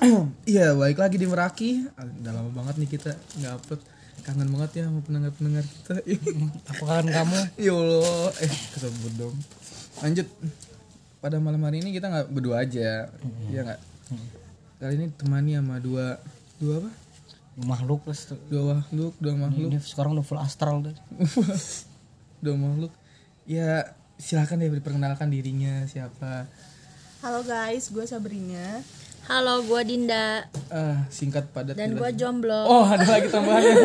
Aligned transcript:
Iya, 0.52 0.76
balik 0.76 0.98
lagi 1.00 1.16
di 1.18 1.26
Meraki. 1.26 1.70
Ah, 1.96 2.06
Udah 2.06 2.32
lama 2.32 2.50
banget 2.52 2.74
nih 2.82 2.88
kita 2.90 3.10
nggak 3.40 3.52
upload. 3.60 3.80
Kangen 4.24 4.48
banget 4.50 4.70
ya 4.82 4.82
sama 4.90 5.00
pendengar-pendengar 5.06 5.64
kita. 5.64 5.94
Aku 6.74 6.82
kangen 6.84 7.08
kamu. 7.14 7.38
ya 7.60 7.72
Allah, 7.74 8.30
eh 8.42 8.52
kesebut 8.74 9.12
dong. 9.14 9.36
Lanjut. 10.02 10.26
Pada 11.22 11.36
malam 11.42 11.62
hari 11.64 11.82
ini 11.82 11.90
kita 11.90 12.06
nggak 12.10 12.26
berdua 12.30 12.62
aja, 12.62 13.10
Iya 13.50 13.60
nggak? 13.66 13.80
Kali 14.76 14.94
ini 15.00 15.06
temani 15.16 15.56
sama 15.56 15.80
dua 15.80 16.20
dua 16.60 16.84
apa? 16.84 16.90
Makhluk 17.56 18.04
tuh. 18.04 18.38
Dua 18.52 18.62
makhluk, 18.76 19.14
dua 19.16 19.34
makhluk, 19.34 19.72
Ini 19.72 19.80
sekarang 19.80 20.12
udah 20.12 20.26
full 20.26 20.38
astral 20.38 20.84
deh. 20.84 20.96
dua 22.44 22.54
makhluk. 22.54 22.92
Ya 23.48 23.96
silakan 24.20 24.60
deh 24.60 24.70
diperkenalkan 24.70 25.32
dirinya 25.32 25.88
siapa. 25.88 26.44
Halo 27.24 27.40
guys, 27.42 27.88
gue 27.88 28.04
Sabrina. 28.04 28.84
Halo, 29.26 29.62
gua 29.66 29.82
Dinda 29.82 30.46
Ah, 30.70 31.06
singkat 31.10 31.50
padat. 31.50 31.74
dan 31.74 31.94
gua 31.94 32.10
jomblo. 32.10 32.62
Oh, 32.62 32.86
ada 32.86 33.02
lagi 33.02 33.26
tambahannya. 33.26 33.74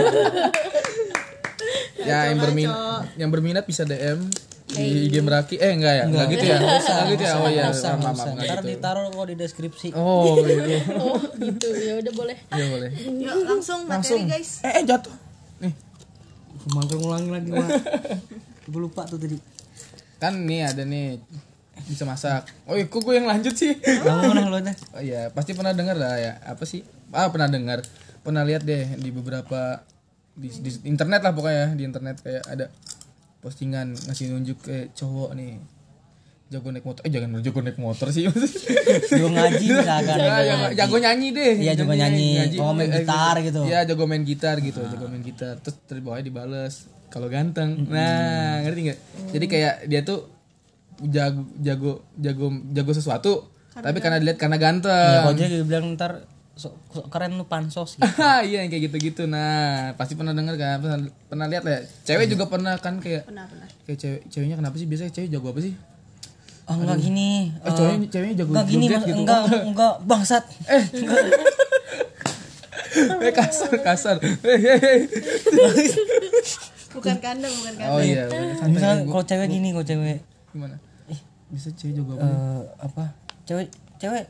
ya, 2.09 2.30
yang 2.30 2.40
berminat 2.40 2.77
yang 3.18 3.30
berminat 3.30 3.66
bisa 3.66 3.82
DM 3.82 4.30
di 4.70 5.09
IG 5.09 5.16
Meraki. 5.20 5.58
Eh, 5.58 5.73
enggak 5.73 5.94
ya? 5.98 6.04
Enggak 6.05 6.26
gitu 6.30 6.46
ya. 6.46 6.58
Enggak 6.58 7.05
gitu 7.09 7.23
ya. 7.26 7.34
Oh 7.35 7.49
iya, 7.49 7.63
usah. 7.70 7.98
enggak 7.98 8.13
Ntar 8.38 8.62
ditaruh 8.62 9.09
kok 9.09 9.26
di 9.27 9.35
deskripsi. 9.35 9.88
Oh, 9.94 10.38
gitu. 10.38 10.49
Oh, 11.02 11.18
gitu. 11.35 11.68
Ya 11.73 11.94
udah 11.98 12.13
boleh. 12.13 12.38
Iya 12.54 12.66
boleh. 12.70 12.90
Yuk 12.94 13.35
langsung 13.44 13.90
Langsung. 13.90 14.21
materi 14.21 14.38
guys. 14.38 14.62
Eh, 14.62 14.71
eh 14.77 14.84
jatuh. 14.85 15.13
Nih, 15.60 15.73
Kemarin 16.62 16.96
ngulangi 16.96 17.30
lagi, 17.34 17.49
Mak. 17.49 17.70
Gue 18.70 18.80
lupa 18.80 19.10
tuh 19.10 19.18
tadi. 19.18 19.38
kan 20.21 20.38
nih 20.38 20.70
ada 20.70 20.85
nih 20.85 21.18
bisa 21.84 22.03
masak. 22.03 22.45
Oh, 22.63 22.73
iya, 22.73 22.85
kok 22.85 22.99
gue 22.99 23.13
yang 23.13 23.26
lanjut 23.26 23.53
sih? 23.53 23.77
Kamu 23.77 24.31
mana 24.31 24.48
lu 24.48 24.60
dah? 24.60 24.76
Oh 24.91 24.99
iya, 24.99 25.29
pasti 25.29 25.51
pernah 25.51 25.71
dengar 25.71 25.96
lah 25.96 26.15
ya. 26.15 26.34
Apa 26.43 26.63
sih? 26.63 26.82
Ah, 27.10 27.27
pernah 27.27 27.46
dengar. 27.46 27.82
Pernah 28.21 28.41
lihat 28.41 28.62
deh 28.62 28.85
di 28.96 29.10
beberapa 29.10 29.82
di, 30.32 30.48
di 30.49 30.70
internet 30.85 31.21
lah 31.21 31.32
pokoknya 31.32 31.73
di 31.73 31.84
internet 31.84 32.20
kayak 32.20 32.43
ada 32.46 32.65
postingan 33.40 33.91
ngasih 33.91 34.32
nunjuk 34.32 34.57
ke 34.62 34.77
cowok 34.93 35.34
nih 35.34 35.57
jago 36.48 36.68
naik 36.68 36.84
motor 36.84 37.01
eh 37.04 37.10
jangan 37.10 37.40
jago 37.40 37.60
naik 37.60 37.79
motor 37.79 38.07
sih 38.10 38.27
Jago 39.12 39.27
ngaji 39.29 39.66
misalkan. 39.71 40.16
Ya, 40.16 40.27
jago, 40.45 40.66
jago 40.76 40.95
nyanyi 40.99 41.27
deh 41.32 41.54
Iya, 41.57 41.73
jago 41.73 41.93
nyanyi. 41.93 42.60
Oh, 42.60 42.71
main 42.71 42.91
Eh, 42.91 43.01
gitar 43.01 43.35
gitu. 43.40 43.63
Iya 43.63 43.79
jago 43.84 44.04
main 44.04 44.21
gitar 44.21 44.55
gitu 44.60 44.84
jago 44.84 45.05
main 45.07 45.23
gitar 45.23 45.57
terus 45.57 45.79
dari 45.84 45.99
bawahnya 45.99 46.27
dibales 46.27 46.91
kalau 47.07 47.27
ganteng 47.27 47.88
nah 47.88 48.60
ngerti 48.62 48.79
nggak 48.88 48.99
jadi 49.32 49.45
kayak 49.48 49.76
dia 49.88 50.01
tuh 50.01 50.27
jago 51.04 51.41
jago 51.57 51.91
jago 52.16 52.46
jago 52.70 52.91
sesuatu 52.91 53.34
tapi 53.71 53.98
karena 53.98 54.18
dilihat 54.18 54.38
karena 54.38 54.55
Ya, 54.55 54.62
ganteng 54.62 55.18
kalau 55.24 55.34
dia 55.34 55.63
bilang 55.63 55.85
ntar 55.94 56.27
sok 56.52 56.76
sok 56.90 57.05
keren 57.07 57.34
lu 57.34 57.46
pansos 57.46 57.96
gitu. 57.96 58.05
iya 58.44 58.62
yang 58.62 58.70
kayak 58.70 58.84
gitu-gitu 58.85 59.24
nah 59.26 59.96
pasti 59.96 60.13
pernah 60.13 60.29
dengar 60.32 60.54
kan 60.55 60.77
pernah, 60.77 60.98
pernah 61.26 61.46
lihat 61.48 61.63
ya 61.63 61.79
cewek 62.04 62.27
juga 62.27 62.46
pernah 62.46 62.76
kan 62.76 62.99
kayak 62.99 63.24
Pernah 63.24 63.48
pernah. 63.48 63.68
kayak 63.84 63.98
cewek 63.98 64.22
ceweknya 64.28 64.56
kenapa 64.56 64.75
sih 64.75 64.85
biasanya 64.85 65.12
cewek 65.12 65.29
jago 65.29 65.50
apa 65.50 65.62
sih 65.62 65.74
Oh, 66.62 66.78
enggak 66.78 67.02
gini. 67.02 67.52
eh, 67.57 67.72
ceweknya 67.74 68.07
ceweknya 68.07 68.35
jago 68.38 68.52
Enggak 68.53 68.68
gini, 68.69 68.85
joget 68.85 69.02
gitu 69.02 69.18
enggak, 69.18 69.41
enggak 69.66 69.94
bangsat. 70.06 70.44
eh 73.24 73.34
kasar 73.34 73.72
kasar 73.81 74.16
eh, 74.22 74.29
eh, 74.46 74.78
eh. 74.78 75.00
Bukan 76.91 77.18
kandang, 77.18 77.52
bukan 77.53 77.74
kandang. 77.74 77.91
oh 77.91 78.00
iya 78.00 78.28
santai. 78.28 78.68
Misalkan 78.69 79.00
kalau 79.07 79.24
cewek 79.25 79.47
gini, 79.50 79.68
kalau 79.72 79.85
cewek 79.85 80.19
gimana 80.52 80.75
bisa 81.52 81.69
cewek 81.72 81.94
jago 81.94 82.16
apa 82.16 82.24
eh 82.24 82.62
apa? 82.80 83.03
Cewek 83.44 83.68
cewek 83.97 84.25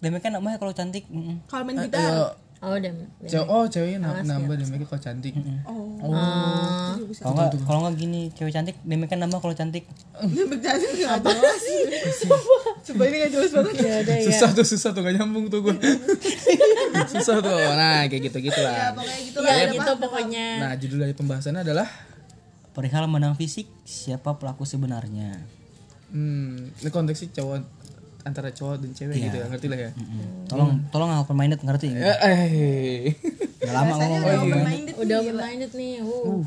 Demek 0.00 0.22
kan 0.22 0.32
namanya 0.32 0.56
kalau 0.56 0.72
cantik. 0.72 1.04
Kalau 1.44 1.60
main 1.60 1.76
Ayo, 1.76 1.84
gitar. 1.84 2.32
Oh, 2.60 2.72
udah. 2.72 2.92
cewek 3.22 3.46
oh 3.46 3.64
ceweknya 3.64 3.98
nam- 3.98 4.20
nambah 4.22 4.52
deh 4.54 4.66
mereka 4.66 4.84
kalau 4.86 5.00
cantik 5.02 5.32
Oh. 5.64 5.96
Ah, 6.08 6.92
Kalau 7.14 7.32
enggak 7.34 7.56
kalau 7.64 7.78
enggak 7.82 7.96
gini, 7.98 8.28
cewek 8.30 8.48
cantik 8.50 8.76
Demek 8.80 9.08
kan 9.08 9.16
nama 9.18 9.32
kalau 9.34 9.52
cantik. 9.52 9.84
Dia 10.22 10.44
bercanda 10.44 10.84
enggak 10.86 11.20
jelas. 11.22 11.62
Coba 12.82 13.02
ini 13.02 13.16
enggak 13.18 13.32
jelas 13.32 13.50
banget. 13.50 13.74
ya 13.76 13.96
ya. 14.00 14.24
susah 14.24 14.48
tuh 14.52 14.64
susah 14.66 14.90
tuh 14.90 15.00
gak 15.00 15.14
nyambung 15.14 15.48
tuh 15.48 15.60
gue 15.62 15.74
susah 17.12 17.40
tuh 17.40 17.52
nah 17.74 18.04
kayak 18.04 18.28
gitu 18.28 18.38
gitu 18.42 18.56
Ya 18.58 18.68
lah 18.88 18.92
pokoknya 18.92 19.16
gitu 19.20 19.38
Ya 19.40 19.54
gitu 19.66 19.92
pokoknya. 19.98 20.46
nah 20.58 20.72
judul 20.76 20.98
dari 20.98 21.12
pembahasannya 21.12 21.60
adalah 21.62 21.88
Perihal 22.70 23.04
menang 23.04 23.34
fisik, 23.34 23.66
siapa 23.82 24.36
pelaku 24.36 24.62
sebenarnya? 24.62 25.42
Hmm 26.10 26.76
ini 26.76 26.90
konteksnya 26.90 27.30
cowok 27.32 27.62
antara 28.20 28.52
cowok 28.52 28.84
dan 28.84 28.90
cewek 28.92 29.16
gitu 29.16 29.36
ya 29.36 29.46
ngerti 29.48 29.66
lah 29.66 29.78
ya 29.80 29.90
Tolong 30.44 30.70
tolong 30.92 31.08
open 31.16 31.32
minded 31.32 31.60
ngerti. 31.62 31.88
eh, 31.88 32.18
eh. 32.20 33.16
Udah 33.60 33.72
lama 33.72 33.92
ngomong. 33.96 34.20
udah 34.20 34.36
open 34.36 34.60
minded 34.62 34.94
Udah 34.94 35.16
nih. 35.16 35.24
open 35.24 35.36
minded 35.38 35.70
nih. 35.72 35.92
Uh. 36.02 36.44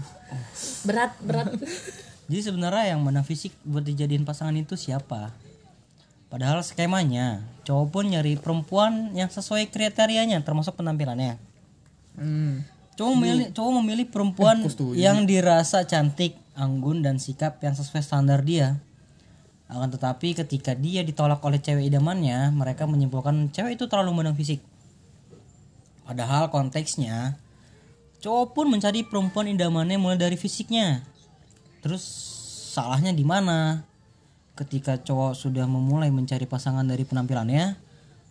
Berat, 0.84 1.12
berat. 1.24 1.48
Jadi 2.30 2.42
sebenarnya 2.42 2.94
yang 2.94 3.02
menang 3.02 3.26
fisik 3.26 3.52
buat 3.64 3.82
dijadiin 3.82 4.22
pasangan 4.22 4.54
itu 4.54 4.78
siapa? 4.78 5.34
Padahal 6.30 6.62
skemanya, 6.62 7.42
cowok 7.62 7.88
pun 7.90 8.06
nyari 8.10 8.38
perempuan 8.38 9.14
yang 9.14 9.30
sesuai 9.30 9.70
kriterianya 9.70 10.42
termasuk 10.42 10.74
penampilannya. 10.74 11.38
hmm. 12.18 12.54
Cowok 12.94 13.14
memilih 13.14 13.46
cowok 13.50 13.72
memilih 13.82 14.06
perempuan 14.06 14.58
yang 14.94 15.26
dirasa 15.26 15.82
cantik, 15.86 16.38
anggun 16.54 17.02
dan 17.02 17.18
sikap 17.18 17.58
yang 17.62 17.74
sesuai 17.74 18.02
standar 18.02 18.46
dia. 18.46 18.78
Akan 19.74 19.90
tetapi 19.90 20.38
ketika 20.38 20.78
dia 20.78 21.02
ditolak 21.02 21.42
oleh 21.42 21.58
cewek 21.58 21.90
idamannya, 21.90 22.54
mereka 22.54 22.86
menyimpulkan 22.86 23.50
cewek 23.50 23.82
itu 23.82 23.90
terlalu 23.90 24.22
menang 24.22 24.38
fisik. 24.38 24.62
Padahal 26.06 26.54
konteksnya, 26.54 27.42
cowok 28.22 28.54
pun 28.54 28.70
mencari 28.70 29.02
perempuan 29.02 29.50
idamannya 29.50 29.98
mulai 29.98 30.22
dari 30.22 30.38
fisiknya. 30.38 31.02
Terus 31.82 32.06
salahnya 32.78 33.18
di 33.18 33.26
mana? 33.26 33.82
Ketika 34.54 35.02
cowok 35.02 35.34
sudah 35.34 35.66
memulai 35.66 36.14
mencari 36.14 36.46
pasangan 36.46 36.86
dari 36.86 37.02
penampilannya, 37.02 37.74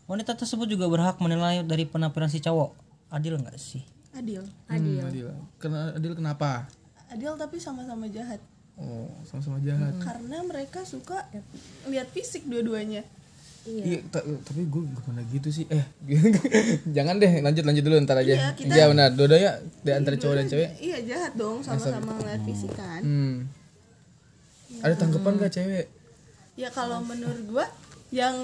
wanita 0.06 0.38
tersebut 0.38 0.70
juga 0.70 0.86
berhak 0.86 1.18
menilai 1.18 1.66
dari 1.66 1.82
penampilan 1.90 2.30
si 2.30 2.38
cowok. 2.38 2.70
Adil 3.10 3.34
nggak 3.42 3.58
sih? 3.58 3.82
Adil. 4.14 4.46
adil 4.68 5.02
adil 5.02 5.28
Kena, 5.56 5.96
adil 5.96 6.12
kenapa 6.12 6.68
Adil 7.12 7.32
tapi 7.36 7.60
sama-sama 7.60 8.08
jahat. 8.08 8.40
Oh 8.74 9.08
sama-sama 9.22 9.60
jahat 9.60 9.92
Karena 9.98 10.40
mereka 10.40 10.82
suka 10.82 11.24
lihat 11.84 12.08
fisik 12.08 12.44
dua-duanya. 12.44 13.04
Iya, 13.62 14.02
ta- 14.08 14.26
tapi 14.26 14.66
gue 14.66 14.82
gak 14.84 15.04
pernah 15.04 15.22
gitu 15.24 15.48
sih. 15.48 15.64
Eh, 15.68 15.86
jangan 16.96 17.14
deh, 17.14 17.30
lanjut 17.38 17.62
lanjut 17.62 17.84
dulu 17.84 17.94
ntar 18.02 18.18
aja. 18.18 18.34
Iya, 18.34 18.48
kita- 18.52 18.74
Iya 18.74 18.84
benar, 18.88 19.08
dua-duanya 19.12 19.50
di 19.78 19.90
antara 19.92 20.16
cowok 20.16 20.34
dan 20.34 20.46
cewek. 20.46 20.68
Iya 20.76 20.98
jahat 21.04 21.32
dong 21.34 21.62
sama-sama 21.62 22.10
ngeliat 22.12 22.42
fisik 22.42 22.72
kan. 22.72 23.00
Hmm. 23.00 23.36
Ada 24.80 24.94
tanggapan 24.96 25.38
gak 25.38 25.52
cewek? 25.52 25.86
Ya 26.54 26.68
kalau 26.68 27.00
menurut 27.00 27.38
gua 27.46 27.66
yang 28.10 28.34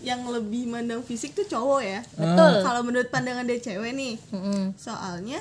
yang 0.00 0.24
lebih 0.26 0.66
mandang 0.66 0.98
fisik 1.00 1.30
tuh 1.32 1.44
cowok 1.44 1.80
ya. 1.80 2.00
Betul. 2.12 2.52
Kalau 2.64 2.80
menurut 2.80 3.06
pandangan 3.06 3.44
dia 3.44 3.60
cewek 3.60 3.92
nih. 3.92 4.14
Mm-mm. 4.30 4.72
Soalnya 4.74 5.38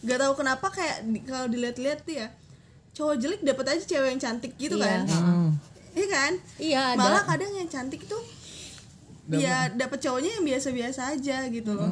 gak 0.00 0.18
tahu 0.18 0.32
kenapa 0.34 0.66
kayak 0.68 1.02
di- 1.04 1.20
kalau 1.20 1.44
dilihat-lihat 1.46 1.98
tuh 2.02 2.14
ya 2.16 2.28
cowok 2.92 3.14
jelek 3.16 3.40
dapat 3.42 3.64
aja 3.70 3.82
cewek 3.86 4.08
yang 4.08 4.20
cantik 4.20 4.52
gitu 4.54 4.76
Iya. 4.76 4.86
kan. 4.86 5.00
Iya 5.92 6.06
kan? 6.08 6.32
Iya, 6.56 6.80
ada. 6.92 6.98
Malah 6.98 7.22
kadang 7.22 7.52
yang 7.52 7.66
cantik 7.66 8.04
tuh 8.04 8.20
ya 9.28 9.70
dapat 9.70 9.98
cowoknya 9.98 10.30
yang 10.34 10.44
biasa-biasa 10.44 11.00
aja 11.10 11.36
gitu 11.48 11.72
loh. 11.72 11.88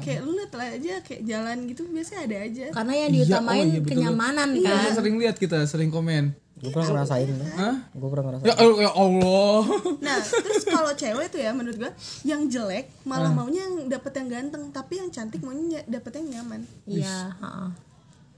Kayak 0.00 0.20
lu 0.22 0.32
liat 0.32 0.50
lah 0.50 0.68
aja 0.70 0.94
kayak 1.00 1.22
jalan 1.22 1.56
gitu 1.66 1.84
biasanya 1.86 2.20
ada 2.24 2.36
aja. 2.40 2.66
Karena 2.70 2.92
yang 2.96 3.10
Iya, 3.10 3.16
diutamain 3.20 3.58
oh 3.58 3.66
iya, 3.68 3.78
betul. 3.78 3.90
kenyamanan 3.92 4.48
Kan 4.56 4.64
kan. 4.64 4.92
sering 4.92 5.16
lihat 5.16 5.36
kita, 5.36 5.58
sering 5.64 5.88
komen. 5.88 6.32
Gue 6.56 6.68
pernah 6.70 6.88
ngerasain 6.94 7.24
Hah? 7.54 7.76
Gue 7.90 8.08
pernah 8.10 8.24
ngerasain 8.26 8.44
Ya, 8.44 8.54
Allah- 8.54 8.80
ya 8.82 8.90
Allah. 8.92 9.60
Nah, 9.98 10.18
terus 10.20 10.62
kalau 10.66 10.92
cewek 10.94 11.26
tuh 11.28 11.40
ya 11.40 11.52
menurut 11.52 11.76
gua 11.78 11.92
yang 12.22 12.46
jelek 12.46 12.92
malah 13.02 13.28
maunya 13.30 13.64
yang 13.64 13.88
dapet 13.88 14.12
yang 14.14 14.28
ganteng, 14.28 14.68
tapi 14.68 15.00
yang 15.00 15.08
cantik 15.08 15.40
maunya 15.40 15.80
ny- 15.80 15.88
dapet 15.90 16.12
yang 16.16 16.26
nyaman. 16.38 16.60
Iya, 16.84 17.32
heeh. 17.34 17.68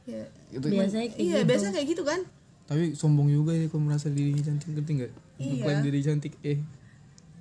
Ya. 0.05 0.25
Itu 0.49 0.67
Biasanya 0.67 1.09
kayak 1.09 1.19
Iya, 1.19 1.37
gitu. 1.37 1.49
biasa 1.49 1.65
kayak 1.71 1.89
gitu 1.89 2.05
kan? 2.05 2.21
tapi 2.63 2.95
sombong 2.95 3.29
juga 3.29 3.53
ya 3.53 3.69
kalau 3.69 3.85
merasa 3.85 4.09
dirinya 4.09 4.41
cantik, 4.41 4.73
ngerti 4.73 4.93
gak? 4.99 5.13
Iya. 5.37 5.61
Ngapain 5.61 5.81
diri 5.83 6.01
cantik, 6.01 6.33
eh. 6.41 6.57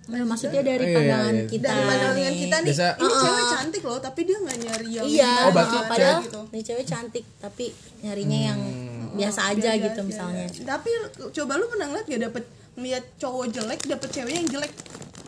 Nah, 0.03 0.25
maksudnya 0.25 0.59
dari 0.59 0.83
Iya, 0.83 0.95
pandangan 0.97 1.33
iya. 1.33 1.45
kita. 1.47 1.67
Dari 1.67 1.83
pandangan 1.85 2.33
kita 2.35 2.55
nih, 2.57 2.67
Biasa- 2.67 2.95
ini 2.97 3.13
cewek 3.15 3.45
cantik 3.47 3.81
loh, 3.81 3.99
tapi 4.01 4.19
dia 4.21 4.37
nggak 4.37 4.57
nyari 4.59 4.87
yang 4.91 5.05
Iya, 5.07 5.31
Oh, 5.39 5.51
berarti 5.51 5.77
padahal 5.85 6.19
gitu. 6.21 6.41
nih 6.51 6.61
cewek 6.63 6.85
cantik 6.85 7.25
tapi 7.37 7.65
nyarinya 8.01 8.39
yang 8.45 8.59
Hmm. 8.59 9.13
biasa 9.13 9.39
aja 9.47 9.71
gitu 9.77 9.99
misalnya. 10.03 10.45
Tapi 10.49 10.89
coba 11.31 11.53
lu 11.55 11.65
pernah 11.65 11.85
ngeliat 11.87 12.05
gak 12.07 12.21
dapet 12.25 12.43
ngeliat 12.73 13.03
cowok 13.15 13.45
jelek 13.51 13.79
dapet 13.85 14.09
cewek 14.09 14.33
yang 14.33 14.47
jelek 14.49 14.71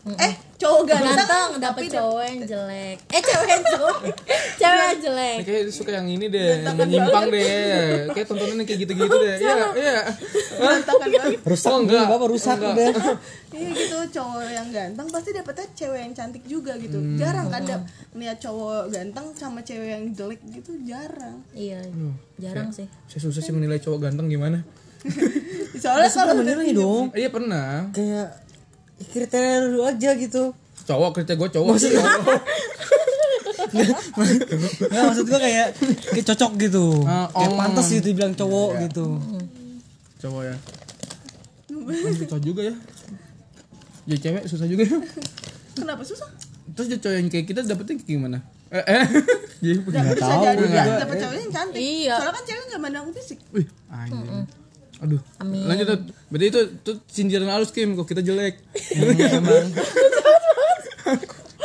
eh 0.04 0.34
cowok 0.60 0.82
ganteng, 0.84 1.16
ganteng 1.16 1.50
dapet 1.64 1.82
cowok 1.88 2.22
yang 2.28 2.40
jelek. 2.44 2.96
Eh 3.08 3.22
cewek 3.24 3.48
yang 3.48 3.64
cowok. 3.64 3.96
Cewek 4.60 4.84
yang 4.84 5.00
jelek. 5.00 5.36
Ini 5.40 5.44
kayak 5.48 5.64
suka 5.72 5.90
yang 5.96 6.08
ini 6.12 6.26
deh, 6.28 6.60
yang 6.60 6.76
menyimpang 6.76 7.26
deh. 7.32 8.12
Kayak 8.12 8.26
tontonan 8.28 8.64
kayak 8.68 8.80
gitu-gitu 8.84 9.16
deh. 9.16 9.36
Iya, 9.40 9.56
iya. 9.72 9.98
rusak 11.48 11.72
Oh, 11.72 11.80
enggak 11.80 12.04
enggak. 12.04 12.04
bapak 12.12 12.28
rusak 12.28 12.56
Enggak. 12.60 12.74
udah 12.76 13.16
iya 13.56 13.68
gitu 13.70 13.98
cowok 14.20 14.44
yang 14.50 14.68
ganteng 14.74 15.06
pasti 15.08 15.30
dapetnya 15.32 15.66
cewek 15.72 16.00
yang 16.04 16.12
cantik 16.12 16.44
juga 16.44 16.72
gitu. 16.76 16.98
Jarang 17.16 17.48
kan 17.48 17.62
dap 17.64 17.82
lihat 18.12 18.38
cowok 18.44 18.92
ganteng 18.92 19.26
sama 19.32 19.64
cewek 19.64 19.88
yang 19.88 20.04
jelek 20.12 20.40
gitu 20.52 20.76
jarang. 20.84 21.40
Iya 21.56 21.80
jarang 22.36 22.68
sih. 22.76 22.84
Saya 23.08 23.20
susah 23.24 23.40
sih 23.40 23.56
menilai 23.56 23.80
cowok 23.80 24.04
ganteng 24.12 24.28
gimana. 24.28 24.60
soalnya 25.82 26.08
kalau 26.12 26.34
menilai 26.40 26.72
dong. 26.76 27.12
Iya 27.16 27.28
pernah. 27.32 27.88
kayak 27.92 28.43
kriteria 29.02 29.56
dulu 29.64 29.82
aja 29.84 30.10
gitu 30.14 30.54
Cowok 30.84 31.10
kerja 31.16 31.32
gue 31.32 31.48
cowok 31.48 31.76
sih. 31.80 31.96
Nggak 33.74 35.02
maksud 35.04 35.24
gua 35.26 35.40
kayak 35.40 35.68
kayak 36.12 36.26
cocok 36.28 36.52
gitu 36.60 36.84
Ah, 37.04 37.26
kayak 37.26 37.50
oh. 37.50 37.56
pantas 37.56 37.86
gitu 37.88 38.06
dibilang 38.06 38.34
cowok 38.34 38.70
gitu 38.84 39.06
cowok 40.20 40.42
ya. 40.44 40.56
Wah, 41.74 42.12
susah 42.14 42.40
juga 42.40 42.62
ya. 42.64 42.74
Jadi 44.04 44.18
cewek 44.20 44.44
susah 44.46 44.66
juga 44.66 44.82
ya. 44.84 44.96
kenapa 45.74 46.02
susah 46.02 46.28
Terus 46.72 46.86
jadi 46.90 47.00
cowok 47.00 47.16
yang 47.16 47.28
kayak 47.28 47.46
kita 47.46 47.60
dapetnya 47.62 47.94
kayak 47.98 48.08
gimana? 48.10 48.38
Eh, 48.68 48.80
eh. 48.80 49.04
Jadi 49.60 49.78
Nggak 49.80 50.04
bisa 50.12 50.24
tahu 50.26 50.42
jadi 50.42 50.64
kan 50.66 50.86
dapet 51.00 51.16
cewek 51.18 51.36
yang 51.38 51.52
cantik 51.52 51.80
Iya. 51.80 52.14
soalnya 52.14 52.34
kan 52.34 52.44
cewek 52.44 52.64
nggak 52.66 52.80
mandang 52.80 53.04
fisik 53.12 53.38
Wih, 53.52 53.66
anjing. 53.88 54.44
Aduh. 55.00 55.20
Amin. 55.38 55.66
Lanjut, 55.66 55.86
Dut. 55.88 56.02
berarti 56.30 56.46
itu 56.46 56.60
itu 56.70 56.92
sindiran 57.06 57.50
halus 57.50 57.70
Kim 57.70 57.94
kok 57.94 58.06
kita 58.06 58.20
jelek. 58.20 58.62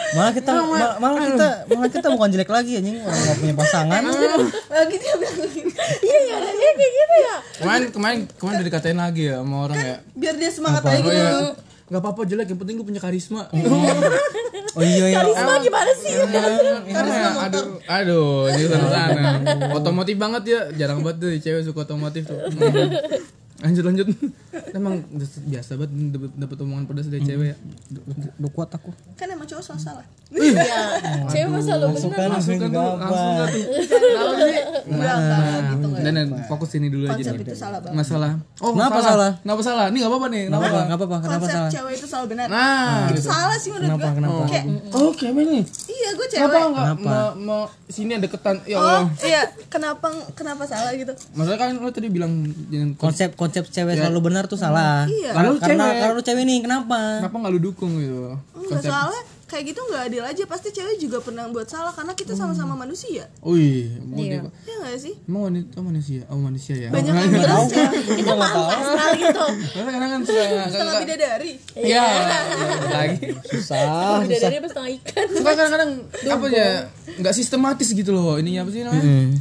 malah 0.10 0.34
kita 0.34 0.52
ma- 0.58 0.98
malah 0.98 1.22
kita 1.22 1.48
malah 1.70 1.92
kita 1.92 2.08
bukan 2.10 2.30
jelek 2.34 2.50
lagi 2.50 2.82
anjing 2.82 2.98
orang 2.98 3.14
nggak 3.20 3.38
punya 3.38 3.56
pasangan 3.56 4.02
lagi 4.02 4.96
dia 4.98 5.14
bilang 5.16 5.38
gitu. 5.54 5.70
iya 6.02 6.18
ya 6.34 6.38
kayak 6.74 6.92
gitu 6.92 7.16
ya 7.16 7.36
kemarin 7.62 7.88
kemarin 7.94 8.20
kemarin 8.34 8.56
udah 8.58 8.68
dikatain 8.68 8.98
lagi 8.98 9.24
ya 9.30 9.36
sama 9.40 9.56
orang 9.70 9.78
ya. 9.78 9.96
biar 10.18 10.36
dia 10.36 10.50
semangat 10.50 10.82
Oh 10.82 10.90
lagi 10.90 11.10
ya. 11.14 11.30
Gak 11.90 12.02
apa-apa 12.06 12.22
jelek, 12.24 12.54
yang 12.54 12.60
penting 12.62 12.76
gue 12.78 12.86
punya 12.86 13.02
karisma. 13.02 13.50
oh. 13.50 14.82
Iya 14.82 15.06
ya 15.10 15.16
karisma 15.26 15.54
gimana 15.58 15.92
sih? 15.98 16.14
Karisma 16.86 17.30
aduh, 17.50 17.66
aduh, 17.90 18.30
ini 18.54 18.66
sana. 18.70 19.42
Otomotif 19.74 20.16
banget 20.16 20.44
ya, 20.46 20.62
jarang 20.78 21.02
banget 21.02 21.18
tuh 21.18 21.30
cewek 21.42 21.62
suka 21.66 21.90
otomotif 21.90 22.30
tuh. 22.30 22.38
Hmm. 23.60 23.66
Lanjut 23.66 23.84
lanjut. 23.84 24.08
Emang 24.72 25.04
udah 25.06 25.28
biasa 25.46 25.72
banget 25.76 25.92
dapet, 26.10 26.32
dapet 26.34 26.58
omongan 26.60 26.86
pedas 26.86 27.06
dari 27.06 27.22
cewek 27.22 27.46
ya. 27.46 27.56
udah 28.40 28.52
kuat 28.52 28.70
aku 28.70 28.90
kan 29.14 29.28
emang 29.28 29.44
cowok 29.44 29.62
salah 29.62 29.82
salah 29.82 30.06
iya 30.32 30.78
cewek 31.26 31.50
masa 31.50 31.74
bener 31.76 31.82
kan 31.82 31.90
langsung 31.90 32.12
kan 32.12 32.30
langsung 32.30 32.56
kan 32.56 32.70
tuh. 32.70 32.90
enggak 34.90 35.16
enggak 35.16 35.60
gitu 35.70 35.88
Dan 36.00 36.14
dan 36.16 36.28
fokus 36.46 36.70
ini 36.74 36.88
dulu 36.88 37.04
aja 37.06 37.14
konsep 37.16 37.34
nih. 37.36 37.44
itu 37.44 37.54
salah 37.54 37.80
banget 37.80 37.96
Masalah. 37.98 38.32
Oh, 38.60 38.72
Kenapa 38.72 39.00
salah? 39.02 39.32
Kenapa 39.38 39.62
salah? 39.62 39.86
Ini 39.90 39.98
gak 39.98 40.10
apa-apa 40.10 40.28
nih. 40.30 40.44
Kenapa? 40.46 40.62
kenapa 40.62 40.80
nggak 40.80 40.98
apa-apa 40.98 41.16
kenapa 41.20 41.40
konsep 41.42 41.56
salah 41.56 41.72
cewek 41.72 41.94
itu 41.94 42.06
selalu 42.08 42.26
benar 42.30 42.46
Nah, 42.48 42.98
itu 43.10 43.22
salah 43.22 43.56
sih 43.58 43.70
menurut 43.70 43.88
kenapa 43.90 44.06
gue 44.06 44.16
kenapa 44.16 44.42
kayak 44.48 44.66
Oh, 44.92 45.12
cewek 45.12 45.44
nih. 45.46 45.64
iya 45.90 46.10
gue 46.12 46.26
Kenapa 46.30 46.50
cewek 46.50 46.70
enggak 46.70 46.96
mau, 47.02 47.28
mau 47.38 47.62
sini 47.88 48.12
ada 48.14 48.28
ketan? 48.28 48.56
Ya 48.64 48.76
oh 48.76 48.82
Allah. 48.82 49.04
iya 49.22 49.42
kenapa 49.68 50.06
kenapa 50.34 50.64
salah 50.64 50.92
gitu 50.94 51.12
Masalah 51.34 51.58
kan 51.60 51.70
lo 51.76 51.90
tadi 51.90 52.08
bilang 52.08 52.32
jangan 52.70 52.90
konsep 52.96 53.30
konsep 53.50 53.66
cewek 53.66 53.94
selalu 53.96 54.20
benar 54.24 54.46
tuh 54.46 54.56
salah 54.56 55.04
Iya. 55.04 55.34
karena 55.34 55.50
karena 55.58 55.86
cewek. 55.88 56.00
kalau 56.00 56.14
lu 56.14 56.24
cewek 56.24 56.44
nih 56.44 56.60
kenapa 56.62 56.98
kenapa 57.20 57.36
nggak 57.40 57.52
lu 57.52 57.62
dukung 57.64 57.92
gitu? 57.96 58.38
enggak 58.56 58.82
soalnya 58.82 59.22
kayak 59.44 59.66
gitu 59.66 59.82
nggak 59.82 60.04
adil 60.06 60.22
aja 60.24 60.44
pasti 60.46 60.70
cewek 60.70 60.96
juga 61.00 61.18
pernah 61.20 61.50
buat 61.50 61.66
salah 61.66 61.90
karena 61.90 62.14
kita 62.14 62.32
sama-sama 62.32 62.78
manusia 62.78 63.26
Wih, 63.42 63.98
mau 64.00 64.14
Iya. 64.16 64.46
dia- 64.46 64.54
ya 64.64 64.76
nggak 64.80 64.98
sih 65.00 65.14
Emang 65.26 65.42
wanita 65.44 65.78
manusia? 65.80 66.22
Oh 66.28 66.38
manusia 66.38 66.76
ya? 66.78 66.90
banyak 66.90 67.10
yang 67.10 67.32
bilang 67.34 67.66
cewek 67.66 67.90
kita 68.16 68.34
malu 68.36 68.62
astral 68.64 69.10
gitu 69.12 69.46
Karena 69.74 69.90
kadang 69.90 70.10
kan 70.12 70.22
suka 70.24 70.44
setengah 70.70 70.96
bidadari 71.02 71.52
Iya, 71.76 72.04
lagi. 72.88 73.26
susah 73.50 74.22
udah 74.22 74.38
dari 74.40 74.58
pas 74.60 74.70
setengah 74.70 74.92
ikan 75.02 75.26
Suka 75.32 75.50
kadang-kadang 75.52 75.92
apa 76.08 76.46
ya? 76.48 76.70
Nggak 77.18 77.34
sistematis 77.34 77.90
gitu 77.90 78.12
loh. 78.12 78.38
Ininya 78.38 78.62
apa 78.62 78.70
sih 78.70 78.82
namanya? 78.82 79.34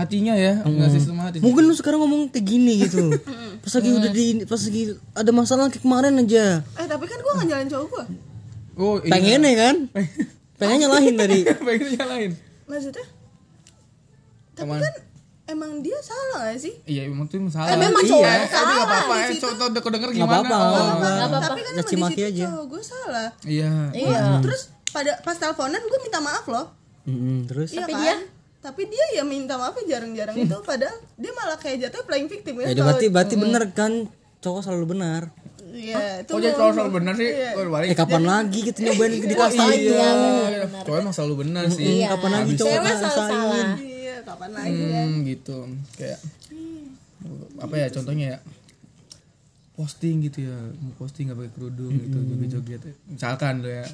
Hatinya 0.00 0.34
ya, 0.34 0.52
nggak 0.60 0.90
sistematis. 0.90 1.40
mungkin 1.40 1.62
lu 1.62 1.74
sekarang 1.74 2.00
ngomong 2.00 2.28
kayak 2.28 2.42
gini 2.42 2.72
gitu 2.80 3.12
pas 3.62 3.72
lagi 3.72 3.90
udah 3.90 4.10
di 4.10 4.24
pas 4.42 4.56
lagi 4.58 4.82
ada 5.12 5.30
masalah 5.30 5.66
kayak 5.66 5.80
kemarin 5.80 6.16
aja 6.16 6.64
eh 6.64 6.86
tapi 6.86 7.04
kan 7.04 7.16
gue 7.16 7.32
nggak 7.34 7.46
nyalain 7.46 7.68
cowok 7.68 7.88
gue 7.88 8.04
Oh, 8.74 8.96
iya. 8.98 9.10
pengen 9.10 9.40
ya 9.42 9.54
kan 9.58 9.76
pengen 10.58 10.78
nyalahin 10.80 11.14
tadi 11.14 11.38
pengen 11.66 11.88
nyalain. 11.94 12.30
maksudnya 12.64 13.04
tapi 14.52 14.66
Aman. 14.66 14.80
kan 14.80 14.94
emang 15.46 15.70
dia 15.78 15.98
salah 16.00 16.46
gak 16.46 16.58
sih 16.58 16.74
Iya, 16.84 17.04
emang 17.04 17.26
tuh 17.26 17.42
masalah. 17.42 17.66
Eh, 17.66 17.76
memang 17.76 18.00
iya, 18.00 18.10
cowok 18.10 18.22
tapi 18.22 18.46
salah 18.46 18.70
nggak 18.70 18.86
apa-apa. 18.86 19.14
Ya, 19.16 19.28
tau 19.50 19.68
udah 19.68 19.82
kedenger 19.82 20.10
gimana? 20.12 20.30
Oh, 20.30 20.44
nggak 20.94 21.16
apa-apa. 21.18 21.38
tapi 21.42 21.60
kan 21.60 21.72
Caci 21.76 21.94
emang 21.94 22.08
di 22.08 22.14
situ 22.14 22.28
aja. 22.30 22.44
cowok 22.46 22.64
gue 22.66 22.82
salah 22.82 23.28
Iya. 23.42 23.72
iya 23.92 24.22
terus 24.40 24.60
pada 24.88 25.12
pas 25.18 25.34
teleponan 25.34 25.82
gue 25.82 25.98
minta 26.00 26.18
maaf 26.18 26.46
loh 26.46 26.66
Mm-mm, 27.02 27.46
terus 27.46 27.68
iya 27.70 27.82
Tapi 27.82 27.92
kan 27.92 28.00
dia? 28.00 28.16
Tapi 28.60 28.82
dia 28.86 29.04
ya 29.12 29.22
minta 29.22 29.56
maafnya 29.56 29.84
jarang-jarang 29.90 30.36
itu 30.36 30.56
padahal 30.68 30.96
dia 31.14 31.32
malah 31.32 31.56
kayak 31.56 31.76
jatuh 31.82 32.04
playing 32.04 32.28
victim 32.28 32.60
ya 32.60 32.68
ya 32.68 32.82
berarti 32.82 33.06
berarti 33.08 33.34
bener 33.34 33.62
kan 33.72 33.92
cowok 34.38 34.60
selalu 34.62 34.86
benar 34.90 35.22
Iya, 35.70 36.26
itu 36.26 36.34
Oh, 36.34 36.42
jadi 36.42 36.58
mau- 36.58 36.74
selalu 36.74 36.92
benar 36.92 37.14
sih. 37.14 37.30
Iya. 37.30 37.50
Oh, 37.54 37.70
balik. 37.70 37.86
eh 37.86 37.96
kapan 37.96 38.22
lagi 38.26 38.58
kita 38.60 38.78
nyobain 38.82 39.12
di 39.14 39.22
kelas 39.22 39.54
Iya, 39.54 39.70
Iya, 39.70 40.10
cowok 40.82 40.98
emang 40.98 41.14
selalu 41.14 41.34
benar 41.40 41.64
sih. 41.70 41.86
Iya. 42.02 42.06
kapan 42.10 42.30
lagi 42.34 42.52
cowok 42.58 42.80
salah 43.06 43.68
Iya, 43.78 44.16
kapan 44.26 44.50
lagi 44.50 44.74
ya? 44.82 45.00
Hmm, 45.00 45.14
gitu. 45.22 45.58
Kayak 45.94 46.20
apa 47.56 47.74
ya 47.76 47.86
contohnya 47.88 48.26
ya? 48.26 48.38
Posting 49.80 50.20
gitu 50.20 50.44
ya, 50.44 50.52
mau 50.76 50.92
posting 50.94 51.24
nggak 51.24 51.38
pakai 51.38 51.52
kerudung 51.54 51.88
gitu, 51.94 52.16
joget-joget. 52.20 52.80
Misalkan 53.06 53.54
lo 53.58 53.70
ya. 53.70 53.86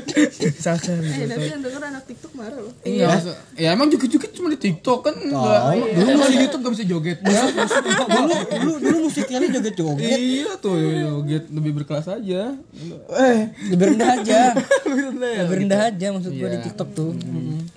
Misalkan 0.56 0.96
Eh, 0.98 1.12
gitu. 1.12 1.28
nanti 1.28 1.46
yang 1.46 1.60
denger 1.60 1.82
anak 1.84 2.02
TikTok 2.04 2.32
marah 2.32 2.56
loh. 2.56 2.72
Iya, 2.82 3.04
maksud- 3.06 3.36
ya 3.54 3.68
emang 3.70 3.86
joget-joget 3.86 4.32
cuma 4.32 4.48
di 4.48 4.58
TikTok 4.58 4.98
kan 5.02 5.14
enggak. 5.14 5.60
Dulu 5.92 6.08
kalau 6.10 6.26
di 6.26 6.38
YouTube 6.40 6.62
gak 6.62 6.72
bisa 6.72 6.84
joget. 6.86 7.18
dulu 7.20 8.32
dulu 8.48 8.72
dulu 8.80 8.96
musiknya 9.04 9.38
joget 9.46 9.74
joget 9.74 10.16
iya 10.16 10.50
tuh 10.56 10.72
joget 10.72 11.44
lebih 11.50 11.72
berkelas 11.76 12.06
aja. 12.10 12.56
Eh, 13.12 13.38
lebih 13.68 13.84
rendah 13.92 14.08
aja 14.16 14.40
lebih 14.88 15.02
rendah 15.06 15.28
ya. 15.28 15.40
lebih 15.42 15.56
rendah 15.60 15.80
aja 15.86 16.06
maksud 16.10 16.32
gua 16.32 16.48
di 16.48 16.54
Iya. 16.54 16.64
tiktok 16.64 16.88
tuh 16.92 17.10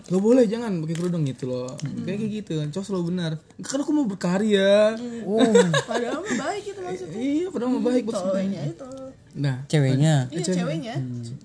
Gak 0.09 0.17
boleh 0.17 0.44
jangan 0.50 0.81
pakai 0.81 0.95
kerudung 0.97 1.21
gitu 1.21 1.45
loh. 1.45 1.69
Kayak 2.01 2.17
kayak 2.17 2.31
gitu. 2.41 2.53
Cowok 2.73 2.85
selalu 2.85 3.03
benar. 3.13 3.31
Kan 3.61 3.77
aku 3.77 3.91
mau 3.94 4.09
berkarya. 4.09 4.97
Padahal 5.89 6.19
mah 6.19 6.35
baik 6.35 6.63
itu 6.65 6.79
maksudnya. 6.81 7.19
Iya, 7.19 7.45
padahal 7.53 7.71
mau 7.77 7.83
baik 7.85 8.03
buat 8.09 8.17
Cowoknya 8.17 8.61
itu. 8.65 8.89
Nah, 9.29 9.56
ceweknya 9.69 10.25
Iya, 10.33 10.42
ceweknya. 10.42 10.95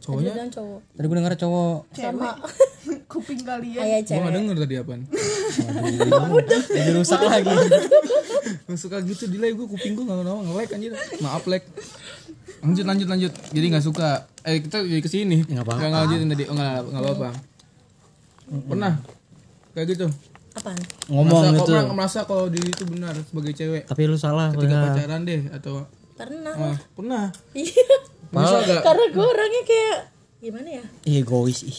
cowoknya 0.00 0.32
dan 0.32 0.48
cowok 0.48 0.80
tadi 0.96 1.04
gua 1.04 1.16
denger 1.20 1.34
cowok 1.36 1.76
Cewek. 1.92 2.34
Kuping 3.12 3.40
kalian. 3.44 3.80
ayah 3.84 3.98
gua 4.00 4.08
cewek 4.08 4.24
gak 4.24 4.34
denger 4.34 4.56
tadi 4.56 4.74
apaan. 4.80 5.00
jadi 6.66 6.90
rusak 6.96 7.20
lagi 7.20 7.52
Gak 8.66 8.78
suka 8.80 8.96
gitu 9.04 9.28
delay 9.28 9.52
gue 9.52 9.68
kuping 9.68 9.92
gue 9.92 10.00
gak 10.02 10.16
mau 10.18 10.40
nge-lag 10.40 10.68
anjir. 10.70 10.92
Maaf 11.20 11.44
lag. 11.44 11.60
Lanjut 12.60 12.84
lanjut 12.88 13.06
lanjut. 13.06 13.32
Jadi 13.52 13.66
gak 13.68 13.84
suka. 13.84 14.08
Eh 14.42 14.64
kita 14.64 14.80
jadi 14.80 15.00
ke 15.00 15.10
sini. 15.10 15.44
Nggak 15.44 15.64
apa-apa. 15.64 15.80
Nggak 15.82 16.00
lanjutin 16.02 16.28
tadi. 16.32 16.44
Oh 16.48 16.54
nggak 16.56 16.72
nggak 16.82 17.02
apa-apa. 17.04 17.28
Pernah 18.46 18.92
kayak 19.70 19.86
gitu. 19.90 20.06
apaan 20.52 20.78
ngomong 21.08 21.26
merasa, 21.44 21.56
gitu 21.56 21.70
Kok 21.74 21.92
merasa 21.92 22.18
kalau 22.22 22.46
diri 22.46 22.68
itu 22.68 22.84
benar 22.84 23.10
sebagai 23.18 23.52
cewek. 23.52 23.82
tapi 23.84 24.02
lu 24.04 24.14
salah 24.14 24.48
Ketika 24.48 24.70
Bang. 24.76 24.94
pacaran 24.94 25.20
deh 25.22 25.42
atau 25.50 25.74
pernah 26.14 26.54
ah, 26.54 26.76
pernah. 26.92 27.24
iya 27.52 27.96
Bisa 28.30 28.56
gak? 28.62 28.80
karena 28.80 29.04
gue 29.08 29.26
orangnya 29.26 29.62
kayak 29.64 29.96
gimana 30.40 30.68
ya 30.70 30.84
Ih, 31.04 31.16
egois 31.18 31.64
ih 31.64 31.78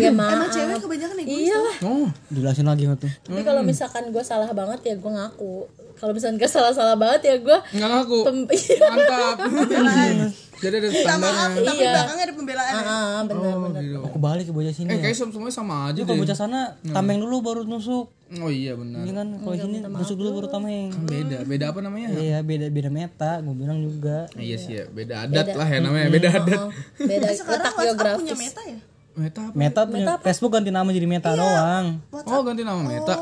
ya 0.00 0.10
maaf 0.10 0.32
Emang 0.34 0.50
cewek 0.50 0.78
kebanyakan 0.80 1.16
egois. 1.18 1.38
iya 1.38 1.54
lah 1.54 1.76
Oh, 1.84 2.08
jelasin 2.28 2.64
lagi 2.64 2.82
nggak 2.84 2.98
tuh 2.98 3.12
tapi 3.22 3.40
kalau 3.42 3.62
misalkan 3.62 4.08
gue 4.08 4.24
salah 4.24 4.50
banget 4.50 4.80
ya 4.82 4.94
gue 4.96 5.12
ngaku 5.12 5.54
kalau 5.94 6.10
misalkan 6.10 6.34
gak 6.36 6.48
salah 6.48 6.72
salah 6.72 6.96
banget 6.96 7.20
ya 7.22 7.34
gue 7.38 7.58
nggak 7.70 7.90
ngaku. 7.92 8.18
Pem- 8.24 8.48
Mantap. 8.82 9.36
Jadi 10.60 10.74
ada 10.76 10.88
Minta 10.88 11.14
maaf, 11.16 11.50
tapi 11.54 11.78
Iya. 11.78 11.90
belakangnya 11.90 12.22
ada 12.22 12.34
pembelaan. 12.34 12.68
ya. 12.70 12.82
ah 12.82 13.20
bener 13.22 13.48
Oh, 13.48 13.60
bener 13.64 13.80
gitu. 13.82 13.98
aku 14.02 14.18
balik 14.18 14.44
ke 14.44 14.52
bocah 14.52 14.70
sini 14.70 14.86
Eh 14.86 14.94
ya. 14.94 15.02
kayak 15.02 15.16
sem- 15.16 15.30
semuanya 15.30 15.54
sama 15.54 15.74
aja 15.86 16.00
kalau 16.00 16.18
bocah 16.18 16.36
sana 16.36 16.60
tameng 16.86 17.18
dulu 17.18 17.36
baru 17.40 17.60
nusuk 17.62 18.06
Oh 18.36 18.46
iya 18.46 18.72
benar. 18.72 19.00
ini 19.00 19.10
kan 19.10 19.26
kalau 19.36 19.56
sini 19.56 19.78
nusuk 19.82 20.14
dulu 20.14 20.30
baru 20.36 20.48
tameng 20.48 20.92
Beda, 21.02 21.42
beda 21.42 21.64
apa 21.66 21.80
namanya? 21.80 22.08
iya 22.14 22.38
beda 22.40 22.68
beda 22.68 22.88
meta 22.88 23.32
gue 23.38 23.54
bilang 23.54 23.80
juga 23.80 24.28
Ah, 24.28 24.38
Iya 24.38 24.56
sih 24.56 24.72
ya, 24.74 24.84
beda 24.86 25.14
adat 25.24 25.46
lah 25.50 25.66
ya 25.66 25.78
namanya, 25.80 26.06
beda 26.08 26.28
adat. 26.30 26.60
Oh, 26.60 26.70
beda 27.00 27.26
Sekarang 27.32 27.72
WhatsApp 27.72 28.18
punya 28.18 28.36
meta 28.36 28.62
ya? 28.62 28.78
Meta 29.12 29.40
apa? 29.42 29.54
meta 29.54 29.80
punya 29.82 30.06
Facebook 30.20 30.52
ganti 30.52 30.70
nama 30.70 30.88
jadi 30.88 31.06
meta 31.06 31.30
doang 31.32 31.86
Oh 32.12 32.40
ganti 32.42 32.62
nama 32.62 32.78
Meta. 32.80 33.16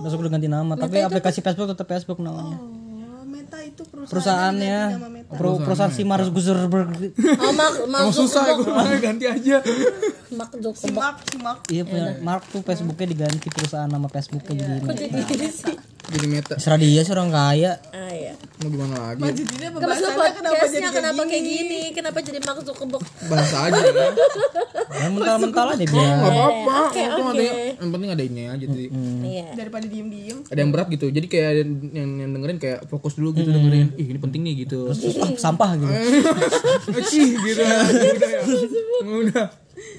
Facebook 0.00 0.20
udah 0.22 0.32
ganti 0.32 0.48
nama 0.48 0.72
tapi 0.74 0.96
aplikasi 0.98 1.38
Facebook 1.38 1.68
tetap 1.68 1.86
Facebook 1.86 2.18
namanya 2.18 2.56
Oh, 2.56 3.24
meta 3.24 3.56
Meta 3.56 3.58
itu 3.70 3.82
perusahaan 3.84 4.10
perusahaannya 4.10 4.78
nama 4.92 5.08
Meta. 5.08 5.32
pro- 5.32 5.58
perusahaan 5.58 5.90
si 5.90 6.02
Mark 6.02 6.26
Zuckerberg 6.28 6.90
Oh, 7.38 7.52
Mark, 7.52 7.74
Mark 7.84 8.02
Emang 8.02 8.12
susah 8.12 8.42
ya 8.44 8.54
gue 8.54 8.98
ganti 8.98 9.24
aja. 9.24 9.56
Mark 10.30 10.50
Si 10.50 10.58
Zuckerberg. 10.60 10.94
Mark, 10.96 11.16
si 11.22 11.36
Mark. 11.38 11.58
iya 11.66 11.82
punya 11.82 12.06
Mark 12.20 12.42
tuh 12.46 12.60
Facebooknya 12.60 13.06
diganti 13.08 13.46
perusahaan 13.48 13.86
nama 13.86 14.06
Facebooknya 14.06 14.54
jadi 14.56 14.80
Kok 14.80 14.94
jadi 14.94 15.20
gini 15.24 15.48
sih? 15.48 15.76
Jadi 16.10 16.26
meta. 16.26 16.54
Serah 16.56 16.74
dia 16.76 17.00
sih 17.00 17.12
orang 17.12 17.30
kaya 17.30 17.78
Ah, 17.88 18.10
iya. 18.10 18.34
Mau 18.58 18.68
gimana 18.68 19.14
lagi? 19.14 19.22
Kenapa 19.46 19.78
kenapa 20.32 20.64
jadi 20.66 20.88
kenapa 20.90 21.22
kayak 21.22 21.44
gini? 21.44 21.80
Kenapa 21.90 22.18
jadi 22.18 22.38
Mark 22.40 22.58
Zuckerberg? 22.60 23.04
Bahasa 23.24 23.56
aja 23.64 23.78
ya. 23.78 24.10
ya 24.92 25.06
mental-mental 25.08 25.66
aja 25.70 25.84
dia 25.84 26.02
Gak 26.02 26.18
apa-apa. 26.26 26.76
Yang 27.72 27.88
penting 27.88 28.10
ada 28.10 28.24
ini 28.24 28.42
aja. 28.44 28.64
Jadi 28.64 28.86
Iya. 29.22 29.46
daripada 29.54 29.86
diem-diem. 29.86 30.38
ada 30.44 30.58
yang 30.58 30.70
berat 30.70 30.88
gitu. 30.90 31.06
Jadi 31.08 31.26
kayak 31.26 31.52
yang, 31.92 32.10
yang 32.18 32.30
dengerin 32.32 32.58
kayak 32.58 32.78
fokus 32.86 33.14
dulu 33.14 33.30
gitu 33.32 33.50
dengerin. 33.60 33.88
Ih 33.94 34.06
ini 34.08 34.18
penting 34.18 34.40
nih 34.42 34.54
gitu. 34.64 34.88
ah, 34.88 34.96
sampah 35.36 35.70
gitu 35.76 35.92
Ecih 37.00 37.28
gitu. 37.36 37.60
Udah 37.60 38.28
ya. 38.28 38.40
Udah. 39.04 39.46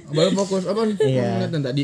Baru 0.10 0.30
fokus 0.36 0.66
apa 0.66 0.82
nih? 0.84 0.98
Iya. 1.00 1.28
Ngeliat 1.38 1.52
yang 1.54 1.66
tadi. 1.66 1.84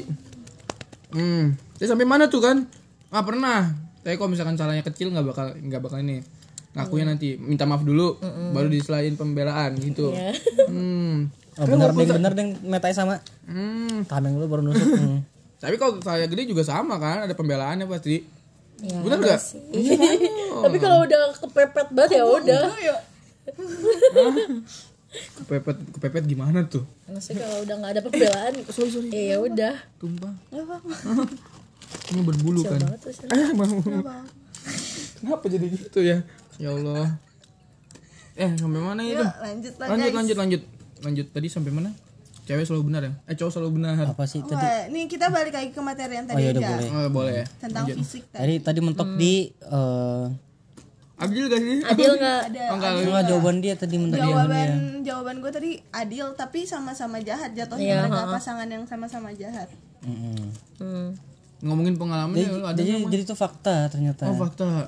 Hmm. 1.14 1.44
Jadi 1.78 1.88
sampai 1.88 2.06
mana 2.10 2.26
tuh 2.28 2.42
kan? 2.42 2.66
Ah 3.08 3.24
pernah. 3.24 3.72
Tapi 4.02 4.16
kalau 4.16 4.32
misalkan 4.32 4.56
salahnya 4.56 4.82
kecil 4.82 5.14
nggak 5.14 5.26
bakal 5.26 5.54
nggak 5.54 5.82
bakal 5.82 6.00
ini. 6.02 6.20
Ngakunya 6.74 7.06
nanti 7.10 7.28
minta 7.42 7.66
maaf 7.66 7.82
dulu, 7.82 8.22
baru 8.54 8.70
diselain 8.70 9.18
pembelaan 9.18 9.74
gitu. 9.82 10.14
Hmm. 10.70 11.26
oh, 11.58 11.66
bener 11.66 11.90
deng 11.90 12.10
bener 12.22 12.34
deng 12.38 12.50
metai 12.62 12.94
sama 12.94 13.18
Hmm. 13.50 14.06
tameng 14.06 14.38
lu 14.38 14.46
baru 14.46 14.62
nusuk 14.62 14.84
hmm. 14.84 15.20
Tapi 15.58 15.74
kalau 15.82 15.98
saya 16.06 16.30
gede 16.30 16.46
juga 16.46 16.62
sama 16.62 17.02
kan, 17.02 17.26
ada 17.26 17.34
pembelaannya 17.34 17.90
pasti. 17.90 18.22
Ya, 18.78 19.02
Bener 19.02 19.18
nggak? 19.18 19.42
Tapi 20.64 20.78
kalau 20.78 20.98
udah 21.04 21.20
kepepet 21.36 21.88
banget 21.92 22.12
ya 22.16 22.24
udah. 22.24 22.64
Kepepet 25.08 25.78
kepepet 25.96 26.24
gimana 26.28 26.68
tuh? 26.68 26.84
Maksudnya 27.08 27.48
kalau 27.48 27.58
udah 27.64 27.76
nggak 27.80 27.92
ada 27.96 28.02
pembelaan, 28.04 28.52
ya 29.08 29.24
ya 29.24 29.38
udah. 29.40 29.74
Tumpah. 29.98 30.34
Ini 32.12 32.22
berbulu 32.22 32.62
kan. 32.62 32.80
Eh, 33.32 33.50
mau. 33.56 33.72
Kenapa 35.18 35.46
jadi 35.48 35.66
gitu 35.72 36.00
ya? 36.04 36.22
Ya 36.60 36.70
Allah. 36.72 37.16
Eh, 38.38 38.52
sampai 38.54 38.78
mana 38.78 39.02
itu? 39.02 39.18
Yuk, 39.18 39.26
lanjut 39.42 39.74
lah 39.82 39.88
Lanjut, 39.90 40.06
guys. 40.06 40.16
lanjut, 40.16 40.38
lanjut. 40.38 40.62
Lanjut 41.02 41.26
tadi 41.32 41.48
sampai 41.48 41.72
mana? 41.72 41.90
Cewek 42.46 42.64
selalu 42.64 42.84
benar 42.86 43.02
ya? 43.02 43.12
Eh, 43.26 43.36
cowok 43.36 43.52
selalu 43.52 43.72
benar. 43.76 43.94
apa 44.08 44.24
sih 44.24 44.40
tadi 44.40 44.56
Wah, 44.56 44.88
nih 44.88 45.04
kita 45.06 45.28
balik 45.28 45.52
lagi 45.52 45.70
ke 45.72 45.82
materi 45.82 46.16
yang 46.16 46.24
oh 46.24 46.32
tadi 46.32 46.44
ya 46.44 46.50
udah 46.50 46.62
aja. 46.62 46.70
boleh 46.70 46.88
Oh, 46.88 47.10
boleh 47.12 47.34
ya. 47.34 47.46
Tentang 47.60 47.86
fisik 47.92 48.24
tadi. 48.28 48.40
tadi 48.40 48.54
tadi 48.62 48.80
mentok 48.80 49.10
di 49.16 49.34
eh 49.52 50.26
Adil 51.18 51.46
gak 51.46 51.60
sih? 51.60 51.78
Adil 51.82 52.12
nggak? 52.20 52.40
Ada 52.48 52.62
Oh, 52.64 52.76
enggak. 52.76 52.92
enggak 53.02 53.24
jawaban 53.26 53.56
dia 53.58 53.74
tadi 53.74 53.96
di 53.96 54.08
jawaban 54.12 54.70
jawaban 55.02 55.36
gue 55.38 55.50
tadi 55.50 55.72
adil 55.92 56.26
tapi 56.34 56.64
sama-sama 56.64 57.18
jahat 57.20 57.52
jatuhnya 57.52 57.84
Iya, 57.84 57.98
mereka 58.06 58.30
pasangan 58.30 58.68
yang 58.68 58.84
sama-sama 58.84 59.34
jahat. 59.34 59.66
Mm-mm. 60.00 60.38
Hmm. 60.78 61.08
Ngomongin 61.60 61.96
pengalaman 61.96 62.32
jadi, 62.32 62.54
ya, 62.54 62.70
jadi, 62.72 62.92
jadi 63.08 63.22
itu 63.24 63.34
fakta 63.34 63.90
ternyata 63.90 64.26
Oh, 64.26 64.38
fakta. 64.38 64.86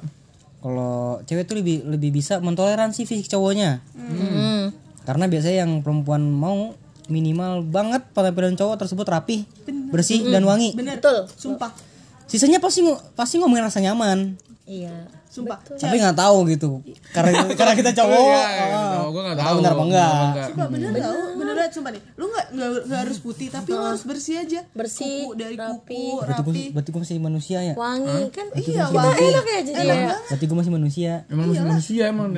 kalau 0.60 0.94
cewek 1.24 1.44
tuh 1.44 1.58
lebih 1.58 1.82
lebih 1.84 2.14
bisa 2.14 2.38
mentoleransi 2.38 3.04
fisik 3.04 3.26
cowoknya 3.28 3.82
Hmm. 3.92 4.70
karena 5.02 5.26
biasanya 5.26 5.66
yang 5.66 5.80
perempuan 5.80 6.22
mau 6.22 6.78
minimal 7.08 7.64
banget 7.64 8.06
penampilan 8.12 8.54
cowok 8.54 8.76
tersebut 8.78 9.02
rapi 9.04 9.50
bersih 9.90 10.30
dan 10.30 10.44
wangi 10.44 10.76
Bener. 10.76 11.02
Betul. 11.02 11.26
Sumpah. 11.32 11.74
sisanya 12.26 12.60
pasti 12.60 12.86
pasti 13.16 13.42
ngomongin 13.42 13.66
rasa 13.66 13.82
nyaman 13.82 14.38
Iya. 14.70 14.94
Sumpah. 15.26 15.58
tapi 15.74 15.98
nggak 15.98 16.14
tahu 16.14 16.38
gitu 16.46 16.70
karena 17.10 17.42
karena 17.60 17.74
kita 17.74 17.90
cowok 17.92 18.22
Iya, 18.22 18.44
ah. 18.70 19.10
gue 19.10 19.18
gak 19.20 19.34
Nggak 19.34 19.42
tahu. 19.42 19.58
benar 19.58 19.72
apa 19.72 19.84
enggak 19.84 20.46
Sumpah 20.46 20.68
bener 20.70 20.92
tau 20.96 21.18
Beneran 21.34 21.70
sumpah 21.70 21.92
nih 21.92 22.02
Lu 22.14 22.26
gak, 22.28 22.46
nggak 22.52 22.70
nggak 22.86 23.00
harus 23.02 23.18
putih 23.20 23.48
Tapi 23.50 23.70
lu 23.72 23.82
harus 23.84 24.04
bersih 24.04 24.36
aja 24.38 24.60
Bersih, 24.70 25.26
Kuku 25.26 25.34
dari 25.34 25.56
rapi. 25.56 25.90
kuku 25.90 26.22
berarti 26.22 26.38
gue 26.40 26.54
Rapi 26.54 26.64
berarti 26.70 26.90
gue 26.92 27.02
masih 27.02 27.18
manusia 27.20 27.58
ya 27.64 27.74
Wangi 27.74 28.22
kan? 28.30 28.48
Iya 28.54 28.84
Kita 28.86 28.94
wangi 28.96 29.24
enak 29.26 29.46
ya 29.48 29.60
jadi 29.64 29.82
ya. 29.82 30.14
berarti 30.24 30.46
gue 30.46 30.58
masih 30.58 30.74
manusia 30.74 31.12
Emang 31.26 31.46
masih 31.48 31.66
manusia 31.66 32.04
emang. 32.08 32.30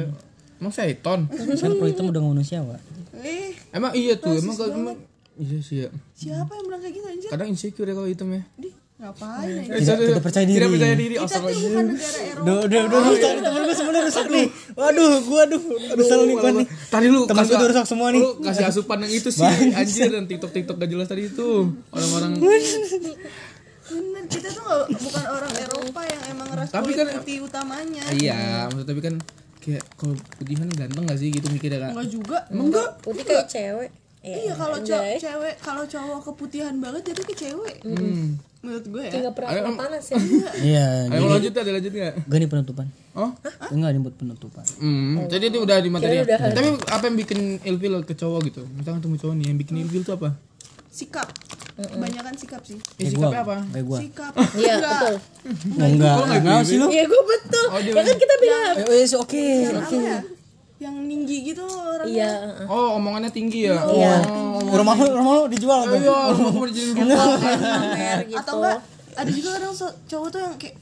Emang 0.55 0.71
seton. 0.71 1.19
kan 1.27 1.71
kalau 1.73 1.89
itu 1.89 2.01
udah 2.01 2.23
manusia 2.23 2.57
pak 2.61 2.79
Eh 3.19 3.51
Emang 3.71 3.91
iya 3.91 4.15
tuh, 4.15 4.31
emang 4.33 4.55
kalau 4.55 4.71
emang 4.73 4.95
iya 5.33 5.57
sih 5.59 5.77
ya. 5.83 5.89
Siapa 6.11 6.51
yang 6.53 6.65
bilang 6.65 6.79
kayak 6.79 6.93
gitu 6.93 7.07
anjir 7.07 7.29
Kadang 7.29 7.47
insecure 7.50 7.88
ya 7.88 7.93
kalau 7.93 8.05
hitam 8.05 8.29
ya. 8.29 8.41
Di 8.55 8.69
Ngapain 9.01 9.50
anjir 9.58 9.81
Tidak- 9.81 9.98
tidak 10.00 10.22
percaya 10.22 10.46
diri. 10.46 10.55
Tidak 10.55 10.70
percaya 10.72 10.93
diri. 10.96 11.15
Kita 11.15 11.25
Asal 11.25 11.41
tuh 11.41 11.58
bukan 11.60 11.86
negara 11.89 12.20
Eropa 12.22 12.46
udah 12.46 12.58
udah 12.62 12.81
udah 12.86 13.00
rusak 13.03 13.31
temen 13.36 13.62
gue 13.62 13.75
semuanya 13.75 14.01
rusak 14.03 14.25
nih 14.27 14.46
waduh 14.72 15.12
gue 15.20 15.39
aduh 15.41 15.62
kesel 15.96 16.20
nih 16.22 16.36
gue 16.36 16.51
nih 16.53 16.65
Tadi 16.88 17.08
lu 17.08 17.20
Temen 17.25 17.43
gue 17.43 17.55
udah 17.55 17.67
rusak 17.67 17.86
semua 17.88 18.08
nih. 18.10 18.22
Lu 18.22 18.29
kasih 18.39 18.65
asupan 18.67 18.98
yang 19.00 19.12
itu 19.12 19.29
sih 19.29 19.41
anjir 19.74 20.08
dan 20.08 20.24
TikTok 20.24 20.51
TikTok 20.51 20.75
gak 20.77 20.88
jelas 20.88 21.08
tadi 21.08 21.24
itu. 21.27 21.50
Orang-orang 21.89 22.31
Bener 23.91 24.24
kita 24.25 24.48
tuh 24.50 24.63
gak, 24.63 24.79
bukan 24.96 25.25
orang 25.27 25.53
Eropa 25.58 26.01
yang 26.05 26.22
emang 26.29 26.48
ras 26.53 26.70
Tapi 26.70 26.89
kulit 26.89 26.98
kan- 27.03 27.20
putih 27.20 27.38
utamanya 27.41 28.03
Iya, 28.13 28.39
maksud 28.67 28.86
tapi 28.86 29.01
kan 29.01 29.15
kayak 29.58 29.84
kalau 29.93 30.15
putihan 30.36 30.70
ganteng 30.70 31.03
gak 31.03 31.17
sih 31.17 31.27
gitu 31.27 31.50
mikirnya 31.50 31.79
kan? 31.81 31.91
Enggak 31.91 32.08
juga 32.08 32.38
Emang 32.48 32.70
enggak? 32.70 32.89
Putih 33.00 33.24
kayak 33.24 33.46
cewek. 33.48 33.89
Iya 34.22 34.54
kalau 34.54 34.78
cowok 34.80 35.18
cewek 35.18 35.56
kalau 35.60 35.84
cowok 35.84 36.20
keputihan 36.24 36.75
banget 36.78 37.01
jadi 37.08 37.22
ke 37.24 37.34
cewek 37.36 37.75
Hmm. 37.82 38.38
menurut 38.62 38.86
gue 38.86 39.04
ya 39.04 39.13
Nggak 39.20 39.34
pernah 39.34 39.51
kena 39.56 39.72
panas 39.75 40.06
ya. 40.06 40.18
iya 40.70 40.86
Ayo 41.08 41.25
lanjut 41.28 41.50
ada 41.51 41.72
lanjut 41.72 41.90
gak? 41.92 42.13
gue 42.22 42.38
nih 42.38 42.46
penutupan 42.48 42.88
Oh? 43.12 43.28
enggak 43.68 43.90
nih 43.92 44.01
buat 44.01 44.16
penutupan 44.16 44.63
Hmm, 44.78 45.25
jadi 45.25 45.50
itu 45.50 45.58
udah 45.60 45.78
di 45.78 45.90
materi. 45.90 46.22
Tapi 46.24 46.70
apa 46.86 47.04
yang 47.04 47.18
bikin 47.18 47.40
ilfil 47.60 48.00
ke 48.01 48.13
cowok 48.13 48.40
gitu? 48.48 48.62
Misalkan 48.72 49.01
ketemu 49.01 49.18
cowok 49.18 49.34
nih 49.36 49.46
yang 49.48 49.58
bikin 49.58 49.75
ilfil 49.80 50.01
tuh 50.01 50.16
apa? 50.16 50.30
sikap 50.92 51.28
kebanyakan 51.74 52.36
sikap 52.36 52.62
sih 52.62 52.75
Eh, 53.00 53.08
sikapnya 53.10 53.42
apa? 53.42 53.58
kayak 53.66 53.86
gue 53.86 53.98
sikap 54.01 54.34
Iya 54.62 54.74
Enggak. 54.75 55.01
betul. 55.01 55.16
enggak 55.82 56.16
enggak 56.38 56.62
sih 56.62 56.78
lu 56.78 56.88
Iya 56.88 57.04
gue 57.06 57.24
betul. 57.25 57.66
Ya 57.90 58.01
kan 58.01 58.16
kita 58.16 58.36
bilang. 58.38 58.74
Eh, 58.78 58.86
eh, 58.94 59.08
oke 59.10 59.44
apa 59.72 59.96
ya 59.98 60.18
yang 60.81 60.97
tinggi 61.05 61.38
gitu 61.45 61.61
orangnya 61.61 62.09
Iya. 62.09 62.65
Oh, 62.65 62.97
omongannya 62.97 63.29
tinggi 63.29 63.69
ya? 63.69 63.77
Iya. 63.85 64.13
rumah 64.67 64.97
lu 64.97 65.13
rumah 65.13 65.33
lu 65.38 65.43
dijual 65.47 65.85
tuh 65.85 65.93
Iya, 65.95 66.17
rumah. 66.33 66.51
Pamer 66.57 68.19
gitu. 68.25 68.35
atau 68.35 68.53
enggak 68.57 68.77
ada 69.11 69.29
juga 69.29 69.50
so- 69.71 69.97
cowok 70.05 70.27
tuh 70.27 70.39
yang 70.39 70.55
kayak 70.57 70.75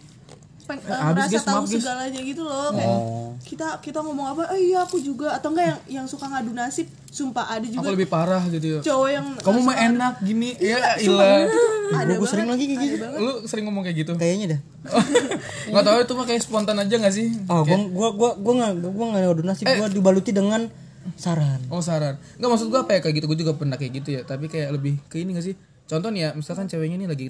peng, 0.70 0.78
eh, 0.80 0.94
habis, 0.94 1.18
merasa 1.18 1.34
guys, 1.34 1.44
tahu 1.44 1.56
maaf, 1.56 1.66
guys. 1.66 1.74
segalanya 1.76 2.20
gitu 2.22 2.42
loh 2.42 2.70
kayak 2.70 2.90
Oh. 2.92 3.34
kita 3.42 3.68
kita 3.80 4.00
ngomong 4.00 4.28
apa 4.30 4.42
eh 4.54 4.62
iya 4.64 4.80
aku 4.80 4.98
juga 5.00 5.34
atau 5.34 5.50
enggak 5.50 5.66
yang 5.66 5.80
yang 5.92 6.06
suka 6.06 6.26
ngadu 6.26 6.52
nasib 6.52 6.86
sumpah 7.10 7.50
ada 7.50 7.64
Aku 7.64 7.74
juga 7.74 7.90
lebih 7.90 8.06
parah 8.06 8.44
gitu 8.48 8.66
ya. 8.70 8.80
cowok 8.80 9.10
yang 9.10 9.26
Kamu 9.36 9.60
mah 9.60 9.76
enak 9.82 10.14
gini. 10.22 10.54
Ya, 10.56 10.94
ilah. 10.96 11.50
ada 11.92 12.12
gue 12.14 12.28
sering 12.28 12.46
lagi 12.46 12.64
kayak 12.70 12.80
gitu 12.88 13.06
Lu 13.18 13.32
sering 13.44 13.66
ngomong 13.66 13.82
kayak 13.82 13.98
gitu? 14.00 14.12
kayaknya 14.14 14.46
dah 14.48 14.62
Gak 15.74 15.84
tau 15.84 15.98
itu 16.00 16.14
mah 16.14 16.26
kayak 16.26 16.42
spontan 16.42 16.78
aja 16.78 16.96
gak 16.96 17.12
sih? 17.12 17.34
oh 17.46 17.66
gua 17.66 17.78
gua 17.90 18.10
gua 18.14 18.30
gua 18.38 18.54
nggak 18.56 18.72
gua 18.88 19.06
nggak 19.10 19.22
ngadu 19.26 19.44
nasib 19.44 19.66
gua 19.66 19.90
dibaluti 19.90 20.30
dengan 20.30 20.70
saran 21.16 21.58
Oh 21.68 21.82
saran. 21.82 22.22
Enggak 22.38 22.50
maksud 22.52 22.68
gua 22.70 22.84
apa 22.84 22.94
ya 22.94 23.00
kayak 23.02 23.16
gitu. 23.18 23.26
Gue 23.26 23.40
juga 23.40 23.54
pernah 23.54 23.74
kayak 23.74 23.92
gitu 23.98 24.10
ya. 24.12 24.22
Tapi 24.22 24.46
kayak 24.46 24.70
lebih 24.72 25.02
ke 25.08 25.18
ini 25.18 25.34
gak 25.34 25.42
sih? 25.44 25.56
Contoh 25.90 26.08
nih 26.08 26.22
ya, 26.22 26.30
misalkan 26.32 26.66
ceweknya 26.66 26.96
ini 26.96 27.08
lagi 27.08 27.28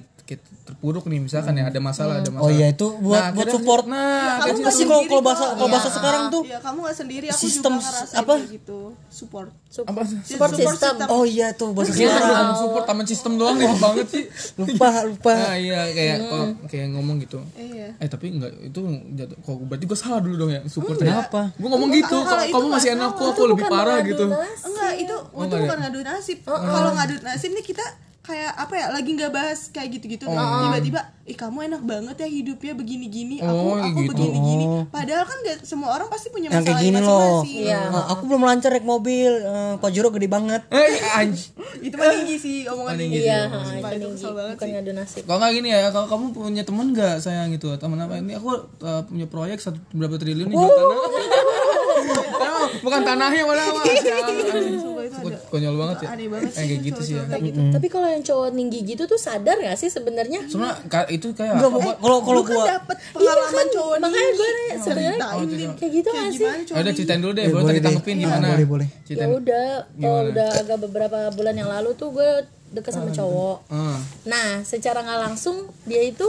terpuruk 0.62 1.02
nih, 1.04 1.16
misalkan 1.18 1.56
ya 1.56 1.64
ada 1.64 1.80
masalah, 1.80 2.20
ada 2.20 2.28
masalah. 2.28 2.44
oh 2.44 2.52
iya 2.52 2.68
itu 2.68 2.86
Nah, 2.86 3.00
buat 3.00 3.22
buat 3.32 3.32
kadang- 3.42 3.54
support. 3.56 3.84
Nah, 3.84 3.96
kamu 3.96 4.20
kayak 4.38 4.52
nggak 4.52 4.66
pasti 4.68 4.82
kalau 4.84 5.02
kalau 5.02 5.22
bahasa 5.22 5.44
kalau 5.50 5.68
bahasa 5.68 5.88
sekarang 5.90 6.22
tuh 6.28 6.42
ya 6.44 6.58
kamu 6.60 6.78
nggak 6.78 6.96
sendiri 6.96 7.26
aku 7.26 7.40
Sistem 7.40 7.72
juga 7.72 7.88
ngerasain 7.88 8.20
apa? 8.20 8.34
gitu. 8.46 8.78
Support. 9.08 9.48
Apa? 9.82 10.00
Sih? 10.04 10.18
Support 10.28 10.50
system. 10.52 10.94
oh 11.08 11.24
iya 11.24 11.48
tuh 11.52 11.68
bahasa 11.72 11.90
Iya, 11.90 12.12
sekarang. 12.12 12.36
kamu 12.36 12.54
support 12.54 12.84
taman 12.84 13.06
sistem 13.06 13.32
doang 13.34 13.56
nih 13.56 13.66
banget 13.74 14.06
sih. 14.06 14.24
lupa 14.56 14.88
lupa. 15.02 15.32
Nah, 15.32 15.56
iya 15.56 15.80
kayak 15.88 16.16
kalau 16.22 16.46
kayak 16.68 16.86
ngomong 16.92 17.16
gitu. 17.18 17.38
iya. 17.56 17.88
Eh 17.96 18.06
tapi 18.06 18.26
enggak 18.30 18.52
itu 18.60 18.80
jatuh 19.10 19.36
kok 19.36 19.56
berarti 19.64 19.84
gue 19.84 19.98
salah 19.98 20.20
dulu 20.20 20.34
dong 20.38 20.52
ya 20.52 20.60
support 20.66 21.00
Kenapa? 21.00 21.48
Gue 21.54 21.66
ngomong 21.66 21.90
gitu, 21.90 22.16
kamu 22.22 22.66
masih 22.68 22.92
enak 22.92 23.10
kok, 23.10 23.24
aku 23.30 23.42
lebih 23.48 23.64
parah 23.66 24.04
gitu. 24.04 24.28
enggak 24.60 24.92
itu 24.96 25.16
Oh, 25.32 25.42
itu 25.42 25.56
bukan 25.56 25.78
ngadu 25.80 26.00
nasib. 26.02 26.38
Kalau 26.44 26.92
ngadu 26.92 27.16
nasib 27.20 27.50
nih 27.50 27.64
kita 27.64 27.82
kayak 28.20 28.52
apa 28.52 28.74
ya 28.74 28.86
lagi 28.90 29.10
nggak 29.10 29.30
bahas 29.30 29.60
kayak 29.68 29.96
gitu-gitu 29.96 30.24
nih. 30.24 30.36
tiba-tiba 30.36 31.00
ih 31.24 31.32
kamu 31.32 31.58
enak 31.64 31.82
banget 31.82 32.16
ya 32.18 32.28
hidupnya 32.28 32.72
begini-gini 32.74 33.36
aku 33.38 33.48
Oh, 33.48 33.74
aku 33.74 33.96
gitu. 33.98 34.12
begini-gini 34.12 34.64
padahal 34.86 35.24
kan 35.24 35.38
gak, 35.40 35.58
semua 35.62 35.88
orang 35.90 36.06
pasti 36.06 36.28
punya 36.28 36.46
yang 36.46 36.60
kayak 36.60 36.68
masalah 36.68 36.82
gini 36.82 36.98
loh 36.98 37.16
masing-masing 37.40 37.64
Iya. 37.64 37.80
Nah, 37.88 38.04
aku 38.08 38.22
belum 38.26 38.42
lancar 38.42 38.70
naik 38.70 38.84
mobil 38.84 39.30
eh, 39.32 39.74
pajero 39.78 40.08
gede 40.10 40.28
banget 40.28 40.62
Eh 40.68 40.94
anj. 41.16 41.38
itu 41.86 41.94
mah 41.94 42.12
tinggi 42.12 42.36
sih 42.36 42.56
omongan 42.66 42.94
tinggi 42.94 43.18
Iya, 43.20 43.40
Sumpah, 43.40 43.64
itu 43.64 43.72
itu 43.72 43.88
tinggi. 43.96 44.14
kesel 44.14 44.32
banget 44.32 44.52
Bukan 44.52 44.60
sih 44.60 44.72
ngadu 44.74 44.92
nasib. 44.92 45.22
Kalau 45.24 45.38
nggak 45.38 45.52
gini 45.54 45.68
ya, 45.70 45.88
kalau 45.88 46.06
kamu 46.06 46.24
punya 46.30 46.62
temen 46.62 46.86
nggak 46.90 47.14
sayang 47.18 47.48
gitu, 47.50 47.68
temen 47.74 47.98
apa 47.98 48.14
ini? 48.16 48.32
Aku 48.34 48.48
uh, 48.78 49.02
punya 49.02 49.26
proyek 49.26 49.58
satu 49.58 49.80
berapa 49.92 50.14
triliun 50.14 50.44
nih 50.46 50.56
jual 50.56 50.68
tanah. 50.68 50.98
Emang 52.40 52.64
bukan 52.80 53.00
tanahnya 53.02 53.42
malah 53.44 53.64
mas. 53.74 53.86
Sumpah, 54.76 55.02
itu 55.02 55.16
ada 55.16 55.38
konyol 55.50 55.74
banget 55.76 55.96
ya 56.00 56.08
Aneh 56.10 56.26
banget 56.26 56.48
Eh, 56.48 56.54
sih 56.54 56.64
kayak 56.64 56.80
gitu 56.82 57.00
sih 57.00 57.14
ya 57.14 57.22
Kayak 57.26 57.42
gitu. 57.44 57.60
Tapi 57.68 57.86
kalau 57.86 58.08
yang 58.08 58.22
cowok 58.22 58.48
tinggi 58.50 58.78
gitu 58.84 59.02
tuh 59.04 59.18
sadar 59.18 59.56
gak 59.56 59.74
sih 59.74 59.88
sebenarnya? 59.88 60.40
sebenarnya 60.44 61.02
itu 61.08 61.28
kayak 61.30 61.52
Enggak, 61.52 61.70
apa? 61.72 61.92
kalau 61.96 62.18
kalau 62.20 62.38
Lu 62.38 62.44
kan 62.44 62.52
gua 62.52 62.64
dapet 62.70 62.96
pengalaman 63.10 63.66
cowok 63.68 63.90
Iya 63.90 64.00
makanya 64.00 64.22
nih. 64.22 64.32
gue 64.32 64.48
nanya 64.48 64.78
sebenarnya 64.78 65.18
kayak 65.74 65.92
gitu 65.92 66.08
Kayak 66.08 66.22
gak 66.22 66.30
sih? 66.30 66.38
gimana 66.40 66.60
cowok 66.60 66.70
Ya 66.70 66.80
udah 66.80 66.94
ceritain 66.94 67.20
dulu 67.20 67.32
deh, 67.32 67.42
Eh, 67.42 67.48
boleh 67.48 67.60
boleh 67.60 67.66
kita 67.68 67.80
deh. 67.80 67.86
tanggepin 67.90 68.14
Ah, 68.14 68.20
gimana? 68.22 68.46
boleh, 68.48 68.66
boleh. 68.66 68.88
Ya 69.10 69.26
udah, 69.28 69.66
oh, 70.00 70.20
udah 70.30 70.48
agak 70.56 70.78
beberapa 70.80 71.18
bulan 71.30 71.54
yang 71.54 71.68
lalu 71.68 71.90
tuh 71.92 72.08
gue 72.10 72.30
deket 72.70 72.92
sama 72.92 73.10
cowok. 73.10 73.56
Ah. 73.68 73.98
Nah, 74.24 74.62
secara 74.62 75.00
nggak 75.00 75.20
langsung 75.20 75.56
dia 75.82 76.00
itu 76.00 76.22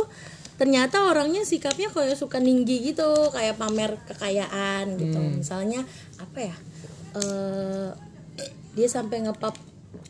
ternyata 0.53 1.03
orangnya 1.03 1.41
sikapnya 1.41 1.89
kayak 1.89 2.13
suka 2.15 2.37
ninggi 2.37 2.81
gitu, 2.87 3.05
kayak 3.29 3.55
pamer 3.55 3.97
kekayaan 4.05 4.93
gitu. 4.95 5.17
Misalnya 5.35 5.85
apa 6.17 6.39
ya? 6.43 6.55
eh 7.11 7.89
dia 8.75 8.87
sampai 8.87 9.27
ngepap 9.27 9.55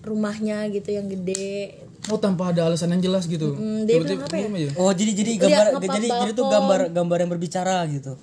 rumahnya 0.02 0.66
gitu 0.74 0.90
yang 0.94 1.10
gede. 1.10 1.78
Oh 2.10 2.18
tanpa 2.18 2.50
ada 2.50 2.66
alasan 2.66 2.98
yang 2.98 3.14
jelas 3.14 3.30
gitu. 3.30 3.54
Hmm, 3.54 3.86
dia 3.86 4.02
bilang 4.02 4.26
apa 4.26 4.34
ya? 4.34 4.50
aja. 4.50 4.70
Oh 4.82 4.90
jadi 4.90 5.12
jadi 5.14 5.32
gambar 5.38 5.66
jadi 5.86 6.08
jadi 6.10 6.32
tuh 6.34 6.46
balkon. 6.50 6.54
gambar 6.58 6.80
gambar 6.90 7.18
yang 7.22 7.32
berbicara 7.38 7.78
gitu. 7.94 8.14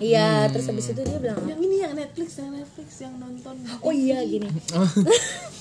Iya, 0.00 0.48
terus 0.50 0.66
habis 0.66 0.90
itu 0.90 1.02
dia 1.04 1.18
bilang, 1.20 1.38
Yang 1.46 1.60
ini 1.62 1.76
yang 1.82 1.92
Netflix, 1.94 2.28
yang 2.40 2.50
Netflix 2.56 2.88
yang 3.04 3.14
nonton. 3.20 3.54
"Oh 3.84 3.92
iya 3.94 4.18
gini." 4.26 4.48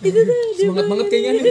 itu 0.00 0.18
tuh 0.18 0.36
Semangat 0.54 0.86
banget 0.86 1.06
kayaknya 1.08 1.30
nih. 1.34 1.42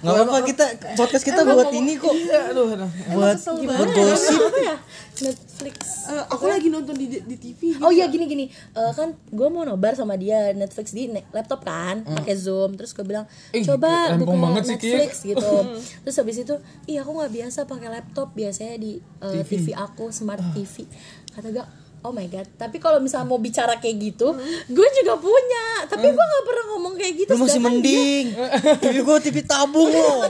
Nggak 0.00 0.14
apa-apa 0.16 0.38
kita 0.42 0.64
podcast 0.94 1.22
kita 1.22 1.40
buat 1.42 1.70
ini 1.70 1.92
kok. 1.94 2.12
Iya, 2.12 2.40
aduh, 2.50 2.66
aduh. 2.68 2.90
Buat 3.10 3.36
buat 3.42 3.88
gosip. 3.90 4.40
ya? 4.56 4.76
Netflix. 5.20 5.76
Eh, 6.08 6.24
aku 6.26 6.44
lagi 6.46 6.68
nonton 6.68 6.96
di 6.96 7.20
di 7.20 7.36
TV. 7.36 7.76
Oh 7.78 7.92
iya 7.92 8.08
gini 8.08 8.24
gini, 8.24 8.44
Eh, 8.48 8.92
kan 8.92 9.12
gue 9.12 9.48
mau 9.48 9.62
nobar 9.62 9.92
sama 9.92 10.16
dia 10.16 10.50
Netflix 10.52 10.90
di 10.90 11.06
ne- 11.06 11.28
laptop 11.30 11.60
kan, 11.62 12.00
pakai 12.02 12.34
zoom, 12.34 12.74
terus 12.74 12.90
gue 12.90 13.04
bilang 13.04 13.28
Eh, 13.50 13.60
coba 13.60 14.10
rempong 14.10 14.24
buka 14.32 14.46
banget 14.48 14.62
sih. 14.64 14.72
Netflix 14.72 15.12
gitu, 15.22 15.52
terus 16.02 16.16
habis 16.16 16.36
itu, 16.38 16.54
iya 16.86 17.02
aku 17.02 17.12
nggak 17.12 17.32
biasa 17.32 17.58
pakai 17.64 17.88
laptop, 17.90 18.32
biasanya 18.32 18.76
di 18.76 18.92
eh, 19.20 19.44
TV. 19.44 19.76
aku 19.76 20.08
smart 20.08 20.40
TV, 20.50 20.88
kata 21.30 21.48
gue, 21.50 21.64
oh 22.00 22.10
my 22.10 22.26
god, 22.26 22.48
tapi 22.54 22.76
kalau 22.76 22.96
misalnya 22.96 23.26
mau 23.26 23.36
bicara 23.36 23.76
kayak 23.76 23.96
gitu, 24.02 24.32
gue 24.66 24.88
juga 24.94 25.14
punya, 25.16 25.66
tapi 25.84 26.06
gue 26.06 26.24
nggak 26.24 26.44
pernah 26.44 26.64
ngomong 26.70 26.94
kayak 26.94 27.12
gitu. 27.14 27.30
Lu 27.30 27.38
masih 27.38 27.60
mending. 27.60 28.24
TV 28.82 28.96
gua 29.00 29.16
TV 29.18 29.36
tabung 29.42 29.86
loh. 29.86 30.24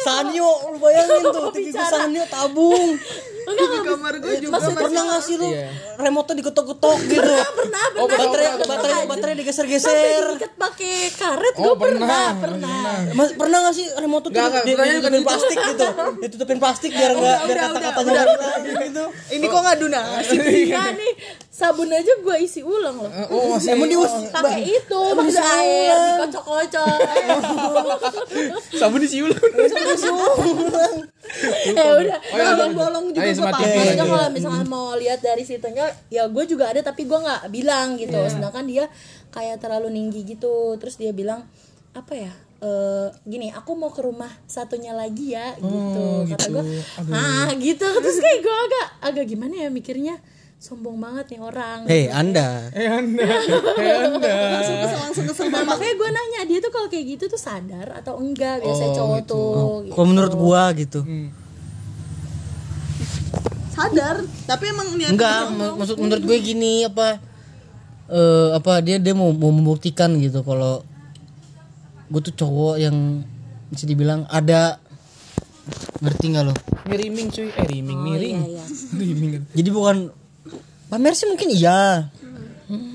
Sanyo 0.00 0.50
lu 0.68 0.78
bayangin 0.78 1.20
tuh 1.24 1.50
TV 1.50 1.66
gua 1.68 1.82
Sanyo 1.84 2.22
tabung. 2.26 2.94
Enggak, 3.46 3.62
enggak, 3.68 3.82
kamar 3.88 4.14
gue 4.18 4.34
juga 4.40 4.58
Maksud 4.58 4.74
pernah 4.74 5.02
nggak 5.06 5.22
sih 5.22 5.34
lu 5.36 5.46
Iya. 5.46 5.70
remote 5.96 6.34
diketok-ketok 6.34 6.98
gitu? 7.06 7.30
pernah 7.30 7.84
Oh, 7.94 8.04
pernah 8.04 8.26
Baterai 8.26 8.46
Pernah, 8.50 8.66
baterai 8.66 8.90
anjir. 8.92 9.06
baterai 9.06 9.14
sampai 9.30 9.38
digeser-geser. 9.38 10.24
diikat 10.26 10.52
pakai 10.58 10.94
karet, 11.14 11.54
Oh, 11.54 11.62
gue 11.62 11.74
pernah, 11.78 12.34
pernah, 12.34 12.34
pernah. 12.34 13.14
Mas, 13.14 13.30
pernah 13.38 13.58
gak 13.62 13.74
sih 13.78 13.86
remote 13.94 14.22
tuh 14.24 14.30
Nggak, 14.34 14.46
nggak, 14.50 14.64
di- 14.66 14.74
ditutupin 14.74 15.14
itu. 15.14 15.22
plastik 15.22 15.58
gitu 15.62 15.86
ditutupin 16.26 16.58
plastik 16.58 16.90
biar 16.90 17.12
nggak 17.12 17.38
biar 17.40 17.58
kata-katanya 17.70 18.12
nggak 18.26 18.56
gitu 18.82 19.04
Ini 19.30 19.44
kok 19.46 19.60
ngadu 19.62 19.86
nasib? 19.88 20.40
Iya 20.66 20.82
nih, 20.92 21.12
sabun 21.48 21.88
aja 21.88 22.12
gue 22.20 22.36
isi 22.44 22.60
ulang 22.60 23.00
loh. 23.00 23.10
Oh, 23.32 23.56
masih 23.56 23.72
emang 23.72 23.88
dius 23.88 24.12
pakai 24.28 24.62
itu 24.68 25.00
pakai 25.16 25.40
air 25.40 25.96
dikocok-kocok. 25.96 26.98
Sabun 28.80 29.00
di 29.00 29.08
siul. 29.08 29.32
ya 31.72 31.84
udah 31.96 32.18
Oh, 32.32 32.38
iya, 32.38 32.54
Bolong-bolong 32.54 33.06
juga 33.10 33.26
gue 33.26 33.44
pakai. 33.50 33.72
Maksudnya 33.76 34.06
kalau 34.06 34.28
misalkan 34.30 34.66
mau 34.68 34.94
lihat 34.94 35.20
dari 35.24 35.42
situnya 35.42 35.86
ya 36.12 36.28
gue 36.28 36.44
juga 36.44 36.70
ada 36.70 36.80
tapi 36.84 37.08
gue 37.08 37.18
nggak 37.18 37.48
bilang 37.50 37.96
gitu. 37.96 38.20
Sedangkan 38.28 38.64
dia 38.68 38.84
kayak 39.32 39.58
terlalu 39.58 39.90
tinggi 39.92 40.20
gitu. 40.36 40.76
Terus 40.76 41.00
dia 41.00 41.10
bilang 41.16 41.44
apa 41.96 42.12
ya? 42.14 42.32
Eh 42.56 43.08
gini 43.24 43.52
aku 43.52 43.76
mau 43.76 43.92
ke 43.92 44.00
rumah 44.04 44.30
satunya 44.44 44.92
lagi 44.92 45.32
ya 45.34 45.56
gitu. 45.56 46.28
Kata 46.30 46.46
gue 46.52 46.64
ah 47.10 47.48
gitu. 47.56 47.88
Terus 48.00 48.18
kayak 48.20 48.40
gue 48.44 48.56
agak 48.68 48.86
agak 49.12 49.24
gimana 49.26 49.54
ya 49.66 49.68
mikirnya 49.72 50.20
sombong 50.56 50.96
banget 50.96 51.26
nih 51.30 51.40
orang 51.40 51.78
hei 51.84 52.08
anda 52.08 52.72
Eh 52.72 52.88
anda, 52.88 53.22
eh 53.76 53.92
anda. 54.02 54.34
Langsung 54.50 54.76
kesel, 54.80 54.98
langsung 55.00 55.24
kesel 55.26 55.46
Nah, 55.46 55.52
banget. 55.54 55.68
makanya 55.70 55.94
gue 55.94 56.08
nanya 56.10 56.40
dia 56.44 56.58
tuh 56.58 56.70
kalau 56.70 56.88
kayak 56.88 57.06
gitu 57.08 57.24
tuh 57.28 57.38
sadar 57.38 57.86
atau 57.94 58.16
enggak 58.16 58.58
biasanya 58.58 58.90
Oh, 58.90 58.96
cowok 58.96 59.18
gitu. 59.18 59.30
tuh 59.30 59.72
gitu. 59.82 59.92
kalau 59.92 60.06
menurut 60.06 60.34
gua 60.34 60.62
gitu 60.72 61.00
Hmm. 61.00 61.28
Sadar, 63.68 64.16
tapi 64.46 64.64
emang 64.66 64.88
niat 64.90 65.12
enggak 65.12 65.52
mak- 65.52 65.76
maksud 65.76 65.96
menurut 65.96 66.24
gue 66.24 66.38
gini 66.40 66.82
apa 66.82 67.20
eh 68.08 68.48
apa 68.54 68.80
dia 68.80 68.96
dia 68.96 69.12
mau 69.12 69.28
mau 69.30 69.50
membuktikan 69.50 70.16
gitu 70.16 70.40
kalau 70.40 70.80
gue 72.06 72.20
tuh 72.22 72.34
cowok 72.34 72.78
yang 72.78 73.20
bisa 73.68 73.84
dibilang 73.84 74.24
ada 74.26 74.80
ngerti 75.98 76.24
nggak 76.30 76.44
lo 76.44 76.54
Miriming 76.86 77.28
cuy, 77.28 77.50
eh 77.50 77.66
riming, 77.66 77.98
miring. 78.00 78.36
iya, 78.40 78.62
iya. 78.62 78.64
Riming 79.02 79.30
kan. 79.30 79.42
jadi 79.52 79.68
bukan 79.68 79.96
pamer 80.86 81.12
sih 81.14 81.26
mungkin 81.26 81.48
iya 81.50 82.10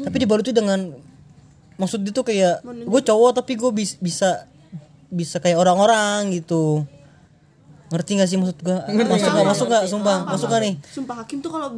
tapi 0.04 0.16
dibalut 0.20 0.44
tuh 0.44 0.56
dengan 0.56 0.92
maksud 1.80 2.04
dia 2.04 2.14
tuh 2.14 2.28
kayak 2.28 2.64
gue 2.64 3.02
cowok 3.02 3.42
tapi 3.44 3.56
gue 3.56 3.72
bisa 4.00 4.48
bisa 5.12 5.38
kayak 5.40 5.60
orang-orang 5.60 6.32
gitu 6.36 6.88
ngerti 7.92 8.12
gak 8.24 8.30
sih 8.32 8.38
maksud 8.40 8.58
gue 8.64 8.78
masuk 9.04 9.30
gak 9.36 9.48
masuk 9.48 9.68
gak 9.68 9.84
sumpah 9.92 10.18
masuk 10.24 10.48
gak 10.48 10.62
nih 10.64 10.74
Sumpah 10.88 11.16
Hakim 11.24 11.44
tuh 11.44 11.52
kalau 11.52 11.72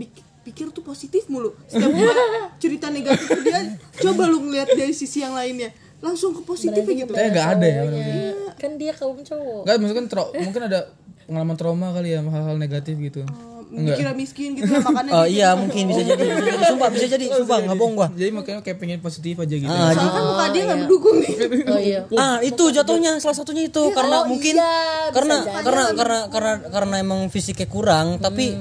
pikir 0.43 0.75
tuh 0.75 0.83
positif 0.83 1.25
mulu. 1.31 1.55
Setiap 1.71 1.89
gua 1.89 2.13
cerita 2.59 2.91
negatif 2.91 3.31
ke 3.31 3.41
dia, 3.47 3.79
coba 4.03 4.27
lu 4.27 4.43
ngeliat 4.43 4.75
dari 4.75 4.91
sisi 4.91 5.23
yang 5.23 5.33
lainnya. 5.33 5.71
Langsung 6.03 6.35
ke 6.35 6.43
positif 6.43 6.83
gitu. 6.83 7.15
Saya 7.15 7.31
nggak 7.31 7.47
ada 7.57 7.67
ya. 7.67 7.79
orang 7.87 8.01
gitu. 8.03 8.11
Ya, 8.11 8.51
kan 8.59 8.71
dia 8.75 8.91
kaum 8.91 9.19
cowok 9.23 9.61
Enggak, 9.63 9.75
maksudnya 9.79 10.03
kan 10.03 10.27
mungkin 10.43 10.63
ada 10.67 10.79
pengalaman 11.23 11.55
trauma 11.55 11.87
kali 11.95 12.11
ya 12.11 12.19
hal-hal 12.19 12.59
negatif 12.59 12.95
gitu. 12.99 13.23
Dikira 13.73 14.13
miskin 14.13 14.53
gitu 14.53 14.69
ya 14.69 14.79
makanya 14.85 15.11
oh 15.17 15.25
dia 15.25 15.33
iya 15.33 15.49
mungkin 15.57 15.83
bisa 15.89 16.01
jadi 16.05 16.21
bisa 16.21 16.41
jadi. 16.45 16.65
Sumpah 16.69 16.89
bisa 16.93 17.05
jadi 17.09 17.25
sumpah 17.25 17.57
nggak 17.65 17.77
bohong 17.77 17.93
gua. 17.97 18.07
Jadi 18.13 18.29
makanya 18.29 18.59
kayak 18.61 18.77
pengen 18.77 18.99
positif 19.01 19.33
aja 19.35 19.55
gitu. 19.57 19.65
ah, 19.65 19.89
Soalnya 19.89 20.11
kan 20.13 20.23
muka 20.29 20.45
dia 20.53 20.61
nggak 20.63 20.79
mendukung 20.85 21.15
nih. 21.17 21.33
oh 21.73 21.79
iya. 21.81 21.99
Ah 22.13 22.37
itu 22.39 22.63
jatuhnya 22.69 23.17
salah 23.17 23.33
satunya 23.33 23.65
itu. 23.65 23.83
Karena 23.89 24.21
oh 24.21 24.29
mungkin 24.29 24.53
iya, 24.53 24.73
bisa 25.09 25.13
karena 25.17 25.35
jadi. 25.41 25.63
karena 25.65 25.83
karena 25.97 26.19
karena 26.29 26.53
karena 26.69 26.95
emang 27.01 27.19
fisiknya 27.27 27.65
kurang 27.65 28.21
tapi 28.21 28.53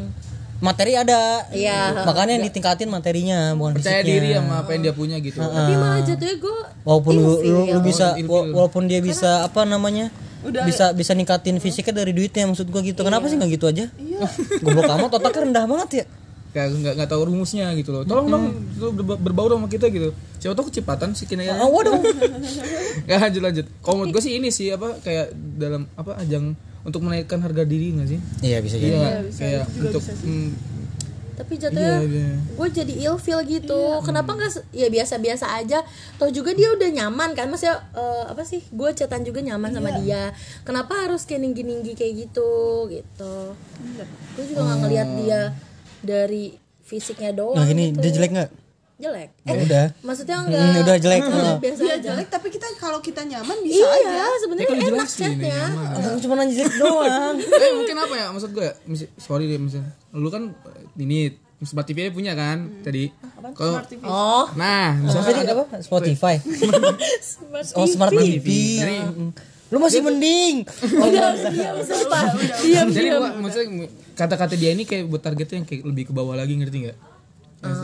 materi 0.63 0.95
ada. 0.95 1.45
Iya. 1.51 2.07
makanya 2.07 2.39
yang 2.39 2.45
ditingkatin 2.47 2.87
materinya 2.87 3.53
bukan 3.53 3.77
Percaya 3.77 4.01
fisiknya. 4.01 4.15
diri 4.15 4.29
sama 4.39 4.55
apa 4.63 4.71
yang 4.73 4.83
dia 4.87 4.95
punya 4.95 5.17
gitu. 5.19 5.43
tapi 5.43 5.75
malah 5.75 6.01
jatuhnya 6.07 6.37
gue 6.39 6.57
walaupun 6.87 7.13
lu, 7.19 7.33
lu, 7.43 7.61
lu 7.67 7.81
bisa 7.83 8.15
walaupun 8.31 8.87
dia 8.87 9.03
bisa 9.03 9.43
apa 9.43 9.67
namanya 9.67 10.15
Udah. 10.43 10.63
bisa 10.63 10.91
bisa 10.91 11.13
ningkatin 11.13 11.57
fisiknya 11.57 11.95
dari 11.97 12.11
duitnya 12.11 12.45
maksud 12.45 12.67
gua 12.67 12.81
gitu 12.81 13.01
kenapa 13.01 13.27
sih 13.27 13.35
nggak 13.35 13.51
gitu 13.53 13.67
aja 13.67 13.87
goblok 14.63 14.91
amat 14.91 15.11
otaknya 15.13 15.41
rendah 15.45 15.65
banget 15.65 15.91
ya 15.95 16.07
Kayak 16.53 16.69
nggak 16.75 16.95
nggak 16.95 17.09
tahu 17.09 17.23
rumusnya 17.25 17.73
gitu 17.73 17.91
loh. 17.91 18.05
Tolong 18.05 18.29
dong 18.29 18.45
lu 18.77 18.93
berba- 18.93 19.17
berbaur 19.17 19.57
sama 19.57 19.65
kita 19.67 19.89
gitu. 19.89 20.13
Siapa 20.37 20.53
tahu 20.53 20.69
kecepatan 20.69 21.17
sih 21.17 21.25
kini 21.25 21.49
ah, 21.49 21.65
waduh 21.65 21.97
Ya 23.09 23.17
lanjut 23.17 23.41
lanjut. 23.41 23.65
Kalau 23.81 23.97
menurut 23.97 24.13
gue 24.13 24.23
sih 24.23 24.37
ini 24.37 24.53
sih 24.53 24.69
apa 24.69 25.01
kayak 25.01 25.33
dalam 25.57 25.89
apa 25.97 26.21
ajang 26.21 26.53
untuk 26.83 27.01
menaikkan 27.01 27.41
harga 27.41 27.65
diri 27.65 27.97
nggak 27.97 28.05
sih? 28.07 28.21
iya 28.45 28.61
bisa 28.61 28.77
Iya 28.77 28.85
jadi 28.85 28.97
nggak? 28.99 29.15
kayak 29.33 29.65
untuk 29.81 30.03
tapi 31.33 31.57
jatuhnya 31.57 32.05
Iya, 32.05 32.09
iya. 32.09 32.37
gue 32.39 32.69
jadi 32.73 32.95
ilfeel 33.09 33.41
gitu. 33.49 34.01
Kenapa 34.05 34.37
nggak 34.37 34.69
ya 34.73 34.89
biasa-biasa 34.93 35.59
aja. 35.59 35.81
Toh 36.21 36.29
juga 36.29 36.53
dia 36.53 36.73
udah 36.73 36.91
nyaman 36.93 37.33
kan? 37.33 37.49
Maksudnya 37.49 37.81
eh, 37.97 38.25
apa 38.29 38.43
sih? 38.45 38.61
Gue 38.71 38.93
cetan 38.93 39.25
juga 39.25 39.41
nyaman 39.41 39.73
sama 39.73 39.91
dia. 40.03 40.31
Kenapa 40.63 41.09
harus 41.09 41.25
kayak 41.25 41.43
ninggi-ninggi 41.45 41.97
kayak 41.97 42.29
gitu? 42.29 42.87
Gitu. 42.93 43.35
Gue 44.37 44.45
juga 44.49 44.61
nggak 44.69 44.79
ngelihat 44.85 45.09
dia 45.25 45.41
dari 46.03 46.63
fisiknya 46.83 47.33
doang 47.33 47.57
nah 47.57 47.65
gini 47.65 47.95
gitu. 47.95 48.05
dia 48.05 48.11
jelek 48.13 48.31
nggak 48.37 48.51
jelek. 49.03 49.29
Ya 49.43 49.53
udah. 49.59 49.87
Maksudnya 50.01 50.37
Hmm, 50.39 50.47
enggak. 50.47 50.81
udah 50.81 50.97
jelek. 50.97 51.23
Oh. 51.23 51.57
biasa 51.59 51.81
Dia 51.81 51.93
aja. 51.93 52.05
jelek 52.07 52.29
tapi 52.29 52.49
kita 52.49 52.67
kalau 52.79 52.99
kita 52.99 53.21
nyaman 53.23 53.57
bisa 53.61 53.83
iya 53.83 53.91
aja. 53.91 54.25
sebenarnya 54.39 54.69
kan 54.69 54.79
enak 54.89 55.09
chatnya. 55.09 55.61
cuma 56.19 56.35
nanya 56.37 56.55
jelek 56.55 56.75
doang. 56.77 57.35
Eh 57.63 57.71
mungkin 57.75 57.97
apa 57.99 58.15
ya? 58.15 58.27
Maksud 58.31 58.51
gue 58.51 58.69
mis- 58.87 59.11
sorry 59.17 59.45
deh 59.45 59.59
misalnya 59.59 59.91
lu 60.11 60.29
kan 60.29 60.55
ini 60.95 61.35
smart 61.61 61.85
TV 61.85 62.11
punya 62.11 62.33
kan 62.33 62.83
tadi. 62.83 63.11
Kalau 63.53 63.83
oh. 64.03 64.47
Nah 64.55 64.95
Apa 64.95 65.03
misalnya 65.03 65.35
tadi 65.37 65.51
apa? 65.53 65.65
Spotify. 65.79 66.35
Oh 67.79 67.87
smart 67.87 68.13
TV 68.13 68.47
lu 69.67 69.81
masih 69.81 70.05
mending. 70.05 70.69
Oh, 71.01 71.09
diam 71.09 71.33
sumpah. 71.81 72.29
Diam 72.61 72.93
jadi 72.93 73.17
gua, 73.17 73.33
maksudnya 73.35 73.89
kata-kata 74.13 74.53
dia 74.53 74.69
ini 74.69 74.85
kayak 74.85 75.09
buat 75.09 75.25
targetnya 75.25 75.57
yang 75.57 75.67
kayak 75.67 75.83
lebih 75.83 76.05
ke 76.05 76.13
bawah 76.13 76.37
lagi 76.37 76.53
ngerti 76.53 76.77
nggak? 76.85 76.99
Yang 77.65 77.77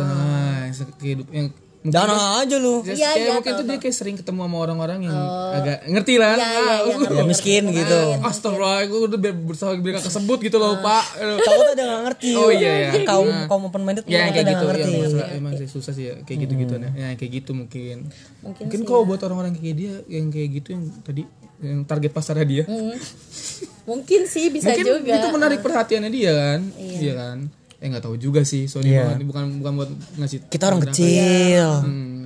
setengah 0.78 0.86
yang 0.86 0.94
se- 0.94 1.00
kehidup 1.02 1.28
yang 1.30 1.48
Jangan 1.78 2.42
aja 2.42 2.56
lu. 2.58 2.82
Iya, 2.82 2.90
kayak 2.90 3.14
iya, 3.14 3.32
mungkin 3.38 3.52
tahu, 3.54 3.60
tuh 3.62 3.64
dia 3.70 3.78
kayak 3.78 3.96
sering 3.96 4.16
ketemu 4.18 4.40
sama 4.44 4.56
orang-orang 4.58 4.98
yang 5.06 5.14
agak 5.54 5.78
ngerti 5.86 6.14
lah. 6.18 6.34
Iya, 6.34 6.42
iya, 6.42 6.58
iya, 6.58 6.76
Ah, 7.06 7.14
Ya 7.14 7.22
miskin 7.22 7.64
gitu. 7.70 7.98
Astagfirullah, 8.18 8.82
gue 8.82 9.00
udah 9.06 9.18
biar 9.22 9.34
berusaha 9.38 9.70
biar 9.78 9.94
gak 10.02 10.06
kesebut 10.10 10.38
gitu 10.42 10.58
loh, 10.58 10.82
Pak. 10.82 11.04
Aduh. 11.22 11.38
Takut 11.46 11.66
ada 11.70 11.82
nggak 11.86 12.02
ngerti. 12.10 12.30
Oh, 12.34 12.50
iya, 12.50 12.72
iya. 12.82 13.06
Kaum 13.06 13.30
kaum 13.46 13.62
open 13.70 13.82
minded 13.86 14.04
Ya 14.04 14.26
yang 14.26 14.34
kayak 14.34 14.42
ada 14.42 14.52
gitu, 14.52 14.58
nggak 14.58 14.66
ya, 14.66 14.74
ngerti. 14.74 14.92
masalah, 14.98 15.28
emang 15.38 15.52
sih 15.54 15.68
susah 15.70 15.92
sih 15.94 16.04
ya, 16.10 16.14
kayak 16.26 16.38
gitu 16.44 16.52
gitu 16.66 16.74
ya, 16.76 16.90
kayak 17.14 17.30
gitu 17.30 17.50
mungkin. 17.54 17.96
Mungkin 18.42 18.62
Mungkin 18.68 18.80
kalau 18.82 19.02
buat 19.06 19.20
orang-orang 19.22 19.54
kayak 19.54 19.76
dia, 19.78 19.94
yang 20.10 20.34
kayak 20.34 20.48
gitu 20.58 20.68
yang 20.74 20.82
tadi 21.06 21.22
yang 21.58 21.82
target 21.86 22.10
pasarnya 22.10 22.46
dia, 22.46 22.64
mungkin 23.82 24.20
sih 24.26 24.50
bisa 24.50 24.70
mungkin 24.70 24.84
juga 24.84 25.14
itu 25.14 25.28
menarik 25.30 25.58
perhatiannya 25.62 26.10
dia 26.10 26.32
kan, 26.34 26.60
iya, 26.78 27.12
kan? 27.14 27.38
Eh 27.78 27.86
nggak 27.86 28.02
tahu 28.02 28.16
juga 28.16 28.42
sih, 28.42 28.64
soalnya 28.64 28.90
Iya. 28.90 29.02
bukan 29.16 29.24
bukan 29.24 29.44
bukan 29.58 29.72
buat 29.76 29.90
ngasih. 30.16 30.38
Kita 30.46 30.64
orang 30.66 30.82
kecil. 30.84 31.66
Hmm. 31.80 32.16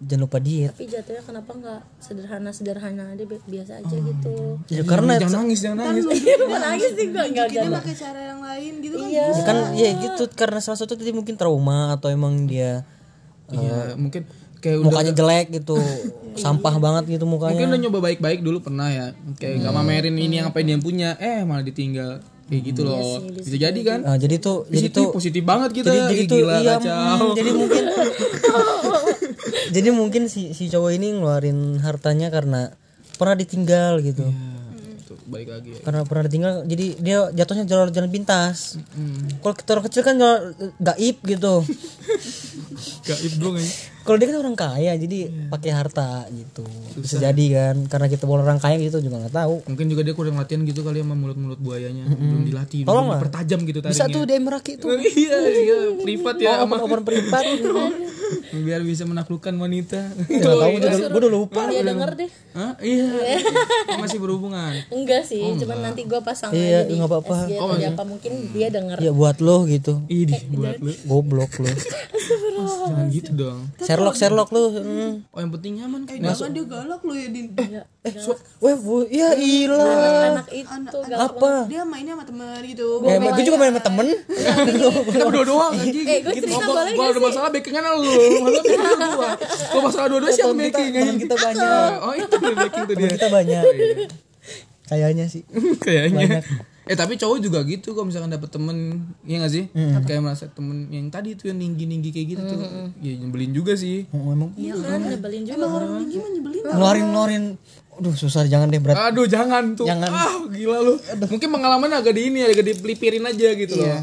Jangan 0.00 0.18
lupa 0.20 0.38
diet. 0.38 0.74
tapi 0.74 0.86
jatuhnya 0.88 1.22
kenapa 1.22 1.50
nggak 1.52 1.80
sederhana 2.00 2.50
sederhana 2.50 3.04
aja 3.08 3.22
bi- 3.22 3.38
biasa 3.44 3.78
aja 3.78 3.96
gitu 3.96 4.34
Ya 4.68 4.82
karena 4.82 5.14
jangan 5.16 5.46
nangis, 5.46 5.62
jangan 5.62 5.78
nangis. 5.80 6.04
iya 6.12 6.34
bukan 6.42 6.58
nangis 6.60 6.90
sih 6.92 7.06
gue 7.08 7.22
nggak 7.24 7.46
Kita 7.48 7.68
pakai 7.72 7.94
cara 7.94 8.20
yang 8.24 8.40
lain 8.40 8.72
gitu 8.80 8.96
kan 8.96 9.06
iya 9.06 9.24
ya 9.28 9.42
kan 9.44 9.56
ya 9.72 9.90
gitu 9.96 10.22
karena 10.28 10.58
salah 10.58 10.74
satu 10.76 10.94
tadi 10.94 11.10
mungkin 11.12 11.34
trauma 11.36 11.94
atau 11.94 12.10
emang 12.10 12.34
dia 12.44 12.82
Iya, 13.46 13.94
mungkin 13.94 14.26
kayak 14.58 14.76
udah 14.76 14.86
mukanya 14.88 15.12
jelek 15.12 15.46
gitu, 15.52 15.78
sampah 16.42 16.74
banget 16.78 17.04
gitu 17.12 17.24
mungkin 17.24 17.54
mukanya. 17.54 17.68
udah 17.68 17.78
nyoba 17.78 17.98
baik-baik 18.02 18.40
dulu 18.40 18.58
pernah 18.60 18.88
ya 18.88 19.06
kayak 19.32 19.54
nggak 19.60 19.70
mamerin 19.72 20.16
ini 20.16 20.34
yang 20.34 20.48
apa 20.48 20.58
yang 20.58 20.68
dia 20.68 20.78
punya 20.80 21.08
eh 21.16 21.42
malah 21.42 21.62
ditinggal 21.62 22.18
kayak 22.52 22.64
gitu 22.68 22.80
loh. 22.84 23.24
Bisa 23.32 23.56
jadi 23.56 23.80
kan? 23.80 24.04
Ah, 24.04 24.20
jadi 24.20 24.36
tuh 24.36 24.68
di 24.68 24.76
jadi 24.76 24.88
tuh 24.92 25.08
positif 25.16 25.40
banget 25.40 25.70
kita. 25.72 25.88
jadi 25.88 26.04
jadi 26.12 26.22
tuh 26.28 26.36
gila 26.36 26.52
iya 26.60 26.74
kacau. 26.76 26.92
mm, 26.92 27.32
jadi 27.32 27.50
mungkin 27.56 27.84
jadi 29.80 29.88
mungkin 29.96 30.22
si 30.28 30.52
si 30.52 30.68
cowok 30.68 30.90
ini 30.92 31.16
ngeluarin 31.16 31.80
hartanya 31.80 32.28
karena 32.28 32.76
pernah 33.16 33.40
ditinggal 33.40 34.04
gitu. 34.04 34.28
Tuh, 35.08 35.16
balik 35.32 35.48
lagi 35.48 35.72
ya. 35.72 35.80
karena 35.80 36.00
pernah 36.04 36.22
ditinggal 36.28 36.52
jadi 36.68 36.86
dia 37.00 37.18
jatuhnya 37.32 37.64
jalan 37.64 37.88
jalan 37.88 38.10
pintas. 38.12 38.76
Kalau 39.40 39.54
kita 39.56 39.68
orang 39.72 39.84
kecil 39.88 40.02
kan 40.04 40.14
jalan 40.20 40.52
gaib 40.76 41.16
gitu. 41.24 41.54
Gaib 43.08 43.32
dong 43.40 43.56
ya 43.56 43.91
kalau 44.02 44.16
dia 44.18 44.26
kan 44.26 44.38
orang 44.38 44.54
kaya 44.54 44.92
jadi 44.94 45.18
pakai 45.46 45.70
harta 45.70 46.26
gitu. 46.28 46.66
Bisa 46.94 47.16
jadi 47.18 47.44
kan 47.48 47.76
karena 47.86 48.06
kita 48.06 48.26
bukan 48.26 48.42
orang 48.42 48.58
kaya 48.58 48.76
gitu 48.76 48.98
juga 48.98 49.22
nggak 49.22 49.34
tahu. 49.34 49.54
Mungkin 49.64 49.86
juga 49.86 50.02
dia 50.02 50.14
kurang 50.14 50.36
latihan 50.36 50.62
gitu 50.62 50.82
kali 50.82 51.00
sama 51.00 51.14
mulut-mulut 51.14 51.56
buayanya. 51.56 52.06
Belum 52.08 52.42
dilatih 52.42 52.82
Tolong 52.82 53.06
belum 53.06 53.06
lah. 53.08 53.18
dipertajam 53.18 53.58
gitu 53.62 53.78
bisa 53.80 53.86
taringnya 54.04 54.14
tuh 54.14 54.22
dia 54.24 54.38
meraki 54.38 54.72
tuh. 54.76 54.88
Iya 55.22 55.36
iya 55.54 55.76
privat 55.98 56.36
ya. 56.36 56.52
Open 56.62 56.78
open 56.80 57.00
privat. 57.08 57.44
Biar 58.64 58.80
bisa 58.80 59.04
menaklukkan 59.04 59.52
wanita. 59.54 60.00
Nggak 60.28 60.40
tahu 60.42 60.70
gue 60.72 60.80
udah, 60.80 60.92
gua 61.08 61.20
udah 61.20 61.32
lupa. 61.32 61.62
Dia 61.68 61.82
denger 61.84 62.10
deh. 62.16 62.30
Hah? 62.52 62.72
iya. 62.80 63.08
Masih 63.96 64.18
berhubungan. 64.18 64.72
Enggak 64.88 65.24
sih 65.24 65.40
cuman 65.56 65.78
nanti 65.82 66.04
gue 66.04 66.20
pasang 66.20 66.52
Iya, 66.52 66.84
aja 66.84 66.88
di 66.88 66.96
nggak 66.96 67.10
apa-apa. 67.12 67.36
Atau 67.48 67.76
di 67.76 67.86
apa 67.86 68.02
mungkin 68.04 68.32
dia 68.52 68.68
denger. 68.68 68.98
Ya 69.00 69.12
buat 69.12 69.38
lo 69.40 69.64
gitu. 69.64 70.00
Ih, 70.08 70.28
buat 70.50 70.80
lu 70.80 70.92
goblok 71.04 71.52
lo. 71.60 71.70
Jangan 72.62 73.06
gitu 73.10 73.30
dong 73.34 73.60
Sherlock 73.92 74.14
Sherlock. 74.16 74.48
Lu 74.50 74.62
hmm. 74.72 75.12
oh 75.28 75.38
yang 75.44 75.52
penting 75.52 75.72
nyaman 75.76 76.00
Eh, 76.08 76.16
kayak 76.16 76.32
jangan 76.32 76.50
dia 76.56 76.64
galak 76.64 77.00
lu 77.04 77.12
ya 77.12 77.28
Din. 77.28 77.46
Eh 78.02 78.12
weh 78.64 78.74
bu 78.80 78.96
ya 79.12 79.28
ilah. 79.36 80.40
Anak 80.40 80.48
itu 80.48 80.98
gak 81.06 81.20
apa? 81.20 81.52
Dia 81.68 81.84
mainnya 81.84 82.16
sama 82.16 82.24
temen 82.24 82.60
gitu. 82.64 82.88
Eh, 83.04 83.16
gue 83.20 83.44
juga 83.44 83.56
main 83.60 83.70
sama 83.76 83.82
temen. 83.84 84.06
Kita 85.12 85.24
berdua 85.28 85.44
doang 85.44 85.72
anjing. 85.76 86.06
Eh, 86.08 86.18
gue 86.24 86.32
cerita 86.40 86.58
Gua- 86.64 86.68
boleh 86.72 86.92
gua 86.96 87.06
ada 87.12 87.20
masalah 87.20 87.48
backingan 87.52 87.82
lu. 88.00 88.12
Masalah 88.42 88.62
backingan 88.64 89.10
gua. 89.12 89.30
Kalau 89.44 89.82
masalah 89.84 90.06
dua-dua 90.08 90.30
siapa 90.32 90.52
backing 90.56 90.88
temen 90.96 91.16
kita 91.20 91.34
banyak. 91.36 91.90
Oh 92.00 92.12
itu 92.16 92.36
backing 92.40 92.84
tuh 92.88 92.94
dia. 92.96 93.08
kita 93.12 93.28
banyak. 93.28 93.62
Kayaknya 94.88 95.24
sih. 95.30 95.42
Kayaknya 95.84 96.40
eh 96.82 96.98
tapi 96.98 97.14
cowok 97.14 97.38
juga 97.38 97.62
gitu 97.62 97.94
kok 97.94 98.02
misalkan 98.02 98.34
dapet 98.34 98.50
temen 98.50 99.06
ya 99.22 99.38
gak 99.38 99.52
sih? 99.54 99.70
Kayak 100.02 100.20
merasa 100.26 100.50
temen 100.50 100.90
yang 100.90 101.06
tadi 101.14 101.38
tuh 101.38 101.54
yang 101.54 101.62
tinggi 101.62 101.86
tinggi 101.86 102.10
kayak 102.10 102.26
gitu 102.34 102.42
tuh. 102.42 102.58
Ya 102.98 103.14
nyebelin 103.22 103.54
juga 103.54 103.78
sih. 103.78 104.10
Oh, 104.10 104.34
emang 104.34 104.50
iya 104.58 104.74
kan 104.74 104.98
nyebelin 104.98 105.46
juga 105.46 105.66
Orang 105.66 106.02
tinggi 106.02 106.16
mah 106.18 106.30
nyebelin. 106.34 106.62
Ngeluarin 106.66 107.04
ngeluarin. 107.14 107.44
Aduh 107.92 108.14
susah 108.16 108.48
jangan 108.48 108.72
deh 108.72 108.80
berat 108.82 108.98
aduh 108.98 109.28
jangan 109.30 109.78
tuh. 109.78 109.86
Jangan. 109.86 110.10
ah 110.10 110.42
gila 110.50 110.78
lu. 110.82 110.98
Mungkin 110.98 111.48
pengalaman 111.54 111.92
agak 111.92 112.18
di 112.18 112.22
ini 112.32 112.40
agak 112.42 112.66
dipelipirin 112.66 113.30
aja 113.30 113.48
gitu 113.54 113.78
loh. 113.78 114.02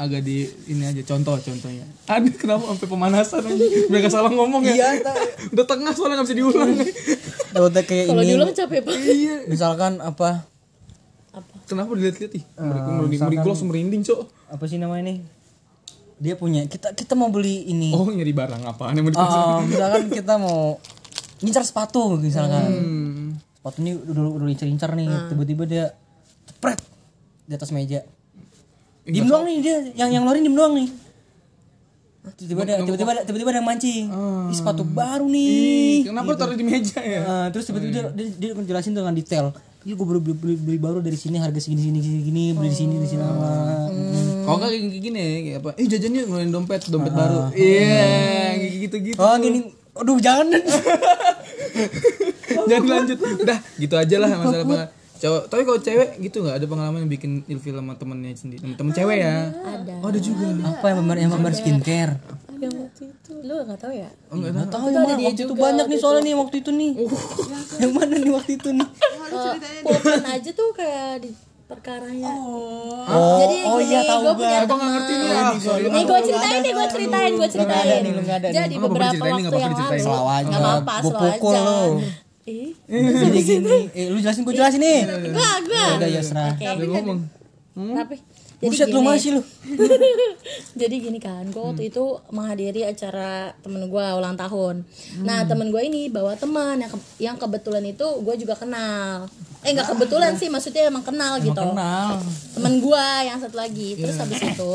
Agak 0.00 0.24
di 0.24 0.48
ini 0.72 0.88
aja 0.88 1.04
contoh 1.04 1.36
contohnya. 1.36 1.84
Aduh 2.08 2.32
kenapa 2.32 2.64
sampai 2.72 2.88
pemanasan 2.88 3.44
aja? 3.44 3.66
Mereka 3.92 4.08
salah 4.08 4.32
ngomong 4.32 4.64
ya. 4.64 4.72
Iya 4.72 4.88
udah 5.52 5.66
tengah 5.68 5.92
soalnya 5.92 6.24
nggak 6.24 6.28
bisa 6.32 6.38
diulang. 6.40 6.70
Kayak 7.84 8.04
kalau 8.08 8.22
diulang 8.24 8.50
capek 8.56 8.80
banget. 8.88 9.04
Iya. 9.04 9.36
Misalkan 9.44 10.00
apa 10.00 10.48
kenapa 11.70 11.94
dilihat-lihat 11.94 12.32
ih? 12.34 12.44
Merinding 12.58 12.96
merinding 12.98 13.46
langsung 13.46 13.68
merinding 13.70 14.02
cok. 14.02 14.20
apa 14.50 14.64
sih 14.66 14.82
namanya 14.82 15.14
nih? 15.14 15.18
Dia 16.20 16.34
punya 16.34 16.66
kita 16.66 16.90
kita 16.92 17.14
mau 17.14 17.30
beli 17.30 17.70
ini. 17.70 17.94
Oh 17.94 18.10
nyari 18.10 18.34
barang 18.34 18.62
apaan 18.66 18.98
yang 18.98 19.06
mau 19.06 19.14
dipasang 19.14 19.46
Ah, 19.46 19.58
misalkan 19.62 20.02
kita 20.10 20.34
mau 20.36 20.76
ngincar 21.40 21.62
sepatu 21.62 22.18
misalkan. 22.18 22.66
Hmm. 22.66 23.26
sepatu 23.56 23.76
ini 23.80 23.92
udah 23.94 24.24
udah 24.40 24.48
incar-incar 24.50 24.90
nih 24.98 25.08
tiba-tiba 25.30 25.62
dia 25.64 25.84
cepret 26.50 26.80
di 27.46 27.54
atas 27.54 27.70
meja. 27.70 28.02
Diem 29.06 29.24
doang 29.24 29.46
nih 29.46 29.56
dia 29.62 29.76
yang 29.96 30.10
yang 30.12 30.22
ngeluarin 30.26 30.44
diem 30.44 30.56
doang 30.58 30.74
nih. 30.76 30.88
Tiba-tiba 32.36 32.60
ada 32.68 32.74
tiba-tiba 32.84 33.10
ada 33.16 33.22
tiba-tiba 33.24 33.48
ada 33.48 33.58
yang 33.64 33.68
mancing. 33.72 34.04
Ih, 34.52 34.56
sepatu 34.60 34.84
baru 34.84 35.24
nih. 35.24 36.04
Ih, 36.04 36.12
kenapa 36.12 36.36
taruh 36.36 36.52
di 36.52 36.64
meja 36.68 37.00
ya? 37.00 37.20
Ah, 37.24 37.46
terus 37.48 37.64
tiba-tiba 37.64 37.90
dia, 37.96 38.04
dia, 38.12 38.28
dia 38.36 38.50
jelasin 38.60 38.92
dengan 38.92 39.16
detail 39.16 39.56
Iya 39.80 39.96
gue 39.96 40.04
baru 40.04 40.20
beli, 40.20 40.36
beli, 40.36 40.56
beli 40.60 40.78
baru 40.78 41.00
dari 41.00 41.16
sini 41.16 41.40
harga 41.40 41.56
segini 41.56 41.80
segini 41.80 42.00
segini 42.04 42.20
gini 42.22 42.44
beli 42.52 42.68
di 42.68 42.76
sini 42.76 42.94
di 43.00 43.08
sini 43.08 43.24
sama 43.24 43.48
Kalau 44.44 44.56
nggak 44.60 44.70
kayak 44.72 45.00
gini 45.00 45.16
ya, 45.16 45.28
kayak 45.40 45.58
apa? 45.62 45.70
Eh 45.78 45.86
jajan 45.88 46.10
yuk 46.12 46.24
ngeluarin 46.28 46.50
dompet, 46.50 46.80
dompet 46.90 47.12
baru. 47.14 47.48
Iya, 47.54 48.12
kayak 48.56 48.72
gitu-gitu. 48.84 49.16
oh 49.16 49.34
gini 49.36 49.58
aduh 49.90 50.18
jangan 50.18 50.46
Jangan 52.70 52.88
lanjut. 52.88 53.18
Udah, 53.18 53.58
gitu 53.78 53.94
aja 53.96 54.16
lah 54.20 54.28
masalah 54.36 54.66
masalah. 54.66 54.88
Cowok, 55.20 55.42
tapi 55.52 55.62
kalau 55.68 55.80
cewek 55.84 56.10
gitu 56.24 56.40
nggak 56.40 56.56
ada 56.56 56.64
pengalaman 56.64 57.04
yang 57.04 57.12
bikin 57.12 57.44
ilfil 57.44 57.76
sama 57.76 57.92
temennya 57.92 58.32
sendiri, 58.32 58.64
temen 58.72 58.88
cewek 58.88 59.20
ya? 59.20 59.52
ada 59.52 59.92
Oh, 60.00 60.08
ada 60.08 60.16
juga. 60.16 60.48
apa 60.64 60.86
yang 60.88 60.98
member 61.04 61.16
yang 61.20 61.30
member 61.36 61.52
skincare 61.52 62.16
yang 62.60 62.74
waktu 62.76 63.02
itu 63.08 63.32
lu 63.40 63.54
gak 63.64 63.78
tahu 63.78 63.92
ya 63.94 64.10
Oh, 64.28 64.36
enggak 64.36 64.52
tahu. 64.52 64.60
Gak 64.60 64.68
tahu 64.70 64.86
yang 64.86 65.02
mana 65.02 65.20
waktu 65.24 65.42
itu 65.42 65.54
banyak 65.56 65.86
nih 65.86 65.98
soalnya 65.98 66.22
nih 66.22 66.34
waktu 66.36 66.56
itu 66.60 66.70
nih. 66.70 66.90
yang 67.82 67.92
mana 67.92 68.14
nih 68.14 68.30
waktu 68.30 68.52
itu 68.54 68.68
nih? 68.70 68.88
Eh, 69.30 69.54
pulpen 69.80 70.22
aja 70.24 70.50
tuh 70.52 70.68
kayak 70.70 71.10
di 71.20 71.30
perkaranya 71.64 72.34
Oh, 73.06 73.38
jadi 73.38 73.56
oh 73.64 73.78
gini 73.78 73.88
iya 73.88 74.00
tahu 74.04 74.20
gue 74.20 74.34
punya 74.36 74.50
gak? 74.52 74.66
Abang 74.66 74.78
nggak 74.78 74.92
ngerti 74.92 75.12
nih. 75.14 75.30
Nih 75.88 76.02
gue 76.04 76.18
ceritain 76.20 76.60
nih, 76.60 76.72
gue 76.72 76.86
ceritain, 76.88 77.32
gue 77.32 77.48
ceritain. 77.48 77.80
ada 77.80 77.96
nih, 77.96 78.10
lu 78.10 78.20
nggak 78.20 78.36
ada 78.36 78.48
nih. 78.48 78.56
Jadi 78.58 78.74
beberapa 78.76 79.14
nggak 79.14 79.30
waktu 79.30 79.46
apa-apa 79.46 79.60
yang 79.62 79.72
lalu, 79.72 80.02
Selaw 80.02 80.26
aja. 80.28 80.48
nggak 80.50 80.60
apa-apa, 80.60 80.94
Gua 80.98 81.10
selaw 81.10 81.22
pukul 81.30 81.54
aja. 81.54 81.70
Jadi 82.90 83.40
gini, 83.40 83.76
eh 83.92 84.06
lu 84.10 84.18
jelasin 84.18 84.42
gue 84.42 84.52
jelasin 84.52 84.80
nih. 84.80 84.98
gua, 85.30 85.50
gua. 85.62 85.84
Udah 85.96 86.08
ya 86.10 86.20
serah. 86.20 86.52
Ngomong. 86.58 87.18
tapi 87.96 88.14
jadi 88.60 88.68
Buset 88.68 88.88
lu 88.88 89.00
masih 89.02 89.30
lu. 89.32 89.42
jadi 90.76 90.94
gini 90.94 91.16
kan, 91.16 91.44
gue 91.46 91.62
waktu 91.62 91.88
itu 91.88 92.04
menghadiri 92.28 92.84
acara 92.84 93.56
temen 93.58 93.86
gue 93.86 94.04
ulang 94.12 94.36
tahun. 94.36 94.84
Nah 95.22 95.44
temen 95.44 95.68
gue 95.68 95.82
ini 95.82 96.06
bawa 96.06 96.34
teman 96.34 96.76
yang 96.76 96.88
ke- 96.88 97.00
yang 97.18 97.36
kebetulan 97.36 97.80
itu 97.82 98.04
gue 98.20 98.34
juga 98.36 98.52
kenal. 98.54 99.32
Eh 99.60 99.72
nggak 99.72 99.88
kebetulan 99.90 100.36
sih, 100.36 100.48
maksudnya 100.48 100.86
emang 100.86 101.00
kenal 101.00 101.36
gitu. 101.38 101.56
Kenal. 101.56 102.20
Temen 102.52 102.74
gue 102.78 103.06
yang 103.22 103.38
satu 103.38 103.56
lagi. 103.56 103.96
Terus 103.96 104.16
habis 104.18 104.38
itu, 104.38 104.72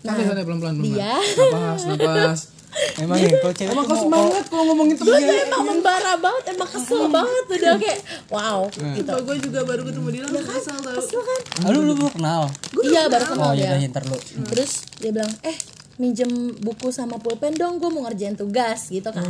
nah 0.00 0.14
Santai, 0.14 0.26
santai, 0.28 0.44
pelan-pelan. 0.44 0.74
pelan-pelan. 0.76 0.94
dia 0.96 1.14
Napas, 1.18 1.80
napas. 1.84 2.40
Emang 2.98 3.16
ya 3.16 3.30
kalau 3.38 3.54
cewek 3.54 3.72
Emang 3.72 3.84
kau 3.86 3.96
semangat 3.96 4.44
kalau 4.46 4.64
ngomongin 4.70 4.94
gue 4.94 5.02
tuh 5.02 5.06
temennya. 5.08 5.46
emang 5.46 5.62
membara 5.66 6.12
banget, 6.18 6.44
emang 6.52 6.68
kesel 6.68 7.02
banget 7.08 7.44
udah 7.48 7.74
kayak 7.78 8.00
wow 8.28 8.60
gitu. 8.70 9.12
gue 9.24 9.36
juga 9.40 9.60
baru 9.64 9.82
ketemu 9.86 10.08
dia 10.12 10.22
langsung 10.26 10.46
kesel 10.46 10.76
tau 10.82 10.94
Kesel 10.98 11.20
kan? 11.22 11.40
Ah, 11.64 11.68
lu 11.72 11.80
lu 11.82 11.92
lu 11.96 12.08
kenal. 12.10 12.42
Iya 12.84 13.02
baru 13.06 13.24
kenal 13.24 13.48
Oh 13.50 13.54
iya 13.54 13.78
lu. 13.78 14.16
Terus 14.52 14.72
dia 14.98 15.10
bilang, 15.10 15.32
eh 15.42 15.56
minjem 15.98 16.30
buku 16.62 16.94
sama 16.94 17.18
pulpen 17.18 17.58
dong, 17.58 17.82
gue 17.82 17.90
mau 17.90 18.06
ngerjain 18.06 18.38
tugas 18.38 18.86
gitu 18.86 19.10
kan. 19.10 19.26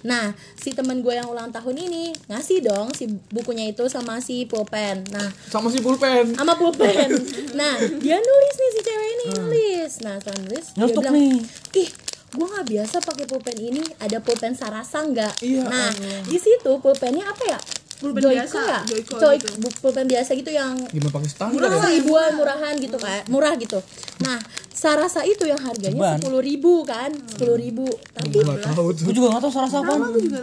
Nah 0.00 0.32
si 0.56 0.72
temen 0.72 1.04
gue 1.04 1.12
yang 1.12 1.28
ulang 1.28 1.52
tahun 1.52 1.76
ini 1.76 2.16
ngasih 2.26 2.64
dong 2.64 2.88
si 2.96 3.04
bukunya 3.28 3.68
itu 3.68 3.84
sama 3.92 4.16
si 4.24 4.48
pulpen. 4.48 5.04
Nah 5.12 5.28
Sama 5.52 5.68
si 5.68 5.84
pulpen. 5.84 6.32
sama 6.32 6.56
pulpen. 6.56 7.08
Nah 7.60 7.76
dia 8.00 8.16
nulis 8.16 8.54
nih 8.56 8.70
si 8.72 8.80
cewek 8.80 9.08
ini 9.10 9.24
nulis. 9.36 9.92
Nah 10.00 10.16
setelah 10.16 10.38
nulis 10.40 10.66
dia 10.72 10.86
bilang, 10.88 11.12
nih. 11.12 11.36
ih 11.76 11.88
gue 12.30 12.46
nggak 12.46 12.66
biasa 12.66 12.96
pakai 13.02 13.24
pulpen 13.26 13.58
ini. 13.58 13.82
Ada 13.98 14.22
pulpen 14.22 14.54
sarasa 14.54 15.02
nggak? 15.02 15.42
Iya, 15.42 15.66
Nah 15.66 15.90
di 16.26 16.38
situ 16.38 16.72
pulpennya 16.78 17.26
apa 17.28 17.44
ya? 17.46 17.58
Pulpen 18.00 18.24
Joyko 18.24 18.56
biasa, 18.56 18.58
ya 18.64 18.80
Joyko 18.88 19.14
Joy, 19.20 19.36
gitu. 19.36 19.68
pulpen 19.84 20.06
biasa 20.08 20.30
gitu 20.32 20.48
yang 20.48 20.72
gimana 20.88 21.12
pakai 21.12 21.28
standar 21.28 21.60
murah 21.60 21.84
ya? 21.84 21.88
ribuan 22.00 22.30
murahan 22.32 22.74
gitu 22.80 22.96
kan 22.96 23.20
murah 23.28 23.52
gitu. 23.60 23.78
Nah 24.24 24.40
sarasa 24.72 25.20
itu 25.28 25.44
yang 25.44 25.60
harganya 25.60 26.16
sepuluh 26.16 26.40
ribu 26.40 26.80
kan 26.88 27.12
sepuluh 27.12 27.60
ribu. 27.60 27.84
Tapi 28.16 28.40
nggak 28.40 28.72
tahu 28.72 28.96
gue 28.96 29.12
juga 29.12 29.36
gak 29.36 29.44
tau 29.44 29.52
salah 29.52 29.68
siapa 29.68 29.92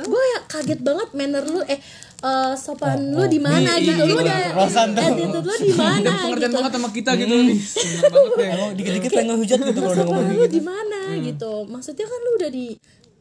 gue 0.05 0.23
ya 0.37 0.39
kaget 0.45 0.79
banget 0.85 1.09
manner 1.17 1.43
lu. 1.49 1.65
Eh 1.65 1.81
eh, 2.23 2.53
sopan 2.57 2.99
lu 3.13 3.23
di 3.29 3.39
mana? 3.41 3.77
Nih, 3.77 3.93
gitu. 3.93 4.03
lu 4.03 4.17
ini, 4.17 4.23
udah 4.25 4.39
attitude 4.65 5.45
lu 5.45 5.55
di 5.61 5.71
mana 5.81 6.11
pengertian 6.25 6.49
gitu. 6.49 6.57
banget 6.57 6.71
sama 6.73 6.89
kita 6.89 7.11
gitu 7.13 7.33
nih 7.45 7.57
seneng 7.61 8.09
banget 8.09 8.31
deh 8.33 8.47
emang 8.57 8.71
dikit-dikit 8.73 9.11
pengen 9.13 9.27
ngehujat 9.37 9.59
gitu 9.61 9.79
kalau 9.79 9.93
udah 9.93 10.05
ngomong 10.05 10.25
lu 10.25 10.33
gitu. 10.33 10.55
di 10.57 10.61
mana 10.65 10.99
gitu. 11.21 11.51
Maksudnya 11.69 12.05
kan 12.09 12.19
lu 12.19 12.31
udah 12.41 12.49
di 12.49 12.67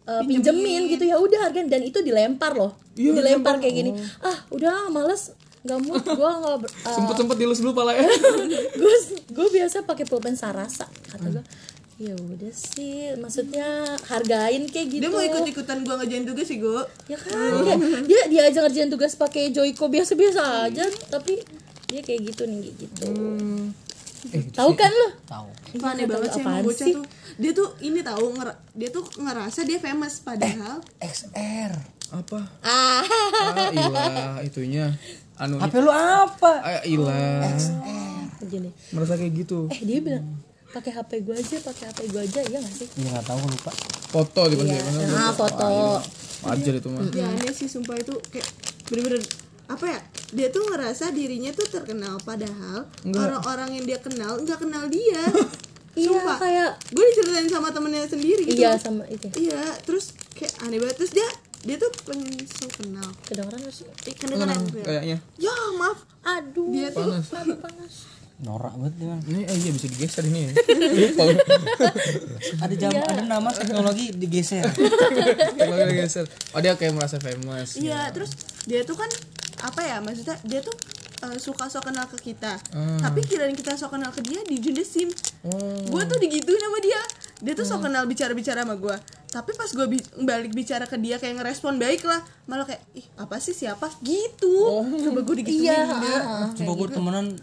eh, 0.07 0.23
pinjemin. 0.25 0.83
gitu. 0.93 1.05
Ya 1.05 1.17
udah 1.21 1.39
harga 1.49 1.61
dan 1.69 1.83
itu 1.85 1.99
dilempar 2.01 2.53
loh. 2.57 2.73
Dilempar 2.97 3.61
kayak 3.61 3.75
gini. 3.75 3.91
Ah 4.25 4.37
udah 4.49 4.89
males. 4.89 5.37
Nggak 5.67 5.79
mood. 5.83 6.05
Gue 6.07 6.31
nggak 6.31 6.57
eh, 6.65 6.95
sempet 6.97 7.15
sempet 7.19 7.37
dilus 7.37 7.59
dulu 7.61 7.73
pala 7.77 7.93
ya. 7.93 8.07
Gue 8.81 8.95
gue 9.29 9.47
biasa 9.61 9.85
pakai 9.85 10.07
pulpen 10.07 10.39
sarasa 10.39 10.87
kata 11.11 11.27
gue 11.37 11.45
ya 11.97 12.13
udah 12.13 12.53
sih 12.53 13.17
maksudnya 13.17 13.65
hargain 14.05 14.69
kayak 14.69 14.87
gitu 14.91 15.01
Dia 15.01 15.09
mau 15.09 15.25
ikut-ikutan 15.25 15.81
gua 15.81 15.97
ngerjain 15.97 16.29
tugas 16.29 16.45
sih, 16.45 16.61
Go. 16.61 16.85
ya 17.09 17.17
kan 17.17 17.33
dia 17.65 17.77
dia 18.05 18.21
dia 18.29 18.43
aja 18.47 18.61
ngerjain 18.61 18.93
tugas 18.93 19.17
pakai 19.17 19.49
Joyko 19.49 19.89
biasa-biasa 19.89 20.69
aja 20.69 20.85
tapi 21.09 21.41
dia 21.87 22.01
kayak 22.03 22.21
gitu 22.27 22.45
nih 22.45 22.59
kayak 22.61 22.75
gitu. 22.83 23.09
Tahu 24.53 24.71
kan 24.75 24.91
lo 24.91 25.09
tahu. 25.25 25.47
Itu 25.71 25.85
aneh 25.87 26.05
banget 26.05 26.35
sih 26.35 26.43
emang 26.43 26.61
bocah 26.61 26.87
tuh. 26.91 27.05
Dia 27.37 27.51
tuh 27.53 27.69
ini 27.81 28.03
tahu 28.03 28.25
nger- 28.35 28.61
dia 28.75 28.89
tuh 28.91 29.05
ngerasa 29.17 29.63
dia 29.63 29.79
famous 29.79 30.19
padahal. 30.19 30.83
XR 30.99 31.73
apa? 32.11 32.41
Ah. 32.61 33.07
Ah 33.07 33.71
ilah 33.71 34.43
itunya. 34.43 34.91
Anu 35.37 35.57
HP 35.57 35.79
lu 35.79 35.89
apa? 35.89 36.53
Ah, 36.59 36.83
ilah 36.83 37.47
gini. 38.43 38.69
Merasa 38.91 39.15
kayak 39.15 39.33
gitu. 39.37 39.71
Eh 39.71 39.81
dia 39.81 40.03
bilang 40.03 40.27
pakai 40.71 40.93
HP 40.93 41.11
gue 41.23 41.35
aja 41.37 41.57
pakai 41.63 41.85
HP 41.91 41.99
gue 42.11 42.21
aja 42.23 42.41
iya 42.47 42.59
gak 42.59 42.75
sih? 42.75 42.89
Ya 42.99 43.09
gak 43.19 43.25
tahu 43.31 43.39
gue 43.47 43.51
lupa. 43.55 43.73
Foto 44.11 44.41
di 44.51 44.55
pas 44.59 44.67
mana 44.67 45.01
nah 45.13 45.31
foto. 45.33 45.69
Wajar 46.47 46.75
itu 46.79 46.89
mah. 46.91 47.03
Dia 47.11 47.27
aneh 47.27 47.53
sih 47.55 47.69
sumpah 47.71 47.97
itu 47.99 48.15
kayak 48.31 48.49
bener-bener 48.91 49.23
apa 49.67 49.83
ya 49.83 50.01
dia 50.31 50.47
tuh 50.55 50.63
ngerasa 50.71 51.11
dirinya 51.11 51.51
tuh 51.51 51.67
terkenal 51.67 52.23
padahal 52.23 52.87
orang-orang 53.03 53.83
yang 53.83 53.85
dia 53.87 53.99
kenal 53.99 54.39
nggak 54.43 54.59
kenal 54.63 54.87
dia. 54.91 55.23
Iya 55.97 56.13
Sumpah. 56.13 56.37
kayak 56.37 56.71
gue 56.93 57.05
diceritain 57.09 57.49
sama 57.49 57.73
temennya 57.73 58.05
sendiri 58.05 58.45
gitu 58.45 58.61
iya 58.61 58.77
sama 58.77 59.09
itu. 59.09 59.33
Iya 59.33 59.65
terus 59.81 60.13
kayak 60.37 60.53
aneh 60.69 60.77
banget. 60.77 61.01
Terus 61.01 61.13
dia 61.17 61.25
dia 61.65 61.77
tuh 61.81 61.89
pengen 62.05 62.37
so 62.45 62.69
kenal. 62.69 63.09
Kedengeran 63.25 63.65
sih? 63.73 63.89
Eh, 64.05 64.13
kedengeran. 64.13 64.61
Kayaknya. 64.77 65.17
Ya 65.41 65.57
maaf. 65.81 66.05
Aduh 66.21 66.69
dia 66.69 66.93
tuh 66.93 67.01
panas 67.01 67.33
panas 67.33 67.59
panas 67.65 67.93
norak 68.45 68.77
banget 68.77 68.93
dia 69.01 69.09
man. 69.09 69.21
ini 69.33 69.49
eh, 69.49 69.57
iya 69.57 69.71
bisa 69.73 69.89
digeser 69.89 70.25
ini. 70.29 70.41
Ada 72.63 72.75
jam 72.77 72.93
ada 72.93 73.25
nama 73.25 73.49
teknologi 73.49 74.13
digeser. 74.13 74.61
Teknologi 75.57 75.97
digeser. 75.97 76.29
Oh 76.53 76.61
dia 76.61 76.77
kayak 76.77 76.93
merasa 76.93 77.17
famous. 77.17 77.81
Iya 77.81 78.13
terus 78.13 78.37
dia 78.69 78.85
tuh 78.85 79.01
kan 79.01 79.09
apa 79.65 79.81
ya 79.81 80.05
maksudnya 80.05 80.37
dia 80.45 80.61
tuh 80.61 80.77
eh, 81.25 81.41
suka 81.41 81.73
sok 81.73 81.89
kenal 81.89 82.05
ke 82.13 82.21
kita. 82.21 82.61
Tapi 83.01 83.25
kirain 83.25 83.57
kita 83.57 83.73
sok 83.81 83.97
kenal 83.97 84.13
ke 84.13 84.21
dia 84.21 84.45
di 84.45 84.61
jundesim 84.61 85.09
oh. 85.49 85.81
Gue 85.89 86.05
tuh 86.05 86.21
digituin 86.21 86.61
sama 86.61 86.79
dia. 86.85 87.01
Dia 87.41 87.57
tuh 87.57 87.65
sok 87.65 87.89
kenal 87.89 88.05
bicara-bicara 88.05 88.69
sama 88.69 88.77
gue 88.77 88.97
tapi 89.27 89.53
pas 89.53 89.69
gue 89.69 89.85
bi- 89.85 90.11
balik 90.25 90.57
bicara 90.57 90.89
ke 90.89 90.97
dia 90.97 91.21
kayak 91.21 91.37
ngerespon 91.37 91.77
baik 91.77 92.09
lah. 92.09 92.25
Malah 92.49 92.65
kayak 92.65 92.81
ih 92.97 93.05
apa 93.21 93.37
sih 93.37 93.53
siapa? 93.53 93.85
Gitu. 94.01 94.57
Coba 94.73 95.21
gue 95.21 95.45
digituin 95.45 95.69
iya. 95.69 95.85
dia. 96.01 96.19
Coba 96.57 96.73
gue 96.73 96.89
temenan 96.97 97.37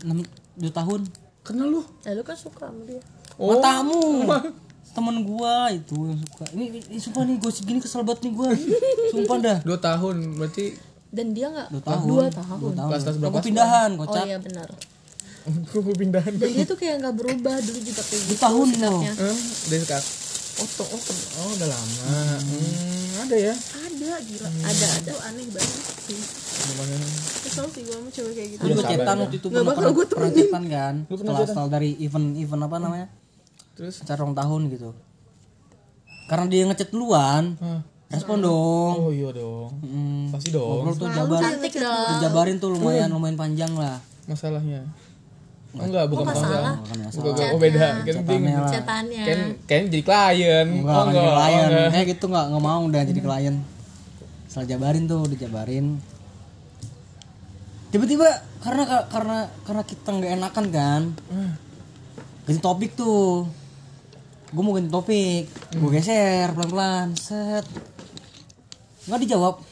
6 0.60 0.70
tahun. 0.70 1.02
Kenal 1.44 1.68
lu? 1.68 1.82
Nah, 1.84 2.12
lu 2.16 2.24
kan 2.24 2.38
suka 2.38 2.72
sama 2.72 2.82
dia. 2.88 3.02
Oh 3.36 3.58
matamu. 3.58 4.30
Temen 4.94 5.26
gua 5.26 5.74
itu 5.74 5.98
yang 5.98 6.20
suka. 6.22 6.46
Ini, 6.54 6.66
ini 6.86 7.00
sumpah 7.02 7.26
nih 7.26 7.38
gosip 7.42 7.66
gini 7.66 7.82
kesel 7.82 8.06
banget 8.06 8.30
nih 8.30 8.34
gua. 8.38 8.50
Sumpah 9.14 9.38
dah. 9.42 9.58
Dua 9.66 9.80
tahun 9.82 10.38
berarti 10.38 10.94
dan 11.14 11.30
dia 11.38 11.46
nggak 11.54 11.68
dua 11.70 11.82
tahun. 11.86 12.08
Dua 12.10 12.26
tahun. 12.34 12.58
Dua 12.58 12.74
tahun. 12.74 12.90
Kelas-kelas 12.90 13.18
berapa? 13.22 13.34
Gua 13.38 13.44
pindahan 13.46 13.90
oh 13.94 14.00
kocak 14.06 14.26
iya 14.26 14.38
benar. 14.42 14.68
Gue 15.70 15.82
mau 15.84 15.94
pindahan. 15.94 16.34
Dan 16.40 16.50
dia 16.56 16.66
tuh 16.66 16.78
kayak 16.80 16.96
nggak 17.06 17.16
berubah. 17.20 17.56
Dulu 17.62 17.80
juga 17.86 18.02
kayak 18.02 18.22
dua 18.26 18.32
gitu 18.34 18.42
tahun 18.42 18.68
loh. 18.82 19.02
Sikapnya. 19.04 19.14
Eh, 19.14 19.38
dari 19.70 19.82
sekarang 19.86 20.08
oh 20.54 20.70
oh, 20.86 21.02
oh 21.42 21.50
udah 21.58 21.68
lama. 21.70 22.14
Hmm, 22.38 23.26
ada 23.26 23.36
ya? 23.38 23.54
Ada 23.58 24.12
gila. 24.22 24.50
Ada 24.50 24.86
ada. 25.02 25.12
Itu 25.12 25.18
aneh 25.22 25.46
banget 25.50 25.82
sih 26.06 26.22
kesel 27.54 27.68
sih 27.70 27.82
gue 27.86 27.94
sama 27.94 28.10
cewek 28.10 28.34
kayak 28.34 28.50
gitu. 28.58 28.62
Lu 28.66 28.74
gue 28.74 28.86
cetan 28.90 29.16
ya. 29.16 29.22
waktu 29.22 29.38
itu 29.38 29.48
Nggak 29.48 29.64
pernah, 29.64 29.92
bakal 29.94 30.06
pernah, 30.10 30.32
cetan 30.34 30.64
kan? 30.66 30.96
Setelah 31.06 31.40
setelah 31.46 31.70
dari 31.70 31.90
event 32.02 32.28
event 32.34 32.62
apa 32.66 32.76
namanya? 32.82 33.08
Terus? 33.78 33.96
Acara 34.02 34.20
ulang 34.26 34.38
tahun 34.38 34.62
gitu. 34.74 34.90
Karena 36.26 36.46
dia 36.50 36.62
ngechat 36.66 36.90
duluan 36.90 37.44
Hah. 37.62 37.82
respon 38.10 38.38
dong. 38.42 38.96
Oh 38.98 39.12
iya 39.14 39.30
dong. 39.30 39.70
Mm, 39.86 40.34
pasti 40.34 40.50
dong. 40.50 40.82
Ngobrol 40.82 40.96
tuh 40.98 41.08
jabar. 41.14 41.40
cantik 41.46 41.74
dong. 41.78 42.10
Dijabarin 42.18 42.56
tuh 42.58 42.70
lumayan 42.74 43.10
lumayan 43.14 43.38
panjang 43.38 43.72
lah. 43.78 44.02
Masalahnya. 44.26 44.82
Oh, 45.74 45.90
enggak 45.90 46.06
bukan 46.06 46.26
masalah. 46.30 46.50
masalah 46.54 46.74
bukan 46.86 46.98
masalah. 47.02 47.24
Bukan 47.26 47.46
oh 47.50 47.60
beda. 47.60 47.88
Kan 48.06 48.16
kan 49.26 49.40
kan 49.66 49.82
jadi 49.90 50.04
klien. 50.06 50.68
Enggak 50.70 50.94
oh 50.94 51.04
kan 51.06 51.14
jadi 51.14 51.32
klien. 51.34 51.70
Enggak. 51.70 51.90
kayak 51.90 52.08
gitu 52.14 52.26
enggak 52.30 52.46
enggak 52.50 52.64
mau 52.64 52.82
udah 52.86 53.02
jadi 53.10 53.22
klien. 53.26 53.56
Setelah 54.46 54.68
jabarin 54.70 55.04
tuh 55.10 55.22
dijabarin 55.34 55.86
tiba-tiba 57.94 58.26
karena 58.60 58.84
karena 59.06 59.38
karena 59.64 59.84
kita 59.86 60.10
nggak 60.10 60.32
enakan 60.34 60.66
kan 60.68 61.02
ganti 62.44 62.60
topik 62.60 62.92
tuh 62.94 63.46
gue 64.50 64.62
mau 64.62 64.74
ganti 64.74 64.90
topik 64.90 65.44
gue 65.72 65.90
geser 65.92 66.50
pelan-pelan 66.52 67.14
set 67.14 67.64
nggak 69.06 69.20
dijawab 69.22 69.62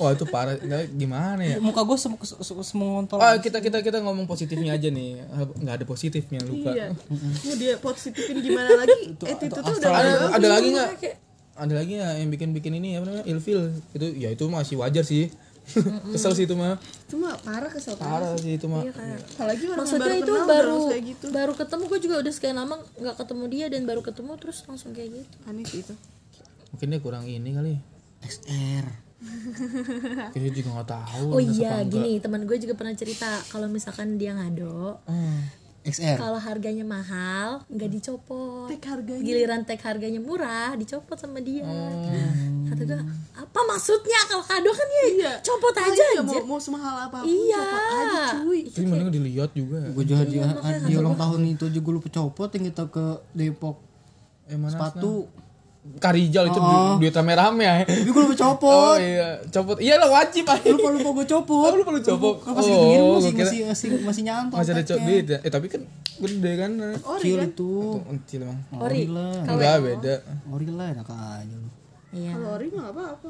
wah 0.00 0.10
itu 0.10 0.24
parah 0.24 0.56
Nggak, 0.56 0.96
gimana 0.96 1.42
ya 1.44 1.56
muka 1.60 1.84
gue 1.84 1.94
sem 1.94 2.08
sem 2.24 2.56
semengontol 2.58 3.20
Ah, 3.20 3.36
kita 3.36 3.60
kita 3.60 3.78
kita 3.78 4.00
ngomong 4.00 4.24
positifnya 4.24 4.72
aja 4.72 4.88
nih. 4.88 5.20
Nggak 5.60 5.74
ada 5.76 5.84
positifnya 5.84 6.40
lupa. 6.40 6.72
iya 6.72 6.88
mau 7.44 7.54
dia 7.54 7.76
positifin 7.76 8.40
gimana 8.40 8.80
lagi 8.80 9.12
eh 9.20 9.36
itu 9.44 9.52
tuh 9.52 9.74
udah 9.76 9.90
Ada, 9.92 10.10
bagus. 10.10 10.32
ada 10.32 10.48
lagi 10.48 10.68
nggak? 10.72 10.90
Ada 11.52 11.74
lagi 11.76 11.92
nggak 12.00 12.12
yang 12.16 12.30
bikin 12.32 12.48
bikin 12.56 12.72
ini 12.80 12.96
apa 12.96 13.04
namanya 13.06 13.24
ilfil? 13.28 13.60
Itu 13.92 14.06
ya 14.16 14.32
itu 14.32 14.48
masih 14.48 14.80
wajar 14.80 15.04
sih. 15.04 15.28
Kesel 16.10 16.32
sih 16.32 16.44
itu 16.44 16.52
mah. 16.52 16.76
cuma 17.06 17.34
parah 17.38 17.66
kesel 17.66 17.94
parah 17.94 18.22
Parah 18.22 18.34
sih 18.36 18.54
itu 18.54 18.66
mah. 18.66 18.82
apalagi 18.82 19.64
orang 19.66 19.78
maksudnya 19.80 20.06
yang 20.08 20.20
itu 20.20 20.32
kenal 20.32 20.46
baru 20.46 20.78
kayak 20.86 21.04
gitu 21.06 21.24
baru 21.30 21.52
ketemu 21.54 21.82
gue 21.84 21.98
juga 22.00 22.14
udah 22.18 22.32
sekian 22.32 22.56
lama 22.56 22.74
nggak 22.94 23.16
ketemu 23.16 23.44
dia 23.46 23.66
dan 23.66 23.82
baru 23.82 24.00
ketemu 24.00 24.32
terus 24.36 24.58
langsung 24.64 24.90
kayak 24.90 25.10
gitu 25.12 25.36
aneh 25.44 25.64
sih 25.64 25.80
itu 25.80 25.94
Mungkin 26.70 26.86
dia 26.86 27.00
kurang 27.00 27.24
ini 27.24 27.50
kali. 27.50 27.74
XR 28.20 28.86
Kayaknya 30.32 30.52
juga 30.54 30.68
nggak 30.72 30.88
tahu. 30.88 31.26
oh 31.30 31.42
iya 31.42 31.84
gini 31.84 32.16
teman 32.18 32.42
gue 32.42 32.56
juga 32.56 32.72
pernah 32.72 32.94
cerita 32.94 33.26
kalau 33.48 33.66
misalkan 33.66 34.16
dia 34.16 34.32
ngado 34.32 34.96
Hmm. 35.04 35.44
XR 35.82 36.16
kalau 36.16 36.36
harganya 36.36 36.82
mahal 36.82 37.64
nggak 37.66 37.88
dicopot 37.90 38.68
tek 38.68 38.84
harganya 38.84 39.22
giliran 39.22 39.60
tag 39.62 39.80
harganya 39.80 40.18
murah 40.18 40.72
dicopot 40.74 41.16
sama 41.16 41.40
dia 41.40 41.64
Hmm. 41.64 42.68
kata 42.68 42.82
gue 42.84 43.00
apa 43.34 43.60
maksudnya 43.66 44.20
kalau 44.24 44.44
kado 44.44 44.70
kan 44.70 44.88
ya 44.88 45.04
Iya. 45.10 45.32
copot 45.40 45.72
Oh 45.72 45.82
aja 45.82 46.04
iya, 46.06 46.20
anjir 46.20 46.42
mau, 46.42 46.54
mau 46.54 46.60
semahal 46.60 46.96
apa 47.02 47.18
pun 47.18 47.26
Iya. 47.26 47.58
copot 47.58 47.82
aja 47.90 48.22
cuy 48.36 48.60
Tapi 48.64 48.84
mending 48.84 49.10
dilihat 49.10 49.50
juga. 49.52 49.78
gue 49.88 50.04
juga 50.04 50.22
di, 50.22 50.38
di 50.84 50.92
ulang 50.94 51.16
tahun 51.16 51.40
itu 51.48 51.66
juga 51.70 51.88
lupa 51.90 52.08
copot 52.08 52.48
yang 52.50 52.64
kita 52.66 52.84
ke 52.86 53.04
Depok 53.32 53.76
Eh 54.46 54.54
mana? 54.54 54.70
sepatu 54.70 55.26
Karijal 55.96 56.44
itu 56.46 56.56
du- 56.56 56.96
duit 56.98 57.10
rame-rame 57.10 57.60
ya. 57.60 57.74
tapi 57.82 58.06
gue 58.06 58.22
lupa 58.22 58.30
Oh 58.30 58.38
copot 58.38 58.96
iya, 58.96 59.28
copot. 59.46 59.76
Iya 59.76 59.94
lah 59.96 60.08
wajib 60.08 60.44
aja. 60.44 60.62
lupa 60.66 60.88
lupa 60.90 61.08
gue 61.12 61.26
copot 61.26 61.66
Oh, 61.66 61.74
lupa 61.74 61.90
lu 61.90 62.00
copot. 62.00 62.34
Kan 62.38 62.52
pas 62.52 62.62
gitu 62.62 62.76
gini 62.78 62.96
Oh, 62.96 63.16
masih, 63.16 63.20
gua 63.26 63.32
kira- 63.34 63.48
masih 63.48 63.60
masih 63.66 63.88
masih 64.00 64.22
nyantol 64.22 64.56
Masih 64.56 64.72
ada 64.72 64.82
copot 64.84 65.04
duit 65.04 65.26
ya. 65.26 65.38
Eh 65.40 65.50
tapi 65.50 65.66
kan 65.66 65.82
gede 66.16 66.52
kan. 66.54 66.70
kecil 67.16 67.38
itu 67.42 67.72
Kecil 68.20 68.40
emang. 68.42 68.58
ori 68.76 69.02
lah 69.06 69.34
Enggak 69.42 69.76
beda. 69.82 70.14
ori 70.46 70.68
lah 70.68 70.86
enak 70.90 71.08
aja 71.08 71.54
lu 71.54 71.68
iya 72.12 72.30
kalau 72.32 72.48
ori 72.52 72.66
mah 72.70 72.86
apa 72.88 73.02
apa 73.14 73.28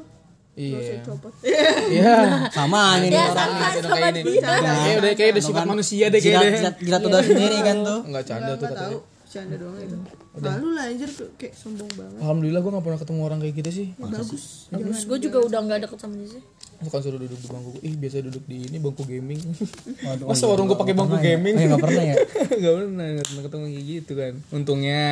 Iya. 0.51 0.99
copot 1.01 1.31
Iya. 1.41 2.15
sama 2.53 2.99
ini 2.99 3.07
Ya, 3.09 3.23
orang 3.25 3.49
sama, 3.49 3.67
sama 3.77 3.95
kayak 3.95 4.15
ini. 4.17 4.33
Kayak 4.37 4.95
udah 4.97 5.11
kayak 5.13 5.29
udah 5.31 5.43
sifat 5.43 5.63
manusia 5.65 6.05
deh 6.07 6.19
kayak 6.19 6.35
jilat 6.43 6.75
deh. 6.75 6.83
jilat 6.83 7.01
udah 7.01 7.21
sendiri 7.21 7.57
kan 7.61 7.77
tuh 7.79 7.99
Enggak 8.03 8.23
canda 8.25 8.51
tuh 8.53 8.67
katanya. 8.67 8.97
Canda 9.31 9.55
doang 9.55 9.79
itu 9.79 9.95
lalu 10.35 10.67
lah 10.75 10.83
anjir 10.85 11.07
kayak 11.39 11.55
sombong 11.55 11.87
banget 11.95 12.19
Alhamdulillah 12.19 12.59
gue 12.59 12.71
gak 12.71 12.83
pernah 12.83 12.99
ketemu 12.99 13.19
orang 13.23 13.39
kayak 13.39 13.55
gitu 13.55 13.71
sih. 13.71 13.87
bagus 13.95 14.67
terus 14.67 15.01
gue 15.07 15.19
juga 15.21 15.37
udah 15.41 15.59
nggak 15.63 15.79
deket 15.87 15.99
sama 15.99 16.15
dia 16.19 16.29
sih 16.35 16.43
Bukan 16.81 16.97
suruh 16.97 17.21
duduk 17.21 17.37
di 17.37 17.45
bangku. 17.45 17.71
Ih 17.79 17.93
biasa 17.93 18.25
duduk 18.25 18.41
di 18.49 18.57
ini 18.65 18.81
bangku 18.81 19.05
gaming. 19.05 19.37
Masa 20.25 20.49
warung 20.49 20.65
gue 20.65 20.73
pakai 20.73 20.97
bangku 20.97 21.13
gaming? 21.15 21.53
nggak 21.53 21.77
pernah 21.77 22.03
ya 22.03 22.15
Gak 22.65 22.73
pernah, 22.73 23.05
gak 23.13 23.27
pernah 23.29 23.43
ketemu 23.45 23.63
kayak 23.69 23.85
gitu 23.85 24.11
kan. 24.17 24.33
Untungnya. 24.49 25.03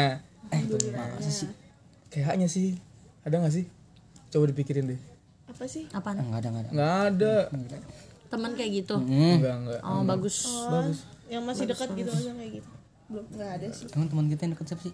eh 0.50 0.62
masa 0.90 1.30
sih 1.30 1.50
Kayaknya 2.10 2.50
sih. 2.50 2.74
Ada 3.22 3.38
gak 3.38 3.54
sih? 3.54 3.66
Coba 4.34 4.50
dipikirin 4.50 4.90
deh. 4.90 5.00
apa 5.46 5.64
sih 5.70 5.86
Apaan? 5.94 6.18
Enggak 6.18 6.42
ada 6.42 6.50
enggak 6.50 6.64
ada. 6.66 6.72
nggak 6.74 6.98
ada 7.06 7.34
Teman 8.30 8.52
kayak 8.58 8.72
gitu. 8.74 8.96
enggak 8.98 9.56
enggak 9.62 9.80
Oh, 9.86 10.02
bagus. 10.02 10.50
oh, 10.50 10.90
yang 11.30 11.46
masih 11.46 11.70
dekat 11.70 11.94
gitu 11.94 12.10
aja 12.10 12.34
kayak 12.34 12.52
gitu 12.58 12.70
belum 13.10 13.26
nggak 13.28 13.52
ada 13.58 13.68
sih. 13.74 13.90
Teman-teman 13.90 14.26
kita 14.30 14.42
yang 14.46 14.54
deket 14.54 14.66
siapa 14.70 14.82
sih? 14.86 14.94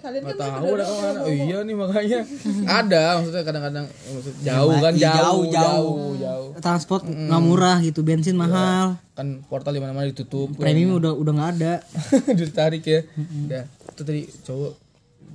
kalian 0.00 0.22
nggak 0.22 0.36
kan 0.36 0.48
tahu 0.56 0.68
ada 0.70 0.84
ke 0.84 0.94
mana? 0.94 1.18
oh 1.20 1.28
iya 1.30 1.58
nih 1.60 1.72
makanya. 1.74 2.20
Ada 2.80 3.02
maksudnya 3.16 3.42
kadang-kadang 3.42 3.86
maksud 3.86 4.34
jauh 4.40 4.74
kan 4.74 4.92
Iya, 4.92 5.10
jauh 5.10 5.18
jauh, 5.18 5.44
jauh. 5.50 6.12
jauh 6.16 6.48
Transport 6.56 7.02
nggak 7.04 7.42
murah 7.42 7.78
gitu, 7.80 8.00
bensin 8.00 8.36
mahal. 8.36 8.96
kan 9.12 9.44
portal 9.44 9.72
di 9.72 9.80
mana-mana 9.80 10.08
ditutup 10.08 10.52
Premium 10.54 10.96
udah 10.96 11.12
udah 11.12 11.32
nggak 11.34 11.50
ada. 11.56 11.74
ditarik 12.38 12.80
ya. 12.82 13.00
Udah 13.16 13.64
itu 13.68 14.02
tadi 14.02 14.20
cowok 14.44 14.72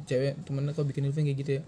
cewek 0.05 0.33
temennya 0.45 0.71
kok 0.71 0.85
bikin 0.85 1.05
event 1.05 1.25
kayak 1.25 1.37
gitu 1.41 1.51
ya? 1.57 1.61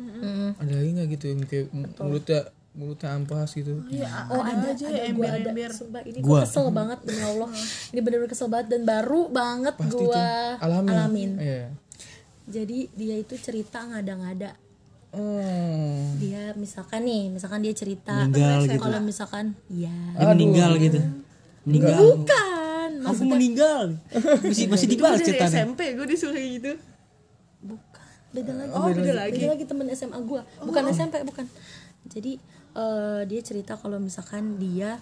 Ada 0.55 0.71
lagi 0.71 0.89
nggak 0.93 1.07
gitu 1.13 1.25
yang 1.29 1.39
kayak 1.45 1.65
mulutnya 2.01 2.39
mulutnya 2.77 3.09
ampas 3.11 3.49
gitu 3.51 3.81
Oh 4.29 4.37
ada, 4.39 4.69
aja 4.69 4.85
ada 4.85 5.09
gua 5.11 5.27
ada. 5.33 5.49
Sumpah 5.67 6.01
ini 6.05 6.21
gua 6.21 6.45
kesel 6.45 6.69
banget 6.69 6.99
demi 7.01 7.19
Allah. 7.19 7.49
Ini 7.89 7.99
bener-bener 7.99 8.29
kesel 8.29 8.47
banget 8.47 8.67
dan 8.69 8.81
baru 8.83 9.21
banget 9.27 9.73
gua 9.89 10.27
alami 10.57 10.87
alamin. 10.87 11.31
iya 11.37 11.73
Jadi 12.45 12.87
dia 12.93 13.17
itu 13.17 13.33
cerita 13.35 13.81
ngada-ngada. 13.83 14.53
oh 15.11 16.13
Dia 16.15 16.53
misalkan 16.53 17.03
nih, 17.03 17.27
misalkan 17.29 17.59
dia 17.59 17.73
cerita 17.73 18.23
Meninggal 18.23 18.59
gitu. 18.63 18.79
kalau 18.79 18.99
misalkan 19.01 19.45
ya 19.67 19.91
Dia 20.13 20.27
meninggal 20.29 20.71
gitu. 20.77 20.99
Meninggal. 21.63 21.97
bukan 21.97 22.89
Aku 23.03 23.23
meninggal. 23.25 23.81
Masih 24.41 24.69
masih 24.69 24.87
dibahas 24.87 25.19
ceritanya. 25.19 25.65
SMP 25.65 25.91
gue 25.91 26.05
disuruh 26.05 26.31
kayak 26.31 26.49
gitu 26.55 26.71
bukan 27.57 28.05
beda 28.29 28.53
lagi 28.53 28.69
Oh, 28.69 28.85
beda 28.87 29.13
lagi. 29.17 29.33
beda 29.35 29.47
lagi 29.49 29.65
temen 29.65 29.85
SMA 29.91 30.19
gua 30.21 30.45
bukan 30.61 30.83
SMP 30.87 31.15
bukan 31.25 31.45
jadi 32.05 32.37
eh, 32.77 33.21
dia 33.25 33.41
cerita 33.41 33.73
kalau 33.75 33.97
misalkan 33.97 34.61
dia 34.61 35.01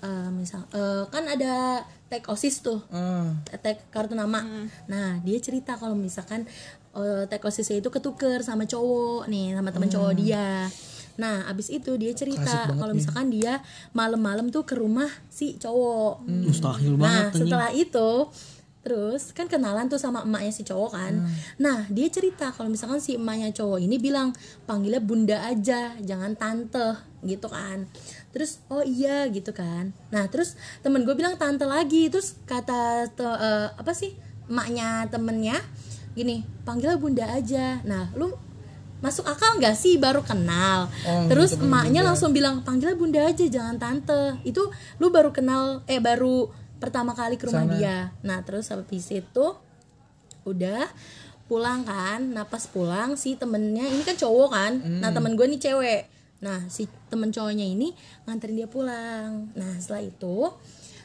eh, 0.00 0.30
misal 0.32 0.64
eh, 0.72 1.04
kan 1.12 1.28
ada 1.28 1.84
tag 2.08 2.24
osis 2.28 2.64
tuh. 2.64 2.80
Ah 2.92 3.28
tag 3.60 3.78
kartu 3.92 4.16
nama. 4.16 4.40
Nah 4.88 5.20
dia 5.20 5.38
cerita 5.38 5.76
kalau 5.76 5.94
misalkan 5.94 6.48
eh, 6.96 7.24
tag 7.28 7.44
osisnya 7.44 7.78
itu 7.84 7.92
ketuker 7.92 8.40
sama 8.40 8.64
cowok 8.64 9.28
nih 9.28 9.54
sama 9.54 9.70
temen 9.70 9.92
cowok 9.92 10.12
dia. 10.16 10.66
Nah 11.20 11.44
abis 11.52 11.68
itu 11.68 11.92
dia 12.00 12.12
cerita 12.16 12.72
kalau 12.72 12.96
misalkan 12.96 13.28
dia 13.28 13.60
malam-malam 13.92 14.48
tuh 14.48 14.64
ke 14.64 14.74
rumah 14.80 15.08
si 15.28 15.60
cowok. 15.60 16.24
Mustahil 16.24 16.96
Nah 16.96 17.28
banget 17.28 17.44
setelah 17.44 17.70
itu 17.72 18.10
Terus 18.82 19.30
kan 19.30 19.46
kenalan 19.46 19.86
tuh 19.86 19.96
sama 19.96 20.26
emaknya 20.26 20.50
si 20.50 20.62
cowok 20.62 20.90
kan. 20.90 21.22
Nah 21.56 21.86
dia 21.86 22.10
cerita 22.10 22.50
kalau 22.50 22.66
misalkan 22.66 22.98
si 22.98 23.14
emaknya 23.14 23.54
cowok 23.54 23.78
ini 23.78 23.96
bilang 23.96 24.34
Panggilnya 24.66 24.98
bunda 24.98 25.38
aja 25.46 25.94
jangan 26.02 26.34
tante 26.34 26.98
gitu 27.22 27.46
kan. 27.46 27.86
Terus 28.34 28.58
oh 28.66 28.82
iya 28.82 29.30
gitu 29.30 29.54
kan. 29.54 29.94
Nah 30.10 30.26
terus 30.26 30.58
temen 30.82 31.06
gue 31.06 31.14
bilang 31.14 31.38
tante 31.38 31.62
lagi. 31.62 32.10
Terus 32.10 32.34
kata 32.42 33.06
te- 33.08 33.38
eh, 33.38 33.68
apa 33.70 33.94
sih 33.94 34.18
emaknya 34.50 35.06
temennya 35.06 35.56
Gini 36.12 36.44
panggilnya 36.68 37.00
bunda 37.00 37.24
aja. 37.24 37.80
Nah 37.88 38.12
lu 38.12 38.36
masuk 39.02 39.26
akal 39.26 39.58
nggak 39.58 39.74
sih? 39.74 39.96
Baru 39.96 40.20
kenal. 40.22 40.86
Oh, 41.08 41.26
terus 41.26 41.56
emaknya 41.56 42.04
langsung 42.04 42.30
bilang 42.30 42.60
panggilnya 42.62 42.94
bunda 42.94 43.20
aja 43.24 43.44
jangan 43.48 43.80
tante. 43.80 44.36
Itu 44.44 44.68
lu 45.00 45.08
baru 45.08 45.32
kenal 45.32 45.80
eh 45.88 45.98
baru 45.98 46.52
pertama 46.82 47.14
kali 47.14 47.38
ke 47.38 47.46
rumah 47.46 47.62
dia. 47.78 48.10
Nah 48.26 48.42
terus 48.42 48.66
habis 48.74 49.06
itu 49.14 49.46
udah 50.42 50.90
pulang 51.46 51.86
kan. 51.86 52.18
Nah 52.34 52.42
pas 52.42 52.66
pulang 52.66 53.14
si 53.14 53.38
temennya 53.38 53.86
ini 53.86 54.02
kan 54.02 54.18
cowok 54.18 54.50
kan. 54.50 54.72
Nah 54.98 55.14
temen 55.14 55.38
gue 55.38 55.46
nih 55.46 55.62
cewek. 55.62 56.02
Nah 56.42 56.66
si 56.66 56.90
temen 57.06 57.30
cowoknya 57.30 57.62
ini 57.62 57.94
nganterin 58.26 58.58
dia 58.58 58.68
pulang. 58.68 59.54
Nah 59.54 59.72
setelah 59.78 60.02
itu 60.02 60.50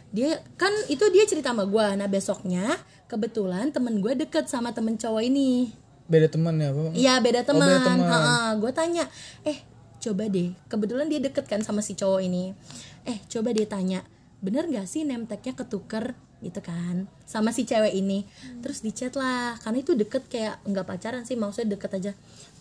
dia 0.10 0.42
kan 0.58 0.72
itu 0.90 1.04
dia 1.12 1.28
cerita 1.28 1.52
sama 1.52 1.68
gue 1.68 1.88
nah 2.00 2.08
besoknya 2.08 2.64
kebetulan 3.12 3.76
temen 3.76 4.00
gue 4.00 4.16
deket 4.16 4.50
sama 4.50 4.74
temen 4.74 4.98
cowok 4.98 5.24
ini. 5.24 5.72
Beda 6.08 6.32
teman 6.32 6.56
ya 6.56 6.72
Iya 6.96 7.14
beda 7.20 7.44
teman. 7.44 7.68
teman. 7.84 8.64
gue 8.64 8.72
tanya, 8.72 9.04
eh 9.44 9.60
coba 10.00 10.32
deh. 10.32 10.56
Kebetulan 10.72 11.12
dia 11.12 11.20
deket 11.20 11.48
kan 11.52 11.60
sama 11.64 11.84
si 11.84 12.00
cowok 12.00 12.24
ini. 12.24 12.56
Eh 13.04 13.20
coba 13.28 13.52
dia 13.52 13.68
tanya, 13.68 14.04
bener 14.38 14.70
gak 14.70 14.86
sih 14.86 15.02
name 15.02 15.26
tagnya 15.26 15.58
ketuker 15.58 16.14
gitu 16.38 16.62
kan 16.62 17.10
sama 17.26 17.50
si 17.50 17.66
cewek 17.66 17.94
ini. 17.98 18.24
Terus 18.62 18.86
dicat 18.86 19.14
lah, 19.18 19.58
karena 19.62 19.82
itu 19.82 19.98
deket 19.98 20.30
kayak 20.30 20.62
nggak 20.70 20.86
pacaran 20.86 21.24
sih, 21.26 21.34
maksudnya 21.34 21.74
deket 21.78 21.92
aja. 21.98 22.12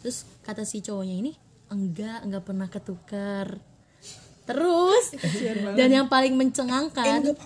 Terus 0.01 0.25
kata 0.43 0.65
si 0.65 0.81
cowoknya 0.81 1.17
ini, 1.21 1.33
enggak, 1.69 2.25
enggak 2.25 2.45
pernah 2.45 2.69
ketuker. 2.73 3.61
Terus 4.47 5.05
dan 5.79 5.89
yang 5.93 6.09
paling 6.09 6.33
mencengangkan, 6.35 7.37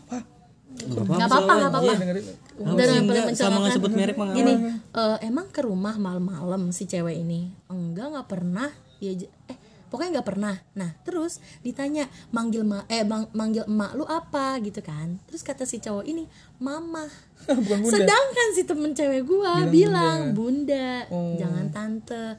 nggak 0.71 1.27
apa-apa, 1.27 1.53
nggak 1.59 1.71
apa-apa. 1.75 1.93
dengerin 1.99 2.25
Dan 2.61 2.87
yang 2.87 3.05
paling 3.11 3.25
enggak, 3.27 3.37
sama 3.37 3.59
mencengangkan 3.67 4.37
Gini, 4.37 4.53
eh, 4.95 5.19
emang 5.27 5.47
ke 5.51 5.61
rumah 5.67 5.95
malam-malam 5.99 6.71
si 6.71 6.87
cewek 6.87 7.19
ini? 7.19 7.51
Enggak, 7.67 8.15
nggak 8.15 8.29
pernah. 8.31 8.71
Dia 9.01 9.17
eh 9.51 9.59
pokoknya 9.91 10.11
nggak 10.15 10.29
pernah. 10.29 10.55
Nah, 10.73 10.95
terus 11.01 11.37
ditanya 11.61 12.05
manggil 12.31 12.63
ma 12.63 12.87
eh 12.87 13.03
bang, 13.03 13.27
manggil 13.33 13.67
emak 13.67 13.93
lu 13.93 14.05
apa? 14.05 14.57
Gitu 14.59 14.81
kan. 14.81 15.19
Terus 15.27 15.43
kata 15.43 15.63
si 15.63 15.79
cowok 15.79 16.07
ini, 16.07 16.25
"Mama." 16.57 17.05
Sedangkan 17.93 18.49
si 18.51 18.63
temen 18.63 18.91
cewek 18.91 19.23
gua 19.23 19.61
bilang, 19.69 20.31
"Bunda, 20.33 21.05
jangan 21.37 21.67
tante." 21.69 22.39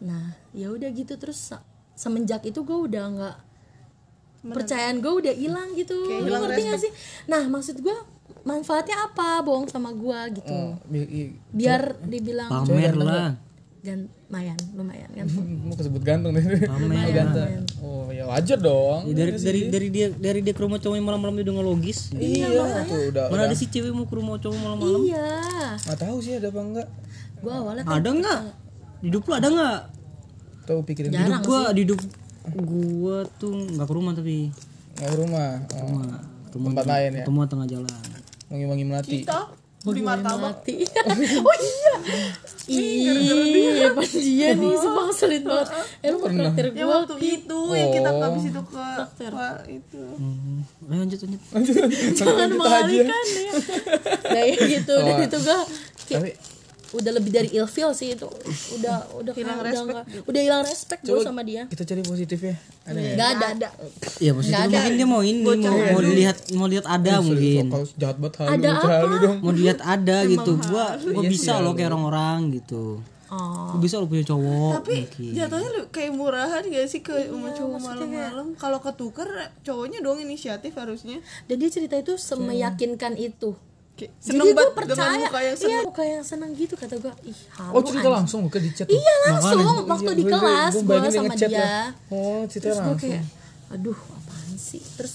Nah, 0.00 0.34
ya 0.50 0.68
udah 0.68 0.90
gitu. 0.90 1.14
Terus 1.14 1.38
se- 1.48 1.64
semenjak 1.94 2.42
itu 2.42 2.60
gua 2.60 2.84
udah 2.84 3.04
nggak 3.08 3.36
percayaan 4.40 4.98
gue 4.98 5.12
udah 5.12 5.34
hilang 5.34 5.74
gitu. 5.74 5.98
Lu 6.24 6.38
ngerti 6.40 6.60
gak 6.64 6.80
sih? 6.80 6.92
Nah 7.26 7.42
maksud 7.48 7.78
gue 7.78 7.96
manfaatnya 8.42 8.96
apa? 9.04 9.42
Bohong 9.42 9.66
sama 9.66 9.90
gue 9.90 10.38
gitu. 10.38 10.54
Oh, 10.54 10.78
biar 11.50 11.98
dibilang 12.00 12.46
Pamer 12.48 12.94
lah. 12.96 13.34
dan 13.80 14.06
lumayan 14.28 14.58
lumayan 14.76 15.08
kan 15.08 15.24
mau 15.64 15.72
kesebut 15.72 16.04
ganteng 16.04 16.36
deh. 16.36 16.44
Pamer. 16.68 17.08
ganteng 17.16 17.64
oh 17.80 18.12
ya 18.12 18.28
wajar 18.28 18.60
dong. 18.60 19.08
Ya, 19.08 19.24
dari 19.24 19.32
dari 19.40 19.60
dari 19.72 19.88
dia 19.88 20.06
dari 20.12 20.40
dia 20.44 20.52
ke 20.52 20.60
rumah 20.60 20.76
cowoknya 20.76 21.00
malam-malam 21.00 21.40
udah 21.40 21.54
nggak 21.56 21.64
logis. 21.66 22.12
iya 22.12 22.44
tuh 22.84 23.08
udah 23.08 23.32
Mana 23.32 23.48
ada 23.48 23.56
sih 23.56 23.72
cewek 23.72 23.88
mau 23.88 24.04
ke 24.04 24.12
rumah 24.12 24.36
cowok 24.36 24.58
malam-malam? 24.60 25.00
iya. 25.08 25.32
Nggak 25.80 25.98
tahu 25.98 26.16
sih 26.20 26.36
ada 26.36 26.52
apa 26.52 26.60
enggak 26.60 26.88
gue 27.38 27.52
awalnya 27.54 27.82
kan 27.88 27.92
Ada 28.04 28.08
nggak? 28.12 28.40
Di 29.00 29.06
hidup 29.08 29.22
lu 29.24 29.32
ada 29.32 29.48
nggak? 29.48 29.78
tahu 30.68 30.78
pikirin 30.84 31.08
Di 31.08 31.16
hidup 31.16 31.40
gua, 31.48 31.62
di 31.72 31.80
hidup 31.88 32.00
gua 32.52 33.16
tuh 33.40 33.52
nggak 33.56 33.86
ke 33.88 33.94
rumah 33.96 34.12
tapi. 34.12 34.52
Nggak 34.92 35.08
ke 35.08 35.16
rumah. 35.16 35.50
Oh, 35.72 35.80
rumah 36.52 36.68
tempat 36.74 36.84
lain 36.84 37.10
ya? 37.16 37.24
ketemu 37.24 37.38
tengah 37.48 37.66
jalan. 37.66 38.00
wangi-wangi 38.48 38.84
melati. 38.84 39.18
Kita 39.24 39.40
beli 39.88 40.02
martabak. 40.04 40.60
mati 40.60 40.84
oh 41.48 41.56
iya. 41.56 41.94
Iya 42.68 43.96
pas 43.96 44.12
dia. 44.12 44.52
nih 44.52 44.76
sumpah 44.76 45.04
ngeselin 45.08 45.42
banget. 45.42 45.68
Eh 46.04 46.08
lu 46.12 46.18
traktir 46.20 46.66
ya 46.76 46.84
waktu 46.84 47.14
itu 47.16 47.58
yang 47.72 47.90
kita 47.90 48.10
habis 48.12 48.44
itu 48.44 48.60
ke 48.60 48.76
Wah, 49.32 49.56
itu. 49.64 50.02
Hmm. 50.20 50.60
Ayo 50.88 51.00
lanjut 51.04 51.18
lanjut. 51.24 51.40
jangan 52.12 52.48
mengalihkan 52.52 53.24
ya 53.36 53.52
kayak 54.28 54.56
gitu 54.68 54.94
Oh. 54.98 55.04
dan 55.04 55.16
itu 55.24 55.38
gue 55.38 55.58
tapi 56.08 56.30
udah 56.88 57.12
lebih 57.12 57.28
dari 57.28 57.48
ilfeel 57.52 57.92
sih 57.92 58.16
itu. 58.16 58.24
Udah 58.74 59.04
udah 59.14 59.32
Hilang 59.32 59.58
udah 59.58 59.68
respect 59.68 59.88
nggak- 59.92 60.24
udah 60.24 60.40
hilang 60.40 60.62
respect 60.64 61.00
gue 61.02 61.20
sama 61.20 61.42
dia. 61.42 61.62
kita 61.68 61.84
cari 61.84 62.00
positif 62.00 62.38
ya 62.40 62.56
ada 62.82 62.94
nggak? 62.94 63.04
Ya? 63.04 63.14
nggak 63.14 63.28
ada. 63.28 63.46
Ada. 63.48 63.68
Iya 64.18 64.30
maksudnya 64.32 64.58
mungkin 64.64 64.92
dia 64.94 65.06
mau 65.06 65.20
ini 65.20 65.38
mau 65.38 65.52
mau 65.68 66.00
dilihat 66.00 66.36
mau 66.52 66.66
lihat 66.66 66.86
ada 66.86 67.12
mungkin. 67.20 67.64
jahat 67.94 68.16
banget 68.16 68.34
halu 68.38 68.50
Ada 68.50 68.70
halu 68.78 69.16
dong. 69.18 69.36
Mau 69.40 69.52
dilihat 69.52 69.80
ada 69.80 70.16
gitu. 70.24 70.52
Gua 70.64 70.84
gua 70.96 71.22
bisa 71.24 71.52
loh 71.58 71.72
kayak 71.72 71.88
orang-orang 71.90 72.38
gitu. 72.56 73.04
oh. 73.28 73.68
Gua 73.68 73.78
bisa 73.78 74.00
lo 74.00 74.08
punya 74.08 74.24
cowok 74.24 74.72
tapi 74.80 75.04
mungkin. 75.04 75.30
jatuhnya 75.36 75.68
lu 75.68 75.82
kayak 75.88 76.12
murahan 76.12 76.62
gak 76.64 76.88
sih 76.88 77.04
ke 77.04 77.28
rumah 77.28 77.52
cowok 77.52 77.78
malam-malam? 77.78 78.46
Kalau 78.56 78.80
ketuker 78.80 79.28
cowoknya 79.60 80.00
dong 80.00 80.16
inisiatif 80.18 80.72
harusnya. 80.72 81.20
Dan 81.44 81.60
dia 81.60 81.68
cerita 81.68 81.94
itu 81.94 82.16
semeyakinkan 82.16 83.20
itu 83.20 83.52
Kayak 83.98 84.12
jadi 84.14 84.30
seneng 84.30 84.46
gue 84.46 84.54
banget 84.54 84.70
dengan 84.70 84.86
percaya. 84.94 85.18
muka 85.18 85.40
yang 85.42 85.56
iya 85.58 85.78
muka 85.82 86.02
yang 86.06 86.22
seneng 86.22 86.50
gitu 86.54 86.74
kata 86.74 86.94
gue 86.96 87.12
ih 87.26 87.38
halu 87.52 87.72
oh 87.74 87.80
cerita 87.82 87.98
anjing. 87.98 88.14
langsung 88.14 88.40
bukan 88.46 88.60
di 88.62 88.70
chat 88.70 88.86
tuh. 88.86 88.94
iya 88.94 89.14
langsung 89.26 89.58
waktu 89.84 90.06
Iya, 90.06 90.14
di 90.14 90.24
kelas 90.24 90.72
gua 90.78 90.96
gue 90.96 91.10
sama 91.10 91.34
dia. 91.34 91.48
lah. 91.50 91.86
oh 92.08 92.40
cerita 92.46 92.64
terus 92.64 92.78
gue 92.78 92.86
langsung. 92.86 93.10
kayak 93.10 93.24
aduh 93.68 93.98
apaan 93.98 94.54
sih? 94.54 94.80
Terus 94.94 95.14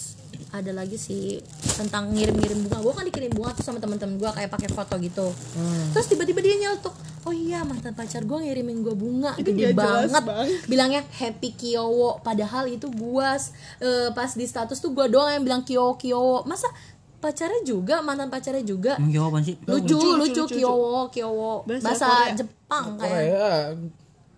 ada 0.54 0.70
lagi 0.70 0.94
sih 0.94 1.42
tentang 1.74 2.14
ngirim-ngirim 2.14 2.60
bunga. 2.62 2.78
Gue 2.78 2.94
kan 2.94 3.02
dikirim 3.02 3.34
bunga 3.34 3.58
tuh 3.58 3.66
sama 3.66 3.82
teman-teman 3.82 4.22
gue 4.22 4.30
kayak 4.30 4.50
pakai 4.50 4.70
foto 4.70 4.94
gitu. 5.00 5.26
Hmm. 5.58 5.90
terus 5.90 6.06
tiba-tiba 6.06 6.40
dia 6.40 6.54
nyeletuk 6.60 6.94
oh 7.24 7.32
iya 7.32 7.64
mantan 7.64 7.96
pacar 7.96 8.22
gue 8.22 8.38
ngirimin 8.38 8.84
gue 8.84 8.94
bunga. 8.94 9.34
Gede 9.40 9.74
banget. 9.74 10.12
banget. 10.14 10.68
bilangnya 10.68 11.02
happy 11.10 11.56
kiowo 11.56 12.20
padahal 12.20 12.68
itu 12.68 12.86
gue 12.86 13.30
pas 14.12 14.30
di 14.30 14.46
status 14.46 14.78
tuh 14.78 14.92
gue 14.92 15.10
doang 15.10 15.32
yang 15.32 15.42
bilang 15.42 15.64
kiowo 15.64 15.96
kiowo 15.96 16.46
masa 16.46 16.70
pacarnya 17.24 17.62
juga 17.64 18.04
mantan 18.04 18.28
pacarnya 18.28 18.64
juga. 18.68 19.00
Emang 19.00 19.16
jawaban 19.16 19.42
sih. 19.42 19.56
lucu 19.64 19.96
lucu, 19.96 20.44
kiowo 20.52 21.08
kiowo 21.08 21.64
bahasa, 21.64 22.36
Jepang 22.36 23.00
kayak. 23.00 23.08
Korea. 23.08 23.52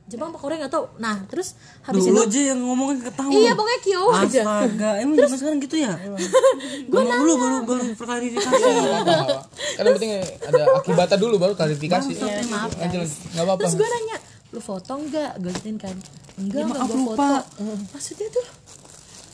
Jepang 0.05 0.29
apa 0.29 0.37
Korea 0.37 0.57
nggak 0.61 0.69
tahu. 0.69 0.85
Nah 1.01 1.17
terus 1.25 1.57
habis 1.81 2.05
Dulu 2.05 2.21
itu 2.21 2.29
aja 2.29 2.41
yang 2.53 2.61
ngomongin 2.61 3.01
ketahuan. 3.01 3.41
iya 3.41 3.51
pokoknya 3.57 3.79
Kyo 3.81 4.01
aja. 4.13 4.41
Astaga, 4.45 4.89
emang 5.01 5.15
zaman 5.17 5.37
sekarang 5.41 5.59
gitu 5.65 5.75
ya? 5.81 5.93
Gue 6.93 7.01
dulu 7.01 7.33
baru 7.41 7.57
baru 7.65 7.83
klarifikasi. 7.97 8.61
kan 9.01 9.81
yang 9.81 9.95
penting 9.97 10.13
ada 10.45 10.61
akibatnya 10.77 11.17
dulu 11.17 11.35
baru 11.41 11.53
klarifikasi. 11.57 12.13
Eh, 12.21 12.45
maaf 12.53 12.69
lanjut. 12.77 13.09
nggak 13.33 13.43
apa-apa. 13.49 13.61
Terus 13.65 13.75
gue 13.81 13.89
nanya 13.89 14.17
lu 14.53 14.61
foto 14.61 14.93
nggak? 14.93 15.31
Gue 15.41 15.53
kan. 15.81 15.95
Enggak 16.37 16.59
Ya, 16.61 16.63
enggak 16.69 16.77
maaf, 16.77 16.85
gue 16.85 16.99
lupa. 17.01 17.27
foto. 17.41 17.63
Maksudnya 17.97 18.27
tuh 18.29 18.45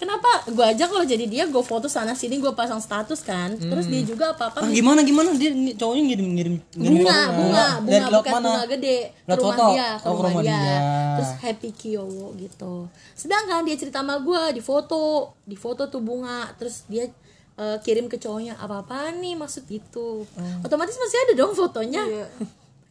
kenapa 0.02 0.26
gue 0.48 0.66
aja 0.66 0.84
kalau 0.84 1.06
jadi 1.06 1.24
dia 1.24 1.44
gue 1.46 1.62
foto 1.62 1.86
sana 1.86 2.12
sini 2.12 2.36
gue 2.36 2.50
pasang 2.52 2.78
status 2.78 3.22
kan 3.22 3.54
terus 3.54 3.86
dia 3.86 4.02
juga 4.02 4.34
apa 4.34 4.50
apa 4.50 4.58
Ah, 4.60 4.70
gimana 4.70 5.00
gimana 5.02 5.30
dia 5.32 5.54
cowoknya 5.76 6.04
ngirim 6.08 6.28
ngirim 6.32 6.56
ngirim 6.74 6.94
bunga 6.98 7.14
foto. 7.14 7.38
bunga 7.38 7.66
bunga 7.80 8.00
laut 8.02 8.14
bukan 8.18 8.34
mana? 8.34 8.48
bunga 8.48 8.64
gede 8.68 8.98
ke 9.06 9.32
rumah 9.32 9.38
foto. 9.54 9.66
dia 9.70 9.88
ke 9.94 10.04
Oh, 10.04 10.12
rumah, 10.12 10.26
rumah 10.28 10.42
dia. 10.42 10.58
dia. 10.58 10.80
terus 11.14 11.32
happy 11.40 11.70
Kyowo 11.72 12.28
gitu 12.36 12.74
sedangkan 13.14 13.62
dia 13.62 13.76
cerita 13.76 14.00
sama 14.00 14.18
gue 14.18 14.44
di 14.52 14.62
foto 14.62 15.02
di 15.40 15.56
foto 15.56 15.86
tuh 15.86 16.02
bunga 16.02 16.50
terus 16.56 16.84
dia 16.88 17.06
eh, 17.54 17.78
kirim 17.80 18.08
ke 18.08 18.18
cowoknya 18.18 18.58
apa 18.58 18.82
apa 18.82 19.14
nih 19.14 19.36
maksud 19.36 19.64
gitu 19.66 20.26
otomatis 20.60 20.98
masih 20.98 21.18
ada 21.22 21.34
dong 21.36 21.54
fotonya 21.54 22.02
Iya. 22.02 22.26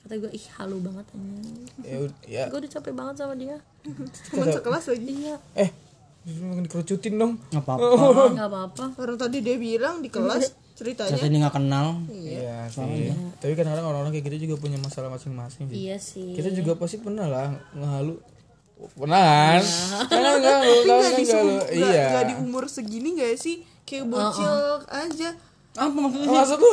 kata 0.01 0.15
gue 0.17 0.31
ih 0.31 0.47
halu 0.57 0.79
banget 0.79 1.07
anjing 1.11 1.59
ya, 1.83 1.97
ya 2.25 2.43
gue 2.47 2.59
udah 2.59 2.71
capek 2.71 2.93
banget 2.93 3.15
sama 3.19 3.35
dia 3.35 3.59
Teman 4.31 4.47
sekelas 4.49 4.85
lagi. 4.87 5.11
iya 5.19 5.35
eh 5.55 5.71
dikerucutin 6.25 7.14
dong. 7.16 7.33
Nggak 7.51 7.64
apa-apa. 7.64 7.85
nggak 8.37 8.49
apa-apa. 8.49 8.85
Orang 8.97 9.16
tadi 9.16 9.41
dia 9.41 9.57
bilang 9.57 10.05
di 10.05 10.09
kelas 10.09 10.53
ceritanya. 10.79 11.16
Saya 11.16 11.29
ini 11.29 11.39
nggak 11.41 11.55
kenal. 11.57 11.87
iya. 12.12 12.68
Sih. 12.68 13.12
Tapi 13.41 13.53
kadang-kadang 13.57 13.87
orang-orang 13.89 14.12
kayak 14.12 14.27
gitu 14.29 14.49
juga 14.49 14.57
punya 14.61 14.79
masalah 14.79 15.09
masing-masing 15.09 15.68
sih. 15.68 15.77
Iya 15.89 15.97
sih. 15.97 16.37
Kita 16.37 16.53
juga 16.53 16.77
pasti 16.77 17.01
pernah 17.01 17.27
lah 17.27 17.49
ngehalu. 17.73 18.14
Pernah 18.97 19.21
kan? 19.21 19.62
Kan 20.09 20.21
ngehalu 20.41 20.75
tapi 20.83 21.05
kan 21.05 21.21
nggak 21.21 21.43
nggak- 21.45 21.68
iya. 21.77 22.05
nggak 22.12 22.25
di 22.29 22.35
umur 22.41 22.64
segini 22.68 23.16
gak 23.16 23.37
sih? 23.37 23.61
Kayak 23.85 24.09
bocil 24.09 24.55
aja 24.87 25.31
Apa 25.71 25.87
maksudnya? 25.87 26.35
maksud 26.35 26.59
lu 26.59 26.71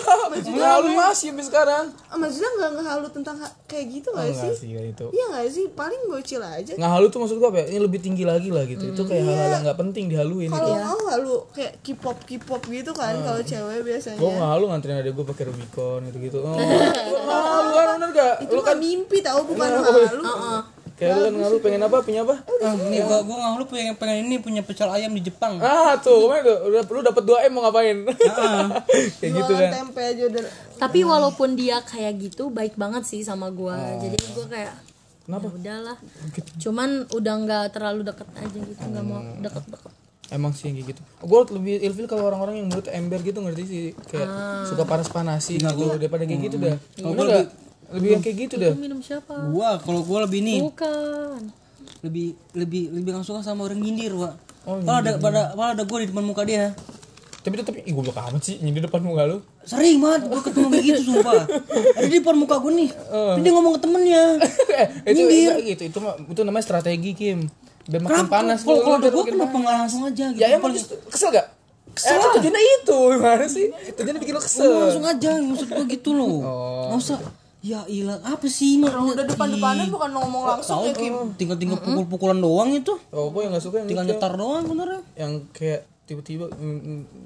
ngehalu 0.51 0.89
masih 0.91 1.29
sampai 1.29 1.45
sekarang. 1.45 1.85
Ah, 2.09 2.17
maksudnya 2.17 2.49
nggak 2.51 2.71
ngehalu 2.75 3.07
tentang 3.13 3.37
ha- 3.37 3.55
kayak 3.63 3.85
gitu 3.93 4.09
oh, 4.09 4.17
gak 4.17 4.25
enggak 4.25 4.41
sih? 4.41 4.53
sih 4.57 4.69
kayak 4.73 4.87
itu 4.91 5.05
iya 5.13 5.25
gak 5.29 5.47
sih? 5.47 5.65
Paling 5.69 6.01
bocil 6.07 6.41
aja. 6.41 6.73
Ngehalu 6.73 7.05
tuh 7.07 7.19
maksud 7.21 7.37
gua 7.37 7.49
apa 7.49 7.59
ya? 7.61 7.65
Ini 7.69 7.79
lebih 7.79 7.99
tinggi 7.99 8.23
lagi 8.23 8.49
lah 8.49 8.65
gitu. 8.65 8.89
Itu 8.89 9.05
kayak 9.05 9.21
hal-hal 9.23 9.49
yang 9.51 9.63
nggak 9.63 9.79
penting 9.79 10.05
dihaluin 10.07 10.49
kalau 10.49 10.65
gitu. 10.67 10.81
mau 10.81 10.99
halu 11.07 11.35
kayak 11.53 11.73
K-pop 11.79 12.17
K-pop 12.25 12.61
gitu 12.65 12.91
kan 12.91 13.13
kalau 13.21 13.41
cewek 13.41 13.79
biasanya. 13.81 14.17
Gua 14.17 14.31
ngehalu 14.33 14.63
nganterin 14.67 14.97
adek 14.97 15.13
gua 15.13 15.25
pakai 15.27 15.43
Rubicon 15.45 15.99
gitu 16.03 16.17
gitu 16.19 16.37
oh 16.41 16.57
ngehalu 17.27 17.69
kan 17.71 17.87
bener 17.93 18.09
gak 18.11 18.33
itu 18.41 18.53
lu 18.53 18.61
kan 18.61 18.77
mimpi 18.77 19.17
tahu 19.19 19.39
bukan 19.45 19.67
Iya. 19.67 20.09
halu 20.09 20.23
kayak 20.97 21.29
lu 21.29 21.37
kan 21.37 21.61
pengen 21.61 21.81
apa? 21.85 21.97
Punya 22.01 22.21
apa? 22.25 22.35
Ah, 22.65 22.73
nih 22.73 23.01
gua 23.05 23.21
gua 23.21 23.53
lu 23.55 23.65
pengen 23.69 23.93
pengen 23.93 24.25
ini 24.25 24.41
punya 24.41 24.65
pecel 24.65 24.89
ayam 24.89 25.13
di 25.13 25.21
Jepang. 25.21 25.61
ah 25.61 25.93
tuh 26.01 26.25
kemarin 26.25 26.43
tuh 26.43 26.57
udah 26.73 26.81
lu 26.89 27.01
dapat 27.05 27.23
2 27.23 27.47
m 27.47 27.51
mau 27.53 27.61
ngapain? 27.69 27.97
Kayak 29.21 29.31
gitu 29.37 29.51
kan 29.53 29.69
tempe 29.71 30.01
aja 30.01 30.23
udah. 30.25 30.41
Tapi 30.77 30.99
walaupun 31.05 31.53
dia 31.53 31.81
kayak 31.85 32.17
gitu 32.17 32.49
baik 32.49 32.73
banget 32.75 33.05
sih 33.05 33.21
sama 33.21 33.53
gua. 33.53 33.77
Jadi 34.01 34.17
gua 34.33 34.45
kayak 34.49 34.73
Kenapa? 35.29 35.45
ya 35.45 35.53
udahlah. 35.59 35.97
Cuman 36.57 36.89
udah 37.13 37.33
nggak 37.45 37.65
terlalu 37.77 38.01
deket 38.01 38.27
aja 38.33 38.57
gitu 38.57 38.83
nggak 38.89 39.05
mau 39.05 39.21
deket-deket 39.43 39.93
Emang 40.27 40.51
sih 40.51 40.75
kayak 40.75 40.91
gitu. 40.91 41.01
Gue 41.23 41.39
lebih 41.55 41.79
ilfil 41.87 42.03
kalau 42.03 42.27
orang-orang 42.27 42.59
yang 42.59 42.67
mulut 42.67 42.87
ember 42.91 43.23
gitu 43.23 43.39
ngerti 43.39 43.63
sih? 43.63 43.83
Kayak 44.11 44.27
suka 44.67 44.83
panas-panasin 44.83 45.63
gitu 45.63 45.95
daripada 45.95 46.27
kayak 46.27 46.41
gitu 46.51 46.57
dah. 46.59 46.75
Bener 46.99 47.25
gak? 47.31 47.66
Lebih 47.89 48.09
yang 48.09 48.21
kayak 48.21 48.37
gitu 48.37 48.55
dah. 48.57 48.71
Lu 48.71 48.79
minum 48.79 48.99
siapa 48.99 49.33
Gua 49.47 49.79
kalau 49.79 50.01
gua 50.01 50.27
lebih 50.27 50.39
nih 50.41 50.59
bukan 50.59 51.39
lebih 51.99 52.35
lebih 52.53 52.91
lebih 52.91 53.09
nggak 53.11 53.25
suka 53.25 53.41
sama 53.41 53.63
orang 53.63 53.79
nyindir, 53.79 54.11
Wak. 54.13 54.35
Oh, 54.63 54.77
Kalau 54.77 54.99
ada 54.99 55.11
pada 55.17 55.41
kalau 55.51 55.71
ada 55.71 55.83
gua 55.83 55.97
di 55.99 56.07
depan 56.07 56.21
muka 56.21 56.43
dia. 56.43 56.75
Tapi 57.39 57.55
tetep 57.55 57.79
ih 57.79 57.93
goblok 57.95 58.19
amat 58.19 58.43
sih 58.43 58.59
nyindir 58.59 58.83
depan 58.83 58.99
muka 58.99 59.23
lu. 59.23 59.37
Sering 59.63 59.97
banget 59.97 60.27
gua 60.27 60.41
ketemu 60.41 60.67
kayak 60.67 60.83
gitu 60.85 61.01
sumpah. 61.07 61.47
Ada 61.95 62.05
di 62.05 62.17
depan 62.19 62.35
muka 62.35 62.55
gua 62.57 62.71
nih. 62.71 62.89
Tapi 62.91 63.39
dia 63.39 63.51
ngomong 63.51 63.73
ke 63.73 63.81
temennya. 63.81 64.23
eh, 64.75 64.87
itu 65.09 65.21
enggak 65.23 65.57
gitu. 65.65 65.81
Itu 65.87 65.97
mah 65.99 66.13
itu 66.19 66.41
namanya 66.43 66.63
strategi 66.63 67.11
Kim. 67.13 67.47
Biar 67.87 68.03
makin 68.03 68.27
panas 68.27 68.67
Kalau 68.67 68.83
kalau 68.83 68.99
ada 68.99 69.07
gua 69.07 69.23
kenapa 69.23 69.55
nggak 69.55 69.75
langsung 69.79 70.01
aja 70.03 70.25
gitu. 70.27 70.43
Ya 70.43 70.47
emang 70.51 70.75
justru- 70.75 70.99
kesel 71.07 71.31
gak? 71.31 71.47
Kesel. 71.95 72.13
Eh, 72.13 72.29
tujuannya 72.35 72.61
itu 72.61 72.97
gimana 73.15 73.45
sih? 73.47 73.67
Tujuannya 73.95 74.19
bikin 74.19 74.33
lu 74.35 74.41
kesel. 74.43 74.67
Langsung 74.69 75.05
aja 75.07 75.29
maksud 75.39 75.67
gua 75.71 75.85
gitu 75.87 76.09
loh. 76.11 76.35
Nggak 76.91 76.99
usah 76.99 77.17
Ya 77.67 77.83
ilah, 77.83 78.23
apa 78.23 78.47
sih 78.47 78.79
mak? 78.79 78.95
udah 78.95 79.27
depan-depanan 79.27 79.91
bukan 79.91 80.11
ngomong 80.15 80.43
langsung 80.47 80.87
ya 80.87 80.95
Kim? 80.95 81.35
Tinggal-tinggal 81.35 81.83
pukul-pukulan 81.83 82.39
doang 82.39 82.71
itu. 82.71 82.95
Oh, 83.11 83.27
gue 83.27 83.43
yang 83.43 83.51
gak 83.51 83.65
suka 83.67 83.83
yang 83.83 83.89
Tinggal 83.91 84.07
gitu. 84.07 84.15
nyetar 84.15 84.33
doang 84.39 84.63
bener 84.63 85.03
yang 85.19 85.43
kayak 85.51 85.83
tiba-tiba 86.07 86.47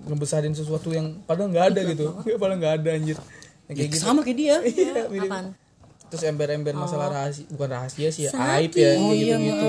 ngebesarin 0.09 0.57
sesuatu 0.57 0.89
yang 0.89 1.21
padahal 1.29 1.53
nggak 1.53 1.65
ada 1.77 1.81
gitu. 1.85 2.05
Padahal 2.41 2.57
nggak 2.57 2.73
ada 2.81 2.89
anjir. 2.97 3.17
Yang 3.69 3.75
kayak 3.77 3.89
gitu. 3.93 4.01
Sama 4.01 4.19
kayak 4.25 4.37
dia. 4.41 4.55
Iya, 4.65 5.05
mirip. 5.13 5.29
apaan 5.29 5.47
terus 6.11 6.27
ember-ember 6.27 6.75
masalah 6.75 7.07
rahasia 7.07 7.47
bukan 7.47 7.71
rahasia 7.71 8.11
sih 8.11 8.27
ya 8.27 8.35
aib 8.59 8.75
ya 8.75 8.99
kayak 8.99 9.15
gitu 9.15 9.35
gitu 9.39 9.67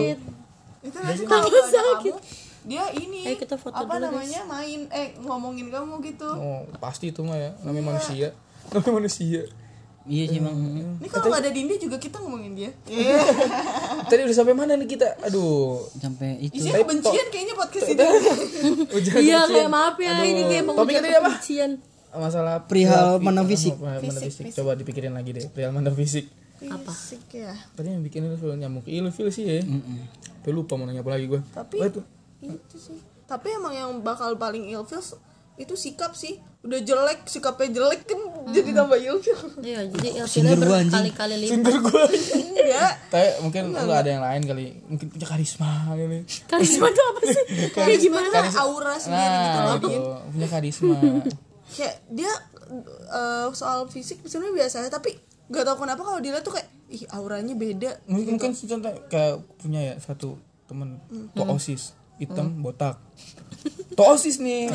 itu 0.83 0.97
nanti 0.99 1.23
kalau 1.23 1.47
sakit. 1.47 2.15
kamu 2.19 2.43
dia 2.63 2.85
ini 2.99 3.21
Ayo 3.31 3.37
kita 3.39 3.55
foto 3.55 3.79
apa 3.79 3.95
dulu, 3.99 4.11
namanya 4.11 4.41
main 4.51 4.81
eh 4.91 5.15
ngomongin 5.19 5.67
kamu 5.71 5.99
gitu. 6.03 6.27
Oh 6.31 6.63
pasti 6.83 7.11
itu 7.15 7.23
mah 7.23 7.35
ya 7.35 7.51
namanya 7.63 7.95
manusia. 7.95 8.29
Namanya 8.71 8.95
manusia 9.03 9.43
Iya 10.03 10.25
sih 10.29 10.41
bang. 10.43 10.57
ini 10.99 11.07
kalau 11.07 11.31
nggak 11.31 11.43
ada 11.47 11.51
Dinda 11.55 11.75
juga 11.79 11.95
kita 11.95 12.19
ngomongin 12.19 12.59
dia. 12.59 12.71
Tadi 14.11 14.21
udah 14.27 14.37
sampai 14.37 14.55
mana 14.55 14.75
nih 14.75 14.91
kita? 14.91 15.15
Aduh. 15.23 15.79
Sampai 15.95 16.43
itu. 16.43 16.59
isinya 16.59 16.83
kebencian 16.83 17.27
kayaknya 17.31 17.55
podcast 17.55 17.87
ini. 17.87 18.03
Ujian 18.99 19.15
iya 19.23 19.47
kayak 19.47 19.71
maaf 19.71 19.95
ya 20.03 20.27
ini 20.27 20.43
kayak 20.51 20.65
mau 20.67 20.75
topiknya 20.75 21.03
tadi 21.07 21.15
apa? 21.15 21.31
kebencian. 21.31 21.71
Masalah 22.13 22.67
Perihal 22.67 23.17
fi- 23.17 23.25
mandang 23.25 23.47
fisik. 23.47 23.73
oh, 23.79 23.87
mandang 23.87 24.21
fisik. 24.21 24.45
coba 24.53 24.75
dipikirin 24.75 25.15
lagi 25.15 25.31
deh 25.33 25.47
perihal 25.49 25.71
mandang 25.71 25.95
fisik. 25.95 26.27
Apa? 26.67 26.91
Fisik 26.91 27.23
ya. 27.31 27.55
Tadi 27.79 27.89
yang 27.95 28.03
bikin 28.03 28.27
ilfil 28.27 28.59
nyamuk 28.59 28.85
ilfil 28.91 29.31
sih 29.31 29.45
ya. 29.47 29.63
Tapi 29.63 30.51
lupa 30.51 30.75
mau 30.75 30.85
nanya 30.85 31.07
apa 31.07 31.15
lagi 31.15 31.31
gue 31.31 31.41
tapi 31.55 31.79
itu? 31.79 32.03
sih. 32.75 32.99
Tapi 33.25 33.49
emang 33.55 33.73
yang 33.73 33.91
bakal 34.03 34.35
paling 34.35 34.67
ilfil 34.67 34.99
itu 35.55 35.75
sikap 35.75 36.13
sih. 36.13 36.41
Udah 36.63 36.79
jelek 36.79 37.27
sikapnya 37.27 37.69
jelek 37.73 38.07
kan 38.07 38.21
jadi 38.49 38.71
tambah 38.73 38.95
ilfil. 38.95 39.39
Iya 39.61 39.81
jadi 39.89 40.09
ilfilnya 40.21 40.57
berkali-kali 40.57 41.35
lipat. 41.37 41.51
Sindir 41.51 41.77
gue 41.79 42.03
enggak 42.63 42.93
Tapi 43.11 43.29
mungkin 43.41 43.63
lu 43.73 43.93
ada 43.93 44.07
yang 44.09 44.23
lain 44.23 44.43
kali. 44.43 44.65
Mungkin 44.87 45.07
punya 45.09 45.27
karisma 45.27 45.69
kali. 45.89 46.23
karisma 46.47 46.87
itu 46.87 47.03
apa 47.03 47.21
sih? 47.25 47.45
Kayak 47.75 47.99
gimana? 47.99 48.27
aura 48.55 48.95
sendiri 48.95 49.27
gitu 49.27 49.59
Nah, 49.59 49.65
loh. 49.67 49.77
itu 49.77 49.91
punya 50.31 50.49
karisma. 50.49 50.97
kayak 51.73 52.05
dia 52.07 52.33
eh, 53.09 53.49
soal 53.53 53.89
fisik 53.89 54.21
sebenarnya 54.23 54.55
biasa 54.61 54.75
aja 54.81 54.93
tapi 54.93 55.17
gak 55.49 55.65
tau 55.65 55.77
kenapa 55.77 56.01
kalau 56.01 56.21
dilihat 56.21 56.45
tuh 56.45 56.53
kayak 56.53 56.69
ih 56.89 57.09
auranya 57.09 57.53
beda 57.53 57.97
mungkin 58.05 58.37
mungkin 58.37 58.53
contoh 58.53 58.93
kayak 59.09 59.41
punya 59.57 59.81
ya 59.81 59.95
satu 59.97 60.37
temen 60.65 61.01
toosis 61.33 61.97
hitam 62.17 62.61
botak 62.61 63.01
toosis 63.93 64.39
nih. 64.39 64.73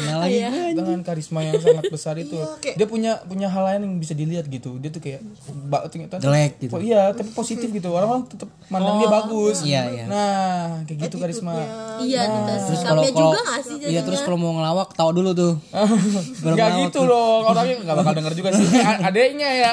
Dengan 0.73 1.01
karisma 1.01 1.41
yang 1.41 1.57
sangat 1.57 1.89
besar 1.89 2.15
itu. 2.15 2.35
Iya, 2.35 2.47
kayak- 2.59 2.77
dia 2.77 2.87
punya 2.87 3.11
punya 3.21 3.47
hal 3.47 3.63
lain 3.65 3.81
yang 3.83 3.95
bisa 3.97 4.13
dilihat 4.13 4.45
gitu. 4.45 4.77
Dia 4.77 4.89
tuh 4.89 4.99
kayak 4.99 5.21
ba- 5.65 5.85
ternyata 5.87 6.17
Jelek 6.17 6.59
gitu. 6.59 6.73
Oh, 6.73 6.81
iya 6.81 7.11
tapi 7.11 7.29
positif 7.31 7.67
gitu. 7.67 7.89
Orang-orang 7.89 8.25
tetap 8.25 8.49
mandang 8.67 8.97
dia 8.97 9.09
bagus. 9.09 9.57
Iya, 9.61 9.81
iya. 9.89 10.05
nah 10.05 10.45
kayak 10.83 10.99
gitu 11.03 11.15
karisma. 11.17 11.53
Iya 11.99 12.21
kita 12.23 12.53
Terus 12.63 12.81
kalau 12.83 13.01
kalau 13.03 13.31
juga 13.33 13.39
gak 13.41 13.61
sih 13.63 13.75
iya 13.83 14.01
terus 14.01 14.21
kalau 14.21 14.37
mau 14.37 14.53
ngelawak 14.53 14.93
tawa 14.93 15.11
dulu 15.11 15.31
tuh. 15.33 15.53
Nggak 16.47 16.69
gitu 16.85 17.01
loh 17.03 17.43
orangnya 17.43 17.75
nggak 17.81 17.95
bakal 17.95 18.13
denger 18.13 18.33
juga 18.35 18.49
sih. 18.53 18.67
Adeknya 19.01 19.49
ya. 19.49 19.71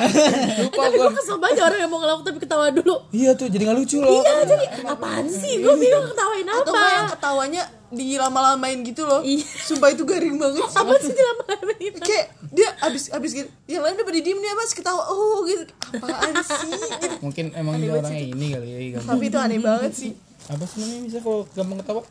Lupa 0.61 0.83
gue 0.89 1.09
kesel 1.13 1.37
banget 1.37 1.63
orang 1.63 1.79
yang 1.79 1.91
mau 1.91 2.01
ngelawak 2.01 2.23
tapi 2.23 2.39
ketawa 2.39 2.67
dulu. 2.71 2.97
Iya 3.11 3.31
tuh 3.35 3.47
jadi 3.47 3.63
nggak 3.63 3.79
lucu 3.79 3.97
loh. 3.99 4.21
Iya 4.21 4.33
jadi 4.47 4.67
apaan 4.85 5.27
sih? 5.27 5.61
Gue 5.61 5.75
bingung 5.77 6.07
ketawain 6.07 6.47
atau 6.47 6.63
nggak 6.65 6.89
yang 6.89 6.93
apa 6.93 6.94
ketawanya 7.15 7.63
dilama-lamain 7.89 8.83
gitu 8.83 9.07
loh 9.07 9.23
Iya. 9.23 9.47
sumpah 9.63 9.95
itu 9.95 10.03
garing 10.03 10.37
banget 10.37 10.67
sih. 10.67 10.79
apa 10.83 10.93
sih 10.99 11.13
dilama 11.15 11.45
itu 11.79 11.99
kayak 12.03 12.27
dia 12.51 12.69
abis 12.83 13.11
abis 13.11 13.31
gitu 13.35 13.49
yang 13.67 13.83
lain 13.87 13.95
udah 13.95 14.07
pada 14.07 14.21
diem 14.21 14.39
dia 14.39 14.55
mas 14.55 14.75
ketawa 14.75 15.03
oh 15.09 15.47
gitu 15.47 15.65
apaan 15.95 16.35
sih 16.43 16.71
gitu. 16.71 17.17
mungkin 17.23 17.45
emang 17.55 17.79
dia 17.79 17.91
orangnya 17.95 18.27
ini 18.27 18.47
kali 18.55 18.67
ya 18.67 18.79
gampang. 18.99 19.11
tapi 19.15 19.25
itu 19.31 19.39
aneh 19.39 19.61
banget 19.63 19.93
sih 19.95 20.13
apa 20.45 20.65
sih 20.67 20.77
namanya 20.83 21.01
bisa 21.07 21.19
kalau 21.23 21.41
gampang 21.55 21.79
ketawa 21.81 22.03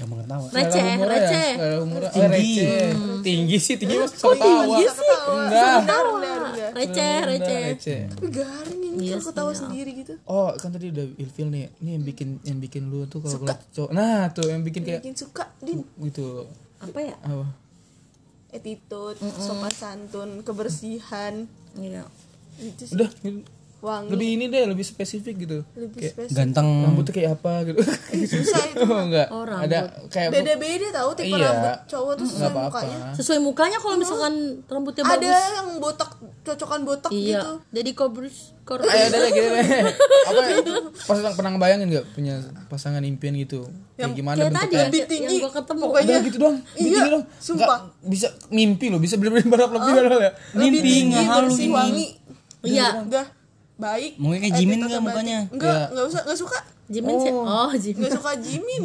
Ya 0.00 0.08
mau 0.08 0.16
ketawa. 0.16 0.48
receh 0.48 0.80
humornya 0.96 1.20
receh. 1.20 1.48
ya? 1.52 1.76
Humornya. 1.76 2.10
Oh, 2.16 2.28
receh. 2.32 2.88
tinggi 3.20 3.56
sih 3.60 3.76
tinggi 3.76 4.00
mas. 4.00 4.16
Ketawa 4.16 4.64
bisa 4.80 4.92
ketawa 4.96 5.32
enggak. 5.44 5.78
Receh 6.72 7.16
receh. 7.28 7.62
receh. 7.76 8.00
Tapi 8.08 8.26
garing 8.32 8.80
ini 8.80 9.12
Iya 9.12 9.20
kalau 9.20 9.28
ketawa 9.28 9.52
sendiri 9.52 9.90
gitu. 9.92 10.14
Oh 10.24 10.48
kan 10.56 10.72
tadi 10.72 10.88
udah 10.88 11.04
ilfil 11.20 11.52
nih. 11.52 11.68
Ini 11.84 11.90
yang 12.00 12.04
bikin 12.08 12.28
yang 12.48 12.58
bikin 12.64 12.82
lu 12.88 13.04
tuh 13.12 13.20
kalau 13.20 13.44
ngeliat 13.44 13.60
cowok. 13.76 13.90
Nah 13.92 14.32
tuh 14.32 14.48
yang 14.48 14.64
bikin 14.64 14.80
kayak 14.88 15.04
bikin 15.04 15.16
suka 15.20 15.44
din. 15.60 15.84
Gitu. 16.00 16.48
Apa 16.80 16.98
ya? 17.04 17.16
Apa? 17.20 17.46
Attitude 18.56 19.20
sopan 19.36 19.68
santun 19.68 20.40
kebersihan. 20.40 21.44
Iya. 21.76 22.08
Itu 22.56 22.88
sih. 22.88 22.96
Udah 22.96 23.12
gitu. 23.20 23.44
Wangi 23.80 24.08
lebih 24.08 24.28
ini 24.30 24.44
deh 24.46 24.62
lebih 24.66 24.84
spesifik 24.84 25.34
gitu 25.40 25.58
lebih 25.72 25.96
kayak 25.98 26.12
spesifik 26.14 26.36
Ganteng. 26.36 26.68
rambutnya 26.84 27.12
kayak 27.12 27.30
apa 27.34 27.52
gitu 27.64 27.80
susah 28.32 28.62
itu 28.66 28.84
oh 28.92 29.00
enggak 29.02 29.26
Oh, 29.28 29.42
rambut. 29.42 29.64
ada 29.66 29.78
kayak 30.06 30.28
beda-beda 30.30 30.86
tahu 30.92 31.10
tipe 31.14 31.32
Iya. 31.32 31.48
rambut 31.48 31.74
cowok 31.86 32.12
tuh 32.14 32.26
sesuai 32.26 32.50
apa-apa 32.50 32.68
mukanya 32.78 32.96
sesuai 33.14 33.38
mukanya 33.40 33.78
kalau 33.78 33.96
misalkan 33.96 34.34
rambutnya 34.64 35.02
ada 35.02 35.16
bagus 35.16 35.44
yang 35.56 35.68
botak 35.76 36.10
cocokan 36.40 36.80
botak 36.82 37.10
iya 37.10 37.24
gitu 37.36 37.52
jadi 37.70 37.90
kobrus 37.92 38.36
kor 38.60 38.78
Ayo 38.80 39.10
ada 39.10 39.18
lagi. 39.18 39.40
Apa 40.30 40.40
ya? 40.46 40.56
Pas 41.02 41.18
pernah 41.34 41.50
ngebayangin 41.50 41.90
nggak 41.90 42.06
punya 42.14 42.38
pasangan 42.70 43.02
impian 43.02 43.34
gitu? 43.34 43.66
Kayak 43.98 44.14
gimana 44.14 44.38
kayak 44.38 44.46
tadi 44.46 44.62
bentuknya? 44.62 44.78
lebih 44.86 45.00
yang 45.00 45.10
tinggi 45.10 45.36
gua 45.36 45.50
ketemu. 45.50 45.80
pokoknya 45.82 46.06
Udah 46.06 46.20
gitu 46.22 46.36
doang. 46.38 46.56
Lebih 46.56 46.70
Iya, 46.70 46.86
tinggi 46.94 47.10
doang. 47.10 47.24
sumpah. 47.42 47.66
Nggak, 47.66 47.80
bisa 48.06 48.26
mimpi 48.48 48.86
loh, 48.86 49.00
bisa 49.02 49.14
bener-bener 49.18 49.48
berharap 49.48 49.70
lebih 49.74 49.90
padahal 49.90 50.20
ya. 50.22 50.30
lebih 50.54 50.70
Mimpi, 50.70 50.86
tinggi 50.86 51.18
bersih 51.26 51.68
wangi 51.68 52.06
iya 52.62 52.86
udah 52.94 53.26
baik 53.80 54.12
Mungkin 54.14 54.38
kayak 54.38 54.52
Eh, 54.52 54.58
Jimin 54.58 54.78
nggak 54.82 55.02
mukanya? 55.02 55.38
enggak 55.48 55.72
Iya. 55.72 55.84
enggak 55.90 56.06
usah 56.06 56.20
enggak 56.22 56.38
suka 56.38 56.58
Jimin 56.86 57.16
sih 57.18 57.32
oh 57.32 57.70
Jimin 57.74 57.98
enggak 57.98 58.12
suka 58.14 58.30
Jimin 58.38 58.84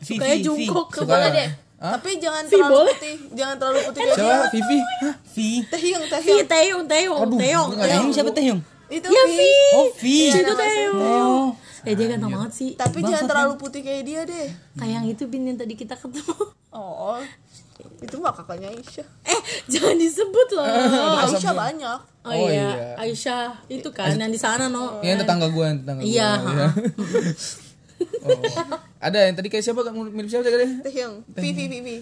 kayak 0.00 0.38
Jungkook 0.40 0.88
Suka 0.90 1.14
nggak? 1.14 1.32
deh 1.32 1.48
Hah? 1.76 1.92
tapi 1.94 2.10
jangan 2.16 2.42
terlalu 2.46 2.72
boleh? 2.72 2.94
putih 2.94 3.16
jangan 3.32 3.56
terlalu 3.56 3.80
putih 3.82 4.00
kayak 4.00 4.16
Siapa? 4.16 4.32
dia 4.32 4.52
Vivi? 4.54 4.78
Hah? 4.80 5.14
Vi. 5.28 5.48
Taehyung 5.66 6.02
Vi 6.02 6.08
Taehyung 6.08 6.46
Taeyong 6.46 6.84
Taeyong 6.86 7.20
Aduh, 7.20 7.36
nggak 7.70 7.86
Taeyong 7.86 8.10
siapa 8.10 8.30
Taeyong? 8.32 8.60
itu 8.86 9.06
ya 9.06 9.22
Vi. 9.26 9.52
Oh, 9.74 9.88
Vi. 9.94 10.16
Iya, 10.22 10.38
itu 10.40 10.54
Taeyong 10.54 10.96
Oh. 10.96 11.46
eh 11.82 11.92
dia 11.92 12.06
ganteng 12.08 12.32
banget 12.32 12.52
sih 12.54 12.70
tapi 12.72 12.98
jangan 12.98 13.24
terlalu 13.26 13.54
putih 13.54 13.80
kayak 13.80 14.02
dia 14.02 14.20
deh 14.24 14.48
kayak 14.74 14.92
yang 14.94 15.04
itu 15.04 15.22
bin 15.26 15.44
yang 15.44 15.54
tadi 15.54 15.74
kita 15.74 15.92
ketemu 15.94 16.32
oh 16.72 17.20
itu 18.00 18.16
mah 18.16 18.30
kakaknya 18.30 18.70
Aisyah 18.70 19.06
eh 19.26 19.40
jangan 19.72 19.96
disebut 19.96 20.48
loh 20.52 20.66
Aisyah 21.20 21.52
banyak 21.52 21.98
oh, 22.22 22.30
Oh, 22.30 22.48
iya. 22.48 22.70
iya. 22.70 22.88
Aisyah 22.96 23.42
itu 23.66 23.88
kan 23.90 24.14
yang 24.14 24.28
di 24.28 24.38
sana 24.38 24.66
no 24.66 24.98
Yang 25.00 25.26
tetangga 25.26 25.44
gue, 25.46 25.60
yang 25.62 25.78
tetangga 25.78 26.00
gue. 26.00 26.08
Iya, 26.08 26.30
ha. 26.34 26.66
Oh. 28.24 28.32
Ada 28.98 29.28
yang 29.28 29.36
tadi 29.36 29.48
kayak 29.48 29.62
siapa? 29.62 29.80
Mirip 29.86 30.26
siapa 30.26 30.44
tadi? 30.44 30.66
Taehyung 30.82 31.22
Vi 31.30 31.50
Vi 31.52 31.64
Vi 31.68 31.78
Vi 31.80 31.96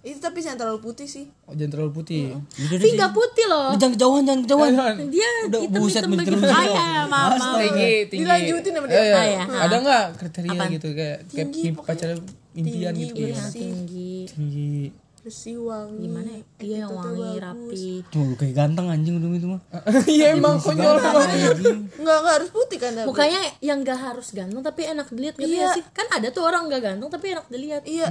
itu 0.00 0.16
tapi 0.16 0.40
jangan 0.40 0.56
terlalu 0.58 0.80
putih 0.82 1.04
sih 1.04 1.28
Oh, 1.44 1.52
jangan 1.52 1.76
terlalu 1.76 1.92
putih. 1.94 2.32
Vi 2.56 2.88
nggak 2.90 3.12
putih 3.12 3.44
loh 3.46 3.68
Jangan 3.76 3.92
kejauhan, 3.94 4.22
jangan 4.24 4.40
kejauhan. 4.42 4.70
Jangan. 4.72 4.96
dia 5.06 5.28
Udah, 5.44 5.60
hitam 5.60 5.76
buset, 5.76 5.96
hitam 5.98 6.10
menjerumus. 6.10 6.40
begitu 6.40 6.56
ah 6.56 6.64
iya, 6.64 6.88
maaf 7.04 7.32
maaf 7.36 7.56
Tinggi, 7.58 7.92
tinggi. 8.08 8.22
Dilanjutin 8.24 8.72
sama 8.72 8.86
dia. 8.86 8.96
Eh. 8.96 9.12
Ah, 9.12 9.24
iya. 9.26 9.42
Ada 9.60 9.74
nggak 9.76 10.04
kriteria 10.16 10.62
gitu 10.72 10.88
kayak 10.90 11.18
kayak 11.28 11.48
pacar 11.78 12.08
impian 12.50 12.92
Tinggi, 12.92 13.04
gitu? 13.06 13.22
bersih. 13.28 13.60
tinggi 13.60 14.14
Tinggi. 14.26 14.74
Bersih 15.20 15.60
wangi 15.60 16.00
gimana 16.02 16.30
ya? 16.30 16.42
dia 16.56 16.76
yang 16.78 16.88
attitude-nya 16.88 16.96
wangi 16.96 17.20
bagus. 17.20 17.42
rapi 17.42 17.84
Cuma 18.08 18.24
lu 18.24 18.34
kayak 18.34 18.54
ganteng 18.54 18.86
anjing 18.88 19.14
udah 19.16 19.28
itu 19.30 19.46
mah. 19.46 19.60
Iya 20.10 20.26
emang 20.32 20.56
konyol 20.56 20.96
banget. 20.96 21.56
nggak 21.92 22.16
nggak 22.16 22.34
harus 22.34 22.50
putih 22.50 22.78
kan 22.78 22.90
tapi 22.94 23.06
mukanya 23.06 23.40
yang 23.60 23.78
gak 23.80 24.00
harus 24.00 24.28
ganteng 24.30 24.60
tapi 24.60 24.80
enak 24.86 25.06
dilihat 25.08 25.34
gitu 25.36 25.44
Iya. 25.46 25.60
ya 25.62 25.76
sih 25.76 25.84
kan 25.90 26.06
ada 26.08 26.28
tuh 26.28 26.40
orang 26.40 26.66
gak 26.66 26.80
ganteng 26.82 27.08
tapi 27.08 27.26
enak 27.30 27.46
dilihat 27.46 27.82
iya 27.84 28.08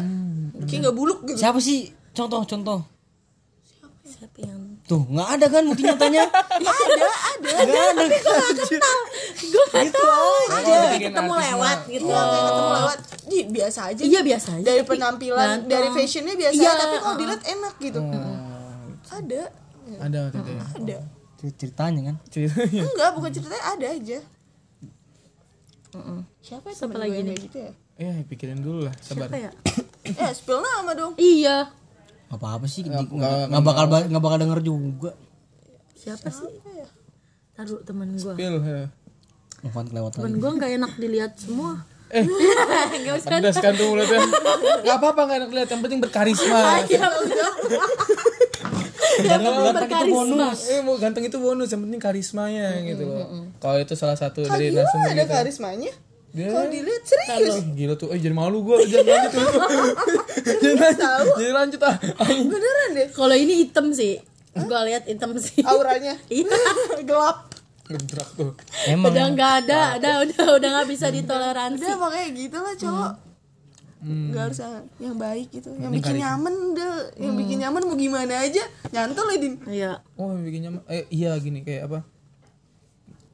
kayak 0.60 0.80
nggak 0.86 0.95
buluk 0.95 1.26
gitu 1.26 1.38
Siapa 1.38 1.57
sih? 1.57 1.89
Contoh, 2.12 2.41
contoh. 2.43 2.80
siapa 4.03 4.38
yang 4.41 4.68
Tuh, 4.89 5.05
nggak 5.05 5.29
ada 5.31 5.45
kan 5.47 5.63
bukti 5.63 5.85
nyatanya? 5.85 6.25
ada 6.25 7.07
ada 7.29 7.49
Nggak 7.61 7.85
ada. 7.93 8.05
gue 9.39 9.63
gak 9.69 9.83
Gitu 9.85 9.93
tahu 9.95 10.31
aja. 10.49 10.77
bikin 10.89 11.01
ketemu 11.07 11.33
lewat 11.35 11.77
gitu 11.87 12.05
Iya, 12.05 12.19
kayak 12.23 12.43
ketemu 12.43 12.71
lewat 12.75 12.99
Ih, 13.29 13.43
biasa 13.47 13.79
aja 13.87 14.01
iya 14.03 14.19
biasa 14.19 14.49
aja 14.51 14.65
dari 14.65 14.81
tapi 14.81 14.89
penampilan 14.91 15.37
ganteng. 15.61 15.69
dari 15.69 15.87
fashionnya 15.91 16.33
biasa 16.35 16.57
Iya, 16.57 16.71
tapi 16.75 16.95
kalau 16.97 17.15
dilihat 17.15 17.41
enak 17.45 17.73
gitu 17.79 17.99
ada 19.07 19.41
Ada 19.99 20.17
waktu 20.23 20.37
itu 20.39 20.51
ya. 20.51 20.65
ada 20.75 20.97
Ceritanya 21.51 22.01
kan. 22.03 22.15
Ceritanya. 22.27 22.81
enggak 22.83 23.09
bukan 23.13 23.29
ceritanya 23.31 23.63
ada 23.69 23.87
aja 23.87 24.19
Mm-mm. 25.91 26.19
siapa 26.39 26.65
ya 26.67 26.75
Siapa 26.75 26.95
lagi 26.95 27.09
gue 27.11 27.17
yang 27.19 27.25
nih? 27.25 27.31
kayak 27.31 27.45
gitu 27.45 27.57
ya 27.59 27.71
Eh, 27.99 28.23
pikirin 28.23 28.57
dulu 28.57 28.87
lah, 28.87 28.95
sabar. 28.97 29.27
siapa 29.27 29.37
ya 29.39 29.51
eh 30.21 30.31
spill 30.31 30.59
nama 30.59 30.91
dong 30.93 31.13
iya 31.15 31.67
Apa 32.30 32.45
apa 32.55 32.65
sih? 32.65 32.82
Nggak- 32.84 33.05
Nggak 33.05 33.11
nggak- 33.11 33.47
nggak 33.49 33.63
bakal 33.63 33.86
nggak 34.05 34.23
bakal 34.23 34.38
denger 34.38 34.59
juga. 34.61 35.11
siapa 35.93 36.30
sih 36.30 36.47
ya? 36.63 36.88
taruh 37.53 37.84
temen 37.84 38.07
gue 38.13 38.34
Pil. 38.34 38.55
ya. 38.57 38.88
Temen 39.59 39.86
lagi. 40.25 40.39
gue 40.39 40.51
gak 40.55 40.71
enak 40.73 40.91
dilihat 40.95 41.34
semua 41.36 41.84
Eh, 42.09 42.25
Gak 43.05 43.21
usah 43.21 43.30
pedas 43.30 43.53
kan 43.55 43.75
tuh 43.75 43.86
mulutnya. 43.88 44.17
Gak 44.82 44.95
apa-apa 44.95 45.21
gak 45.25 45.38
enak 45.38 45.51
lihat, 45.51 45.69
yang 45.69 45.82
penting 45.84 45.99
berkarisma. 45.99 46.82
Iya, 46.82 47.05
udah. 47.05 47.51
Ganteng 49.19 49.53
ganteng 49.53 49.89
itu 49.91 50.07
bonus. 50.09 50.59
Eh, 50.65 50.80
mau 50.82 50.95
ganteng 50.95 51.23
itu 51.23 51.38
bonus, 51.38 51.69
yang 51.69 51.82
penting 51.84 51.99
karismanya 51.99 52.67
gitu 52.82 53.03
loh. 53.03 53.27
Kalau 53.57 53.77
itu 53.77 53.93
salah 53.93 54.15
satu 54.15 54.41
Kak 54.41 54.55
dari 54.55 54.71
Gila 54.71 54.82
langsung 54.82 55.01
ada 55.03 55.13
gitu. 55.13 55.30
karismanya 55.30 55.91
Dia 56.30 56.53
kalau 56.53 56.69
dilihat 56.69 57.03
serius? 57.09 57.57
Eh, 57.57 57.65
gila 57.73 57.93
tuh, 57.97 58.13
eh 58.13 58.19
jadi 58.21 58.36
malu 58.38 58.61
gue, 58.61 58.86
jangan 58.91 59.05
lanjut 59.09 59.32
tuh. 59.34 59.47
jangan 60.61 60.93
lanjut, 60.93 61.34
jangan 61.41 61.55
lanjut 61.57 61.82
ah. 61.82 61.95
beneran 62.25 62.89
deh. 62.93 63.07
Kalau 63.09 63.36
ini 63.36 63.53
hitam 63.65 63.89
sih. 63.89 64.21
Gue 64.53 64.80
lihat 64.89 65.03
hitam 65.09 65.34
sih. 65.41 65.61
Auranya? 65.65 66.13
Iya. 66.30 66.53
gelap. 67.09 67.49
Gedrak 67.89 68.30
tuh. 68.38 68.53
Emang. 68.86 69.09
udah 69.09 69.25
nggak 69.34 69.53
ada 69.65 69.97
udah 69.97 70.13
udah 70.21 70.45
udah 70.61 70.69
nggak 70.77 70.88
bisa 70.93 71.09
ditoleransi. 71.09 71.82
Udah 71.82 71.97
makanya 71.97 72.30
gitu 72.38 72.57
lah 72.61 72.75
cowok 72.77 73.13
nggak 73.99 74.43
harus 74.47 74.59
yang, 74.63 74.75
yang 75.11 75.17
baik 75.19 75.47
gitu. 75.51 75.75
Yang 75.75 75.91
bikin 75.99 76.15
nyaman 76.23 76.53
udah 76.71 76.91
yang 77.19 77.36
bikin 77.36 77.57
nyaman 77.59 77.82
mau 77.84 77.97
gimana 77.99 78.34
aja? 78.47 78.63
Nyantol 78.95 79.27
ya 79.36 79.38
din. 79.43 79.53
Iya. 79.67 79.91
Oh, 80.15 80.32
yang 80.32 80.45
bikin 80.47 80.61
nyaman. 80.63 80.82
Eh, 80.88 81.03
iya 81.11 81.36
gini 81.36 81.59
kayak 81.67 81.91
apa? 81.91 81.99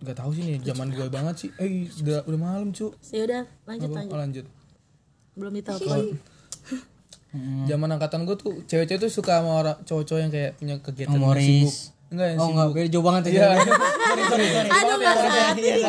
Gak 0.06 0.16
tahu 0.16 0.32
sih 0.32 0.43
nih, 0.43 0.58
zaman 0.62 0.88
gue 0.89 1.08
banget 1.08 1.36
sih. 1.36 1.49
Eh, 1.58 1.89
udah 1.97 2.22
udah 2.24 2.39
malam, 2.39 2.70
cu. 2.70 2.93
ya 3.10 3.26
udah 3.26 3.41
lanjut 3.66 3.88
Apa? 3.88 3.97
lanjut 3.97 4.12
Oh, 4.12 4.20
lanjut. 4.20 4.45
belum 5.36 5.51
ditelepon 5.53 5.99
Zaman 7.66 7.89
angkatan 7.91 8.24
gue 8.24 8.36
tuh 8.36 8.64
cewek-cewek 8.64 9.01
tuh 9.01 9.12
suka 9.12 9.43
sama 9.43 9.60
orang 9.60 9.78
cowok-cowok 9.84 10.22
yang 10.22 10.32
kayak 10.32 10.51
punya 10.56 10.76
kegiatan 10.80 11.12
yang 11.12 11.20
Humoris. 11.20 11.43
sibuk. 11.43 11.76
Enggak 12.06 12.28
yang 12.28 12.38
Oh 12.38 12.45
sibuk. 12.45 12.64
enggak, 12.72 12.88
jauh 12.88 13.03
banget 13.03 13.22
Iya. 13.28 13.47
sorry 13.60 14.24
sorry 14.24 14.45
sorry. 14.47 14.70
aduh 14.72 14.95
nggak 14.95 15.16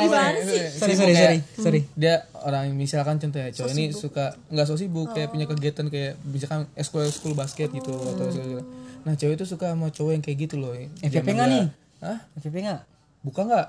gimana 0.00 0.38
sih 0.42 0.60
Sorry 0.72 0.94
sorry 0.96 1.14
sorry. 1.14 1.38
Sorry. 1.56 1.80
Dia 1.94 2.14
orang 2.36 2.74
misalkan 2.74 3.16
contoh 3.16 3.38
ya 3.38 3.48
cowok 3.52 3.70
ini 3.70 3.84
suka 3.92 4.34
nggak 4.48 4.66
so 4.66 4.74
sibuk 4.74 5.12
kayak 5.12 5.30
punya 5.30 5.46
kegiatan 5.46 5.86
kayak 5.86 6.18
misalkan 6.24 6.66
eskul 6.74 7.04
eskul 7.04 7.32
basket 7.32 7.70
gitu 7.70 7.94
atau 7.94 8.26
segala. 8.26 8.66
Nah 9.04 9.14
cewek 9.14 9.38
itu 9.38 9.46
suka 9.46 9.70
sama 9.70 9.86
cowok 9.88 10.12
yang 10.12 10.22
kayak 10.24 10.38
gitu 10.40 10.58
loh. 10.58 10.74
FVP 10.98 11.30
nggak 11.30 11.46
nih? 11.48 11.64
Hah? 12.00 12.18
FVP 12.34 12.54
enggak? 12.58 12.82
Buka 13.22 13.40
nggak? 13.44 13.66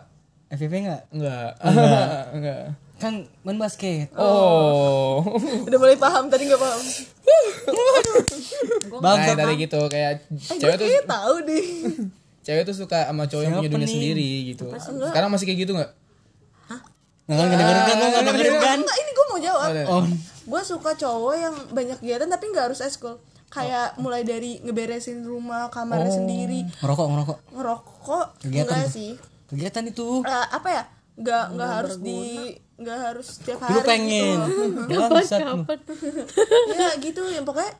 FVP 0.47 0.73
enggak? 0.83 1.01
Enggak. 1.11 1.49
Enggak. 2.31 2.61
Kan 2.97 3.13
main 3.43 3.57
basket. 3.57 4.09
Oh. 4.15 5.21
udah 5.67 5.77
mulai 5.77 5.95
paham 5.95 6.27
tadi 6.27 6.49
nggak 6.49 6.57
paham 6.57 6.81
Bang, 8.97 9.19
Nah, 9.19 9.35
dari 9.35 9.55
gitu 9.59 9.79
kayak 9.85 10.25
cewek 10.33 10.75
tuh 10.79 10.87
tahu 11.05 11.35
deh 11.45 11.65
cewek 12.41 12.63
tuh 12.63 12.73
suka 12.73 13.11
sama 13.11 13.27
cowok 13.27 13.43
yang 13.43 13.53
punya 13.59 13.69
dunia 13.69 13.85
sendiri 13.85 14.29
gitu. 14.49 14.71
Sekarang 14.79 15.29
masih 15.29 15.45
kayak 15.45 15.67
gitu 15.67 15.75
nggak? 15.75 15.91
Kan 17.27 17.35
nggak 17.35 17.59
dengerin 17.59 17.83
kan 17.83 17.95
lo 17.99 18.05
nggak 18.07 18.23
dengerin 18.25 18.55
kan? 18.55 18.79
ini 18.79 19.11
gue 19.11 19.25
mau 19.27 19.39
jawab 19.43 19.67
Oh, 19.91 20.03
gue 20.47 20.61
suka 20.63 20.91
cowok 20.95 21.35
yang 21.35 21.55
banyak 21.75 21.99
kegiatan 21.99 22.31
tapi 22.31 22.43
nggak 22.49 22.71
harus 22.71 22.79
eskul 22.79 23.19
kayak 23.47 23.99
mulai 23.99 24.23
dari 24.23 24.63
ngeberesin 24.63 25.23
rumah 25.23 25.67
kamarnya 25.67 26.11
sendiri 26.13 26.63
ngerokok 26.79 27.05
ngerokok. 27.05 27.37
ngerokok 27.51 28.25
Kegiatan 28.43 28.63
enggak 28.63 28.87
tuh. 28.87 28.95
sih 28.95 29.11
Kegiatan 29.47 29.83
itu. 29.85 30.21
Eh, 30.21 30.47
apa 30.49 30.67
ya 30.69 30.83
nggak 31.17 31.45
nggak 31.51 31.71
harus 31.73 31.95
di 31.97 32.19
nggak 32.77 32.99
harus 33.01 33.27
setiap 33.33 33.59
hari 33.59 33.73
Lu 33.73 33.79
pengen. 33.81 34.37
gitu. 34.85 34.99
Bangsat 35.01 35.41
lu. 35.41 35.63
ya 36.71 36.87
gitu 36.99 37.21
yang 37.25 37.41
pokoknya 37.41 37.73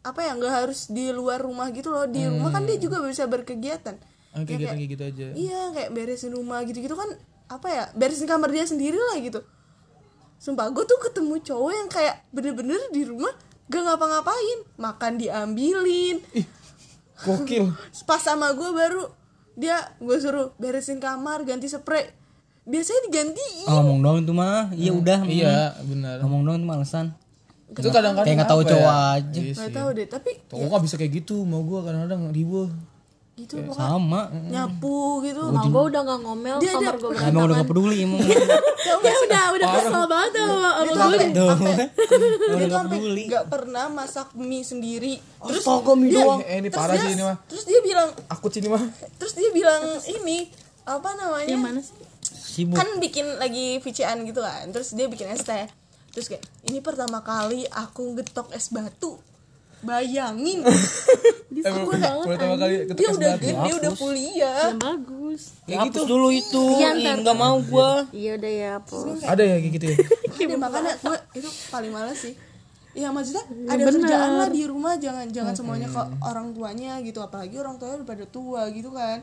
apa 0.00 0.20
ya 0.22 0.32
nggak 0.32 0.54
harus 0.56 0.86
di 0.86 1.10
luar 1.10 1.42
rumah 1.42 1.66
gitu 1.68 1.90
loh 1.90 2.06
di 2.06 2.22
rumah 2.22 2.52
kan 2.52 2.62
dia 2.62 2.78
juga 2.78 3.02
bisa 3.02 3.26
berkegiatan 3.26 3.98
Ah, 4.30 4.44
kegiatan 4.44 4.76
kayak 4.76 4.90
gitu 4.92 5.02
aja. 5.02 5.26
iya 5.34 5.72
kayak 5.72 5.90
beresin 5.90 6.30
rumah 6.30 6.62
gitu 6.62 6.78
gitu 6.78 6.92
kan 6.92 7.10
apa 7.46 7.66
ya 7.66 7.84
beresin 7.90 8.24
kamar 8.24 8.52
dia 8.52 8.62
sendiri 8.62 8.94
lah 8.94 9.18
gitu 9.18 9.42
sumpah 10.36 10.68
gue 10.68 10.84
tuh 10.84 11.00
ketemu 11.00 11.42
cowok 11.42 11.72
yang 11.72 11.88
kayak 11.88 12.22
bener-bener 12.30 12.78
di 12.92 13.02
rumah 13.02 13.32
gak 13.66 13.82
ngapa-ngapain 13.82 14.58
makan 14.76 15.12
diambilin 15.16 16.20
Gokil. 17.18 17.72
pas 18.04 18.20
sama 18.20 18.52
gue 18.52 18.70
baru 18.70 19.08
dia 19.56 19.76
gue 19.96 20.16
suruh 20.16 20.52
beresin 20.56 21.00
kamar 21.00 21.42
ganti 21.42 21.66
spray 21.66 22.12
biasanya 22.62 23.00
digantiin 23.08 23.66
Ah, 23.66 23.80
ngomong 23.80 23.98
doang 24.00 24.18
itu 24.20 24.32
mah. 24.32 24.68
Iya 24.70 24.90
udah. 24.92 25.18
Iya, 25.24 25.56
benar. 25.80 26.18
Ngomong 26.20 26.42
doang 26.44 26.58
itu 26.58 26.66
malesan. 26.66 27.06
Itu 27.66 27.88
kadang-kadang 27.88 28.26
Kayak 28.26 28.38
nggak 28.42 28.50
tahu 28.50 28.62
cowok 28.62 28.90
ya? 28.90 29.14
aja. 29.16 29.40
Iya 29.40 29.52
nggak 29.54 29.68
sih. 29.70 29.74
tahu 29.74 29.88
deh 29.90 30.06
tapi 30.06 30.30
Cowok 30.46 30.66
nggak 30.68 30.82
bisa 30.86 30.94
kayak 30.96 31.12
gitu, 31.14 31.36
mau 31.42 31.62
gua 31.62 31.80
kadang-kadang 31.82 32.30
ribu. 32.30 32.70
Gitu 33.36 33.60
pokoknya 33.60 33.84
Sama. 33.92 34.22
nyapu 34.32 34.96
gitu. 35.20 35.42
Nah, 35.46 35.60
gue 35.62 35.82
udah 35.86 36.00
gak 36.02 36.20
ngomel 36.20 36.56
Dia- 36.56 36.72
kamar 36.72 36.96
dia- 36.96 37.02
gue 37.04 37.10
Emang 37.20 37.44
udah 37.44 37.56
gak 37.60 37.68
peduli 37.68 37.96
emang. 38.00 38.20
ya 38.86 38.94
udah 38.96 39.44
udah 39.52 39.68
kesel 39.76 40.04
banget 40.08 40.30
sama 40.32 40.56
sama 40.56 40.68
itu 40.80 40.96
gue 40.96 41.16
dia 41.20 41.28
tuh 41.28 42.56
nggak 42.56 42.70
sampai 42.72 42.96
peduli. 42.96 43.22
nggak 43.28 43.44
pernah 43.46 43.84
masak 43.88 44.28
mie 44.34 44.64
sendiri. 44.64 45.14
Terus 45.42 45.62
Astaga, 45.62 45.92
mie 45.94 46.08
dia- 46.08 46.16
doang. 46.18 46.40
Eh, 46.42 46.56
ini 46.56 46.68
parah 46.70 46.94
dia- 46.94 47.04
sih 47.04 47.12
ini 47.12 47.22
mah. 47.22 47.36
terus 47.44 47.64
dia 47.64 47.80
bilang 47.80 48.08
Akut 48.26 48.50
sini 48.50 48.68
mah. 48.68 48.82
terus 49.20 49.32
dia 49.32 49.50
bilang 49.50 49.82
ini 50.06 50.48
apa 50.82 51.08
namanya? 51.12 51.46
Yang 51.46 51.60
mana 51.62 51.80
sih? 51.82 51.96
Sibuk. 52.26 52.72
kan 52.72 52.88
bikin 52.96 53.36
lagi 53.36 53.76
VCN 53.78 54.24
gitu 54.24 54.40
kan. 54.40 54.64
Terus 54.70 54.96
dia 54.96 55.06
bikin 55.06 55.28
es 55.28 55.44
teh. 55.44 55.68
Terus 56.10 56.26
kayak 56.26 56.40
ini 56.64 56.80
pertama 56.80 57.20
kali 57.20 57.68
aku 57.68 58.16
ngetok 58.16 58.48
es 58.50 58.72
batu 58.72 59.20
bayangin. 59.86 60.60
Pertama 62.26 62.54
kali 62.58 62.74
ketuk 62.84 62.98
dia 62.98 63.08
udah 63.14 63.32
gede 63.38 63.52
dia 63.54 63.74
udah 63.78 63.92
kuliah. 63.96 64.60
Yang 64.68 64.78
bagus. 64.82 65.42
Ya, 65.64 65.76
hapus 65.82 66.04
dulu 66.04 66.28
itu. 66.34 66.64
Ih, 66.76 67.14
nggak 67.22 67.36
mau 67.38 67.56
gua. 67.64 68.04
iya 68.10 68.36
udah 68.36 68.52
ya 68.52 68.72
po 68.82 68.96
ada 69.24 69.42
ya 69.42 69.56
kayak 69.62 69.72
gitu 69.78 69.84
ya? 69.88 69.96
Ada 70.36 70.56
makanya 70.58 70.92
gue 71.00 71.18
itu 71.38 71.48
paling 71.72 71.92
males 71.94 72.18
sih. 72.18 72.34
Iya 72.96 73.12
maksudnya 73.12 73.44
ada 73.68 73.82
kerjaan 73.92 74.30
lah 74.40 74.48
di 74.48 74.62
rumah 74.64 74.96
jangan 74.96 75.28
jangan 75.28 75.52
semuanya 75.52 75.88
ke 75.92 76.00
orang 76.24 76.56
tuanya 76.56 76.96
gitu. 77.04 77.20
Apalagi 77.20 77.60
orang 77.60 77.76
tuanya 77.76 78.00
udah 78.00 78.08
pada 78.08 78.24
tua 78.24 78.62
gitu 78.72 78.88
kan. 78.88 79.20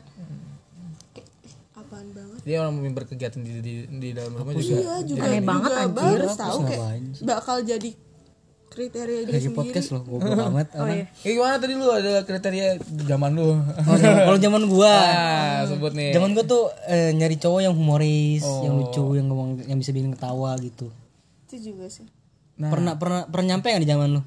Apaan 1.74 2.06
banget. 2.14 2.40
Dia 2.46 2.62
orang 2.62 2.78
berkegiatan 2.94 3.40
di, 3.42 3.52
di, 3.58 3.74
di 3.90 4.08
dalam 4.14 4.30
rumah 4.38 4.54
juga 4.54 4.78
iya 4.78 4.94
juga. 5.02 5.26
Aneh 5.26 5.42
juga 5.42 5.50
banget, 5.50 5.70
anjir. 5.74 5.94
baru 5.98 6.28
tahu 6.38 6.58
kayak 6.70 6.82
bakal 7.26 7.56
jadi 7.66 7.90
kriteria 8.74 9.20
dia 9.22 9.32
Lagi 9.32 9.46
sendiri. 9.46 9.54
podcast 9.54 9.88
loh, 9.90 10.02
goblok 10.10 10.34
amat. 10.50 10.66
oh 10.74 10.86
iya. 10.90 11.06
Eh, 11.22 11.32
gimana 11.32 11.56
tadi 11.56 11.72
lu? 11.72 11.86
Ada 11.86 12.26
kriteria 12.26 12.66
zaman 13.06 13.30
lu? 13.32 13.54
Oh, 13.54 13.96
Kalau 13.96 14.36
zaman 14.36 14.62
gua, 14.66 14.90
ah 15.14 15.62
sebut 15.64 15.94
nih. 15.94 16.10
Zaman 16.10 16.34
gua 16.34 16.44
tuh 16.44 16.68
eh, 16.84 17.14
nyari 17.14 17.38
cowok 17.38 17.60
yang 17.62 17.72
humoris, 17.72 18.42
yang 18.42 18.74
lucu, 18.74 19.14
yang 19.14 19.30
ngomong 19.30 19.62
yang 19.64 19.78
bisa 19.78 19.94
bikin 19.94 20.10
ketawa 20.10 20.58
gitu. 20.58 20.90
itu 21.46 21.70
juga 21.70 21.86
sih. 21.86 22.02
Pernah 22.54 22.98
pernah 22.98 23.22
pernah 23.30 23.46
nyampe 23.54 23.70
nggak 23.70 23.82
di 23.82 23.90
zaman 23.90 24.08
lu? 24.18 24.22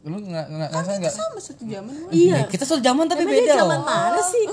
Lu 0.00 0.16
nggak 0.16 0.46
nggak 0.48 0.68
nggak 0.70 0.96
nggak? 0.98 1.12
sama 1.12 1.36
satu 1.36 1.60
zaman 1.62 1.92
gue 1.92 2.10
Iya. 2.22 2.48
Kita 2.48 2.64
satu 2.64 2.80
zaman 2.80 3.04
tapi 3.04 3.20
beda 3.22 3.52
loh. 3.54 3.68
zaman 3.68 3.80
mana 3.82 4.20
sih? 4.22 4.44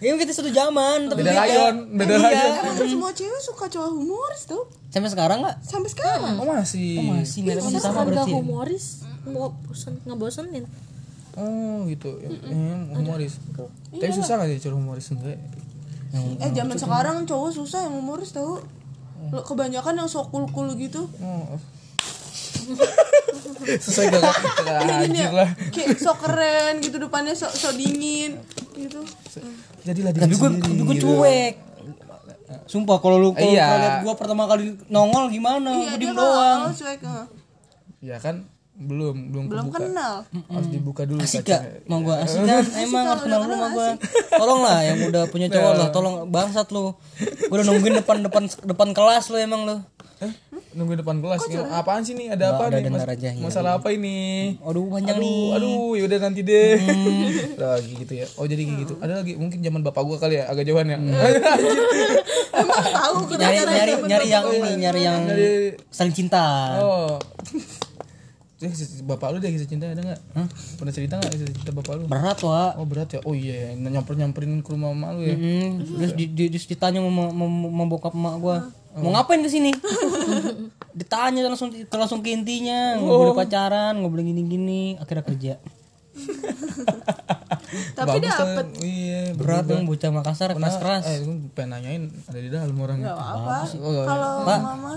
Iya 0.00 0.12
kita 0.16 0.32
satu 0.32 0.50
zaman 0.50 1.06
tapi 1.06 1.20
beda 1.20 1.34
layon 1.36 1.74
beda 1.94 2.12
Iya. 2.12 2.24
layon 2.24 2.52
emang 2.66 2.88
semua 2.88 3.10
cewek 3.12 3.38
suka 3.40 3.64
cowok 3.68 3.90
humoris 3.92 4.42
tuh 4.44 4.66
Sampai 4.88 5.06
sekarang 5.08 5.38
nggak? 5.40 5.56
sampai 5.62 5.86
sekarang. 5.88 6.34
Oh 6.36 6.44
masih. 6.44 6.98
Masih. 7.00 7.46
Mereka 7.46 7.62
masih 7.62 7.78
sama 7.78 7.86
Masa 7.86 7.94
nggak 7.94 8.06
berarti. 8.10 8.32
humoris? 8.34 8.84
Mau 9.22 9.54
bosan 9.62 9.94
ngebosenin? 10.02 10.64
Oh 11.32 11.86
gitu. 11.86 12.10
Humoris. 12.90 13.38
Tapi 13.92 14.10
susah 14.10 14.34
nggak 14.36 14.48
sih 14.50 14.60
cowok 14.60 14.74
humoris? 14.74 15.06
Enggak. 15.12 15.38
Eh 16.40 16.50
zaman 16.50 16.74
sekarang 16.74 17.16
cowok 17.22 17.50
susah 17.54 17.86
yang 17.86 17.94
humoris 17.94 18.34
tau? 18.34 18.58
Lo 19.30 19.40
kebanyakan 19.40 19.94
yang 19.94 20.08
sok 20.08 20.34
cool 20.34 20.50
cool 20.50 20.74
gitu 20.74 21.06
susah 23.76 24.02
gak 24.08 24.22
anjir 25.04 25.30
lah 25.30 25.48
kayak 25.70 25.96
sok 25.96 26.16
keren 26.20 26.80
gitu 26.80 26.96
depannya 26.96 27.32
sok 27.32 27.52
sok 27.52 27.72
dingin 27.74 28.40
gitu 28.72 29.00
jadilah 29.80 30.10
Tapi 30.10 30.26
diri 30.26 30.36
gue 30.36 30.48
gue 30.80 30.96
gitu. 30.96 31.06
cuek. 31.16 31.54
Sumpah 32.66 32.98
kalau 32.98 33.16
lu 33.16 33.30
kalau 33.30 33.46
Iya. 33.46 33.66
liat 33.72 33.96
gua 34.02 34.14
pertama 34.14 34.42
kali 34.44 34.74
nongol 34.86 35.26
gimana? 35.28 35.70
iya 35.72 35.94
diem 35.94 36.12
kalau 36.12 36.34
doang. 36.34 36.60
cuek 36.72 37.00
eh. 37.00 37.26
ya 38.02 38.16
kan 38.18 38.42
belum 38.72 39.30
belum 39.30 39.44
belum 39.46 39.66
kebuka. 39.68 39.78
kenal 39.84 40.14
harus 40.48 40.68
dibuka 40.68 41.02
dulu 41.04 41.20
Asik 41.20 41.44
gak? 41.44 41.84
Mau 41.84 42.00
gua 42.00 42.20
asik 42.20 42.42
kan? 42.42 42.64
Emang 42.76 43.04
harus 43.06 43.22
kenal 43.22 43.38
lu 43.38 43.46
sama 43.46 43.54
kenal 43.56 43.70
gua. 43.70 43.88
Tolong 44.32 44.60
lah 44.60 44.78
yang 44.82 44.98
udah 45.04 45.22
punya 45.28 45.46
cowok 45.46 45.72
lah, 45.74 45.88
tolong 45.90 46.14
bangsat 46.26 46.66
lu. 46.70 46.96
Gua 47.46 47.54
udah 47.54 47.66
nungguin 47.66 47.94
depan 47.96 48.16
depan 48.20 48.42
depan 48.64 48.88
kelas 48.90 49.24
lu 49.28 49.36
emang 49.36 49.62
lu. 49.62 49.76
Hah? 50.20 50.32
nunggu 50.70 51.02
depan 51.02 51.18
kelas 51.18 51.50
Ini 51.50 51.66
apaan 51.66 52.04
sih 52.04 52.14
nih? 52.14 52.30
Ada 52.30 52.54
apa 52.54 52.70
Udah 52.70 52.78
nih? 52.78 52.92
Mas- 52.92 53.08
aja, 53.08 53.28
iya. 53.32 53.42
masalah 53.42 53.72
apa 53.80 53.90
ini? 53.90 54.54
Aduh 54.62 54.86
panjang 54.86 55.18
aduh 55.18 55.24
nih. 55.24 55.56
aduh 55.56 55.90
yaudah 55.98 56.18
nanti 56.20 56.40
deh. 56.44 56.76
Lagi 57.62 57.92
gitu 57.96 58.12
ya. 58.14 58.26
Oh 58.36 58.44
jadi 58.44 58.62
kayak 58.62 58.78
gitu. 58.84 58.94
Ada 59.00 59.12
lagi? 59.24 59.32
Mungkin 59.34 59.58
zaman 59.58 59.80
bapak 59.82 60.02
gua 60.04 60.20
kali 60.20 60.38
ya 60.38 60.46
agak 60.46 60.62
jauhan 60.62 60.86
ya. 60.86 60.98
Emang 62.60 62.78
tahu 62.84 63.16
Nyari 63.34 63.56
nyari 63.64 63.92
nyari 64.04 64.26
yang 64.28 64.44
ini, 64.52 64.70
nyari 64.78 65.00
yang 65.00 65.20
Nyari- 65.24 65.74
saling 65.88 66.14
cinta. 66.14 66.44
oh. 66.78 67.16
Eh, 68.60 68.68
bapak 69.08 69.32
lu 69.32 69.40
deh 69.40 69.48
kisah 69.48 69.64
cinta 69.64 69.88
ada 69.88 69.96
nggak? 69.96 70.20
Pernah 70.76 70.92
cerita 70.92 71.16
nggak 71.16 71.32
kisah 71.32 71.48
cinta 71.48 71.72
bapak 71.72 71.96
lu? 71.96 72.04
Berat 72.04 72.44
wah. 72.44 72.76
oh 72.76 72.84
berat 72.84 73.08
ya? 73.08 73.24
Oh 73.24 73.32
iya 73.32 73.72
nyamper 73.72 74.20
nyamperin 74.20 74.60
ke 74.60 74.76
rumah 74.76 74.92
mama 74.92 75.16
lu 75.16 75.24
ya? 75.24 75.32
Hmm, 75.32 75.80
terus 75.80 76.12
di, 76.12 76.28
di, 76.28 76.52
terus 76.52 76.68
ditanya 76.68 77.00
mau 77.00 77.88
bokap 77.88 78.12
emak 78.12 78.34
gua. 78.36 78.68
Mau 78.92 79.10
ngapain 79.12 79.38
ke 79.38 79.48
sini? 79.48 79.70
ditanya 80.98 81.46
langsung 81.46 81.70
langsung 81.88 82.20
ke 82.20 82.30
intinya, 82.30 82.98
nggak 82.98 83.18
boleh 83.22 83.36
pacaran, 83.36 83.94
nggak 83.94 84.10
boleh 84.10 84.24
gini-gini, 84.26 84.98
akhirnya 84.98 85.22
kerja. 85.22 85.54
tapi 87.94 88.18
dapet. 88.18 88.66
kan? 88.66 88.82
iya 88.82 89.30
Berat 89.32 89.64
dong 89.64 89.86
bocah 89.86 90.10
Makassar 90.10 90.50
keras-keras. 90.52 91.06
eh 91.06 91.22
gue 91.22 91.34
pengen 91.54 91.70
nanyain 91.72 92.02
ada 92.26 92.38
di 92.38 92.50
dalam 92.50 92.74
orangnya 92.74 93.14
Gak 93.14 93.18
apa 93.20 93.56
Oh, 93.78 94.02
kalau 94.02 94.32
mama 94.44 94.94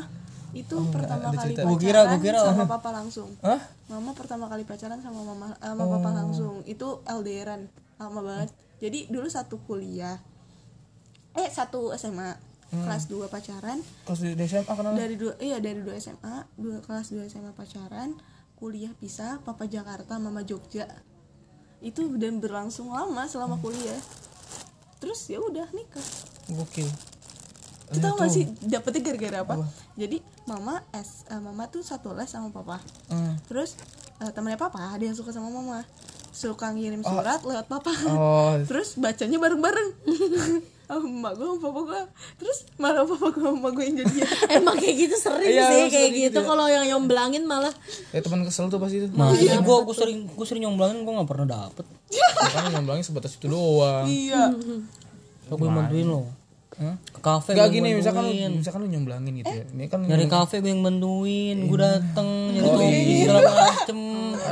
itu 0.54 0.76
pertama 0.90 1.34
kali 1.34 1.54
pacaran 1.54 1.66
Gua 1.66 1.78
kira- 1.78 2.06
gua 2.08 2.20
kira- 2.20 2.44
sama 2.44 2.66
papa 2.68 2.90
langsung. 2.92 3.30
Hah? 3.42 3.62
mama 3.88 4.10
pertama 4.14 4.46
kali 4.48 4.64
pacaran 4.64 5.00
sama 5.00 5.22
mama 5.24 5.48
eh, 5.52 5.66
sama 5.68 5.86
papa 5.88 6.10
langsung. 6.14 6.62
Itu 6.64 7.02
LDRan 7.04 7.62
lama 7.96 8.20
banget. 8.22 8.50
Jadi 8.80 9.00
dulu 9.08 9.26
satu 9.28 9.58
kuliah. 9.60 10.18
Eh 11.34 11.48
satu 11.48 11.90
SMA 11.92 12.38
kelas 12.72 13.12
2 13.12 13.28
pacaran 13.28 13.80
Kelas 14.08 14.20
di 14.24 14.46
SMA 14.48 14.74
kenal 14.74 14.94
dari 14.96 15.16
dua 15.20 15.34
iya 15.44 15.58
dari 15.60 15.82
dua 15.84 16.00
SMA 16.00 16.48
dua 16.56 16.78
kelas 16.82 17.14
2 17.14 17.28
SMA 17.30 17.52
pacaran 17.54 18.16
kuliah 18.58 18.94
pisah 18.98 19.44
papa 19.44 19.68
Jakarta 19.68 20.16
mama 20.18 20.42
Jogja 20.42 20.88
itu 21.84 22.08
dan 22.16 22.40
berlangsung 22.40 22.96
lama 22.96 23.28
selama 23.28 23.60
kuliah 23.60 24.00
terus 25.04 25.28
ya 25.28 25.44
udah 25.44 25.68
nikah 25.76 26.08
gokil 26.48 26.88
Lu 27.94 28.02
tau 28.02 28.16
gak 28.18 28.32
sih 28.32 28.50
dapetnya 28.66 29.02
gara-gara 29.06 29.38
apa? 29.46 29.56
Jadi 29.94 30.18
mama 30.50 30.82
es 30.96 31.28
eh, 31.30 31.38
mama 31.38 31.70
tuh 31.70 31.86
satu 31.86 32.16
les 32.18 32.26
sama 32.26 32.50
papa. 32.50 32.82
Hmm. 33.12 33.38
Terus 33.46 33.78
eh, 34.18 34.32
temennya 34.34 34.58
papa 34.58 34.98
ada 34.98 35.04
yang 35.04 35.14
suka 35.14 35.30
sama 35.30 35.54
mama. 35.54 35.86
Suka 36.34 36.74
ngirim 36.74 37.06
surat 37.06 37.46
lewat 37.46 37.70
papa. 37.70 37.94
oh 38.10 38.58
Terus 38.70 38.98
bacanya 38.98 39.38
bareng-bareng. 39.38 39.90
sama 40.86 41.02
emak 41.02 41.32
gue 41.34 41.46
sama 41.46 41.60
papa 41.60 41.80
gue. 41.82 42.02
Terus 42.38 42.58
malah 42.76 43.04
papa 43.04 43.26
gue 43.30 43.42
sama 43.42 43.58
emak 43.58 43.72
gue 43.72 43.84
yang 43.84 43.96
jadian. 44.00 44.28
emang 44.58 44.76
kayak 44.76 44.96
gitu 45.00 45.16
sering 45.16 45.50
Iya, 45.50 45.64
sih 45.66 45.78
kayak 45.80 45.90
sering 45.90 46.14
gitu 46.14 46.30
gitu 46.30 46.40
ya. 46.40 46.46
kalau 46.46 46.66
yang 46.68 46.86
nyomblangin 46.86 47.44
malah 47.44 47.74
ya 48.10 48.20
teman 48.20 48.42
kesel 48.42 48.68
tuh 48.68 48.78
pasti 48.78 48.98
itu 49.00 49.08
Masa 49.12 49.36
sih 49.36 49.48
gua 49.60 49.78
gua 49.82 49.96
sering 49.96 50.28
gua 50.28 50.46
sering 50.46 50.64
nyomblangin 50.64 51.02
gua 51.02 51.14
nggak 51.18 51.30
pernah 51.30 51.48
dapet. 51.50 51.86
makanya 52.14 52.70
nyomblangnya 52.76 53.04
sebatas 53.04 53.32
itu 53.34 53.48
doang 53.48 54.06
iya. 54.06 54.52
So, 55.44 55.54
gue 55.54 55.66
bantuin 55.66 56.06
lo. 56.06 56.24
Hah? 56.74 56.98
Ke 57.06 57.22
kafe 57.22 57.54
Gak 57.54 57.70
gini 57.70 57.94
misalkan 57.94 58.26
lu, 58.26 58.34
misalkan 58.58 58.82
lu 58.82 58.90
nyomblangin 58.90 59.34
gitu 59.38 59.54
ya 59.54 59.66
ini 59.68 59.86
kan 59.86 60.02
nyari 60.02 60.26
kafe 60.26 60.58
gue 60.58 60.68
yang 60.68 60.82
bantuin, 60.82 61.58
gue 61.64 61.78
dateng 61.78 62.28
nyari 62.50 62.66
topi 62.66 62.90
segala 63.22 63.42
macem. 63.46 64.00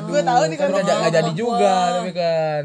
Gue 0.01 0.19
tahu 0.21 0.41
nih 0.45 0.57
kan 0.57 0.67
kan. 0.69 0.81
gak, 0.81 0.97
gak 1.01 1.13
jadi 1.17 1.31
juga 1.33 1.73
tapi 1.97 2.11
kan 2.13 2.63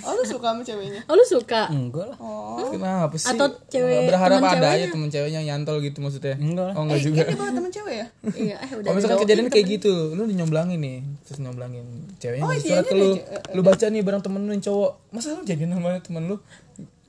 Oh 0.00 0.12
lu 0.12 0.22
suka 0.22 0.46
sama 0.50 0.62
ceweknya? 0.62 1.00
oh 1.04 1.14
lu 1.14 1.24
suka? 1.24 1.68
Enggak 1.68 2.06
lah. 2.08 2.18
kenapa 2.66 3.14
sih? 3.14 3.28
Atau 3.28 3.46
cewek- 3.66 4.06
berharap 4.06 4.38
temen 4.38 4.52
ada 4.52 4.68
aja 4.70 4.86
temen 4.88 5.08
ceweknya 5.08 5.38
yang 5.38 5.46
nyantol 5.56 5.78
gitu 5.78 5.98
maksudnya? 5.98 6.34
Enggak 6.36 6.64
lah. 6.68 6.74
oh 6.74 6.82
enggak 6.84 7.00
juga. 7.00 7.22
Ini 7.24 7.52
temen 7.52 7.70
cewek 7.70 7.94
ya? 7.94 8.06
iya 8.44 8.56
eh 8.58 8.70
udah 8.70 8.84
Kalau 8.84 8.96
misalkan 8.96 9.18
kejadian 9.22 9.48
kayak 9.48 9.66
gitu, 9.70 9.92
lu 10.12 10.22
nyomblangin 10.26 10.78
nih, 10.78 10.98
terus 11.22 11.38
nyomblangin 11.38 11.86
ceweknya 12.16 12.42
ngasih 12.44 12.68
surat 12.70 12.84
ke 12.84 12.94
lu, 12.94 13.10
lu 13.52 13.60
baca 13.60 13.86
nih 13.86 14.02
bareng 14.02 14.22
temen 14.22 14.40
lu 14.42 14.50
yang 14.50 14.64
cowok, 14.64 14.90
masa 15.10 15.32
lu 15.32 15.42
jadian 15.42 15.70
sama 15.72 15.98
temen 15.98 16.22
lu? 16.26 16.36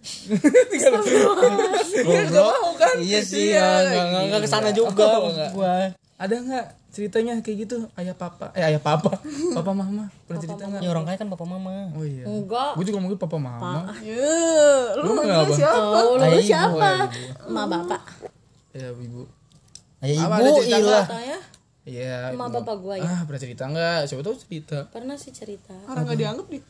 Tinggal 0.75 0.93
mau 2.55 2.73
kan? 2.75 2.95
Iya 2.97 3.19
sih, 3.21 3.53
enggak 3.53 4.05
enggak 4.05 4.21
enggak 4.23 4.41
ke 4.41 4.49
sana 4.49 4.69
juga 4.69 5.05
Oh, 5.17 5.29
enggak. 5.29 5.49
gua. 5.51 5.75
Ada 6.15 6.35
nggak 6.39 6.65
ceritanya 6.95 7.35
kayak 7.39 7.57
gitu? 7.61 7.77
Ayah 7.93 8.15
papa, 8.15 8.49
eh 8.51 8.63
ayah 8.63 8.79
papa, 8.79 9.11
papa 9.57 9.71
mama, 9.71 10.07
pernah 10.23 10.39
cerita 10.39 10.63
nggak? 10.63 10.79
Ya 10.79 10.89
orang 10.89 11.03
kaya 11.03 11.17
kan 11.17 11.27
papa 11.27 11.43
mama. 11.43 11.91
Oh 11.91 12.01
iya. 12.01 12.23
enggak 12.23 12.71
Gue 12.73 12.83
juga 12.83 12.97
ngomongin 12.97 13.19
papa 13.19 13.37
mama. 13.37 13.91
Ya, 13.99 14.15
lu 14.95 15.03
Lu 15.03 15.11
manggil 15.13 15.35
kenapa? 15.43 15.53
siapa? 15.53 15.97
oh 15.99 16.13
lu 16.13 16.23
Ayah 16.23 16.31
ibu, 16.33 16.47
siapa 16.47 16.87
ayah 16.87 17.05
ibu. 17.05 17.27
emak 17.45 17.65
bapak 17.67 18.01
Ya 18.71 18.87
ibu. 18.89 19.21
Ayah 19.99 20.15
Apa, 20.17 20.23
ibu 20.25 20.41
ada 20.41 20.51
cerita 20.55 20.77
ilah. 20.79 21.05
Iya. 21.85 22.33
ibu. 22.33 22.41
bapak 22.41 22.75
gua 22.77 22.95
ya 22.97 23.05
Ah 23.05 23.21
pernah 23.23 23.37
cerita 23.39 23.63
nggak? 23.65 24.09
Siapa 24.09 24.21
tahu 24.21 24.35
cerita. 24.35 24.77
pernah 24.89 25.13
sih 25.13 25.29
cerita 25.29 25.77
Orang 25.85 26.03
gak 26.03 26.17
dianggap 26.17 26.49
nih. 26.49 26.61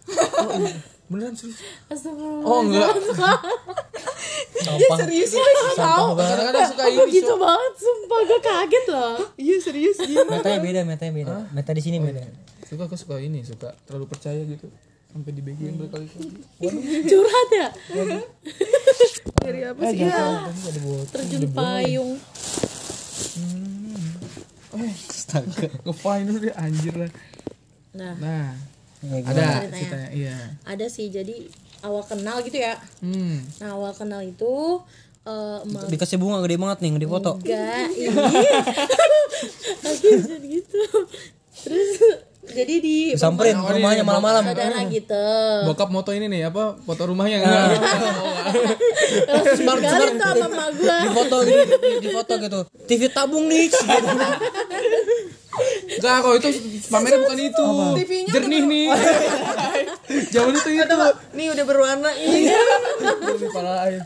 Beneran 1.05 1.31
serius? 1.31 1.63
Astagfirullah 1.87 2.43
Oh 2.43 2.59
enggak. 2.61 2.89
Sampah. 4.57 4.97
serius 4.99 5.29
sih 5.29 5.39
gak 5.39 5.77
tau. 5.77 6.13
Kadang-kadang 6.13 6.67
suka 6.67 6.83
ini. 6.85 7.07
gitu 7.13 7.33
banget 7.33 7.73
sumpah 7.77 8.19
gue 8.21 8.39
kaget 8.41 8.85
loh 8.87 9.15
Iya 9.35 9.55
serius 9.57 9.97
dia. 9.99 10.19
Metanya 10.21 10.59
beda, 10.59 10.81
metanya 10.83 11.13
beda. 11.13 11.33
Meta 11.49 11.71
di 11.71 11.79
sini 11.79 11.97
beda. 11.97 12.19
suka 12.65 12.83
aku 12.83 12.97
suka 12.97 13.15
ini 13.17 13.39
suka 13.39 13.71
terlalu 13.85 14.09
percaya 14.09 14.41
gitu 14.41 14.65
sampai 15.07 15.31
dibegain 15.31 15.77
berkali-kali 15.77 16.27
curhat 17.07 17.49
ya 17.53 17.67
Dari 19.37 19.59
apa 19.63 19.81
sih? 19.85 20.01
Ya. 20.01 20.49
terjun 21.07 21.43
payung 21.53 22.11
Astaga. 24.83 25.67
ngefain 25.87 26.23
dulu 26.27 26.39
deh 26.43 26.55
anjir 26.55 26.93
lah. 26.95 27.11
Nah. 27.95 28.15
Nah. 28.19 28.51
Ya, 29.05 29.21
ada 29.21 29.29
Ceritanya. 29.29 29.69
ceritanya 29.77 30.09
iya. 30.17 30.37
Ada 30.65 30.85
sih 30.89 31.07
jadi 31.13 31.45
awal 31.85 32.01
kenal 32.01 32.41
gitu 32.41 32.57
ya. 32.57 32.75
Hmm. 32.99 33.45
Nah 33.61 33.77
awal 33.77 33.93
kenal 33.93 34.25
itu 34.25 34.81
eh, 35.23 35.57
emak 35.61 35.93
Dikasih 35.93 36.17
bunga 36.17 36.41
gede 36.41 36.57
banget 36.57 36.81
nih, 36.81 36.97
di 36.97 37.07
foto. 37.07 37.37
enggak 37.37 37.89
ini 37.93 38.09
lagi 39.85 40.09
jangan 40.25 40.41
gitu. 40.41 40.81
Terus 41.65 41.89
jadi 42.45 42.75
di 42.77 42.97
Samperin 43.17 43.57
ke 43.57 43.71
rumahnya 43.73 44.03
malam-malam. 44.05 44.43
saudara 44.45 44.77
gitu 44.85 45.25
Bokap 45.65 45.89
moto 45.89 46.11
ini 46.13 46.29
nih 46.29 46.47
apa 46.47 46.77
foto 46.77 47.01
rumahnya 47.09 47.41
enggak? 47.41 47.65
smart 49.57 49.81
sekali 49.81 50.05
tuh 50.13 50.29
sama 50.29 50.45
emak 50.45 50.69
gua 50.77 50.97
Di 51.01 51.09
foto 51.09 51.35
gitu, 51.41 51.63
di, 51.75 51.89
di 51.99 52.09
foto 52.13 52.33
gitu. 52.37 52.59
TV 52.85 53.01
tabung 53.09 53.45
nih. 53.49 53.65
Enggak 55.95 56.15
kok 56.19 56.33
itu 56.35 56.49
pamernya 56.91 57.17
bukan 57.23 57.39
itu. 57.39 57.65
TV-nya 58.03 58.31
Jernih 58.35 58.63
nih. 58.67 58.87
Jauh 60.35 60.51
itu 60.51 60.69
itu. 60.69 60.95
nih 61.33 61.45
udah 61.49 61.65
berwarna 61.65 62.11
ini 62.13 62.51
parah 63.49 63.89
aja. 63.89 64.03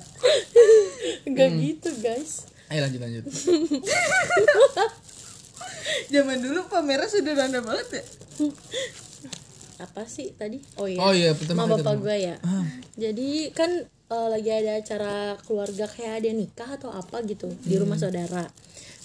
enggak 1.26 1.50
gitu 1.58 1.90
guys 2.00 2.48
Ayo 2.70 2.86
lanjut 2.86 3.02
lanjut. 3.02 3.24
zaman 6.14 6.38
dulu 6.40 6.66
pamernya 6.68 7.10
sederhana 7.10 7.60
banget 7.64 8.02
ya? 8.02 8.04
Apa 9.80 10.04
sih 10.06 10.36
tadi? 10.36 10.60
Oh 10.76 10.88
iya. 10.88 11.00
Oh 11.00 11.14
iya, 11.16 11.32
sama 11.34 11.66
bapak 11.66 12.04
gue 12.04 12.16
ya. 12.20 12.36
Jadi 13.00 13.56
kan 13.56 13.72
eh, 13.88 14.28
lagi 14.28 14.52
ada 14.52 14.72
acara 14.80 15.40
keluarga 15.48 15.86
kayak 15.88 16.24
ada 16.24 16.30
nikah 16.36 16.70
atau 16.76 16.92
apa 16.92 17.24
gitu 17.24 17.48
di 17.64 17.80
rumah 17.80 17.96
saudara. 17.96 18.44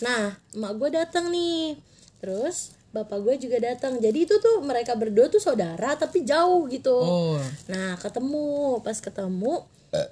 Nah 0.02 0.34
emak 0.54 0.72
gue 0.82 0.90
datang 0.90 1.30
nih. 1.30 1.78
Terus 2.18 2.74
bapak 2.90 3.22
gue 3.22 3.34
juga 3.46 3.62
datang. 3.62 4.02
Jadi 4.02 4.26
itu 4.26 4.34
tuh 4.42 4.66
mereka 4.66 4.98
berdua 4.98 5.30
tuh 5.30 5.38
saudara 5.38 5.94
tapi 5.94 6.26
jauh 6.26 6.66
gitu. 6.66 6.94
Oh. 6.94 7.38
nah 7.70 7.94
ketemu. 8.02 8.82
Pas 8.82 8.98
ketemu 8.98 9.62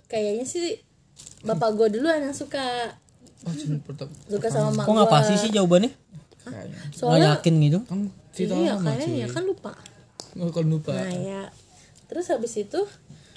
kayaknya 0.06 0.46
sih 0.46 0.78
bapak 1.42 1.74
gue 1.74 1.98
dulu 1.98 2.06
yang 2.06 2.30
suka. 2.30 2.94
Oh, 3.42 3.50
suka 4.30 4.46
sama 4.46 4.70
emak 4.70 4.86
Kok 4.86 4.92
nggak 4.94 5.08
gue 5.10 5.14
pasti 5.18 5.34
sih 5.34 5.50
jawabannya? 5.50 5.90
Kayaknya. 6.44 6.78
Nggak 6.82 6.96
soalnya 6.96 7.30
yakin 7.36 7.54
gitu. 7.60 7.78
Cerita 8.32 8.54
iya 8.56 8.72
lama 8.74 8.88
kayaknya 8.90 9.26
cuy. 9.26 9.34
kan 9.34 9.44
lupa 9.44 9.72
Oh, 10.34 10.48
kalau 10.48 10.68
lupa. 10.72 10.90
Nah 10.90 11.12
ya 11.12 11.42
Terus 12.06 12.26
habis 12.28 12.52
itu 12.56 12.80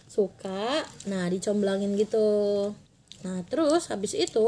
Suka 0.05 0.79
Nah 1.05 1.27
dicomblangin 1.27 1.91
gitu 1.95 2.23
Nah 3.21 3.43
terus 3.45 3.87
habis 3.87 4.15
itu 4.15 4.45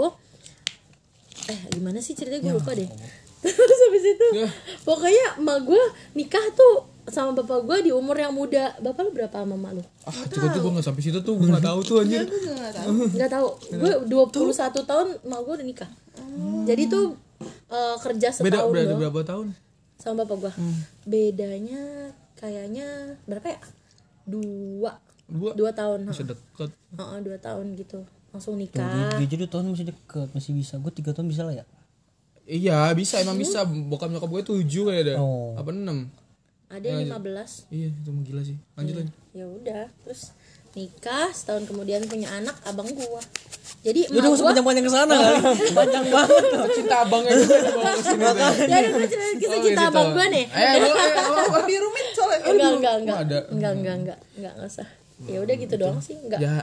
Eh 1.45 1.59
gimana 1.69 1.99
sih 1.99 2.15
ceritanya 2.15 2.39
gue 2.41 2.53
lupa 2.55 2.71
deh 2.71 2.87
Terus 3.43 3.79
habis 3.85 4.03
itu 4.07 4.27
Ya. 4.33 4.47
Pokoknya 4.81 5.37
emak 5.37 5.59
gue 5.63 5.83
nikah 6.13 6.43
tuh 6.51 6.87
sama 7.07 7.31
bapak 7.33 7.63
gue 7.63 7.77
di 7.81 7.91
umur 7.91 8.15
yang 8.15 8.31
muda 8.31 8.75
Bapak 8.79 8.99
lu 9.01 9.11
berapa 9.11 9.31
sama 9.37 9.55
emak 9.55 9.71
lu? 9.75 9.83
Ah, 10.03 10.11
itu 10.17 10.35
tuh 10.39 10.59
gue 10.61 10.71
gak 10.73 10.83
sampai 10.83 11.01
situ 11.01 11.19
tuh, 11.21 11.35
gue 11.35 11.47
gak 11.47 11.63
tahu 11.63 11.79
tuh 11.79 11.95
anjir. 11.99 12.23
gue 12.23 12.39
nggak 12.47 12.75
tahu 12.75 12.91
Gak 13.11 13.31
tahu 13.31 13.47
Gue 13.71 13.93
21 14.07 14.55
tahun 14.83 15.07
emak 15.21 15.39
gue 15.41 15.53
udah 15.53 15.67
nikah 15.67 15.89
Jadi 16.63 16.83
tuh 16.87 17.26
eh, 17.43 17.95
kerja 17.99 18.27
Beda 18.33 18.57
setahun 18.59 18.71
berapa, 18.71 18.87
doang 18.87 18.99
berapa 19.01 19.21
tahun? 19.23 19.47
sama 19.97 20.21
bapak 20.21 20.37
gua 20.39 20.53
bedanya 21.03 22.13
kayaknya 22.33 22.85
berapa 23.25 23.47
ya 23.49 23.59
dua 24.23 24.93
Dua. 25.25 25.51
dua 25.53 25.71
tahun 25.71 26.07
Masih 26.07 26.23
deket. 26.23 26.71
Heeh, 26.93 27.19
dua 27.19 27.37
tahun 27.37 27.75
gitu 27.75 27.99
langsung 28.29 28.55
nikah 28.55 29.17
dia 29.17 29.27
jadi 29.27 29.43
tahun 29.45 29.71
masih 29.71 29.87
deket, 29.87 30.27
masih 30.31 30.51
bisa. 30.53 30.77
Gue 30.77 30.91
tiga 30.91 31.11
tahun 31.11 31.27
bisa 31.27 31.41
lah 31.41 31.51
ya. 31.53 31.65
Iya, 32.45 32.93
bisa 32.93 33.17
emang 33.17 33.35
bisa. 33.35 33.63
Bokap 33.63 34.07
nyokap 34.07 34.29
gue 34.29 34.43
tujuh 34.45 34.87
kayak 34.87 35.01
ada. 35.03 35.13
Oh. 35.17 35.51
Apa 35.53 35.71
enam? 35.71 36.07
ada 36.67 36.83
yang 36.83 37.07
15 37.07 37.71
Iya, 37.71 37.87
itu 37.89 38.09
mah 38.09 38.23
gila 38.23 38.41
sih. 38.43 38.55
Lanjut 38.75 38.95
lanjut. 38.97 39.15
ya 39.31 39.45
udah 39.47 39.85
terus 40.03 40.35
nikah 40.73 41.27
setahun 41.29 41.63
kemudian 41.65 42.03
punya 42.05 42.27
anak 42.29 42.53
abang 42.63 42.87
gua 42.91 43.23
jadi 43.85 44.01
Lu 44.09 44.19
udah 44.19 44.27
emak 44.27 44.35
usah 44.35 44.45
panjang-panjang 44.49 44.85
ke 44.85 44.91
sana 44.91 45.15
kali. 45.15 45.37
Panjang 45.79 46.05
banget. 46.11 46.43
Cinta 46.75 46.95
abangnya 47.07 47.33
juga 47.39 47.57
dibawa 47.61 47.91
ke 47.93 48.01
sini. 48.03 48.23
ya 48.25 48.77
udah 48.77 48.89
gue 48.91 49.07
cerita 49.07 49.33
kisah 49.37 49.55
Oh, 49.57 49.63
cinta 49.63 49.83
gitu. 49.85 49.91
abang 49.93 50.07
gua 50.11 50.25
nih. 50.27 50.45
Eh, 50.49 50.73
lu, 50.81 50.89
eh, 50.91 51.09
lu. 51.15 51.43
lebih 51.55 51.77
rumit 51.85 52.07
soalnya. 52.11 52.37
Enggak 52.51 52.71
enggak 52.73 52.95
enggak. 52.99 53.17
ada. 53.21 53.37
enggak 53.47 53.71
enggak 53.77 53.95
enggak. 53.95 54.19
Enggak 54.35 54.53
enggak 54.57 54.69
usah. 54.69 54.87
Ya 55.23 55.37
udah 55.39 55.55
gitu 55.55 55.75
doang 55.79 55.99
sih 56.03 56.15
enggak. 56.19 56.39
Ya, 56.41 56.55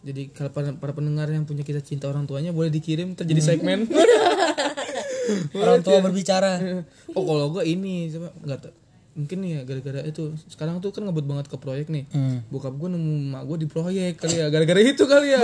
jadi 0.00 0.22
kalau 0.32 0.50
para, 0.56 0.72
para 0.80 0.92
pendengar 0.96 1.28
yang 1.28 1.44
punya 1.44 1.60
kita 1.60 1.84
cinta 1.84 2.08
orang 2.08 2.24
tuanya 2.24 2.56
boleh 2.56 2.72
dikirim 2.72 3.12
terjadi 3.12 3.42
segmen. 3.54 3.84
Orang 5.62 5.84
tua 5.84 6.00
berbicara. 6.02 6.58
oh 7.16 7.22
kalau 7.22 7.52
gue 7.54 7.62
ini 7.68 8.08
coba 8.10 8.32
nggak 8.40 8.60
tahu 8.66 8.74
mungkin 9.10 9.38
ya 9.44 9.60
gara-gara 9.68 10.00
itu. 10.06 10.32
Sekarang 10.48 10.80
tuh 10.80 10.96
kan 10.96 11.04
ngebut 11.04 11.28
banget 11.28 11.46
ke 11.52 11.60
proyek 11.60 11.92
nih. 11.92 12.08
Bokap 12.48 12.72
gue 12.72 12.88
nemu 12.88 13.36
mak 13.36 13.42
gue 13.44 13.56
di 13.62 13.68
proyek 13.68 14.16
kali 14.16 14.40
ya 14.40 14.48
gara-gara 14.48 14.80
itu 14.80 15.04
kali 15.04 15.36
ya 15.36 15.40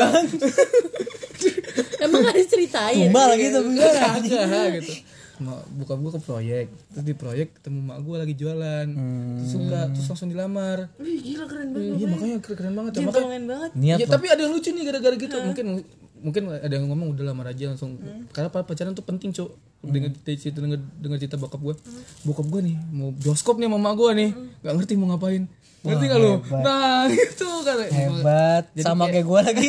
emang 2.07 2.21
gak 2.23 2.37
diceritain? 2.37 3.07
Tumbal 3.07 3.31
gitu. 3.37 3.59
Kagak 3.95 4.69
gitu. 4.79 4.93
Ma, 5.37 5.53
bokap 5.71 5.99
gue 5.99 6.13
ke 6.13 6.21
proyek. 6.23 6.67
Terus 6.91 7.05
di 7.05 7.13
proyek 7.13 7.49
ketemu 7.55 7.79
mak 7.85 7.99
gue 8.01 8.17
lagi 8.17 8.35
jualan. 8.35 8.87
Terus 8.89 9.51
suka 9.51 9.81
terus 9.91 10.07
langsung 10.07 10.31
dilamar. 10.31 10.89
Wih, 10.97 11.21
gila 11.21 11.45
keren 11.45 11.69
banget. 11.71 11.93
Iya 11.93 12.07
makanya 12.09 12.37
keren, 12.41 12.57
keren 12.57 12.75
banget. 12.75 12.93
Ya 12.93 13.01
makanya 13.03 13.27
keren 13.27 13.45
banget. 13.47 13.71
Niat 13.75 13.99
ya, 13.99 14.07
tapi 14.07 14.25
ada 14.27 14.41
yang 14.41 14.53
lucu 14.53 14.69
nih 14.71 14.85
gara-gara 14.85 15.15
gitu. 15.15 15.37
Mungkin 15.37 15.67
mungkin 16.17 16.43
ada 16.49 16.73
yang 16.73 16.89
ngomong 16.89 17.13
udah 17.13 17.25
lamar 17.27 17.53
aja 17.53 17.69
langsung. 17.69 18.01
Karena 18.33 18.49
pa- 18.49 18.65
pacaran 18.65 18.97
tuh 18.97 19.05
penting 19.05 19.29
cok 19.31 19.51
dengar 19.85 20.11
cerita 20.25 20.59
dengar 20.59 20.81
dengar 20.97 21.19
cerita 21.21 21.37
bokap 21.37 21.61
gue 21.61 21.75
bokap 22.25 22.47
gue 22.49 22.61
nih 22.65 22.77
mau 22.91 23.13
bioskop 23.13 23.61
nih 23.61 23.69
mama 23.69 23.93
gue 23.93 24.11
nih. 24.17 24.31
Nggak 24.65 24.73
ngerti 24.75 24.93
mau 24.97 25.13
ngapain 25.13 25.45
ngerti 25.87 26.05
nggak 26.05 26.21
lu 26.21 26.33
nah 26.59 27.07
itu 27.07 27.49
kan 27.63 27.77
hebat. 27.85 28.65
Sama 28.77 29.07
kayak 29.07 29.25
gue 29.25 29.41
lagi. 29.43 29.69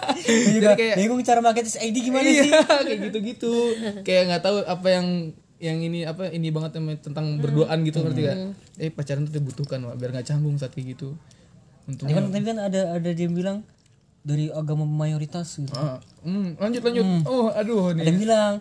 Juga 0.54 0.72
Jadi 0.72 0.76
kayak- 0.76 0.96
bingung 0.96 1.20
cara 1.20 1.40
pakai 1.40 1.62
tes 1.62 1.76
ID 1.76 1.96
gimana 2.00 2.24
iya 2.24 2.42
sih. 2.42 2.52
kayak 2.86 2.98
gitu 3.04 3.18
gitu 3.22 3.52
kayak 4.00 4.22
nggak 4.28 4.42
tahu 4.42 4.56
apa 4.60 4.88
yang 4.88 5.06
yang 5.56 5.78
ini 5.78 6.04
apa 6.04 6.28
ini 6.28 6.48
banget 6.50 6.74
sama 6.74 6.92
tentang 6.96 7.38
berduaan 7.38 7.80
gitu 7.80 8.00
ngerti 8.00 8.20
gak 8.22 8.36
eh 8.76 8.90
pacaran 8.90 9.24
tuh 9.24 9.34
dibutuhkan 9.34 9.80
Wak, 9.82 9.96
biar 9.96 10.10
nggak 10.12 10.26
canggung 10.26 10.54
saat 10.54 10.70
kayak 10.70 10.94
gitu. 10.94 11.16
Untuk 11.84 12.04
Ya 12.04 12.14
kan 12.14 12.28
tadi 12.28 12.44
kan 12.44 12.58
ada 12.58 12.80
ada 12.92 13.10
dia 13.10 13.24
bilang 13.26 13.64
dari 14.20 14.50
agama 14.50 14.82
mayoritas 14.82 15.56
gitu. 15.56 15.70
Ah, 15.72 15.96
hmm, 16.20 16.58
lanjut 16.58 16.82
lanjut. 16.82 17.06
Oh 17.24 17.48
aduh 17.48 17.88
Ada 17.88 17.96
nih. 17.96 18.04
yang 18.04 18.18
bilang 18.18 18.52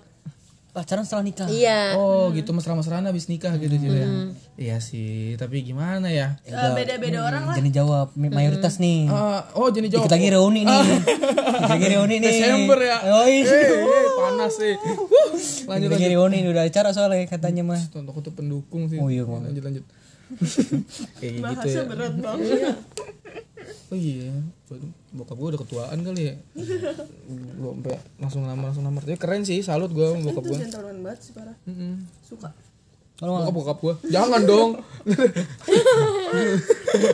pacaran 0.76 1.01
setelah 1.01 1.23
nikah. 1.23 1.47
iya 1.47 1.95
Oh 1.95 2.28
gitu 2.30 2.51
mesra-mesraan 2.51 3.07
habis 3.07 3.26
nikah 3.26 3.55
gitu 3.55 3.71
sih 3.73 3.88
ya. 3.88 4.07
Iya 4.55 4.78
sih, 4.78 5.36
tapi 5.36 5.63
gimana 5.63 6.07
ya? 6.07 6.36
Eh, 6.43 6.51
beda-beda 6.51 7.23
orang 7.23 7.43
lah 7.45 7.55
Jadi 7.55 7.71
jawab 7.71 8.11
mi- 8.13 8.28
mayoritas 8.28 8.76
nih. 8.78 9.07
Ah, 9.07 9.47
oh 9.53 9.71
jadi 9.71 9.88
jawab. 9.89 10.05
Dikit 10.05 10.13
lagi 10.13 10.28
reuni 10.30 10.61
nih. 10.61 10.82
Dikit 10.84 11.71
lagi 11.71 11.88
reuni 11.89 12.15
nih. 12.19 12.28
Desember 12.30 12.78
ya. 12.78 12.97
Oh 13.09 13.23
iya. 13.23 13.47
Eh, 13.47 13.71
eh, 13.71 14.05
panas 14.13 14.51
sih. 14.51 14.76
Lanjut 15.63 15.89
lagi 15.89 16.07
reuni 16.09 16.38
udah 16.43 16.63
acara 16.63 16.91
soalnya 16.91 17.23
katanya 17.26 17.63
mah. 17.63 17.80
Tonton 17.88 18.11
aku 18.11 18.19
tuh 18.21 18.34
pendukung 18.36 18.91
sih. 18.91 18.99
Oh 18.99 19.07
iya, 19.07 19.23
lanjut 19.23 19.63
lanjut. 19.63 19.86
Kayak 21.21 21.32
gitu 21.32 21.39
ya. 21.39 21.41
bahasa 21.45 21.82
berat 21.86 22.13
banget 22.19 22.76
Oh 23.86 23.97
iya, 23.97 24.33
bokap 25.13 25.38
gue 25.38 25.49
udah 25.53 25.61
ketuaan 25.61 25.99
kali 26.01 26.33
ya. 26.33 26.36
Gue 27.61 27.69
sampai 27.69 28.01
langsung 28.17 28.41
lamar 28.49 28.73
langsung 28.73 28.81
lamar. 28.81 29.05
Tapi 29.05 29.13
keren 29.21 29.45
sih, 29.45 29.61
salut 29.61 29.93
gue 29.93 30.01
sama 30.01 30.25
bokap 30.25 30.41
itu 30.41 30.49
gue. 30.49 30.59
gentleman 30.65 30.97
banget 31.05 31.19
sih 31.21 31.31
parah 31.38 31.53
suka 32.25 32.49
Kalau 33.16 33.39
Bokap 33.39 33.55
bokap 33.55 33.78
gue, 33.80 33.93
jangan 34.11 34.43
dong. 34.43 34.72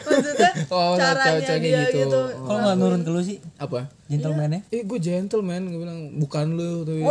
maksudnya 0.02 0.52
Oh, 0.74 0.98
caranya 0.98 1.60
dia 1.60 1.84
gitu. 1.86 2.10
gitu, 2.10 2.20
kalau 2.42 2.60
nggak 2.60 2.76
nurun 2.76 3.02
ke 3.04 3.12
lu 3.12 3.22
sih, 3.22 3.38
Apa? 3.56 3.86
gentleman 4.08 4.50
ya. 4.50 4.60
Eh 4.72 4.82
gue 4.82 4.98
gentleman, 4.98 5.62
gue 5.68 5.78
bilang 5.78 6.00
bukan 6.18 6.58
lu. 6.58 6.82
Tapi. 6.82 7.06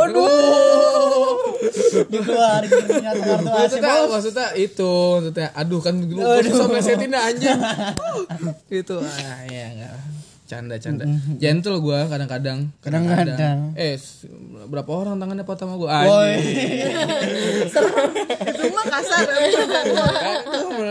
Dikeluarin 2.11 2.71
punya 2.89 3.13
kartu 3.15 3.47
maksudnya, 3.47 3.95
maksudnya 4.09 4.47
itu 4.57 4.91
maksudnya 5.15 5.49
aduh 5.55 5.81
kan 5.81 5.95
dulu 5.95 6.19
gue 6.19 6.43
susah 6.45 6.67
mesetin 6.67 7.13
anjing. 7.13 7.61
Itu 8.83 8.97
ah 8.99 9.41
ya 9.47 9.67
enggak 9.71 9.95
canda 10.51 10.75
canda 10.77 11.05
gentle 11.37 11.79
gue 11.79 11.99
kadang-kadang. 12.05 12.59
Kadang-kadang. 12.81 13.73
eh 13.75 13.95
berapa 14.67 14.89
orang 14.91 15.17
tangannya 15.17 15.43
patah 15.43 15.65
sama 15.65 15.75
gue 15.77 15.87
anjing. 15.87 16.43
Itu 18.51 18.65
mah 18.69 18.85
kasar. 18.85 19.21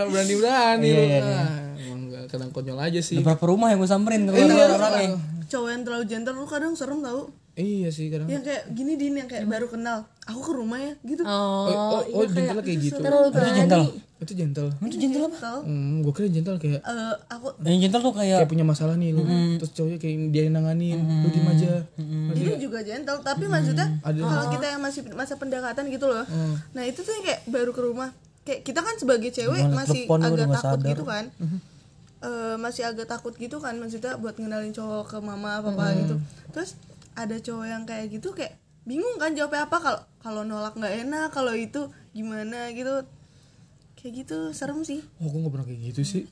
Berani 0.08 0.34
berani. 0.34 0.88
Lu 0.88 1.00
Ah, 1.20 1.48
emang 1.76 1.98
nggak- 2.08 2.26
kadang 2.28 2.48
konyol 2.50 2.78
aja 2.78 2.98
sih. 2.98 3.18
Berapa 3.18 3.42
rumah 3.42 3.68
yang 3.68 3.78
gue 3.78 3.86
samperin 3.86 4.24
Iya, 4.24 4.70
orang-orang 4.70 5.18
cowok 5.44 5.68
yang 5.68 5.80
terlalu 5.82 6.02
gentle 6.06 6.32
lu 6.32 6.44
kadang 6.46 6.72
serem 6.72 6.98
tau 7.00 7.28
iya 7.58 7.88
sih 7.90 8.06
kadang 8.10 8.30
yang 8.30 8.46
kayak 8.46 8.70
gini 8.70 8.94
din 8.94 9.18
yang 9.18 9.26
kayak 9.26 9.46
baru 9.50 9.66
kenal. 9.66 10.06
Aku 10.30 10.40
ke 10.46 10.52
rumah 10.54 10.78
ya 10.78 10.94
gitu. 11.02 11.26
Oh, 11.26 11.66
oh, 11.66 11.98
oh, 11.98 12.22
oh 12.22 12.24
gentle 12.30 12.62
kayak 12.62 12.78
gitu. 12.78 13.02
terlalu 13.02 13.28
Itu 13.34 13.50
gentle. 13.50 13.84
itu 14.20 14.32
gentle? 14.36 14.68
Itu 14.84 14.96
gentle 15.00 15.24
apa? 15.32 15.64
hmm, 15.64 16.04
gue 16.04 16.12
kira 16.12 16.28
gentle 16.28 16.56
kayak 16.60 16.80
Eh, 16.84 17.14
aku 17.32 17.46
Yang 17.64 17.78
gentle 17.88 18.02
tuh 18.04 18.14
kayak 18.14 18.36
kayak 18.44 18.50
punya 18.52 18.64
masalah 18.68 18.94
nih 18.94 19.10
lu. 19.16 19.24
Terus 19.58 19.70
cowoknya 19.74 19.98
kayak 19.98 20.16
dia 20.30 20.42
yang 20.46 20.54
nanganin 20.60 20.98
lu 21.02 21.28
diem 21.32 21.48
aja. 21.48 21.72
Nggak? 21.98 22.58
juga 22.60 22.78
gentle 22.86 23.18
tapi 23.26 23.44
maksudnya 23.50 23.86
kalau 24.04 24.46
kita 24.54 24.66
yang 24.70 24.82
masih 24.84 25.00
masa 25.16 25.34
pendekatan 25.40 25.84
gitu 25.90 26.06
loh. 26.06 26.24
Nah 26.76 26.82
itu 26.86 27.00
tuh 27.02 27.12
yang 27.16 27.24
kayak 27.26 27.40
baru 27.50 27.70
ke 27.74 27.82
rumah. 27.82 28.10
Kayak 28.40 28.60
kita 28.64 28.80
kan 28.80 28.94
sebagai 28.96 29.30
cewek 29.34 29.62
Gimana? 29.68 29.76
masih 29.84 30.02
agak 30.08 30.48
takut 30.48 30.78
sadar. 30.80 30.90
gitu 30.94 31.04
kan. 31.04 31.24
Eh, 32.20 32.56
masih 32.60 32.82
agak 32.84 33.08
takut 33.08 33.32
gitu 33.40 33.56
kan 33.64 33.72
maksudnya 33.80 34.20
buat 34.20 34.36
ngenalin 34.36 34.76
cowok 34.76 35.04
ke 35.08 35.18
mama 35.24 35.64
papa 35.64 35.96
gitu. 35.96 36.20
Terus 36.52 36.76
ada 37.18 37.36
cowok 37.38 37.66
yang 37.66 37.82
kayak 37.86 38.06
gitu 38.10 38.30
kayak 38.32 38.58
bingung 38.88 39.16
kan 39.20 39.36
jawabnya 39.36 39.68
apa 39.68 39.76
kalau 39.78 40.00
kalau 40.20 40.42
nolak 40.42 40.74
nggak 40.74 41.06
enak 41.06 41.28
kalau 41.30 41.52
itu 41.54 41.88
gimana 42.10 42.70
gitu. 42.74 43.06
Kayak 44.00 44.24
gitu 44.24 44.38
serem 44.56 44.80
sih. 44.80 45.04
Oh 45.20 45.28
gue 45.28 45.44
gak 45.44 45.52
pernah 45.52 45.66
kayak 45.68 45.92
gitu 45.92 46.00
sih. 46.08 46.22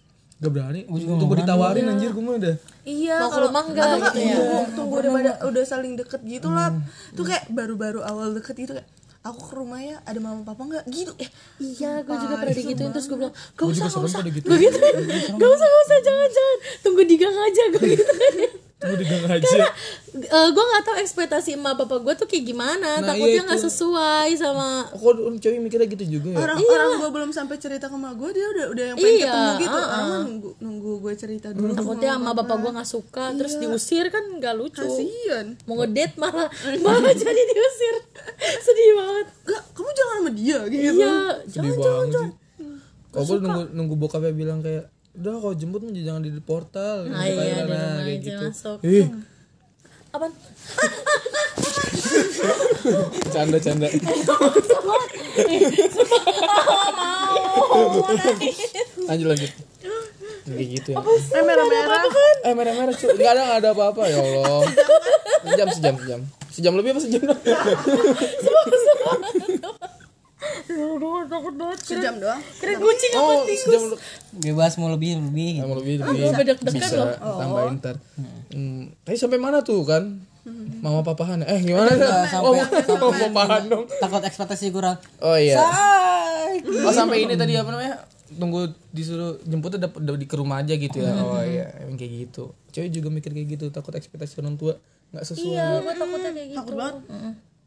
Gak 0.41 0.49
berani. 0.57 0.89
Untuk 0.89 1.29
gue 1.29 1.45
ditawarin 1.45 1.85
anjir 1.85 2.17
gue 2.17 2.25
mah 2.25 2.41
udah 2.41 2.57
Iya, 2.89 3.29
kalau 3.29 3.53
rumah 3.53 3.63
enggak 3.69 3.85
atau 3.85 3.99
enggak, 4.01 4.15
gitu 4.17 4.25
ya? 4.25 4.37
tunggu, 4.41 4.59
tunggu 4.73 4.95
udah 5.05 5.13
pada 5.13 5.33
udah 5.53 5.65
saling 5.69 5.95
deket 6.01 6.21
gitu 6.25 6.49
lah. 6.49 6.73
Tuh 7.13 7.29
kayak 7.29 7.53
baru-baru 7.53 8.01
awal 8.01 8.33
deket 8.33 8.57
gitu 8.57 8.73
kayak 8.73 8.89
aku 9.21 9.53
ke 9.53 9.55
rumah 9.61 9.85
ya 9.85 10.01
ada 10.09 10.17
mama 10.17 10.41
papa 10.49 10.65
enggak 10.65 10.85
gitu. 10.89 11.13
Eh 11.21 11.29
Iya, 11.61 12.01
gue 12.01 12.17
juga 12.17 12.35
pernah 12.41 12.57
digituin 12.57 12.89
terus 12.89 13.07
gue 13.13 13.19
bilang, 13.21 13.35
gak 13.37 13.67
usah, 13.69 13.85
juga 13.85 14.01
gak 14.01 14.09
usah, 14.09 14.21
gitu. 14.25 14.47
Gue 14.49 14.59
gitu, 14.65 14.79
gak 15.37 15.51
usah, 15.53 15.69
gak 15.69 15.83
usah, 15.85 15.99
jangan, 16.01 16.29
jangan, 16.33 16.59
tunggu 16.81 17.03
di 17.05 17.17
gang 17.21 17.37
aja, 17.37 17.63
gue 17.77 17.85
gitu. 17.93 18.13
Tunggu 18.79 18.95
di 18.95 19.05
gang 19.05 19.27
aja. 19.27 19.43
Karena 19.43 19.69
gue 20.49 20.65
gak 20.65 20.85
tahu 20.87 20.97
ekspektasi 20.99 21.59
emak 21.59 21.75
bapak 21.77 21.99
gue 21.99 22.15
tuh 22.15 22.27
kayak 22.27 22.47
gimana, 22.47 23.03
Nah, 23.03 23.11
takutnya 23.11 23.35
iya 23.35 23.43
nggak 23.43 23.59
sesuai 23.61 24.29
sama 24.39 24.87
Oh, 24.95 25.03
Kok 25.03 25.19
orang 25.19 25.39
cewek 25.39 25.59
mikirnya 25.59 25.91
gitu 25.91 26.05
juga 26.09 26.31
ya. 26.31 26.39
Orang 26.39 26.59
orang 26.63 26.91
gue 26.97 27.11
belum 27.11 27.31
sampai 27.33 27.59
cerita 27.59 27.91
ke 27.91 27.95
mama 27.95 28.15
gue 28.15 28.31
dia 28.31 28.47
udah 28.47 28.67
udah 28.71 28.85
yang 28.87 28.97
pengen 28.97 29.19
Iya, 29.19 29.27
ketemu 29.27 29.53
gitu. 29.59 29.75
ah, 29.75 29.83
orang 29.83 29.99
ah. 29.99 30.21
nunggu 30.23 30.51
nunggu 30.63 30.93
gue 31.03 31.15
cerita 31.19 31.49
dulu 31.51 31.71
takutnya 31.75 32.11
sama 32.15 32.31
bapak 32.33 32.57
gue 32.57 32.71
nggak 32.79 32.89
suka, 32.89 33.25
terus 33.35 33.55
diusir 33.57 34.07
kan 34.09 34.25
nggak 34.31 34.55
lucu. 34.55 34.79
kasian. 34.79 35.47
Mau 35.67 35.75
ngedate 35.77 36.15
malah 36.15 36.47
malah 36.79 37.13
jadi 37.13 37.43
diusir, 37.45 37.95
sedih 38.65 38.91
banget. 38.95 39.27
enggak 39.43 39.63
kamu 39.75 39.91
jangan 39.91 40.15
sama 40.17 40.31
dia 40.31 40.59
gitu. 40.65 40.83
Iya, 40.95 41.15
Sedih 41.45 41.71
jangan, 41.75 41.83
jangan, 41.83 42.07
jangan. 42.15 42.31
Kalau 43.09 43.25
gue 43.27 43.39
nunggu, 43.41 43.63
nunggu 43.75 43.95
bokapnya 43.99 44.31
bilang 44.31 44.63
kayak 44.63 44.87
Udah 45.17 45.41
kalau 45.41 45.55
jemput 45.55 45.81
mah 45.83 45.93
jangan 45.95 46.21
di 46.21 46.31
portal 46.41 47.07
Nah, 47.09 47.25
Gitu 47.25 47.41
iya, 47.41 47.55
kan, 47.57 47.65
di 47.65 47.73
nah, 47.73 47.75
rumah 47.79 48.05
kayak 48.05 48.19
aja 48.19 48.29
gitu. 48.29 48.45
masuk. 48.45 48.79
Ih, 48.85 49.09
Apaan? 50.09 50.33
canda 53.29 53.61
canda 53.61 53.85
Lanjut 59.09 59.27
lanjut. 59.29 59.53
Kayak 60.49 60.69
gitu 60.81 60.97
ya. 60.97 61.05
Eh 61.37 61.45
merah 61.45 61.67
merah 61.69 62.01
Eh 62.41 62.57
merah 62.57 62.73
merah 62.73 62.97
cuy 62.97 63.13
Enggak 63.13 63.37
ada 63.37 63.45
nggak 63.45 63.61
ada 63.61 63.77
apa-apa 63.77 64.09
ya 64.09 64.17
Allah. 64.17 64.65
Sejam 65.45 65.69
sejam 65.73 65.95
sejam 66.01 66.21
Sejam. 66.49 66.73
Lebih 66.75 66.91
apa 66.97 67.01
sejam 67.05 67.21
doang? 70.39 71.27
takut 71.27 71.55
banget. 71.55 71.79
sejam 71.83 72.15
doang 72.17 72.41
Kira 72.55 72.73
kucing 72.75 73.13
apa 73.13 73.23
Oh 73.25 73.43
tikus? 73.43 73.65
sejam 73.65 73.83
lebih 73.89 74.01
bebas 74.49 74.73
mau 74.77 74.89
lebih 74.89 75.11
lebih 75.21 75.51
Mau 75.61 75.75
lebih 75.77 75.95
lebih 76.01 76.19
Gue 76.21 76.33
bedek-dekan 76.35 76.75
Bisa 76.75 76.95
loh. 76.97 77.09
tambahin 77.37 77.75
ntar 77.77 77.97
hmm. 78.51 78.83
Tapi 79.03 79.17
sampai 79.17 79.37
mana 79.37 79.61
tuh 79.61 79.83
kan? 79.83 80.05
Mama 80.81 81.03
papahan 81.03 81.43
Eh 81.43 81.61
gimana? 81.61 81.91
Enggak, 81.91 82.11
Oh 82.41 82.57
sampai- 82.57 83.29
papahan 83.29 83.63
dong 83.67 83.85
takut 83.99 84.23
ekspektasi 84.23 84.71
kurang 84.71 84.97
Oh 85.19 85.35
iya 85.35 85.59
Say. 85.59 86.65
Oh 86.81 86.93
sampai 86.93 87.27
ini 87.27 87.35
tadi 87.35 87.53
apa 87.55 87.69
namanya? 87.69 88.01
Tunggu 88.29 88.73
disuruh 88.89 89.41
jemputnya 89.43 89.89
dapet 89.89 90.01
di 90.05 90.25
ke 90.25 90.37
rumah 90.37 90.61
aja 90.61 90.73
gitu 90.73 90.97
ya. 90.97 91.13
Oh 91.17 91.41
iya, 91.41 91.69
emang 91.81 91.97
kayak 91.97 92.29
gitu. 92.29 92.53
Cewek 92.71 92.89
juga 92.91 93.09
mikir 93.09 93.33
kayak 93.33 93.49
gitu, 93.57 93.69
takut 93.69 93.93
ekspektasi 93.93 94.41
orang 94.41 94.57
tua 94.57 94.77
nggak 95.11 95.25
sesuai. 95.25 95.49
Iya, 95.49 95.67
gue 95.81 95.95
takutnya 95.95 96.31
kayak 96.33 96.49
gitu. 96.49 96.59
takut 96.59 96.75
banget 96.77 96.97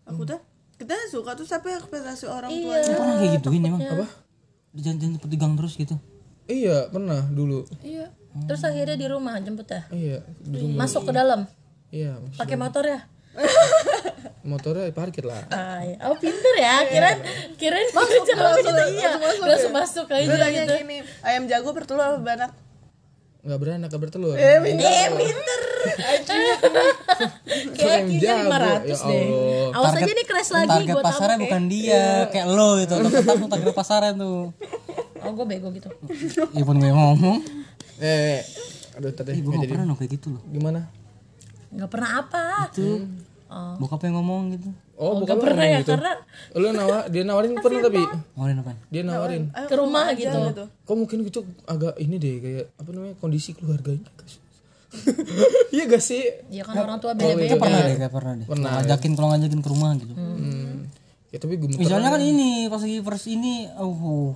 aku 0.02 0.22
tuh 0.26 0.40
kita 0.82 0.98
suka 1.08 1.38
tuh 1.38 1.46
sampai 1.46 1.78
ekspektasi 1.78 2.26
orang 2.26 2.50
tua 2.50 2.74
Iya. 2.74 2.90
pernah 2.92 3.16
kayak 3.16 3.32
gituin 3.38 3.62
emang 3.64 3.82
Apa? 3.84 4.08
di 4.72 4.82
jalan 4.82 4.98
di 5.16 5.38
gang 5.38 5.54
terus 5.54 5.76
gitu 5.76 5.94
Iya, 6.44 6.90
pernah 6.90 7.22
dulu. 7.24 7.64
Iya. 7.80 8.10
Terus 8.44 8.60
akhirnya 8.62 8.98
di 8.98 9.06
rumah 9.06 9.40
jemput 9.40 9.68
ya. 9.68 9.88
Iya, 9.88 10.20
di 10.42 10.58
rumah. 10.58 10.84
Masuk 10.84 11.08
ke 11.08 11.14
dalam. 11.14 11.48
Iya, 11.88 12.18
Pakai 12.36 12.58
motor 12.58 12.84
ya. 12.84 13.00
motornya 14.44 14.90
parkir 14.92 15.24
lah. 15.24 15.48
Ah, 15.48 15.80
iya. 15.80 15.96
Oh 16.04 16.18
pinter 16.18 16.54
ya. 16.58 16.84
Kirain 16.84 17.20
kirain 17.56 17.88
masuk 17.94 18.24
jalan 18.26 18.52
gitu 18.58 18.72
iya. 18.92 19.12
Langsung 19.40 19.72
masuk 19.72 20.06
Lu 20.08 20.18
aja 20.18 20.36
tanya 20.36 20.64
gitu. 20.66 20.74
gini 20.82 20.98
ayam 21.22 21.46
jago 21.46 21.72
bertelur 21.72 22.02
apa 22.02 22.18
beranak 22.20 22.52
Nggak 23.42 23.58
beranak, 23.58 23.88
nggak 23.90 24.02
bertelur. 24.02 24.36
Eh 24.36 24.58
pinter. 24.60 24.82
Kayak 24.82 25.02
Ayam 25.02 25.14
kira 27.72 27.98
jago, 28.18 28.50
500 28.50 28.88
ya 28.88 28.98
deh. 29.04 29.26
Awas 29.72 29.94
aja 29.94 30.12
nih 30.12 30.26
crash 30.26 30.52
lagi 30.52 30.70
target 30.70 30.88
gue 30.90 31.04
pasarnya 31.04 31.36
tabok 31.36 31.46
bukan 31.46 31.64
dia 31.68 32.04
kayak 32.30 32.48
lo 32.48 32.70
itu 32.78 32.94
lo 32.96 33.08
tetap 33.10 33.38
target 33.48 33.74
pasarnya 33.74 34.12
tuh. 34.16 34.42
Oh 35.22 35.32
gue 35.32 35.46
bego 35.46 35.68
gitu. 35.70 35.90
ya 36.52 36.64
pun 36.64 36.76
gue 36.76 36.90
ngomong 36.90 37.38
Eh, 38.02 38.42
aduh 38.98 39.14
tadi 39.14 39.38
gue 39.38 39.52
gak 39.52 39.70
pernah 39.70 39.94
kayak 39.94 40.12
gitu 40.12 40.28
loh 40.34 40.42
gimana? 40.48 40.90
Gak 41.72 41.90
pernah 41.90 42.10
apa. 42.20 42.46
itu 42.68 43.06
Oh. 43.52 43.76
bokap 43.76 44.08
yang 44.08 44.16
ngomong 44.16 44.56
gitu 44.56 44.72
Oh, 44.96 45.12
Oh, 45.12 45.14
bukan 45.20 45.36
gak 45.36 45.44
pernah 45.44 45.66
ya 45.68 45.80
karena 45.84 46.12
Lu 46.56 46.72
nawar, 46.72 47.12
dia 47.12 47.28
nawarin 47.28 47.52
pernah 47.60 47.84
tapi 47.84 48.00
ngomongin 48.32 48.58
apa 48.64 48.72
dia 48.88 49.02
nawarin. 49.04 49.44
ke 49.52 49.76
rumah 49.76 50.06
gitu. 50.16 50.40
Kok 50.88 50.96
mungkin 50.96 51.18
itu 51.28 51.40
agak 51.68 52.00
ini 52.00 52.16
deh 52.16 52.36
kayak 52.40 52.66
apa 52.80 52.90
namanya 52.96 53.16
kondisi 53.20 53.52
keluarganya. 53.52 54.08
Iya 55.72 55.84
gak 55.88 56.00
sih? 56.00 56.24
Ya 56.50 56.62
kan 56.62 56.76
orang 56.78 56.98
tua 56.98 57.12
iya, 57.14 57.32
beda-beda. 57.32 57.48
kayak 57.48 57.62
pernah 57.62 57.80
deh 57.82 57.96
kayak 57.98 58.14
pernah 58.14 58.34
deh 58.34 58.46
Pernah, 58.46 58.70
ngajakin 58.78 59.12
kalau 59.14 59.28
ngajakin 59.32 59.60
ke 59.60 59.70
rumah 59.70 59.90
gitu 59.96 60.14
Hmm. 60.14 60.92
Ya 61.32 61.40
tapi 61.40 61.56
gemeter. 61.56 61.80
misalnya 61.80 62.12
kan 62.12 62.20
ini 62.20 62.68
pas 62.68 62.78
lagi 62.78 63.00
first 63.00 63.24
ini 63.26 63.64
oh, 63.74 64.36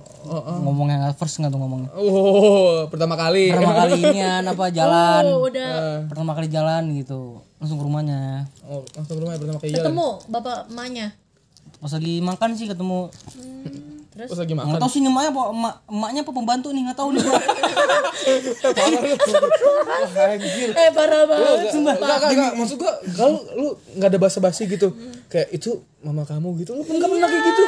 ngomongnya 0.58 0.96
nggak 1.02 1.14
first 1.14 1.36
nggak 1.36 1.50
tuh 1.50 1.60
ngomongnya 1.60 1.92
Oh, 1.92 2.88
pertama 2.88 3.12
kali. 3.14 3.52
pertama 3.52 3.76
kali 3.78 4.00
ini 4.06 4.20
apa 4.24 4.64
jalan 4.70 5.22
Oh, 5.26 5.44
udah 5.44 6.08
pertama 6.08 6.32
kali 6.32 6.48
jalan 6.48 6.96
gitu 6.96 7.44
langsung 7.56 7.76
ke 7.76 7.84
rumahnya 7.84 8.48
Oh, 8.64 8.80
langsung 8.90 9.12
ke 9.12 9.20
rumah 9.20 9.32
ya, 9.32 9.38
pertama 9.38 9.58
kali 9.58 9.70
jalan. 9.70 9.84
ketemu 9.84 10.08
bapak 10.26 10.56
emaknya. 10.66 11.06
pas 11.76 11.92
lagi 11.92 12.14
makan 12.18 12.50
sih 12.54 12.64
ketemu 12.64 13.12
Terus 14.16 14.40
lagi 14.40 14.54
makan. 14.56 14.68
nggak 14.72 14.80
tahu 14.80 14.90
sih 14.90 15.00
emaknya 15.00 15.28
apa 15.28 15.42
emak, 15.52 15.74
emaknya 15.86 16.20
apa 16.24 16.32
pembantu 16.32 16.68
nih 16.72 16.82
nggak 16.88 16.96
tahu 16.96 17.08
nih 17.12 17.20
gua 17.20 17.36
Anjir. 20.16 20.68
Eh 20.72 20.90
parah 20.90 21.22
banget. 21.24 21.58
Enggak, 21.70 21.96
enggak, 22.00 22.18
enggak, 22.26 22.52
maksud 22.56 22.76
gua 22.76 22.92
kalau 23.12 23.38
lu 23.54 23.68
enggak 23.92 24.08
ada 24.08 24.18
basa-basi 24.18 24.66
gitu. 24.66 24.88
Kayak 25.28 25.48
itu 25.52 25.70
mama 26.00 26.24
kamu 26.24 26.56
gitu. 26.60 26.74
Lu 26.74 26.82
enggak 26.82 27.06
pernah 27.06 27.28
kayak 27.28 27.44
gitu. 27.44 27.64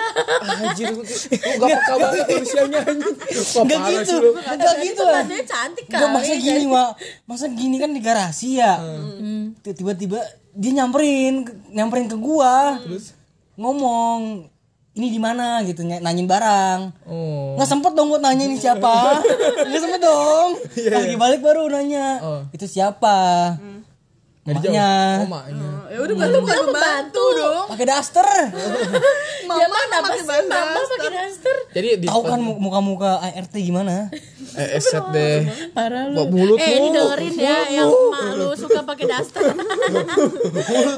Anjir, 0.58 0.86
lu 0.88 1.02
enggak 1.04 1.68
peka 1.68 1.94
banget 1.94 2.24
manusianya 2.26 2.80
anjing. 2.80 3.14
Wah, 3.14 3.62
nggak 3.64 3.78
parah 3.78 3.92
gitu 3.92 4.08
sih 4.08 4.18
lu. 4.18 4.30
nggak 4.34 4.74
gitu 4.82 5.02
lah 5.04 5.22
Dia 5.22 5.42
cantik 5.44 5.84
Nggak, 5.84 6.00
kali. 6.00 6.14
masa 6.16 6.34
gini 6.34 6.64
mak 6.64 6.90
masa 7.24 7.46
gini 7.48 7.76
kan 7.76 7.90
di 7.92 8.00
garasi 8.00 8.48
ya 8.56 8.72
tiba-tiba 9.62 10.20
dia 10.56 10.72
nyamperin 10.74 11.44
nyamperin 11.70 12.08
ke 12.08 12.16
gua 12.16 12.80
ngomong 13.54 14.48
ini 14.98 15.08
di 15.08 15.16
mana? 15.16 15.62
gitu 15.62 15.80
ny- 15.80 15.98
nanyain 15.98 16.26
barang. 16.26 16.80
Oh. 17.06 17.54
nggak 17.54 17.66
sempet 17.66 17.94
dong 17.94 18.10
buat 18.10 18.18
nanya 18.18 18.44
ini 18.44 18.54
siapa. 18.54 19.22
Nggak 19.66 19.80
sempet 19.80 20.00
dong. 20.00 20.50
Lagi 20.76 21.14
balik 21.14 21.40
baru 21.40 21.66
nanya 21.66 22.18
Oh. 22.18 22.40
itu 22.50 22.66
siapa? 22.66 23.54
Nggak 23.54 23.77
dijawab. 24.50 24.68
Emaknya. 24.70 24.90
Oh, 25.18 25.28
maknya. 25.28 25.70
ya 25.88 25.98
udah 25.98 26.14
berarti 26.14 26.38
bukan 26.38 26.58
pembantu 26.68 27.24
dong 27.32 27.64
pakai 27.66 27.86
daster 27.86 28.26
ya 29.48 29.66
mana 29.66 29.94
apa 29.98 30.08
sih 30.12 30.24
mama 30.44 30.80
pakai 30.86 31.10
daster? 31.10 31.56
Jadi 31.70 31.88
di 31.96 32.06
tahu 32.06 32.22
kan 32.22 32.38
mu- 32.38 32.58
muka-muka 32.58 33.18
ART 33.18 33.54
gimana 33.54 34.12
eh, 34.54 34.78
set 34.78 35.00
deh. 35.10 35.48
Parah 35.72 36.06
lu. 36.06 36.28
Mulut 36.28 36.56
eh 36.56 36.76
ini 36.76 36.88
dengerin 36.90 37.34
ya 37.34 37.56
yang 37.74 37.88
emak 37.88 38.28
lu 38.34 38.48
suka 38.54 38.80
pakai 38.82 39.06
daster. 39.06 39.42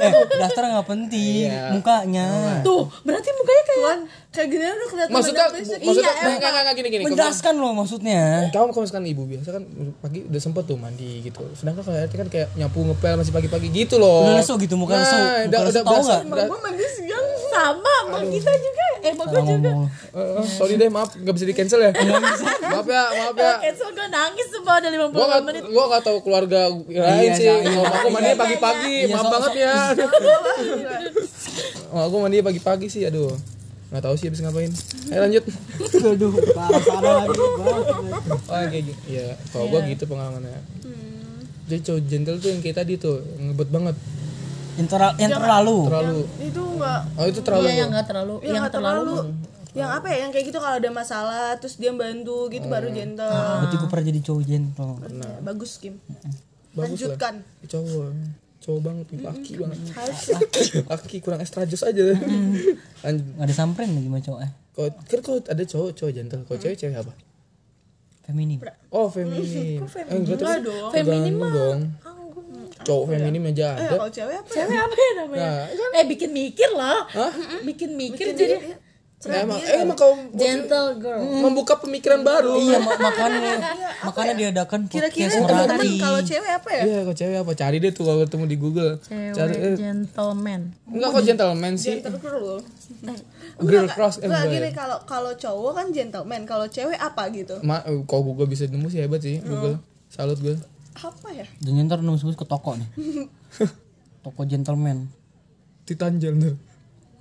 eh 0.00 0.12
daster 0.36 0.62
nggak 0.64 0.86
penting 0.86 1.46
Iya. 1.46 1.70
mukanya 1.70 2.26
Tuh, 2.60 2.90
berarti 3.00 3.28
mukanya 3.32 3.62
kayak 3.64 3.96
kayak 4.30 4.46
gini 4.48 4.62
udah 4.62 4.88
kelihatan 4.88 5.10
Maksudnya 5.10 5.44
maksudnya 5.50 5.82
Iya, 5.82 6.28
enggak 6.30 6.38
enggak 6.40 6.62
enggak 6.62 6.76
gini 6.76 6.88
gini. 6.88 7.02
Kalau- 7.02 7.10
menjelaskan 7.12 7.54
loh 7.56 7.72
maksudnya. 7.74 8.22
Kamu 8.48 8.70
kalau 8.70 8.84
misalkan 8.84 9.04
ibu 9.04 9.22
biasa 9.24 9.48
kan 9.50 9.62
pagi 10.00 10.18
udah 10.24 10.40
sempet 10.40 10.64
tuh 10.64 10.76
mandi 10.76 11.10
gitu. 11.20 11.42
Sedangkan 11.52 11.82
kalau 11.82 11.98
RT 12.00 12.14
kan 12.16 12.28
kayak 12.28 12.48
nyapu 12.54 12.78
ngepel 12.80 13.14
masih 13.16 13.32
pagi-pagi 13.32 13.68
gitu 13.68 13.96
loh. 13.96 14.22
Udah 14.24 14.38
lesu 14.38 14.54
gitu, 14.56 14.74
muka 14.74 14.94
lesu. 14.94 15.10
nah, 15.10 15.18
Muka 15.18 15.42
udah 15.42 15.60
lesu, 15.60 15.70
udah 15.72 15.82
tahu 15.82 15.94
berasa 15.96 16.14
nggak? 16.22 16.46
gue 16.46 16.58
mandi 16.60 16.86
siang 16.92 17.26
sama 17.48 17.94
mak 18.06 18.22
kita 18.24 18.52
juga. 18.56 18.86
Eh 19.00 19.12
mak 19.12 19.26
gue 19.26 19.40
juga. 19.42 19.70
eh, 20.12 20.44
sorry 20.46 20.74
deh 20.76 20.88
maaf 20.88 21.10
nggak 21.12 21.34
bisa 21.34 21.44
di 21.44 21.54
cancel 21.56 21.80
ya 21.80 21.90
maaf 21.90 22.86
ya 22.86 23.02
maaf 23.10 23.34
ya. 23.34 23.52
Cancel 23.60 23.88
gue 23.90 24.06
nangis 24.08 24.46
semua 24.48 24.74
udah 24.76 24.90
50 24.92 25.10
gua 25.10 25.26
gak, 25.26 25.40
menit. 25.42 25.62
gua 25.66 25.84
gak 25.88 26.02
tau 26.02 26.18
keluarga 26.20 26.60
lain 26.70 26.94
Iya, 26.94 27.32
sih. 27.34 27.44
iya, 27.44 27.54
kalau 27.66 27.82
aku 27.88 28.08
mandi 28.08 28.28
iya, 28.28 28.38
pagi-pagi 28.38 28.94
iya, 29.00 29.10
maaf 29.10 29.26
banget 29.28 29.52
ya. 29.58 29.74
Aku 31.90 32.16
mandi 32.16 32.38
pagi-pagi 32.40 32.86
sih 32.86 33.02
aduh 33.02 33.34
nggak 33.90 34.02
tahu 34.06 34.14
sih 34.14 34.26
habis 34.30 34.40
ngapain. 34.42 34.70
Ayo 35.10 35.20
lanjut. 35.26 35.44
Aduh 35.98 36.30
parah 36.54 36.82
parah 36.82 37.12
lagi 37.26 37.38
oh 38.46 38.66
kayak 38.70 38.84
gitu. 38.86 39.02
Ya 39.10 39.34
kalau 39.50 39.66
gua 39.66 39.80
gitu 39.82 40.04
pengalamannya. 40.06 40.62
Jadi 41.66 41.80
cowok 41.86 42.00
gentle 42.06 42.38
tuh 42.38 42.48
yang 42.54 42.60
kayak 42.62 42.76
tadi 42.82 42.92
tuh 42.98 43.18
ngebet 43.38 43.68
banget. 43.70 43.96
Yang, 44.78 44.88
ter- 44.94 45.16
yang 45.18 45.30
terlalu. 45.34 45.78
Terlalu. 45.90 46.20
Itu 46.38 46.62
enggak 46.78 47.00
oh 47.18 47.26
itu 47.26 47.40
terlalu. 47.42 47.64
Iya 47.66 47.74
yang 47.74 47.90
enggak 47.90 48.06
terlalu, 48.06 48.34
yang, 48.40 48.46
yang 48.46 48.62
nggak 48.62 48.74
terlalu. 48.74 49.14
yang 49.70 49.90
apa 49.90 50.06
ya? 50.10 50.16
Yang 50.26 50.30
kayak 50.34 50.46
gitu 50.50 50.58
kalau 50.58 50.76
ada 50.82 50.90
masalah 50.90 51.44
terus 51.62 51.74
dia 51.78 51.94
bantu 51.94 52.50
gitu 52.50 52.66
baru 52.66 52.90
gentle. 52.90 53.26
Berarti 53.30 53.74
gue 53.78 53.88
pernah 53.90 54.06
jadi 54.10 54.20
cowok 54.22 54.42
gentle. 54.42 54.92
Ya, 55.02 55.30
bagus 55.46 55.72
Kim. 55.78 55.94
Bagus 55.98 56.26
lah. 56.74 56.82
Lanjutkan. 56.86 57.34
Cowok 57.70 58.10
cowok 58.60 58.80
banget 58.82 59.06
nih 59.08 59.20
laki 59.22 59.52
banget. 59.56 59.78
Laki 60.84 61.16
kurang 61.18 61.40
extra 61.40 61.64
jos 61.64 61.80
aja. 61.80 62.12
Nggak 63.00 63.40
ada 63.40 63.54
samperin 63.54 63.90
lagi 63.90 64.06
sama 64.06 64.20
cowok 64.20 64.40
eh. 64.40 64.52
kan 65.02 65.18
kalau 65.20 65.38
ada 65.42 65.62
cowok 65.62 65.90
cowok 65.92 66.12
jantel 66.12 66.40
kalau 66.42 66.58
cewek 66.58 66.76
cewek 66.76 66.96
apa? 66.96 67.12
Feminim. 68.22 68.60
oh 68.90 69.08
feminim 69.08 69.82
eh 70.06 70.14
enggak 70.14 70.38
Enggak 70.38 70.38
tapi 70.38 70.62
dong. 70.62 70.90
feminim 70.94 71.34
dong. 71.42 71.78
cowok 72.80 73.04
feminim 73.10 73.42
aja 73.44 73.66
Eh, 73.70 73.82
ada. 73.82 73.96
kalau 73.98 74.08
cewek 74.08 74.36
apa 74.36 74.46
ya? 74.46 74.54
cewek 74.56 74.78
apa 74.78 74.94
ya 74.96 75.10
namanya? 75.18 75.42
Nah 75.42 75.98
eh 75.98 76.04
bikin 76.06 76.30
mikir 76.30 76.70
loh 76.70 77.00
bikin 77.62 77.90
mikir 77.92 78.26
jadi 78.32 78.56
emang 79.22 79.60
eh, 79.60 79.78
emang 79.78 79.92
kau 79.94 80.16
gentle 80.32 80.96
girl 80.96 81.20
membuka 81.20 81.76
pemikiran 81.76 82.20
baru 82.20 82.56
Iya, 82.56 82.80
ma- 82.80 82.96
makanya 82.96 83.52
makanya 84.00 84.34
diadakan 84.34 84.88
Kira-kira 84.88 85.28
podcast 85.28 85.44
teman-teman 85.44 85.76
Meraki. 85.82 86.00
kalau 86.00 86.20
cewek 86.22 86.50
apa 86.50 86.68
ya? 86.72 86.82
Iya, 86.82 86.98
kalau 87.02 87.16
cewek 87.18 87.36
apa? 87.38 87.52
Cari 87.54 87.76
deh 87.78 87.92
tuh 87.92 88.04
kalau 88.04 88.18
ketemu 88.22 88.44
di 88.46 88.56
Google. 88.56 88.92
Cari 89.04 89.52
cewek 89.52 89.60
eh, 89.60 89.76
gentleman 89.76 90.60
enggak 90.86 91.08
kok 91.10 91.22
gentleman 91.22 91.72
sih. 91.74 92.00
Gentle 92.00 92.16
girl. 92.16 92.56
Girl 93.60 93.86
cross 93.88 94.16
eh, 94.16 94.24
Enggak 94.24 94.40
enggak 94.40 94.54
gini 94.56 94.64
ya. 94.64 94.72
kalau 94.72 94.98
kalau 95.04 95.32
cowok 95.34 95.72
kan 95.74 95.86
gentleman, 95.90 96.40
kalau 96.48 96.64
cewek 96.64 96.96
apa 96.96 97.22
gitu? 97.28 97.60
Ma, 97.60 97.84
eh, 97.84 98.00
kalau 98.04 98.22
Google 98.24 98.48
bisa 98.48 98.64
nemu 98.64 98.88
sih 98.88 99.04
hebat 99.04 99.20
sih 99.20 99.36
Google. 99.38 99.84
Salut 100.08 100.40
gue. 100.40 100.56
Apa 100.96 101.28
ya? 101.30 101.44
Dan 101.60 101.76
ntar 101.84 102.00
nembus 102.00 102.24
ke 102.24 102.42
toko 102.42 102.72
nih. 102.72 102.88
toko 104.24 104.48
gentleman. 104.48 105.12
Titanjel 105.84 106.40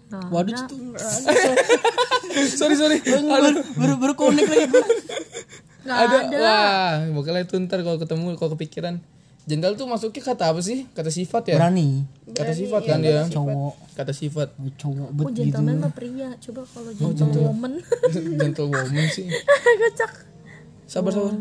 ntar. 0.10 0.26
Waduh, 0.28 0.51
itu 0.51 0.76
sorry 2.60 2.74
sorry. 2.74 2.97
baru 2.99 3.62
baru, 3.78 3.93
baru 3.95 4.14
connect 4.14 4.49
lagi 4.49 4.66
bro. 4.66 4.82
ada. 5.86 6.18
Wah, 6.30 6.91
bakal 7.14 7.34
itu 7.38 7.55
ntar 7.62 7.80
kalau 7.82 7.97
ketemu 7.97 8.34
kalau 8.36 8.53
kepikiran. 8.53 8.97
Jenderal 9.45 9.74
tuh 9.74 9.89
masuknya 9.89 10.22
kata 10.22 10.53
apa 10.53 10.62
sih? 10.62 10.86
Kata 10.93 11.10
sifat 11.10 11.49
ya? 11.49 11.57
Berani. 11.57 12.05
Kata 12.30 12.53
sifat 12.53 12.86
kan 12.86 13.01
dia. 13.01 13.26
Cowok, 13.26 13.74
Kata 13.97 14.14
sifat. 14.14 14.53
cowok 14.78 15.10
oh 15.10 15.26
gitu. 15.26 15.49
gentleman 15.49 15.82
mah 15.82 15.89
pria 15.89 16.38
coba 16.38 16.62
kalau 16.70 16.91
gentlewoman 16.93 17.82
Gentlewoman 18.14 19.05
sih. 19.18 19.26
kocak 19.82 20.12
Sabar 20.86 21.14
sabar. 21.14 21.34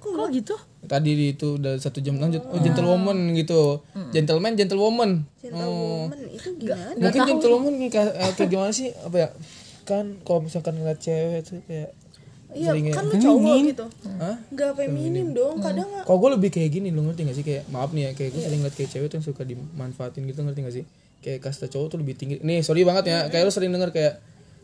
kok 0.00 0.28
gitu 0.32 0.56
Tadi 0.80 1.10
di 1.12 1.26
itu 1.36 1.60
udah 1.60 1.76
satu 1.76 2.00
jam 2.00 2.16
lanjut. 2.16 2.40
Oh, 2.48 2.56
gentlewoman 2.56 3.36
gitu. 3.36 3.84
Gentleman, 4.10 4.56
gentlewoman. 4.56 5.10
Oh. 5.52 6.08
Gentlewoman 6.08 6.18
itu 6.32 6.48
gimana? 6.56 6.92
mungkin 6.96 7.20
gentlewoman 7.28 7.74
kayak, 7.92 8.12
eh, 8.16 8.32
kayak 8.32 8.48
gimana 8.48 8.72
sih? 8.72 8.88
Apa 9.04 9.16
ya? 9.16 9.28
Kan 9.84 10.18
kalau 10.24 10.40
misalkan 10.44 10.80
ngeliat 10.80 10.98
cewek 10.98 11.44
tuh 11.44 11.60
kayak 11.68 11.92
Iya, 12.50 12.74
kan 12.90 13.06
lu 13.06 13.14
cowok 13.14 13.54
gitu. 13.62 13.86
Hah? 14.18 14.36
Enggak 14.50 14.74
feminim 14.74 15.30
dong, 15.30 15.62
kadang 15.62 15.86
nggak 15.86 16.02
kalau 16.02 16.18
gue 16.18 16.30
lebih 16.34 16.50
kayak 16.50 16.70
gini 16.74 16.90
lu 16.90 17.06
ngerti 17.06 17.22
gak 17.30 17.36
sih? 17.38 17.46
Kayak 17.46 17.70
maaf 17.70 17.94
nih 17.94 18.10
ya 18.10 18.12
kayak 18.18 18.30
gue 18.34 18.42
sering 18.42 18.58
ngeliat 18.58 18.74
kayak 18.74 18.90
cewek 18.90 19.06
tuh 19.06 19.16
yang 19.22 19.26
suka 19.30 19.42
dimanfaatin 19.46 20.22
gitu 20.26 20.40
ngerti 20.42 20.60
gak 20.66 20.74
sih? 20.74 20.84
Kayak 21.22 21.38
kasta 21.46 21.70
cowok 21.70 21.86
tuh 21.94 21.98
lebih 22.02 22.18
tinggi. 22.18 22.42
Nih 22.42 22.66
sorry 22.66 22.82
banget 22.82 23.06
ya 23.06 23.18
kayak 23.30 23.46
lu 23.46 23.52
sering 23.54 23.70
denger 23.70 23.94
kayak 23.94 24.14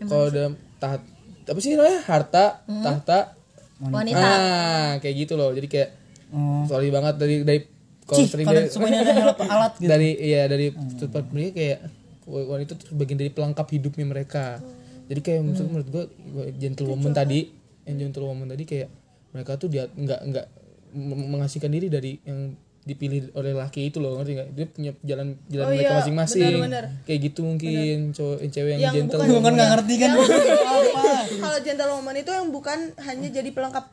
kalau 0.03 0.27
ada 0.27 0.51
taht 0.83 1.03
apa 1.47 1.59
sih 1.63 1.79
namanya? 1.79 2.01
Harta 2.03 2.45
tahta. 2.67 3.19
Wanita. 3.79 4.19
Ah 4.19 4.91
kayak 4.99 5.15
gitu 5.23 5.39
loh. 5.39 5.55
Jadi 5.55 5.71
kayak 5.71 6.06
Oh. 6.29 6.65
sorry 6.65 6.89
banget 6.89 7.15
dari 7.17 7.37
dari 7.41 7.61
kalau 8.03 8.23
sering 8.25 8.47
dari- 8.47 8.67
semuanya 8.69 9.03
ada 9.03 9.13
alat, 9.25 9.39
alat 9.43 9.73
gitu. 9.77 9.89
dari 9.89 10.11
iya 10.17 10.47
dari 10.47 10.71
tempat 10.73 11.27
mereka 11.29 11.53
kayak 11.55 11.81
wanita 12.27 12.71
itu 12.75 12.85
bagian 12.93 13.19
dari 13.19 13.31
pelengkap 13.31 13.67
hidupnya 13.69 14.03
mereka. 14.05 14.59
Jadi 15.05 15.21
kayak 15.21 15.41
menurut 15.41 15.69
menurut 15.69 15.89
gue 15.89 16.05
gentlewoman 16.57 17.13
tadi 17.13 17.51
yang 17.85 17.97
gentlewoman 18.01 18.47
tadi 18.47 18.65
kayak 18.65 18.89
mereka 19.29 19.55
tuh 19.55 19.69
dia 19.69 19.87
nggak 19.89 20.21
nggak 20.25 20.47
m- 20.93 21.29
mengasingkan 21.31 21.71
diri 21.71 21.87
dari 21.87 22.19
yang 22.21 22.55
dipilih 22.83 23.31
oleh 23.33 23.51
laki 23.53 23.91
itu 23.91 23.99
loh 23.99 24.15
ngerti 24.17 24.33
nggak? 24.33 24.49
Dia 24.53 24.67
punya 24.69 24.91
jalan 25.01 25.27
jalan 25.45 25.65
Oh 25.65 25.71
mereka 25.73 25.83
iya, 25.85 25.99
masing-masing. 25.99 26.53
kayak 27.03 27.21
gitu 27.25 27.41
mungkin 27.43 27.97
cowok 28.13 28.37
cewek 28.45 28.71
yang, 28.73 28.81
Yang 28.81 28.95
gentle 28.97 29.19
bukan- 29.21 29.43
kan 29.43 29.53
nggak 29.53 29.71
ngerti 29.73 29.95
kan. 29.97 30.11
Apa? 30.11 31.03
kalau 31.43 31.59
gentlewoman 31.61 32.15
itu 32.17 32.31
yang 32.33 32.47
bukan 32.49 32.79
hanya 32.97 33.29
jadi 33.29 33.51
pelengkap 33.51 33.87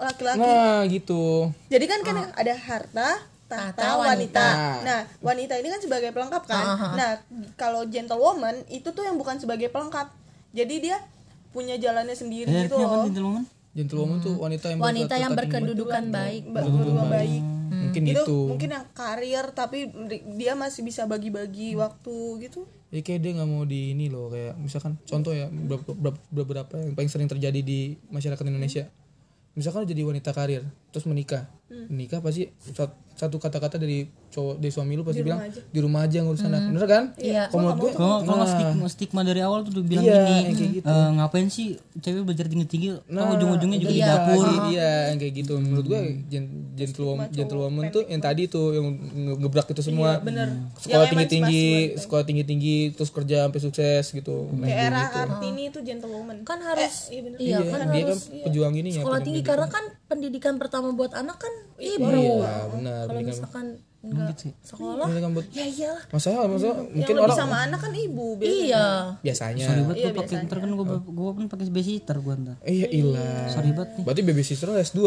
laki-laki. 0.00 0.40
nah 0.40 0.80
gitu 0.84 1.52
Jadi 1.66 1.84
kan 1.84 2.00
kan 2.00 2.16
ada 2.32 2.54
harta, 2.56 3.08
tahta, 3.46 3.74
Tahta, 3.74 3.98
wanita. 3.98 4.08
wanita. 4.40 4.46
Nah, 4.82 5.00
wanita 5.20 5.54
ini 5.54 5.68
kan 5.68 5.78
sebagai 5.78 6.10
pelengkap 6.10 6.42
kan. 6.44 6.64
Nah, 6.94 7.10
kalau 7.54 7.84
gentlewoman 7.84 8.64
itu 8.66 8.88
tuh 8.88 9.02
yang 9.02 9.14
bukan 9.14 9.36
sebagai 9.36 9.68
pelengkap. 9.68 10.08
Jadi 10.50 10.74
dia 10.80 10.96
punya 11.48 11.74
jalannya 11.74 12.14
sendiri 12.14 12.48
Eh, 12.48 12.64
gitu 12.64 12.74
apa 12.76 12.96
loh. 12.96 13.04
gentleman? 13.06 13.44
gentlewoman 13.70 14.18
tuh 14.18 14.34
wanita 14.36 14.66
yang 14.66 14.78
wanita 14.78 15.14
yang 15.14 15.30
berkedudukan 15.32 16.10
baik 16.10 16.42
Ba- 16.48 16.62
Berdua 16.64 17.06
baik. 17.06 17.42
mungkin 17.70 18.02
Itu 18.04 18.18
itu 18.20 18.38
mungkin 18.50 18.70
yang 18.72 18.86
karir 18.90 19.46
tapi 19.52 19.86
dia 20.34 20.54
masih 20.54 20.82
bisa 20.82 21.06
bagi-bagi 21.06 21.74
waktu 21.74 22.14
gitu. 22.40 22.66
Jadi 22.90 23.02
kayak 23.04 23.20
dia 23.20 23.32
nggak 23.32 23.46
mau 23.46 23.62
di 23.62 23.94
ini 23.94 24.06
loh 24.06 24.26
kayak 24.26 24.58
misalkan 24.58 24.98
contoh 25.00 25.30
ya 25.30 25.46
beberapa, 25.46 25.86
beberapa, 25.88 26.18
beberapa 26.28 26.74
yang 26.76 26.94
paling 26.94 27.06
sering 27.08 27.26
terjadi 27.26 27.60
di 27.60 27.94
masyarakat 28.10 28.42
Indonesia. 28.44 28.90
Misalkan 29.58 29.86
jadi 29.86 30.06
wanita 30.06 30.30
karir 30.30 30.62
terus 30.94 31.06
menikah. 31.06 31.50
Menikah 31.70 32.22
pasti 32.22 32.50
satu 33.20 33.36
kata-kata 33.36 33.76
dari 33.76 33.98
cowok 34.26 34.56
dari 34.56 34.70
suami 34.70 34.92
lu 34.94 35.02
pasti 35.02 35.20
bilang 35.20 35.42
di 35.44 35.78
rumah 35.78 36.00
aja 36.02 36.18
ngurus 36.18 36.40
anak. 36.40 36.62
Bener 36.66 36.86
kan? 36.86 37.04
Iya. 37.14 37.42
Kalau 37.46 37.60
menurut 37.68 37.78
gue 37.78 37.92
Kalau 37.92 38.46
stigma, 38.46 38.86
stigma 38.86 39.20
dari 39.20 39.40
awal 39.40 39.60
tuh 39.60 39.72
udah 39.72 39.84
bilang 39.84 40.00
Iya, 40.02 40.20
gini, 40.22 40.40
kayak 40.50 40.70
gitu. 40.72 40.86
"Eh, 40.88 41.08
ngapain 41.12 41.46
sih 41.46 41.68
cewek 41.94 42.22
belajar 42.22 42.46
tinggi-tinggi, 42.46 42.88
Nah, 43.06 43.20
nah, 43.20 43.34
ujung-ujungnya 43.34 43.76
juga 43.78 43.90
di 43.90 43.98
iya, 43.98 44.08
dapur. 44.16 44.40
i- 44.40 44.62
Iya, 44.70 44.90
yang 45.06 45.18
kayak 45.18 45.34
gitu. 45.36 45.52
Menurut 45.58 45.84
gue 45.84 46.00
gen- 46.26 46.50
gentlewoman, 46.72 47.26
gentlewoman 47.28 47.82
tuh 47.90 48.02
yang 48.06 48.20
tadi 48.20 48.42
tuh 48.46 48.66
yang 48.72 48.86
nge- 48.88 49.38
ngebrak 49.38 49.68
itu 49.68 49.82
semua. 49.82 50.10
bener. 50.20 50.48
Sekolah 50.78 51.04
Yang 51.04 51.12
tinggi-tinggi, 51.12 51.66
sekolah 51.98 52.24
tinggi-tinggi 52.24 52.76
terus 52.92 53.10
kerja 53.10 53.44
sampai 53.44 53.60
sukses 53.60 54.04
gitu. 54.08 54.48
Nah, 54.50 54.64
Kayak 54.64 54.80
era 54.80 55.00
gitu. 55.02 55.12
Kartini 55.12 55.62
itu 55.66 55.78
gentlewoman. 55.82 56.36
kan 56.42 56.58
harus 56.58 56.94
iya 57.08 57.20
bener. 57.20 57.38
iya, 57.38 57.56
kan 57.58 57.80
dia 57.84 58.02
kan 58.02 58.08
harus 58.08 58.22
pejuang 58.40 58.74
ini 58.74 58.88
ya. 58.90 59.02
sekolah 59.02 59.20
tinggi 59.20 59.42
karena 59.42 59.66
kan 59.66 59.84
pendidikan 60.10 60.58
pertama 60.58 60.90
buat 60.90 61.14
anak 61.14 61.38
kan 61.38 61.52
ibu. 61.78 62.02
Iya, 62.04 62.66
benar. 62.68 63.02
kalau 63.06 63.22
misalkan 63.22 63.66
enggak 64.00 64.32
sekolah 64.64 65.06
Ini 65.06 65.20
kan 65.20 65.30
buat 65.30 65.46
ya 65.50 65.60
iyalah. 65.62 66.02
Masalah 66.08 66.48
masalah 66.48 66.76
Yang 66.80 66.88
mungkin 66.90 67.14
lebih 67.14 67.26
orang 67.28 67.36
sama 67.36 67.56
anak 67.60 67.78
kan 67.78 67.92
ibu 67.92 68.26
biasanya. 68.34 68.64
iya. 68.64 68.86
Biasanya. 69.20 69.60
Sorry 69.62 69.80
banget 69.82 69.96
gue 70.00 70.12
pakai 70.16 70.36
ntar 70.42 70.56
kan 70.58 70.70
gue 70.72 70.86
gue 70.88 71.30
kan 71.30 71.44
pakai 71.46 71.64
babysitter 71.68 72.16
gue 72.18 72.34
ntar. 72.34 72.56
iya 72.64 72.86
ilah. 72.90 73.46
Sorry 73.46 73.70
banget 73.70 73.90
nih. 73.94 74.02
berarti 74.02 74.22
baby 74.24 74.42
sister 74.42 74.66
S2 74.72 74.98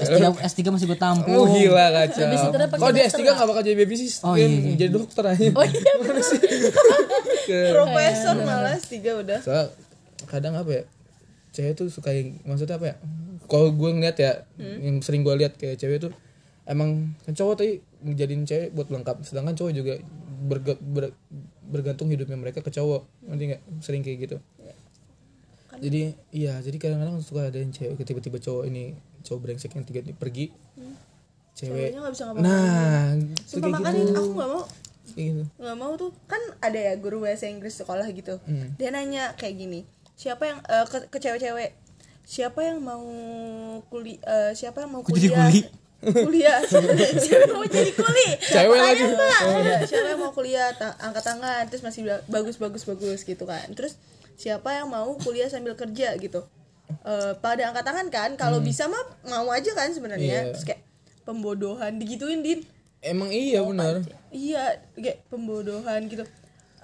S3 0.00 0.22
S3 0.42 0.58
masih 0.66 0.86
gue 0.86 0.98
tampung. 0.98 1.34
oh 1.34 1.46
gila 1.46 1.86
kacau 1.94 2.24
kalau 2.72 2.92
di 2.92 3.00
S3 3.02 3.20
gak 3.22 3.44
bakal 3.44 3.62
jadi 3.62 3.76
baby 3.76 3.96
sister 3.96 4.24
Oh, 4.24 4.34
iya, 4.34 4.48
iya. 4.48 4.74
jadi 4.76 4.90
dokter 4.90 5.22
aja. 5.22 5.44
Oh 5.52 5.62
iya 5.62 5.92
Profesor 7.76 8.34
malah 8.40 8.74
tiga 8.80 9.20
udah. 9.20 9.38
soal 9.38 9.70
kadang 10.24 10.56
apa 10.56 10.72
ya 10.72 10.82
cewek 11.56 11.72
tuh 11.74 11.88
suka 11.88 12.12
yang 12.12 12.36
maksudnya 12.44 12.76
apa 12.76 12.86
ya? 12.86 12.96
Kalau 13.46 13.72
gue 13.72 13.90
ngeliat 13.90 14.16
ya 14.16 14.44
yang 14.58 15.00
sering 15.00 15.24
gue 15.24 15.32
lihat 15.32 15.56
kayak 15.56 15.80
cewek 15.80 15.98
tuh 15.98 16.12
emang 16.64 17.16
kan 17.22 17.32
cowok 17.32 17.54
tadi 17.56 17.72
ngejadiin 18.02 18.44
cewek 18.44 18.68
buat 18.70 18.86
lengkap. 18.86 19.24
Sedangkan 19.24 19.54
cowok 19.54 19.72
juga 19.72 19.94
berga- 20.42 20.78
ber- 20.78 21.16
bergantung 21.64 22.06
hidupnya 22.06 22.36
mereka 22.36 22.60
ke 22.60 22.68
cowok. 22.68 23.08
Ngerti 23.24 23.44
nggak? 23.48 23.62
Sering 23.80 24.02
kayak 24.02 24.18
gitu. 24.20 24.36
Jadi 25.76 26.16
iya 26.32 26.56
jadi 26.58 26.76
kadang-kadang 26.76 27.20
suka 27.20 27.48
ada 27.48 27.58
yang 27.58 27.68
cewek 27.68 28.00
tiba-tiba 28.00 28.36
cowok 28.36 28.64
ini 28.64 28.96
cowok 29.20 29.40
brengsek 29.42 29.72
yang 29.72 29.84
tiga 29.84 30.00
pergi. 30.12 30.48
Cewek 31.52 31.92
Ceweknya 31.92 32.00
nggak 32.00 32.12
bisa 32.12 32.24
ngapa-ngapain. 32.26 32.52
nah 32.52 33.08
itu 33.16 33.44
Sumpah 33.48 33.80
kayak 33.82 33.96
gitu. 33.98 34.12
aku 34.14 34.30
nggak 34.34 34.50
mau. 34.50 34.62
Gitu. 35.06 35.42
Nggak 35.56 35.76
mau 35.76 35.92
tuh 35.94 36.10
kan 36.24 36.42
ada 36.58 36.78
ya 36.78 36.92
guru 36.96 37.20
bahasa 37.20 37.44
Inggris 37.46 37.76
sekolah 37.76 38.08
gitu. 38.10 38.40
Dia 38.76 38.88
nanya 38.90 39.36
kayak 39.36 39.56
gini 39.56 39.80
siapa 40.16 40.42
yang 40.42 40.58
eh, 40.64 40.86
ke, 40.86 40.98
ke 41.06 41.18
cewek-cewek? 41.20 41.70
Siapa 42.26 42.58
yang 42.64 42.82
mau 42.82 43.04
kuli 43.86 44.18
eh, 44.18 44.50
siapa 44.52 44.82
yang 44.82 44.90
mau 44.90 45.02
Kok 45.04 45.12
jadi 45.12 45.28
kuliah? 45.30 45.46
kuli? 45.46 45.60
kuliah. 45.96 46.58
Siapa 47.24 47.42
yang 47.48 47.56
mau 47.56 47.66
jadi 47.66 47.90
kuli? 47.90 48.26
Cewek 48.38 48.78
lagi. 48.78 49.04
siapa 49.88 50.08
yang 50.12 50.20
mau 50.20 50.30
kuliah? 50.30 50.68
Ta- 50.72 50.94
angkat 51.00 51.24
tangan. 51.24 51.62
Terus 51.66 51.82
masih 51.82 52.04
bagus 52.28 52.60
bagus 52.60 52.84
bagus 52.84 53.20
gitu 53.22 53.42
kan. 53.42 53.64
Terus 53.72 53.96
siapa 54.36 54.76
yang 54.76 54.92
mau 54.92 55.16
kuliah 55.18 55.48
sambil 55.48 55.72
kerja 55.74 56.14
gitu? 56.20 56.44
Eh, 57.02 57.32
pada 57.40 57.72
angkat 57.72 57.84
tangan 57.86 58.06
kan? 58.12 58.30
Kalau 58.36 58.60
bisa 58.60 58.86
mah 58.86 59.02
mau 59.24 59.48
aja 59.50 59.72
kan 59.72 59.90
sebenarnya. 59.90 60.46
Iya. 60.46 60.52
terus 60.52 60.64
kayak 60.64 60.82
pembodohan 61.24 61.98
digituin 61.98 62.44
din. 62.44 62.60
Emang 63.00 63.30
iya 63.30 63.62
benar. 63.62 64.02
iya 64.30 64.76
kayak 64.94 65.26
pembodohan 65.26 66.06
gitu 66.06 66.22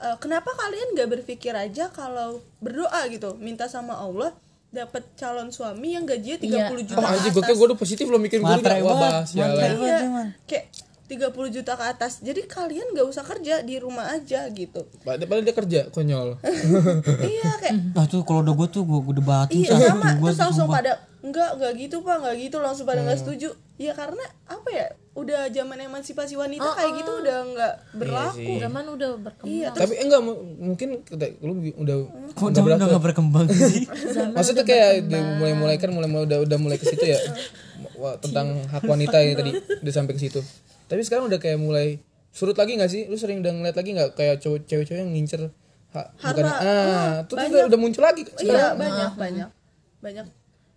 Eh, 0.03 0.17
kenapa 0.19 0.51
kalian 0.53 0.93
gak 0.93 1.09
berpikir 1.09 1.55
aja 1.55 1.87
kalau 1.89 2.43
berdoa 2.59 3.07
gitu? 3.07 3.39
Minta 3.39 3.67
sama 3.67 3.95
Allah 3.95 4.35
dapat 4.69 5.07
calon 5.15 5.49
suami 5.49 5.95
yang 5.95 6.03
gajinya 6.03 6.39
30 6.39 6.49
Iya. 6.49 6.67
juta 6.83 6.97
Oh 6.97 7.05
ke 7.05 7.13
anjir 7.13 7.31
atas. 7.31 7.39
gue 7.39 7.55
gue 7.55 7.67
udah 7.69 7.79
positif 7.79 8.07
lo 8.07 8.17
mikir 8.17 8.41
gue 8.41 8.57
udah 8.57 8.83
bahas 8.83 9.29
ya 9.31 9.47
iya 9.47 9.99
kayak 10.43 10.65
30 11.07 11.29
juta 11.53 11.73
ke 11.73 11.85
atas. 11.87 12.13
Jadi 12.19 12.41
kalian 12.47 12.91
gak 12.91 13.05
usah 13.05 13.21
kerja 13.23 13.61
di 13.61 13.77
rumah 13.77 14.11
aja 14.11 14.49
gitu. 14.49 14.89
Padahal 15.03 15.29
padahal 15.29 15.45
dia 15.45 15.55
kerja 15.55 15.81
konyol. 15.89 16.29
iya 17.23 17.51
kayak 17.61 17.75
Nah 17.95 18.05
tuh 18.07 18.25
kalau 18.25 18.41
udah 18.41 18.55
gue 18.57 18.69
tuh 18.71 18.83
gue 18.83 19.13
udah 19.13 19.23
batin 19.23 19.61
iya 19.61 19.77
sama 19.87 20.09
terus 20.17 20.41
langsung 20.41 20.67
pada 20.67 20.99
enggak 21.23 21.55
enggak 21.55 21.73
gitu 21.77 21.97
pak 22.01 22.19
enggak 22.19 22.35
gitu 22.37 22.57
langsung 22.59 22.83
pada 22.83 22.99
Hmm. 22.99 23.07
nggak 23.07 23.19
setuju. 23.19 23.49
Ya 23.77 23.93
karena 23.93 24.21
apa 24.45 24.69
ya 24.69 24.87
udah 25.13 25.47
zaman 25.49 25.79
emansipasi 25.83 26.35
wanita 26.35 26.65
Oh, 26.65 26.73
kayak 26.73 26.93
gitu 26.97 27.13
udah 27.17 27.39
nggak 27.47 27.75
berlaku. 27.95 28.53
zaman 28.59 28.85
udah 28.89 29.11
berkembang. 29.21 29.53
Iya 29.53 29.69
tapi 29.71 29.95
enggak 29.97 30.21
mu- 30.21 30.41
mungkin 30.61 30.89
lu 31.41 31.53
udah 31.77 31.97
Kok 32.33 32.51
zaman 32.57 32.69
udah 32.75 32.89
gak 32.89 33.05
berkembang 33.05 33.47
sih? 33.49 33.85
maksudnya 34.29 34.63
kayak 34.63 35.07
mulai 35.37 35.53
mulai 35.53 35.77
kan 35.77 35.89
mulai 35.89 36.07
mulai 36.07 36.25
udah 36.25 36.39
udah 36.43 36.59
mulai 36.59 36.77
ke 36.77 36.87
situ 36.87 37.05
ya? 37.07 37.19
Wah, 37.95 38.15
tentang 38.17 38.63
hak 38.65 38.83
wanita 38.83 39.15
ya 39.17 39.35
tadi 39.35 39.51
udah 39.55 39.93
sampai 39.93 40.13
ke 40.13 40.21
situ. 40.21 40.41
Tapi 40.85 41.01
sekarang 41.01 41.27
udah 41.27 41.39
kayak 41.39 41.57
mulai 41.57 41.99
surut 42.31 42.55
lagi 42.55 42.75
nggak 42.75 42.89
sih? 42.89 43.03
Lu 43.05 43.15
sering 43.15 43.41
udah 43.41 43.53
ngeliat 43.53 43.75
lagi 43.75 43.91
nggak 43.93 44.11
kayak 44.13 44.37
cowok 44.39 44.65
cewek-cewek 44.65 45.01
yang 45.01 45.13
ngincer 45.13 45.53
hak 45.93 46.07
bukan 46.17 46.45
ah 46.49 47.21
itu 47.21 47.31
tuh 47.31 47.47
udah, 47.47 47.69
udah 47.69 47.79
muncul 47.79 48.01
lagi 48.01 48.25
iya 48.41 48.73
banyak 48.73 49.13
banyak. 49.15 49.49
Banyak 50.01 50.27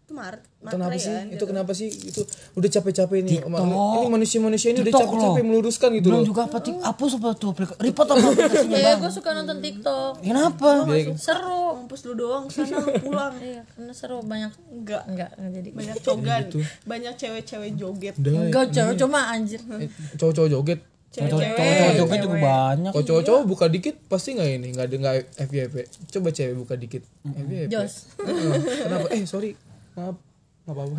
itu 0.05 0.13
Maret 0.13 0.41
Kenapa 0.61 0.81
Matre 0.87 0.97
sih? 0.97 1.09
kan, 1.11 1.25
Itu 1.25 1.33
gitu. 1.33 1.45
kenapa 1.47 1.71
sih? 1.71 1.89
Itu 1.89 2.21
udah 2.53 2.69
capek-capek 2.71 3.17
ini. 3.19 3.29
TikTok. 3.37 3.57
Ini 3.95 4.07
manusia-manusia 4.07 4.67
ini 4.67 4.79
udah 4.79 4.85
TikTok 4.87 5.01
capek-capek 5.03 5.33
loh. 5.35 5.47
meluruskan 5.47 5.89
gitu 5.91 6.07
Belum 6.07 6.19
loh. 6.19 6.27
juga 6.27 6.41
apa 6.43 6.57
tik 6.59 6.75
apa 6.77 7.03
apa 7.07 7.29
tuh 7.33 7.51
report 7.79 8.07
apa 8.07 8.21
aplikasinya 8.23 8.77
ya 8.79 8.91
gue 8.95 9.11
suka 9.11 9.29
nonton 9.33 9.57
TikTok 9.59 10.11
Kenapa? 10.21 10.69
seru 11.15 11.61
mampus 11.75 12.01
lu 12.03 12.13
doang 12.15 12.45
sana 12.47 12.77
pulang 12.95 13.33
iya 13.43 13.61
karena 13.67 13.91
seru 13.91 14.21
banyak 14.21 14.51
enggak 14.71 15.03
enggak 15.05 15.29
enggak 15.35 15.51
jadi 15.55 15.69
banyak 15.71 15.95
cogan 15.99 16.43
banyak 16.83 17.13
cewek-cewek 17.15 17.71
joget 17.73 18.13
Udah. 18.15 18.31
enggak 18.43 18.65
cewek 18.69 18.95
cuma 18.95 19.19
anjir 19.27 19.61
Eh, 19.75 19.89
Cowok-cowok 20.15 20.49
joget. 20.51 20.79
cewek-cewek 21.07 21.55
Cowok-cowok 21.55 21.95
joget 21.97 22.19
juga 22.19 22.37
banyak. 22.37 22.91
Kalau 22.91 23.05
cowok-cowok 23.05 23.41
buka 23.45 23.65
dikit 23.67 23.95
pasti 24.05 24.29
nggak 24.33 24.49
ini, 24.51 24.67
nggak 24.69 24.85
ada 24.85 24.95
nggak 24.97 25.15
FYP. 25.41 25.75
Coba 26.09 26.27
cewek 26.29 26.55
buka 26.55 26.73
dikit. 26.75 27.03
FYP. 27.23 27.67
Jos. 27.67 27.93
Kenapa? 28.19 29.07
Eh 29.09 29.23
sorry, 29.23 29.55
maaf, 29.95 30.15
nggak 30.61 30.75
apa-apa. 30.75 30.95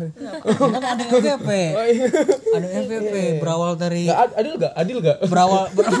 Kan 0.49 0.83
ada 0.83 1.03
FVP. 1.07 1.49
Oh, 1.71 1.85
iya. 1.85 2.05
Ada 2.51 2.67
FVP 2.81 3.13
berawal 3.37 3.71
dari 3.73 4.03
ad- 4.07 4.33
adil 4.33 4.53
nggak? 4.57 4.73
Adil 4.73 4.97
nggak? 4.99 5.17
berawal 5.25 5.63
ber- 5.71 5.85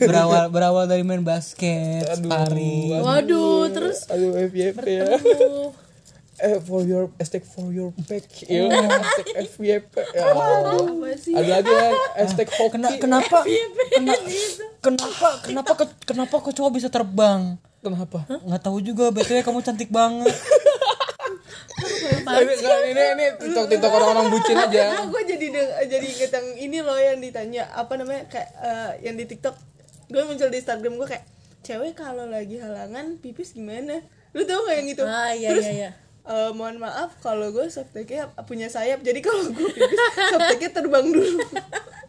berawal 0.00 0.44
berawal 0.48 0.84
dari 0.86 1.02
main 1.02 1.20
basket, 1.20 2.08
Aduh, 2.08 2.24
sparring. 2.24 2.88
waduh 2.96 3.68
terus 3.68 4.08
Aduh 4.08 4.32
FYP 4.40 4.80
ya. 4.80 5.04
Eh 6.36 6.58
for 6.58 6.82
your 6.82 7.14
hashtag 7.14 7.44
for 7.44 7.70
your 7.70 7.94
back. 8.02 8.26
Iya, 8.42 8.66
hashtag 8.66 9.26
FYP. 9.46 9.92
Ya. 10.10 10.24
aduh. 10.24 10.98
Ada 11.30 11.50
lagi 11.52 11.70
kan 11.70 11.92
hashtag 12.16 12.48
hoki. 12.50 12.74
Kena, 12.74 12.88
kenapa 12.96 13.38
kena- 13.88 14.22
kenapa 14.80 15.28
kenapa 15.42 15.72
ke- 15.76 15.96
kenapa 16.04 16.34
kok 16.40 16.52
cowok 16.52 16.72
bisa 16.72 16.88
terbang? 16.88 17.54
Kenapa? 17.84 18.18
Nggak 18.40 18.62
tahu 18.62 18.80
juga, 18.80 19.04
betulnya 19.10 19.42
kamu 19.42 19.60
cantik 19.60 19.90
banget. 19.90 20.32
ini, 22.24 22.52
nggak, 22.56 22.78
ini 22.86 23.02
ini 23.12 23.24
tiktok 23.36 23.66
tiktok 23.68 23.92
orang-orang 23.92 24.26
bucin 24.30 24.56
aja. 24.56 25.04
gue 25.04 25.22
jadi 25.26 25.46
deng- 25.50 25.74
jadi 25.86 26.06
inget 26.06 26.30
yang 26.32 26.48
ini 26.56 26.78
loh 26.80 26.96
yang 26.96 27.18
ditanya 27.18 27.68
apa 27.70 27.94
namanya 27.94 28.24
kayak 28.26 28.50
eh, 28.56 28.90
yang 29.02 29.14
di 29.14 29.26
TikTok. 29.26 29.52
Gue 30.06 30.22
muncul 30.22 30.48
di 30.48 30.58
Instagram 30.58 30.96
gue 30.96 31.06
kayak 31.06 31.24
cewek 31.60 31.92
kalau 31.94 32.24
lagi 32.24 32.56
halangan 32.56 33.18
pipis 33.18 33.52
gimana? 33.52 34.00
Lu 34.32 34.42
tau 34.42 34.64
gak 34.64 34.76
yang 34.76 34.88
itu? 34.90 35.02
Ah 35.02 35.30
iya 35.30 35.48
terus 35.50 35.66
iya 35.66 35.74
iya. 35.74 35.90
eh, 36.24 36.50
mohon 36.52 36.76
maaf 36.78 37.20
kalau 37.20 37.50
gue 37.50 37.66
softteknya 37.66 38.28
punya 38.42 38.66
sayap 38.66 39.00
jadi 39.00 39.20
kalau 39.20 39.44
gue 39.46 39.68
pipis 39.70 40.00
softteknya 40.30 40.70
terbang 40.72 41.06
dulu. 41.06 41.38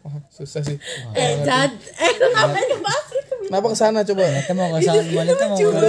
Oh, 0.06 0.22
susah 0.30 0.62
sih. 0.62 0.78
eh 1.14 1.32
jad 1.42 1.66
eh 1.98 2.12
lu 2.14 2.30
ngapain 2.30 2.78
bahas 2.78 3.05
Kenapa 3.46 3.66
ke 3.66 3.76
sana 3.76 3.98
coba? 4.02 4.22
Kita 4.26 4.52
mau 4.52 4.68
ke 4.68 4.80
sana, 4.80 5.00
gimana 5.00 5.28
kita 5.28 5.44
mau 5.46 5.56
ke 5.56 5.68
sana. 5.68 5.88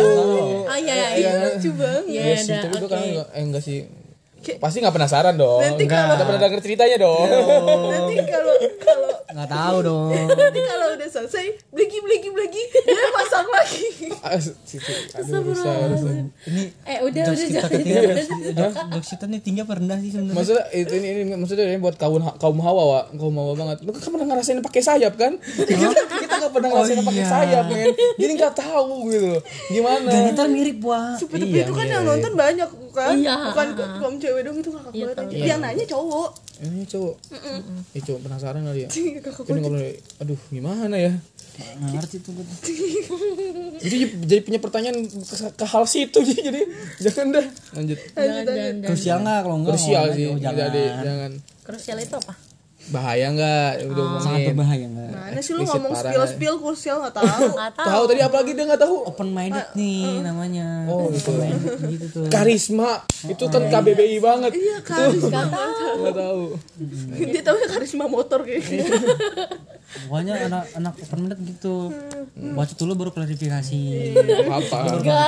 ah 0.68 0.78
iya 0.78 0.94
iya 0.94 1.08
iya 1.16 1.32
lucu 1.48 1.70
banget 1.74 2.04
Iya, 2.06 2.22
Iya 2.24 2.36
sih, 2.38 2.52
ada, 2.52 2.62
tapi 2.64 2.76
gue 2.76 2.88
kan 2.88 2.98
oke. 2.98 3.08
enggak, 3.08 3.28
eh, 3.30 3.44
enggak 3.44 3.64
sih. 3.64 3.78
Pasti 4.56 4.78
nggak 4.80 4.94
penasaran 4.94 5.36
dong. 5.36 5.60
Nanti 5.60 5.84
Enggak. 5.84 6.14
Udah 6.14 6.24
pernah 6.24 6.42
denger 6.42 6.60
ceritanya 6.62 6.98
dong. 7.00 7.26
nanti 7.90 8.16
kalau 8.24 8.56
kalau 8.80 9.12
Nggak 9.38 9.50
tahu 9.54 9.78
dong. 9.80 10.10
nanti 10.42 10.60
kalau 10.64 10.88
udah 10.92 11.06
selesai 11.08 11.46
blegi 11.70 12.00
blegi 12.02 12.30
blegi 12.30 12.64
dia 12.82 13.10
pasang 13.14 13.46
lagi 13.48 13.86
Ah, 14.20 14.34
situ. 14.34 14.82
Aduh, 15.14 15.46
rusak, 15.46 15.74
rusak. 15.94 16.14
Ini 16.44 16.64
eh 16.84 16.98
udah 17.00 17.22
jokes 17.24 17.38
udah 17.38 17.46
kita 17.46 17.54
jangan 17.54 17.70
ketinggian. 17.72 18.04
Jokes 18.52 18.80
jokes 18.92 19.10
kita 19.14 19.26
nih 19.28 19.40
tinggi 19.40 19.62
apa 19.62 19.74
rendah 19.78 19.98
sih 20.00 20.10
sebenarnya? 20.10 20.34
Maksudnya 20.34 20.64
itu 20.74 20.94
ini, 20.96 21.08
ini 21.14 21.34
maksudnya 21.38 21.66
ini 21.68 21.78
buat 21.78 21.96
kaum 21.96 22.18
kaum 22.36 22.58
hawa, 22.60 22.84
Wak. 22.90 23.06
kaum 23.14 23.36
hawa 23.36 23.54
banget. 23.54 23.78
Lu 23.86 23.94
kan 23.94 24.10
pernah 24.10 24.28
ngerasain 24.28 24.58
pakai 24.60 24.82
sayap 24.82 25.14
kan? 25.16 25.38
kita 25.70 25.86
kita 26.18 26.34
nggak 26.36 26.52
pernah 26.52 26.70
ngerasain 26.74 26.98
Oh, 26.98 27.06
pakai 27.06 27.22
iya. 27.22 27.30
sayap, 27.30 27.66
men. 27.70 27.94
Jadi 28.18 28.32
nggak 28.34 28.54
tahu 28.58 28.94
gitu. 29.08 29.32
Gimana? 29.70 30.10
Dan 30.10 30.22
ntar 30.34 30.48
mirip 30.50 30.82
wah. 30.82 31.14
tapi 31.14 31.46
Iya, 31.46 31.62
itu 31.62 31.72
kan 31.72 31.86
iya, 31.86 31.94
yang 31.94 32.04
iya. 32.04 32.10
nonton 32.10 32.34
banyak 32.34 32.70
kan 32.90 33.14
Iya. 33.14 33.34
bukan 33.54 33.68
kaum 34.02 34.16
cewek 34.18 34.42
dong 34.42 34.58
itu 34.58 34.70
kakak 34.74 34.92
banget 34.92 35.16
yang 35.38 35.60
nanya 35.62 35.86
cowok 35.86 36.30
Ini 36.58 36.90
cowok. 36.90 37.16
Eh 37.94 38.02
cowok 38.02 38.20
penasaran 38.26 38.62
kali 38.66 38.86
ya. 38.86 38.90
Ini 38.90 39.22
nggak 39.22 39.72
boleh. 39.74 39.94
Aduh, 40.24 40.40
gimana 40.50 40.96
ya? 40.98 41.14
Nggak 41.58 41.92
ngerti 42.02 42.18
tuh. 42.22 42.34
Jadi 43.78 43.98
jadi 44.26 44.42
punya 44.42 44.60
pertanyaan 44.62 45.06
ke, 45.06 45.36
ke 45.54 45.66
hal 45.66 45.84
situ 45.86 46.18
jadi 46.30 46.62
jangan 47.02 47.34
dah. 47.34 47.46
Lanjut. 47.78 47.98
jangan 48.14 48.42
jangan 48.42 48.46
jangan 48.46 48.90
Krusial 48.90 49.18
nggak 49.22 49.40
kalau 49.46 49.58
nggak? 49.62 49.74
Krusial 49.78 50.06
sih. 50.14 50.26
oh, 50.30 50.38
Jangan. 50.38 50.70
Jangan. 50.74 51.02
jangan. 51.06 51.32
krusial 51.68 51.98
itu 52.00 52.16
apa 52.16 52.34
Bahaya 52.88 53.28
nggak? 53.30 53.70
Udah 53.86 54.04
Sangat 54.18 54.24
ngomongin. 54.24 54.48
berbahaya 54.50 54.86
nggak? 54.88 55.06
mana 55.28 55.44
sih 55.44 55.52
lu 55.52 55.62
ngomong 55.62 55.92
parah. 55.92 56.08
spill 56.08 56.24
spill 56.26 56.56
kursial 56.58 56.98
nggak 57.00 57.14
tahu 57.14 57.28
nggak 57.58 57.74
tahu 57.74 57.86
Tahu 57.86 58.04
tadi 58.08 58.22
apalagi 58.22 58.52
dia 58.54 58.66
nggak 58.66 58.82
tahu. 58.82 58.96
Open 59.06 59.30
minded 59.30 59.68
nih 59.74 60.22
namanya. 60.22 60.68
Oh, 60.88 61.08
gitu. 61.10 61.36
Gitu 61.86 62.06
tuh. 62.10 62.26
Karisma 62.28 63.04
itu 63.26 63.44
kan 63.46 63.64
KBBI 63.66 64.18
banget. 64.18 64.52
iya 64.54 64.78
karisma 64.82 65.42
Nggak 65.98 66.16
tahu. 66.16 66.42
dia 67.12 67.42
tahu 67.42 67.56
ya 67.58 67.68
karisma 67.70 68.06
motor 68.06 68.40
kayaknya 68.42 68.88
Pokoknya 69.88 70.34
anak-anak 70.52 70.94
open 71.00 71.18
minded 71.24 71.40
gitu. 71.48 71.76
Baca 72.36 72.74
dulu 72.76 72.92
baru 73.00 73.12
klarifikasi. 73.16 73.82
Apa? 74.52 74.78
Enggak, 75.00 75.28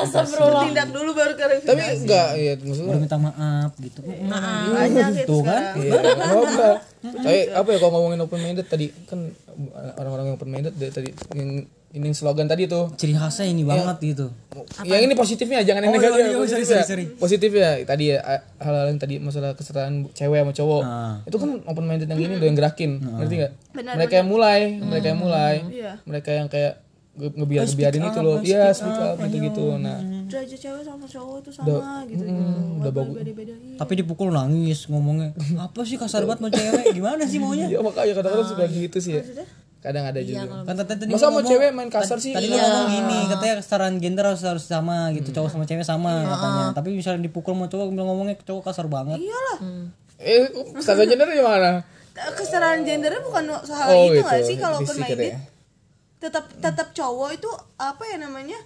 tindak 0.68 0.89
dulu 0.91 1.12
baru 1.16 1.34
klarifikasi 1.39 1.70
Tapi 1.72 1.84
enggak 2.03 2.30
ya 2.36 2.53
maksudnya. 2.60 2.91
Baru 2.91 2.99
minta 2.99 3.18
maaf 3.18 3.72
gitu. 3.80 4.01
banyak 4.03 5.07
itu 5.16 5.28
Tuh 5.28 5.41
kan? 5.47 5.62
Iya, 5.80 5.99
oh, 6.36 6.43
enggak. 6.43 6.76
Tapi 6.99 7.39
apa 7.55 7.68
ya 7.72 7.78
kalau 7.80 7.91
ngomongin 7.95 8.20
open 8.28 8.41
minded 8.43 8.68
tadi 8.68 8.91
kan 9.07 9.32
orang-orang 9.95 10.26
yang 10.32 10.36
open 10.36 10.51
minded 10.51 10.74
tadi 10.76 11.16
yang 11.36 11.64
ini 11.89 12.13
slogan 12.13 12.45
tadi 12.45 12.65
tuh. 12.65 12.93
Ciri 12.93 13.11
khasnya 13.11 13.45
ini 13.45 13.63
banget 13.63 13.97
gitu. 13.99 14.29
Yang 14.83 15.01
ini 15.03 15.13
positifnya 15.13 15.59
jangan 15.63 15.81
yang 15.81 15.89
Oh, 15.89 15.97
negatif. 15.97 16.19
iya, 16.19 16.27
iya, 16.27 16.37
positif 16.37 16.65
sorry, 16.65 16.77
ya. 16.77 16.85
sorry. 16.85 17.05
Positif 17.15 17.49
ya 17.51 17.69
tadi 17.81 18.03
ya 18.07 18.17
hal-hal 18.57 18.85
yang 18.87 18.97
tadi 18.97 19.15
masalah 19.17 19.51
kesetaraan 19.53 20.05
cewek 20.11 20.37
sama 20.39 20.53
cowok. 20.53 20.81
Ah. 20.83 21.15
Itu 21.23 21.37
kan 21.37 21.49
open 21.63 21.83
minded 21.83 22.05
yang 22.07 22.19
ini 22.19 22.33
udah 22.35 22.47
yang 22.47 22.57
gerakin. 22.57 22.91
Ngerti 22.99 23.33
enggak? 23.35 23.53
Benar, 23.71 23.93
Mereka 23.95 24.13
yang 24.15 24.29
mulai, 24.29 24.59
mereka 24.77 25.05
yang 25.07 25.19
mulai. 25.19 25.55
Iya. 25.65 25.91
Mereka 26.03 26.29
yang 26.31 26.47
kayak 26.47 26.73
nge- 27.11 27.35
ngebiar 27.35 27.63
ngebiarin 27.65 28.03
itu 28.05 28.19
loh. 28.21 28.37
Iya, 28.39 28.63
speak 28.69 28.93
up 28.95 29.15
gitu-gitu. 29.19 29.65
Nah, 29.75 29.97
derajat 30.29 30.59
cewek 30.61 30.83
sama 30.83 31.05
cowok 31.05 31.37
tuh 31.41 31.51
sama 31.51 32.05
gitu 32.05 32.21
gitu 32.21 32.43
udah 32.79 32.93
bagus. 32.93 33.15
Tapi 33.75 33.93
dipukul 33.97 34.29
nangis 34.29 34.85
ngomongnya. 34.85 35.33
Apa 35.57 35.81
sih 35.81 35.97
kasar 35.97 36.21
banget 36.23 36.37
sama 36.39 36.49
cewek? 36.53 36.85
Gimana 36.93 37.25
sih 37.25 37.41
maunya? 37.41 37.65
Ya 37.65 37.81
makanya 37.81 38.13
kadang-kadang 38.13 38.45
suka 38.47 38.65
gitu 38.67 38.97
sih 39.01 39.13
ya. 39.17 39.23
Kadang 39.80 40.03
ada 40.05 40.19
juga. 40.19 40.43
Kan 40.63 40.75
tadi 40.75 41.07
Masa 41.07 41.27
mau 41.27 41.39
cewek 41.39 41.71
main 41.71 41.88
kasar 41.88 42.19
sih? 42.19 42.36
Tadi 42.36 42.45
lu 42.45 42.55
ngomong 42.55 42.88
gini, 42.89 43.19
katanya 43.27 43.55
kesetaraan 43.59 43.95
gender 43.97 44.25
harus 44.27 44.43
harus 44.43 44.63
sama 44.63 45.07
gitu, 45.15 45.32
cowok 45.32 45.49
sama 45.49 45.63
cewek 45.63 45.84
sama 45.84 46.27
katanya. 46.27 46.63
Tapi 46.75 46.89
misalnya 46.91 47.23
dipukul 47.23 47.55
sama 47.55 47.65
cowok 47.65 47.88
bilang 47.89 48.07
ngomongnya 48.07 48.36
cowok 48.39 48.63
kasar 48.65 48.86
banget. 48.86 49.17
iyalah 49.17 49.59
Eh, 50.19 50.51
standar 50.77 51.07
gender 51.07 51.25
di 51.25 51.39
mana? 51.39 51.80
kesetaraan 52.11 52.84
gendernya 52.84 53.23
bukan 53.23 53.43
hal 53.47 53.88
Oh, 53.89 54.11
itu 54.11 54.19
nggak 54.19 54.43
sih 54.43 54.59
kalau 54.59 54.84
open 54.84 54.91
minded 54.99 55.15
katanya. 55.32 55.39
tetap 56.19 56.45
tetap 56.51 56.88
cowok 56.91 57.30
itu 57.32 57.47
apa 57.80 58.03
ya 58.03 58.19
namanya 58.19 58.59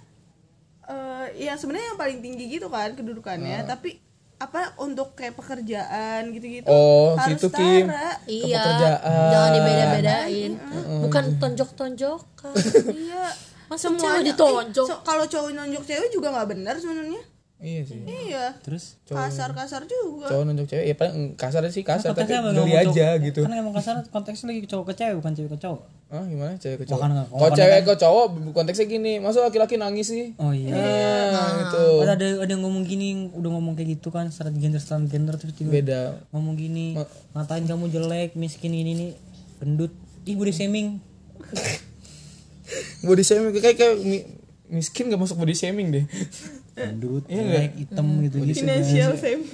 eh 0.84 1.26
yang 1.38 1.54
sebenarnya 1.54 1.94
yang 1.94 2.00
paling 2.00 2.18
tinggi 2.18 2.50
gitu 2.50 2.66
kan 2.66 2.92
kedudukannya 2.92 3.62
tapi 3.64 4.02
apa 4.44 4.60
untuk 4.76 5.12
kayak 5.12 5.34
pekerjaan 5.34 6.28
gitu-gitu 6.30 6.66
Oh, 6.66 7.12
harus 7.14 7.36
situ 7.36 7.48
Kim. 7.50 7.84
setara. 7.84 8.12
Iya, 8.24 8.56
pekerjaan. 8.58 9.28
jangan 9.28 9.50
dibeda-bedain. 9.52 10.52
Bukan 11.00 11.24
tonjok-tonjokan. 11.38 12.52
iya 13.00 13.24
Masa 13.64 13.88
cewek 13.90 14.22
ditonjok? 14.26 14.86
so- 14.86 15.00
kalau 15.02 15.24
cowok 15.24 15.50
nonjok 15.52 15.84
cewek 15.84 16.08
juga 16.08 16.28
nggak 16.30 16.48
benar 16.50 16.76
sebenarnya 16.76 17.22
Iya 17.56 17.80
sih. 17.82 17.96
iya 18.04 18.52
Terus 18.60 19.00
kasar-kasar 19.04 19.82
juga 19.84 20.28
Cowok 20.28 20.44
nunjuk 20.44 20.66
cewek 20.68 20.84
ya 20.84 20.94
paling 20.94 21.16
kasar 21.32 21.64
sih 21.66 21.80
kasar 21.80 22.12
tapi 22.12 22.28
konteksnya 22.28 22.38
apa 22.38 22.50
geli 22.54 22.72
aja 22.74 22.84
cowok- 23.08 23.24
gitu. 23.24 23.40
Kan 23.40 23.52
emang 23.54 23.72
kasar 23.72 23.94
konteksnya 24.06 24.46
lagi 24.50 24.60
cowok 24.66 24.84
ke 24.84 24.94
cewek 24.94 25.14
bukan 25.16 25.32
cewek 25.32 25.50
ke 25.50 25.58
cowok. 25.58 25.80
Ah, 26.14 26.22
gimana 26.22 26.54
cewek 26.54 26.78
ke 26.78 26.84
cowok? 26.86 26.94
Bukan, 26.96 27.10
enggak. 27.10 27.26
Kalau 27.28 27.50
cewek 27.52 27.80
ke 27.82 27.94
cowok 27.98 28.24
konteksnya 28.54 28.86
gini, 28.86 29.12
masa 29.18 29.42
laki-laki 29.42 29.74
nangis 29.74 30.06
sih? 30.08 30.30
Oh 30.36 30.54
iya. 30.54 30.70
Nah, 30.70 31.66
itu 31.66 31.82
Ada 31.98 32.14
ada 32.14 32.26
ada 32.40 32.50
yang 32.50 32.62
ngomong 32.62 32.86
gini, 32.86 33.34
udah 33.34 33.50
ngomong 33.50 33.74
kayak 33.74 33.98
gitu 33.98 34.08
kan, 34.08 34.30
secara 34.30 34.48
gender 34.48 34.78
secara 34.78 35.02
gender 35.02 35.34
terus 35.34 35.52
tiba 35.52 35.74
beda. 35.74 36.22
ngomong 36.30 36.54
gini, 36.54 36.94
ngatain 37.34 37.66
kamu 37.66 37.90
jelek, 37.90 38.30
miskin 38.34 38.70
ini 38.70 38.94
nih, 38.94 39.10
gendut. 39.58 39.90
Ih, 40.22 40.34
body 40.34 40.52
shaming. 40.52 41.02
Body 43.02 43.20
shaming 43.20 43.52
kayak 43.52 43.76
kayak 43.76 43.94
mi- 44.00 44.24
miskin 44.70 45.06
gak 45.06 45.18
masuk 45.18 45.36
body 45.36 45.52
shaming 45.52 45.90
deh. 45.90 46.04
gendut 46.74 47.22
jelek 47.28 47.70
hitam 47.76 48.06
gitu 48.20 48.42
gitu 48.42 48.58
financial 48.60 49.14
fame 49.22 49.44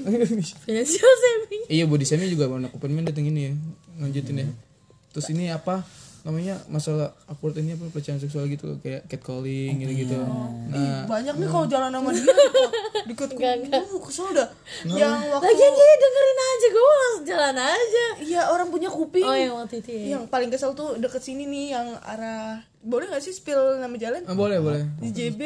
Financial 0.62 1.12
saving. 1.12 1.62
iya 1.68 1.84
body 1.84 2.00
shaming 2.02 2.30
juga 2.30 2.48
warna 2.48 2.70
open 2.70 2.88
mind 2.88 3.10
dateng 3.10 3.28
ini 3.28 3.40
ya 3.42 3.52
lanjutin 3.98 4.36
ya 4.38 4.46
terus 5.10 5.28
ini 5.28 5.50
apa 5.50 5.84
namanya 6.20 6.60
masalah 6.68 7.16
awkward 7.26 7.56
ini 7.56 7.74
apa 7.74 7.88
pelecehan 7.88 8.20
seksual 8.20 8.44
gitu 8.50 8.76
kayak 8.84 9.08
catcalling 9.08 9.80
gitu 9.80 10.04
gitu 10.04 10.16
nah 10.68 11.08
banyak 11.08 11.34
nih 11.36 11.48
kalau 11.48 11.66
jalan 11.66 11.90
sama 11.90 12.10
dia 12.12 12.34
deket 13.10 13.28
deket 13.34 13.58
uh, 13.72 14.00
kesel 14.02 14.28
dah. 14.34 14.48
Yang 14.84 15.18
waktu 15.32 15.46
Lagian 15.46 15.72
dia 15.72 15.96
dengerin 15.96 16.38
aja 16.40 16.66
gue 16.68 16.84
langsung 16.84 17.24
jalan 17.26 17.56
aja. 17.56 18.06
iya 18.20 18.40
orang 18.52 18.68
punya 18.68 18.88
kuping. 18.92 19.24
Oh 19.24 19.34
yang 19.34 19.54
waktu 19.56 19.80
itu 19.82 19.90
ya. 19.90 20.04
yang 20.16 20.22
paling 20.28 20.50
kesel 20.52 20.76
tuh 20.76 20.98
deket 21.00 21.22
sini 21.22 21.48
nih 21.48 21.66
yang 21.74 21.86
arah 22.04 22.62
boleh 22.80 23.08
gak 23.10 23.22
sih 23.24 23.34
spill 23.34 23.80
nama 23.80 23.94
jalan? 23.96 24.24
Ah, 24.28 24.36
boleh 24.36 24.58
boleh. 24.60 24.82
Di 25.00 25.10
JB 25.12 25.40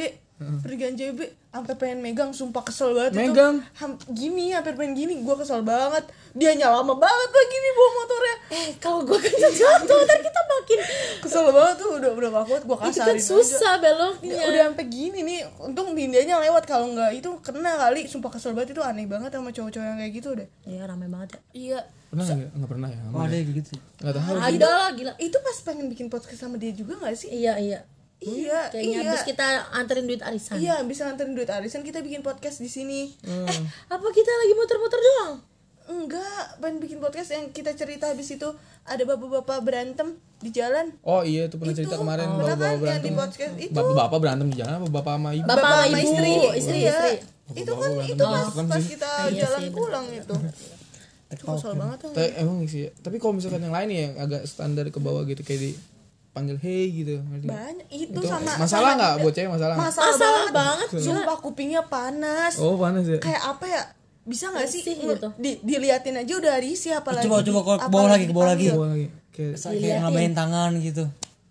pergian 0.61 0.99
JB 0.99 1.44
sampai 1.55 1.75
pengen 1.79 2.03
megang 2.03 2.35
sumpah 2.35 2.67
kesel 2.67 2.91
banget 2.99 3.15
Megang? 3.15 3.63
itu 3.63 3.79
Ham- 3.79 4.01
gini 4.11 4.51
hampir 4.51 4.75
pengen 4.75 4.99
gini. 4.99 5.15
Gua 5.23 5.39
kesel 5.39 5.63
banget. 5.63 6.03
Dia 6.35 6.51
lama 6.59 6.99
banget 6.99 7.31
lagi 7.31 7.57
nih 7.63 7.73
bawa 7.79 7.91
motornya. 7.95 8.37
Eh 8.51 8.69
kalau 8.83 9.01
gue 9.07 9.19
kencet 9.23 9.55
jatuh 9.55 9.99
ntar 10.03 10.19
kita 10.19 10.41
makin 10.51 10.79
kesel 11.23 11.47
banget 11.55 11.75
tuh 11.79 11.91
udah 12.03 12.11
udah 12.11 12.29
gak 12.35 12.45
kuat 12.51 12.63
gua 12.67 12.77
itu 12.83 12.99
kasarin 12.99 13.07
kan 13.07 13.19
susah 13.23 13.73
beloknya. 13.79 14.35
udah, 14.35 14.47
udah 14.51 14.63
sampai 14.67 14.87
gini 14.91 15.19
nih. 15.23 15.41
Untung 15.63 15.95
dindianya 15.95 16.43
lewat 16.43 16.67
kalau 16.67 16.91
nggak 16.91 17.23
itu 17.23 17.31
kena 17.39 17.79
kali. 17.79 18.11
Sumpah 18.11 18.35
kesel 18.35 18.51
banget 18.59 18.75
itu 18.75 18.83
aneh 18.83 19.07
banget 19.07 19.31
sama 19.31 19.55
cowok-cowok 19.55 19.87
yang 19.87 19.99
kayak 20.03 20.13
gitu 20.19 20.29
deh. 20.35 20.49
Iya 20.67 20.91
ramai 20.91 21.07
banget 21.07 21.39
ya. 21.39 21.41
iya. 21.55 21.81
Pernah 22.11 22.25
nggak? 22.27 22.51
Nggak 22.51 22.71
pernah 22.75 22.89
ya? 22.91 23.03
Oh 23.15 23.23
ada 23.23 23.35
kayak 23.39 23.47
gitu 23.63 23.73
nggak 24.03 24.15
tahu. 24.19 24.35
Ada 24.43 24.69
lah 24.75 24.91
gila. 24.91 25.13
itu 25.23 25.37
pas 25.39 25.57
pengen 25.63 25.87
bikin 25.87 26.07
podcast 26.11 26.41
sama 26.43 26.59
dia 26.59 26.75
juga 26.75 26.99
gak 26.99 27.15
sih? 27.15 27.31
Iya 27.31 27.55
iya. 27.63 27.81
Iya 28.17 28.69
Kayaknya 28.69 28.95
iya. 28.97 29.09
habis 29.09 29.23
kita 29.25 29.47
anterin 29.71 30.05
duit 30.05 30.21
arisan. 30.21 30.57
iya 30.57 30.81
bisa 30.83 31.05
nganterin 31.05 31.33
duit 31.33 31.47
arisan 31.47 31.81
kita 31.81 32.01
bikin 32.01 32.21
podcast 32.21 32.59
di 32.59 32.69
sini. 32.69 33.13
Eh 33.23 33.59
apa 33.87 34.07
kita 34.09 34.31
lagi 34.33 34.53
muter-muter 34.53 34.99
doang? 34.99 35.35
enggak 35.85 36.25
pengen 36.59 36.81
bikin 36.81 36.97
podcast 36.97 37.29
yang 37.31 37.53
kita 37.53 37.73
cerita 37.73 38.09
habis 38.09 38.25
itu 38.31 38.49
ada 38.83 39.03
bapak-bapak 39.05 39.61
berantem 39.61 40.17
di 40.39 40.49
jalan. 40.49 40.89
Oh 41.01 41.21
iya 41.21 41.45
itu 41.45 41.61
pernah 41.61 41.77
cerita 41.77 41.97
kemarin 41.97 42.25
bener 42.31 42.47
bapak 42.47 42.57
kan 42.57 42.65
yang 42.65 42.73
di 42.73 42.81
berantem. 42.81 43.13
podcast 43.15 43.55
itu? 43.61 43.73
Bapak 43.75 43.93
bapak 43.95 44.19
berantem 44.19 44.47
di 44.49 44.57
jalan 44.57 44.73
apa 44.75 44.89
bapak 44.91 45.13
sama 45.13 45.31
ibu? 45.31 45.45
Bapak 45.45 45.61
sama 45.61 45.77
sama 45.77 45.85
ibu, 45.91 46.01
istri. 46.01 46.33
istri, 46.57 46.79
Iya. 46.81 46.91
istri. 46.91 47.13
itu 47.55 47.69
kan 47.69 47.91
Bapak-bapak 47.93 48.09
itu 48.09 48.25
pas, 48.25 48.33
berantem 48.33 48.65
pas 48.67 48.85
kita 48.87 49.11
Iya 49.29 49.41
jalan 49.45 49.61
sih, 49.61 49.71
pulang 49.71 50.07
itu. 50.09 50.35
Itu 51.27 51.43
kesel 51.45 51.73
banget 51.75 51.99
tuh. 52.01 52.13
Tapi 52.15 52.31
emang 52.35 52.57
sih 52.65 52.85
tapi 52.97 53.17
kalau 53.19 53.33
misalkan 53.35 53.61
yang 53.61 53.75
lain 53.75 53.89
ya 53.91 54.01
yang 54.01 54.15
agak 54.19 54.43
standar 54.47 54.89
ke 54.89 54.97
bawah 54.97 55.21
gitu 55.23 55.43
kayak 55.43 55.61
di 55.61 55.71
panggil 56.35 56.59
hey 56.59 56.91
gitu 56.91 57.23
banyak 57.47 57.87
itu, 57.95 58.11
itu 58.11 58.27
sama 58.27 58.59
masalah 58.59 58.67
sama- 58.67 58.95
nggak 58.99 59.13
buat 59.23 59.33
cewek? 59.39 59.51
Masalah 59.55 59.75
masalah, 59.79 60.11
Masalah 60.11 60.45
banget, 60.51 60.89
banget, 60.91 61.05
sumpah 61.07 61.37
kupingnya 61.39 61.83
panas. 61.87 62.59
Oh 62.59 62.75
panas 62.75 63.07
ya? 63.07 63.23
Kayak 63.23 63.43
apa 63.55 63.65
ya? 63.71 63.83
Bisa 64.27 64.51
nggak 64.51 64.67
sih? 64.67 64.83
Gitu. 64.83 65.29
di, 65.39 65.63
diliatin 65.63 66.19
aja 66.19 66.33
udah 66.35 66.55
risih 66.59 66.99
apalagi 66.99 67.31
coba 67.31 67.47
coba 67.47 67.61
ke 67.79 67.89
bawah 67.89 68.09
lagi 68.11 68.25
ke 68.27 68.35
bawah 68.35 68.49
lagi. 68.51 68.67
dipanggil. 68.67 68.75
Bawa 68.75 68.89
lagi. 68.91 69.07
Kayak 69.31 69.55
kayak 69.63 69.99
ngabain 70.03 70.33
tangan 70.35 70.71
gitu. 70.83 71.05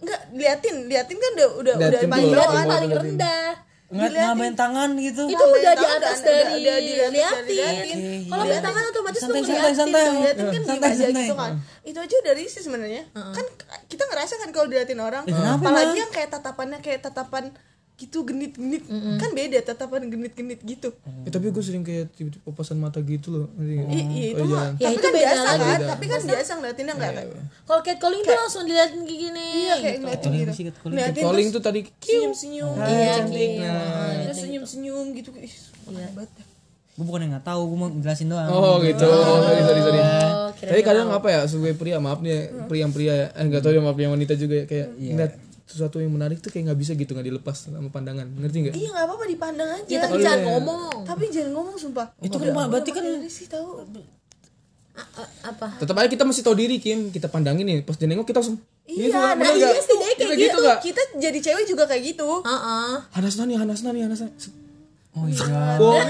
Enggak, 0.04 0.22
liatin, 0.36 0.76
liatin 0.92 1.16
kan 1.16 1.32
udah 1.32 1.48
udah 1.64 1.74
udah 1.80 2.02
bawah 2.04 2.28
bawah. 2.44 2.64
Paling 2.68 2.92
rendah. 2.92 3.63
Nggak 3.94 4.10
ngabain 4.12 4.56
tangan 4.56 4.90
gitu 4.98 5.24
Itu 5.26 5.44
udah 5.46 5.74
di 5.74 5.86
atas 5.88 6.18
dari 6.20 6.42
udah- 6.42 6.58
udah 6.58 6.78
di 6.82 7.20
atas 7.20 7.32
dari 7.40 7.54
liatin. 7.54 7.98
Kalau 8.26 8.44
main 8.44 8.60
tangan 8.60 8.84
otomatis 8.86 9.20
tuh 9.20 9.28
Santai, 9.30 9.42
santai, 9.44 9.54
ngeliatin 9.54 9.78
santai. 9.78 10.04
dong. 10.04 10.18
Liatin 10.18 10.46
kan 10.46 10.62
Santai, 10.64 10.92
santai. 10.92 11.24
gitu 11.24 11.36
kan. 11.36 11.52
Itu 11.84 11.98
aja 12.00 12.16
udah 12.20 12.34
risih 12.34 12.62
sebenarnya. 12.62 13.04
Kan 13.14 13.46
kita 13.86 14.04
ngerasa 14.06 14.34
kan 14.36 14.50
kalau 14.50 14.68
diliatin 14.68 14.98
orang, 15.00 15.24
kenapa, 15.24 15.62
apalagi 15.62 15.98
yang 16.00 16.10
kayak 16.10 16.30
tatapannya 16.30 16.80
kayak 16.80 17.00
tatapan 17.02 17.54
gitu 18.04 18.22
genit-genit 18.22 18.84
kan 19.16 19.30
beda 19.32 19.60
tatapan 19.62 20.06
genit-genit 20.06 20.60
gitu. 20.60 20.92
Eh, 21.24 21.30
tapi 21.30 21.50
gue 21.50 21.60
sering 21.60 21.82
kayak 21.82 22.12
tiba-tiba 22.12 22.44
papasan 22.44 22.78
mata 22.78 23.00
gitu 23.00 23.28
loh 23.30 23.46
nggak? 23.54 23.88
I- 23.88 24.10
iya 24.10 24.28
itu 24.30 24.42
Oh, 24.42 24.48
mah. 24.48 24.52
jalan. 24.52 24.72
Ya, 24.74 24.84
Tapi 24.84 24.92
itu 24.92 25.00
kan 25.00 25.12
beda 25.12 25.24
biasa 25.24 25.40
lagi. 25.42 25.64
kan, 25.64 25.72
Beda. 25.74 25.88
tapi 25.88 26.06
kan 26.06 26.22
biasa 26.22 26.52
ngeliatinnya 26.54 26.94
enggak 26.94 27.12
kan. 27.14 27.26
Kalau 27.64 27.82
catcalling 27.82 28.22
tuh 28.22 28.34
langsung 28.36 28.64
diliatin 28.64 29.02
kayak 29.02 29.20
gini. 29.22 29.48
Iya 29.58 29.74
kayak 29.78 29.98
ngeliatin 30.00 30.30
gitu. 30.34 30.52
sih 30.52 30.64
catcalling? 30.68 30.94
Ngeliatin 30.94 31.24
calling 31.24 31.48
tuh 31.50 31.62
tadi 31.62 31.80
senyum-senyum. 31.98 32.74
Iya, 32.76 33.08
cantik. 33.18 33.50
iya. 33.58 33.76
Terus 34.24 34.38
senyum-senyum 34.40 35.06
gitu. 35.14 35.30
Ih, 35.34 35.56
banget. 36.12 36.32
gue 36.94 37.02
bukan 37.02 37.26
yang 37.26 37.34
nggak 37.34 37.42
tahu 37.44 37.62
gue 37.66 37.78
mau 37.80 37.90
jelasin 37.90 38.30
doang 38.30 38.46
oh 38.46 38.78
gitu 38.78 39.02
oh, 39.02 39.42
sorry 39.42 39.66
sorry 39.66 39.82
sorry 39.82 39.98
Oh, 39.98 40.50
tapi 40.54 40.82
kadang 40.86 41.10
apa 41.10 41.26
ya 41.26 41.42
sebagai 41.44 41.74
pria 41.74 41.98
maaf 41.98 42.22
nih 42.22 42.30
ya, 42.30 42.42
pria 42.70 42.86
pria 42.88 43.14
ya 43.16 43.28
eh 43.34 43.44
nggak 43.44 43.60
tahu 43.60 43.74
ya 43.74 43.82
maaf 43.82 43.98
yang 43.98 44.14
wanita 44.14 44.38
juga 44.38 44.62
ya 44.62 44.66
kayak 44.70 44.88
ngeliat 44.94 45.34
sesuatu 45.64 45.98
yang 46.04 46.12
menarik 46.12 46.44
tuh 46.44 46.52
kayak 46.52 46.72
nggak 46.72 46.80
bisa 46.80 46.92
gitu 46.94 47.16
nggak 47.16 47.28
dilepas 47.28 47.56
sama 47.72 47.88
pandangan 47.88 48.28
ngerti 48.28 48.58
nggak 48.68 48.74
Iya 48.76 48.90
nggak 48.92 49.06
apa-apa 49.08 49.26
dipandang 49.26 49.70
aja. 49.80 49.88
Ya 49.90 50.00
tapi 50.04 50.20
jangan 50.20 50.42
ngomong. 50.44 51.08
Tapi 51.08 51.24
jangan 51.32 51.52
ngomong 51.56 51.76
sumpah. 51.80 52.08
itu 52.20 52.36
kan 52.36 52.48
berarti 52.68 52.92
kan 52.92 53.04
sih 53.32 53.48
tahu. 53.48 53.88
Apa? 55.42 55.74
tetap 55.82 55.98
aja 55.98 56.06
kita 56.06 56.22
mesti 56.22 56.46
tahu 56.46 56.54
diri 56.54 56.78
Kim 56.78 57.10
kita 57.10 57.26
pandangin 57.26 57.66
nih 57.66 57.82
pas 57.82 57.98
dia 57.98 58.06
nengok 58.06 58.30
kita 58.30 58.46
langsung 58.46 58.62
Iya, 58.86 59.10
Gitu, 59.10 59.18
nah 59.18 59.52
iya 59.56 59.74
sih 59.82 59.96
kayak 59.98 60.16
Kita 60.22 60.36
gitu. 60.38 60.60
nggak? 60.60 60.78
Kita 60.86 61.02
jadi 61.18 61.40
cewek 61.42 61.66
juga 61.66 61.84
kayak 61.90 62.04
gitu. 62.14 62.30
Heeh. 62.46 62.94
Hanas 63.10 63.34
nani 63.40 63.58
Hanas 63.58 63.82
nani 63.82 64.06
Hanas 64.06 64.22
nani 64.22 64.36
oh 65.14 65.26
iya 65.30 65.78
Wah, 65.78 66.04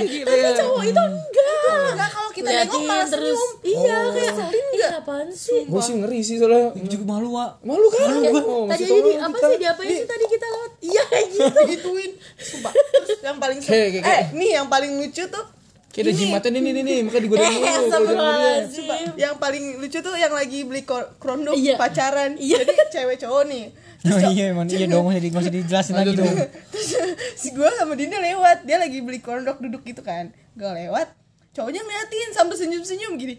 gitu 0.00 0.32
ya. 0.32 0.50
Oh 0.68 0.82
itu 0.84 1.00
enggak. 1.00 1.92
Enggak 1.92 2.10
kalau 2.12 2.23
kita 2.34 2.48
nengok 2.50 2.82
malah 2.82 3.06
terus. 3.06 3.38
senyum. 3.38 3.50
Iya 3.64 3.96
kayak 4.10 4.32
selin 4.34 4.64
enggak 4.68 4.90
apaan 4.96 5.28
sih? 5.30 5.60
gue 5.64 5.80
sih 5.80 5.94
ngeri 5.94 6.20
sih 6.20 6.36
soalnya 6.36 6.62
juga 6.84 7.04
malu 7.08 7.28
wa 7.30 7.46
malu 7.60 7.86
kan 7.88 8.06
oh, 8.34 8.66
Tadi 8.66 8.82
aja 8.82 8.94
di 8.96 9.02
kita. 9.08 9.22
apa 9.22 9.36
sih 9.40 9.56
diapain 9.56 9.88
sih 9.88 10.04
tadi 10.04 10.24
kita 10.26 10.46
lewat? 10.48 10.70
Iya 10.84 11.02
kayak 11.04 11.26
gitu 11.30 11.60
gituin. 11.72 12.10
Sumpah. 12.36 12.72
Terus 12.74 13.20
yang 13.22 13.38
paling 13.38 13.58
Kayak- 13.58 13.90
kayak- 13.96 14.06
eh 14.10 14.24
nih 14.34 14.50
yang 14.52 14.66
paling 14.66 14.92
lucu 14.94 15.24
tuh 15.24 15.44
kayak 15.88 16.04
ada 16.04 16.12
jimatnya 16.12 16.50
nih 16.50 16.60
nih 16.60 16.72
nih 16.72 16.82
nih 16.82 16.98
makanya 17.00 17.22
digodain 17.22 17.46
Eh, 17.46 17.54
dulu 17.54 17.62
sama 17.62 17.70
dia 17.70 17.78
Astagfirullahaladzim. 17.78 18.84
yang 19.14 19.34
paling 19.36 19.64
lucu 19.78 19.98
tuh 20.00 20.14
yang 20.14 20.32
lagi 20.32 20.58
beli 20.62 20.82
krondok 21.14 21.54
Iya. 21.54 21.74
pacaran. 21.76 22.30
Jadi 22.34 22.74
cewek 22.90 23.16
cowok 23.16 23.44
nih. 23.46 23.64
oh 24.04 24.20
iya 24.28 24.52
emang 24.52 24.66
iya 24.66 24.84
dong 24.84 25.06
masih 25.06 25.16
di 25.18 25.30
masih 25.30 25.48
dijelasin 25.50 25.94
lagi 25.94 26.12
dong 26.12 26.28
Terus 26.68 26.88
si 27.34 27.48
gue 27.50 27.64
sama 27.72 27.94
Dinda 27.94 28.18
lewat, 28.18 28.60
dia 28.62 28.76
lagi 28.76 29.00
beli 29.00 29.16
kondok 29.16 29.56
duduk 29.58 29.80
gitu 29.80 30.02
kan. 30.02 30.28
Gue 30.52 30.68
lewat, 30.68 31.08
cowoknya 31.54 31.80
ngeliatin 31.80 32.30
sampai 32.34 32.56
senyum-senyum 32.58 33.12
gini. 33.14 33.34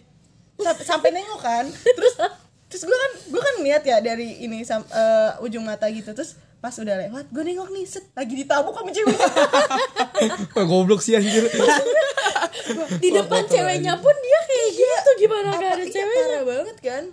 Sampai, 0.55 0.83
sampai 0.87 1.09
nengok 1.11 1.39
kan. 1.39 1.65
Terus 1.67 2.15
terus 2.65 2.83
gue 2.83 2.97
kan 2.97 3.11
gue 3.29 3.41
kan 3.41 3.53
ngeliat 3.61 3.83
ya 3.83 3.97
dari 3.99 4.41
ini 4.41 4.63
sam, 4.63 4.81
eh, 4.87 5.43
ujung 5.43 5.61
mata 5.61 5.85
gitu. 5.91 6.15
Terus 6.15 6.33
pas 6.57 6.73
udah 6.73 6.97
lewat, 6.97 7.29
gue 7.29 7.43
nengok 7.45 7.69
nih, 7.69 7.85
set 7.85 8.09
lagi 8.17 8.33
ditabuk 8.33 8.73
sama 8.73 8.89
cewek. 8.89 9.13
Wah, 10.57 10.65
goblok 10.65 10.97
sih 10.97 11.13
anjir 11.13 11.45
Di 12.97 13.09
depan 13.13 13.45
ceweknya 13.45 14.01
pun 14.01 14.15
dia 14.17 14.39
kayak 14.49 14.69
gitu 14.73 15.09
gimana 15.21 15.53
gak 15.53 15.71
ada 15.77 15.85
Iya, 15.85 15.93
ceweknya? 15.93 16.25
parah 16.25 16.43
banget 16.43 16.77
kan. 16.81 17.03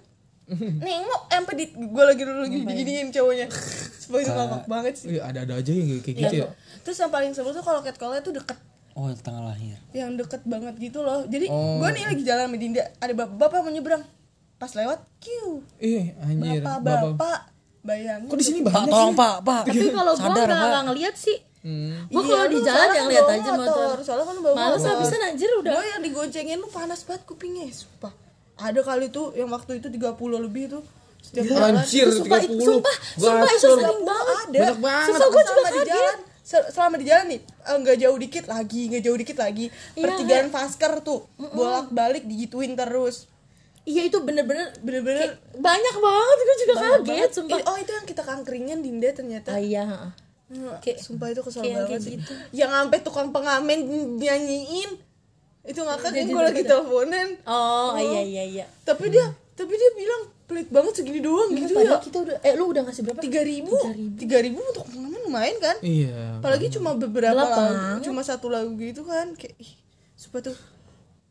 nengok 0.57 1.23
sampai 1.29 1.55
di 1.55 1.65
gue 1.73 2.05
lagi 2.05 2.23
lagi 2.24 2.59
diginiin 2.65 3.09
cowoknya. 3.12 3.47
Itu 3.49 4.33
ngakak 4.33 4.65
banget 4.65 4.95
sih. 4.97 5.07
Iya, 5.16 5.20
ada-ada 5.29 5.55
aja 5.61 5.73
yang 5.73 6.01
kayak 6.01 6.16
gitu 6.16 6.35
ya 6.45 6.49
Terus 6.83 6.97
yang 6.99 7.12
paling 7.12 7.31
seru 7.33 7.53
tuh 7.53 7.61
kalau 7.61 7.81
catcall 7.81 8.16
tuh 8.20 8.33
deket 8.33 8.59
oh 8.94 9.09
tanggal 9.19 9.44
lahir. 9.48 9.77
Yang 9.93 10.10
deket 10.24 10.43
banget 10.44 10.74
gitu 10.78 11.01
loh. 11.01 11.24
Jadi 11.24 11.47
gue 11.52 11.89
nih 11.93 12.05
lagi 12.09 12.23
jalan 12.23 12.44
sama 12.48 12.56
Dinda. 12.56 12.85
Ada 12.98 13.12
bapak-bapak 13.12 13.59
mau 13.64 13.73
nyebrang. 13.73 14.02
Pas 14.56 14.73
lewat 14.73 14.98
kiu. 15.19 15.64
Ih, 15.82 16.14
anjir. 16.20 16.62
Bapak-bapak. 16.62 17.51
Bayangin 17.82 18.31
Kok 18.31 18.39
di 18.39 18.47
sini 18.47 18.59
pak 18.62 18.70
banyak 18.70 18.93
tolong 18.94 19.10
sih? 19.10 19.19
pak 19.19 19.35
pak. 19.43 19.62
Tapi 19.66 19.86
kalau 19.90 20.12
gue 20.14 20.23
pak. 20.23 20.47
nggak 20.47 20.85
ngeliat 20.86 21.14
sih. 21.19 21.39
Hmm. 21.62 22.06
Gue 22.06 22.23
kalau 22.23 22.47
di 22.47 22.59
jalan 22.62 22.89
yang 22.94 23.09
lihat 23.10 23.27
aja 23.27 23.51
motor. 23.55 23.97
soalnya 24.02 24.24
kan 24.27 24.35
lu 24.39 24.43
bawa 24.43 24.55
Males 24.55 24.82
habisan 24.82 25.20
anjir 25.23 25.51
udah. 25.59 25.73
gue 25.74 25.85
yang 25.90 26.02
digoncengin 26.02 26.59
lu 26.62 26.69
panas 26.70 27.02
banget 27.02 27.23
kupingnya. 27.27 27.66
Sumpah. 27.74 28.14
Ada 28.55 28.86
kali 28.86 29.10
tuh 29.10 29.35
yang 29.35 29.51
waktu 29.51 29.82
itu 29.82 29.90
30 29.90 30.14
lebih 30.47 30.78
tuh. 30.78 30.82
Setiap 31.23 31.55
jalan. 31.55 31.78
Anjir, 31.78 32.06
Itu 32.06 32.19
sumpah, 32.23 32.39
30 32.39 32.62
sumpah, 32.62 32.94
sumpah 33.14 33.51
itu 33.51 33.62
Gacor. 33.62 33.78
sering 33.78 34.02
banget. 34.02 34.36
ada 34.39 34.59
Banyak 34.59 34.78
banget. 34.82 35.06
Sumpah 35.10 35.27
gue 35.27 35.43
juga 35.43 35.59
di 35.59 35.62
kaget. 35.73 35.86
jalan 35.90 36.16
selama 36.44 36.94
di 36.94 37.05
jalan 37.05 37.27
nih 37.28 37.40
eh, 37.40 37.77
nggak 37.77 37.97
jauh 37.98 38.16
dikit 38.16 38.44
lagi 38.47 38.82
nggak 38.86 39.02
jauh 39.02 39.14
dikit 39.14 39.39
lagi 39.39 39.66
Iya, 39.93 40.02
pertigaan 40.02 40.48
Vasker 40.48 40.93
tuh 41.01 41.23
bolak 41.36 41.89
balik 41.89 42.24
digituin 42.24 42.74
terus 42.74 43.31
Iya 43.81 44.02
itu 44.05 44.19
bener-bener 44.19 44.70
bener-bener 44.78 45.43
banyak 45.52 45.97
banget 45.97 46.36
gue 46.40 46.56
juga 46.60 46.74
banyak 46.77 46.90
kaget 46.94 47.02
banget. 47.05 47.31
sumpah. 47.32 47.51
Ih, 47.52 47.62
oh 47.64 47.77
itu 47.77 47.90
yang 47.90 48.06
kita 48.06 48.23
kangkringan 48.23 48.78
Dinda 48.78 49.10
ternyata 49.10 49.48
Ah, 49.48 49.59
iya. 49.59 49.82
heeh. 49.85 50.10
Hmm, 50.52 50.78
Kayak- 50.78 51.01
sumpah 51.01 51.27
itu 51.28 51.40
kesel 51.40 51.62
kayak 51.62 51.74
banget 51.77 51.89
kayak 51.89 52.01
sih. 52.01 52.12
gitu. 52.14 52.32
Yang 52.52 52.70
sampai 52.73 52.98
tukang 53.01 53.28
pengamen 53.28 53.78
nyanyiin 54.16 54.90
itu 55.64 55.81
ngakak 55.81 56.10
Jadi 56.10 56.27
gue 56.28 56.43
lagi 56.44 56.55
gitu. 56.56 56.69
teleponan. 56.69 57.28
Oh 57.44 57.94
iya 57.97 58.23
iya 58.23 58.44
iya. 58.44 58.64
Tapi 58.81 59.05
dia 59.09 59.27
tapi 59.52 59.73
dia 59.73 59.90
bilang 59.93 60.23
pelit 60.53 60.69
banget 60.69 60.93
segini 61.01 61.24
doang 61.24 61.57
gitu 61.57 61.73
ya. 61.73 61.81
Padahal 61.81 62.01
kita 62.05 62.19
udah 62.29 62.37
eh 62.45 62.55
lu 62.61 62.65
udah 62.69 62.83
ngasih 62.85 63.03
berapa? 63.09 63.20
Tiga 63.24 63.41
ribu, 63.41 63.73
tiga 64.20 64.39
ribu 64.45 64.61
untuk 64.61 64.85
pengamen 64.93 65.20
lumayan 65.24 65.57
kan? 65.57 65.77
Iya. 65.81 66.45
Apalagi 66.45 66.69
cuma 66.69 66.93
beberapa 66.93 67.41
lagu, 67.41 67.57
banget. 67.57 68.05
cuma 68.05 68.20
satu 68.20 68.53
lagu 68.53 68.77
gitu 68.77 69.09
kan, 69.09 69.33
kayak 69.33 69.57
ih, 69.57 69.73
sumpah 70.12 70.53
tuh 70.53 70.57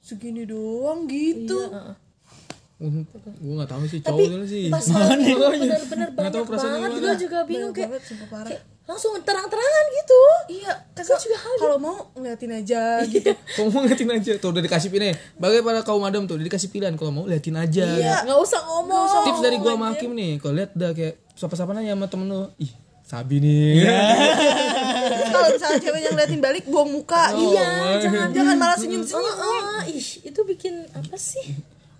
segini 0.01 0.49
doang 0.49 1.05
gitu. 1.05 1.69
Iya, 1.69 1.93
heeh. 2.81 3.05
gue 3.37 3.53
gak 3.61 3.69
tahu 3.69 3.85
sih 3.85 4.01
Tapi 4.01 4.25
cowoknya 4.25 4.47
sih 4.49 4.73
pas 4.73 4.81
bener-bener 4.89 6.09
Nggak 6.17 6.33
tahu 6.33 6.45
banyak 6.49 6.65
banget 6.81 6.91
gue 6.97 7.13
juga 7.29 7.37
bingung 7.45 7.73
kayak 7.77 8.01
kayak 8.01 8.61
langsung 8.89 9.13
terang-terangan 9.21 9.85
gitu. 9.93 10.21
Iya 10.61 10.73
kan 10.91 11.03
Aku 11.05 11.21
juga 11.23 11.37
kalau 11.61 11.77
mau 11.79 11.95
ngeliatin 12.17 12.51
aja 12.51 13.01
gitu. 13.07 13.31
Kamu 13.57 13.69
mau 13.71 13.81
liatin 13.87 14.09
aja. 14.11 14.31
Tuh 14.41 14.49
udah 14.51 14.63
dikasih 14.63 14.89
pilihan. 14.91 15.15
Bagaimana 15.37 15.85
kaum 15.85 16.03
adam 16.03 16.25
tuh 16.27 16.35
udah 16.37 16.45
dikasih 16.45 16.69
pilihan. 16.73 16.93
Kalau 16.97 17.11
mau 17.13 17.25
liatin 17.29 17.55
aja. 17.55 17.85
Iya. 17.87 18.15
nggak 18.27 18.39
usah 18.41 18.61
ngomong. 18.67 19.25
Tips 19.31 19.41
dari 19.41 19.57
gua 19.61 19.73
sama 19.77 19.85
Hakim 19.93 20.11
nih, 20.17 20.41
kalau 20.41 20.53
lihat 20.57 20.71
udah 20.75 20.91
kayak 20.91 21.13
sapa-sapa 21.37 21.71
aja 21.77 21.93
sama 21.93 22.05
temen 22.09 22.27
lu. 22.27 22.41
Ih, 22.59 22.71
Sabi 23.01 23.43
nih. 23.43 23.83
Terus 25.11 25.29
kalau 25.33 25.47
misalnya 25.51 25.79
cewek 25.83 26.01
yang 26.01 26.13
ngeliatin 26.15 26.41
balik 26.41 26.63
buang 26.69 26.89
muka. 26.89 27.35
Oh, 27.35 27.51
iya 27.51 27.99
jangan 27.99 28.27
jangan 28.31 28.55
malah 28.55 28.77
senyum 28.79 29.03
senyum 29.03 29.35
Ah, 29.35 29.83
ih 29.89 30.07
itu 30.23 30.39
bikin 30.47 30.87
apa 30.95 31.15
sih 31.19 31.43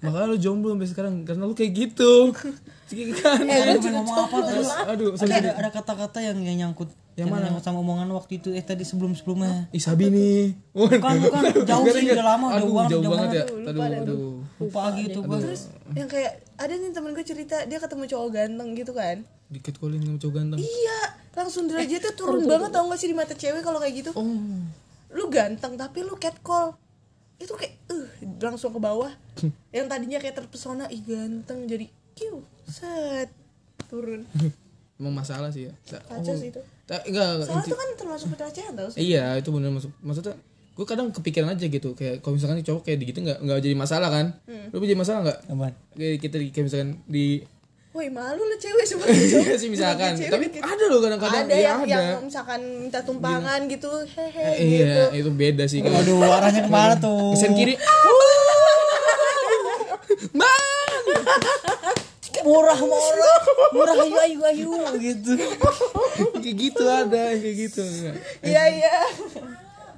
Makanya 0.01 0.27
lu 0.27 0.37
jomblo 0.37 0.69
sampai 0.71 0.87
sekarang 0.87 1.13
karena 1.21 1.43
lu 1.43 1.53
kayak 1.53 1.71
gitu. 1.71 2.11
Kan. 3.21 3.39
Eh, 3.41 3.71
lu 3.71 3.87
ngomong 3.87 4.17
apa 4.19 4.37
terus? 4.43 4.67
Aduh, 4.83 5.09
Ada 5.13 5.35
ada 5.37 5.51
ada 5.55 5.69
kata-kata 5.69 6.19
yang 6.19 6.37
yang 6.41 6.57
nyangkut 6.59 6.89
yang, 7.13 7.27
mana? 7.27 7.47
Nyangkut 7.47 7.63
sama 7.63 7.79
omongan 7.79 8.09
waktu 8.09 8.37
itu 8.37 8.51
eh 8.51 8.59
tadi 8.59 8.81
sebelum 8.81 9.13
sebelumnya. 9.13 9.69
Ih, 9.69 9.79
Sabi 9.79 10.09
nih. 10.09 10.57
Bukan 10.71 10.99
bukan 11.21 11.41
jauh 11.63 11.85
sih 11.87 12.03
udah 12.09 12.25
lama 12.27 12.45
Aduh, 12.51 12.59
jauh 12.59 12.73
banget 12.73 12.91
jauh 12.91 12.99
jauh 12.99 13.13
banget 13.13 13.29
ya. 13.31 13.43
Aduh, 13.63 13.81
aduh. 13.81 14.19
Lupa 14.59 14.81
gitu 14.93 15.19
gua. 15.21 15.39
yang 15.91 16.05
kayak 16.05 16.31
ada 16.55 16.73
nih 16.73 16.91
temen 16.91 17.11
gue 17.11 17.25
cerita 17.25 17.65
dia 17.65 17.77
ketemu 17.77 18.05
cowok 18.07 18.29
ganteng 18.31 18.69
gitu 18.73 18.93
kan 18.93 19.25
Dikit 19.47 19.75
calling 19.75 19.99
sama 19.99 20.15
cowok 20.15 20.33
ganteng. 20.35 20.59
iya 20.59 20.99
langsung 21.33 21.65
derajatnya 21.65 22.13
turun 22.13 22.45
banget 22.45 22.69
tau 22.69 22.85
gak 22.85 22.95
sih 22.95 23.09
di 23.09 23.17
mata 23.17 23.33
cewek 23.33 23.59
kalau 23.59 23.81
kayak 23.81 23.95
gitu 23.97 24.11
Oh. 24.13 24.61
lu 25.09 25.25
ganteng 25.27 25.73
tapi 25.73 25.99
lu 26.01 26.13
catcall 26.15 26.77
itu 27.41 27.51
kayak 27.51 27.73
uh 27.87 28.05
langsung 28.39 28.69
ke 28.69 28.79
bawah. 28.79 29.11
Yang 29.75 29.87
tadinya 29.87 30.17
kayak 30.17 30.35
terpesona 30.37 30.85
ih 30.87 31.01
ganteng 31.01 31.65
jadi 31.65 31.85
kiu 32.13 32.45
set 32.63 33.33
turun. 33.85 34.23
Emang 34.95 35.13
masalah 35.15 35.49
sih 35.49 35.65
ya. 35.65 35.73
Ta- 35.83 36.05
kacau 36.07 36.33
sih 36.33 36.49
itu. 36.49 36.61
ta- 36.85 37.01
enggak, 37.01 37.25
enggak, 37.33 37.47
soalnya 37.47 37.65
itu 37.65 37.75
kan 37.75 37.89
termasuk 37.95 38.27
pelecehan 38.31 38.73
tau 38.73 38.87
sih. 38.87 38.99
Iya 39.03 39.35
itu 39.35 39.49
bener 39.49 39.69
maksud 39.69 39.91
maksudnya 39.99 40.35
gue 40.71 40.85
kadang 40.87 41.11
kepikiran 41.11 41.51
aja 41.51 41.65
gitu 41.67 41.91
kayak 41.93 42.23
kalau 42.23 42.39
misalkan 42.39 42.57
nih 42.57 42.65
cowok 42.65 42.81
kayak 42.83 42.97
gitu 43.03 43.19
nggak 43.21 43.39
nggak 43.39 43.59
jadi 43.59 43.75
masalah 43.75 44.09
kan? 44.09 44.25
Lu 44.69 44.79
jadi 44.79 44.95
masalah 44.95 45.19
nggak? 45.25 45.39
Apaan? 45.47 45.73
kayak 45.93 46.15
kita 46.19 46.35
di- 46.37 46.51
kayak 46.51 46.65
misalkan 46.69 46.89
di 47.05 47.25
Woi 47.91 48.07
malu 48.07 48.39
lu 48.39 48.55
cewek 48.55 48.87
cowok 48.95 49.03
Iya 49.11 49.59
sih 49.59 49.67
misalkan. 49.67 50.15
Cewek 50.15 50.31
tapi 50.31 50.45
gitu. 50.47 50.63
ada 50.63 50.83
loh 50.87 50.99
kadang-kadang. 50.99 51.43
Ada 51.43 51.51
ya 51.53 51.61
yang, 51.61 51.79
ada. 51.83 51.91
yang 51.91 52.23
misalkan 52.23 52.59
minta 52.79 52.99
tumpangan 53.03 53.59
gitu 53.67 53.91
hehe 54.07 54.47
Eh, 54.47 54.55
gitu. 54.55 54.79
iya 54.79 55.03
itu 55.11 55.29
beda 55.29 55.63
sih. 55.67 55.83
Kalau 55.83 55.99
Aduh, 55.99 56.23
arahnya 56.23 56.61
ke 56.63 56.71
mana 56.71 56.95
tuh? 56.95 57.35
Sen 57.35 57.51
kiri. 57.51 57.75
Bang! 60.31 61.03
Murah 62.41 62.79
murah. 62.79 63.39
Murah 63.71 63.93
ayu 64.01 64.17
ayu 64.17 64.39
ayu 64.41 64.71
gitu. 64.97 65.35
kayak 66.33 66.55
gitu 66.57 66.83
ada 66.85 67.23
kayak 67.35 67.55
gitu. 67.59 67.83
Iya 68.41 68.63
iya 68.71 68.95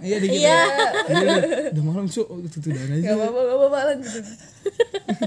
iya 0.03 0.17
dikit 0.17 0.35
Iya. 0.37 0.59
iya 1.07 1.35
udah 1.71 1.83
malam 1.83 2.05
cuk. 2.05 2.27
Itu 2.43 2.57
tuh 2.59 2.69
dan 2.69 2.91
aja. 2.91 3.03
Gak 3.03 3.15
apa-apa 3.15 3.39
gak 3.41 3.55
apa-apa 3.55 3.79
lanjut 3.87 4.25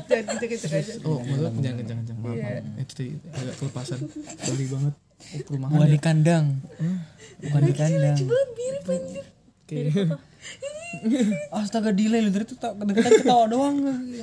jangan 0.07 0.25
kenceng-kenceng 0.33 0.73
aja 0.73 0.93
oh 1.03 1.19
maksudnya 1.21 1.61
jangan 1.61 1.85
jangan 1.85 2.05
jangan 2.07 2.21
maaf 2.23 2.37
itu 2.79 2.93
tadi 2.95 3.11
agak 3.33 3.55
kelepasan. 3.57 3.99
Sorry 4.39 4.67
banget. 4.67 4.95
Oh, 4.97 5.41
perumahan 5.43 5.73
Bukan 5.73 5.83
ya. 5.83 5.91
di 5.91 6.01
kandang. 6.01 6.47
Bukan 7.39 7.61
di 7.63 7.75
kandang. 7.75 8.17
mirip 8.55 8.85
anjir. 8.87 9.25
Kayak- 9.67 10.21
Astaga 11.53 11.91
delay 11.91 12.21
lu. 12.21 12.31
Dari 12.31 12.45
itu 12.45 12.55
tak 12.55 12.77
kedengeran 12.77 13.13
ketawa 13.19 13.45
doang. 13.47 13.77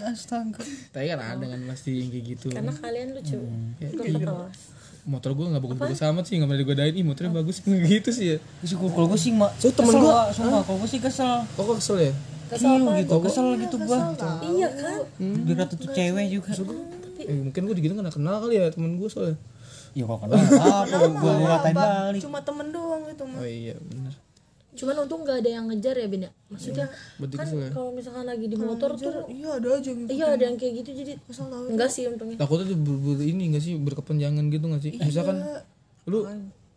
Astaga. 0.03 0.61
tapi 0.89 1.05
kan 1.07 1.19
ada 1.19 1.45
kan 1.45 1.59
pasti 1.67 1.91
yang 1.95 2.09
kayak 2.09 2.25
gitu. 2.27 2.47
Karena 2.49 2.71
kalian 2.71 3.07
lucu. 3.13 3.37
Gue 3.77 4.05
ketawa 4.11 4.47
motor 5.03 5.31
gue 5.31 5.45
nggak 5.45 5.59
bagus-bagus 5.59 5.99
amat 6.01 6.23
sih 6.23 6.35
nggak 6.35 6.47
pernah 6.47 6.61
digodain. 6.61 6.93
Ih 6.93 7.03
motornya 7.03 7.31
bagus. 7.33 7.59
Gitu 7.91 8.09
sih 8.09 8.25
ya. 8.33 8.37
Kalau 8.63 9.05
gue 9.05 9.19
sih 9.19 9.31
mak, 9.31 9.51
So, 9.55 9.69
temen 9.69 9.89
kesel, 9.89 10.01
gua- 10.01 10.15
Wak. 10.17 10.27
sumpah 10.31 10.61
kalau 10.61 10.77
gue 10.79 10.89
sih 10.89 10.99
kesel. 10.99 11.33
kok 11.45 11.63
kok 11.63 11.77
kesel 11.77 11.97
ya? 12.01 12.13
Kesel 12.45 12.73
gitu, 12.97 13.15
kesel 13.19 13.45
gitu 13.57 13.75
gua. 13.81 13.99
iya 14.45 14.67
kan? 14.69 14.99
Dikira 15.17 15.63
tuh 15.65 15.77
cewek 15.87 16.25
juga. 16.29 16.49
eh, 17.19 17.39
mungkin 17.41 17.61
gue 17.63 17.75
digitu 17.75 17.93
kan 17.93 18.07
kenal 18.07 18.35
kali 18.39 18.55
ya 18.55 18.67
temen 18.67 18.95
gue 18.95 19.07
soalnya. 19.07 19.35
Ya 19.91 20.03
kok 20.03 20.19
kenal. 20.19 20.37
Apa 20.37 20.97
gua 21.13 21.33
ngatain 21.35 21.73
balik. 21.73 22.21
cuma 22.21 22.39
temen 22.39 22.67
doang 22.69 23.03
itu 23.05 23.23
mah 23.23 23.39
oh 23.39 23.45
iya 23.45 23.75
bener 23.79 24.13
cuman 24.73 25.05
untung 25.05 25.21
nggak 25.21 25.37
ada 25.45 25.49
yang 25.49 25.65
ngejar 25.69 25.95
ya 25.95 26.07
Ben 26.09 26.21
ya? 26.25 26.31
Maksudnya 26.49 26.85
berarti 27.21 27.35
kan 27.37 27.47
ya 27.47 27.67
kalau 27.69 27.89
misalkan 27.93 28.25
lagi 28.25 28.45
di 28.49 28.57
motor 28.57 28.91
tuh 28.97 29.13
iya 29.29 29.49
ada 29.57 29.69
aja 29.77 29.91
gitu 29.93 30.09
iya 30.09 30.25
ada 30.33 30.43
yang 30.49 30.57
kayak 30.57 30.73
gitu 30.81 30.89
jadi 30.93 31.13
enggak 31.69 31.89
sih 31.93 32.03
untungnya. 32.09 32.37
Takutnya 32.41 32.65
tuh 32.73 32.77
ber, 32.81 32.95
ber- 32.97 33.25
ini 33.25 33.53
gak 33.53 33.63
sih 33.63 33.73
berkepanjangan 33.77 34.43
gitu 34.49 34.65
gak 34.69 34.81
sih? 34.81 34.91
Misalkan 34.97 35.37
lu 36.09 36.25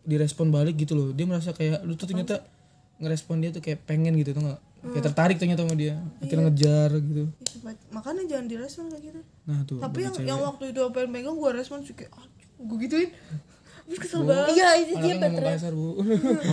direspon 0.07 0.47
balik 0.53 0.79
gitu 0.79 0.95
loh 0.95 1.07
dia 1.11 1.27
merasa 1.27 1.51
kayak 1.51 1.83
lu 1.83 1.99
tuh 1.99 2.07
ternyata 2.07 2.39
ngerespon 2.97 3.43
dia 3.43 3.51
tuh 3.51 3.59
kayak 3.59 3.83
pengen 3.83 4.15
gitu 4.15 4.31
tuh 4.31 4.41
gak 4.41 4.59
kayak 4.93 5.03
tertarik 5.09 5.35
ternyata 5.35 5.67
sama 5.67 5.75
dia 5.75 5.99
akhirnya 6.21 6.47
ngejar 6.47 6.89
gitu. 7.01 7.23
Sumpah. 7.43 7.73
makanya 7.91 8.23
jangan 8.29 8.45
direspon 8.47 8.85
kayak 8.87 9.03
gitu. 9.03 9.19
Nah 9.49 9.59
tuh 9.67 9.77
tapi 9.81 9.99
yang 10.05 10.15
cewek. 10.15 10.29
yang 10.29 10.39
waktu 10.39 10.63
itu 10.71 10.79
apa 10.79 10.97
yang 11.03 11.11
pegang 11.11 11.35
gue 11.35 11.51
respon 11.51 11.77
sih 11.83 11.93
kayak 11.97 12.13
gue 12.57 12.77
gituin 12.87 13.09
Terus 13.87 13.99
kesel 14.03 14.21
banget. 14.27 14.51
Iya 14.51 14.69
itu 14.83 14.93
dia 14.99 15.13
Anaknya 15.15 15.27
ngomong 15.31 15.47
kasar 15.47 15.71
bu. 15.71 15.89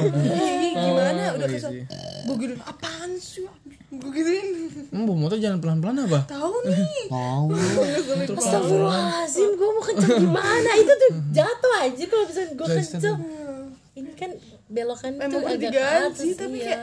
Gimana? 0.87 1.23
Udah 1.35 1.49
iya 1.51 1.55
kesel. 1.59 1.71
Sih. 1.75 1.85
gue 2.25 2.37
gituin 2.41 2.63
apaan 2.65 3.11
sih 3.21 3.45
gue 3.95 4.11
gituin 4.17 4.49
bawa 4.91 5.17
motor 5.29 5.37
jangan 5.37 5.61
pelan-pelan 5.61 6.07
apa? 6.07 6.21
tahu 6.31 6.57
nih. 6.71 7.07
Mau. 7.11 7.51
Astagfirullahaladzim 8.39 9.51
gue 9.59 9.69
mau 9.75 9.83
kenceng 9.83 10.15
gimana? 10.23 10.71
Itu 10.79 10.93
tuh 10.95 11.11
jatuh 11.35 11.73
aja 11.83 12.05
kalau 12.07 12.25
misalnya 12.31 12.51
gue 12.55 12.67
kenceng. 12.71 13.19
Ini 13.95 14.11
kan 14.15 14.31
belokan 14.71 15.13
tuh 15.19 15.19
memang 15.19 15.43
udah 15.43 15.55
agak 15.55 15.59
ke 15.59 15.67
diganti 15.71 16.27
atas 16.31 16.39
tapi 16.39 16.57
iya. 16.59 16.67
kayak 16.67 16.83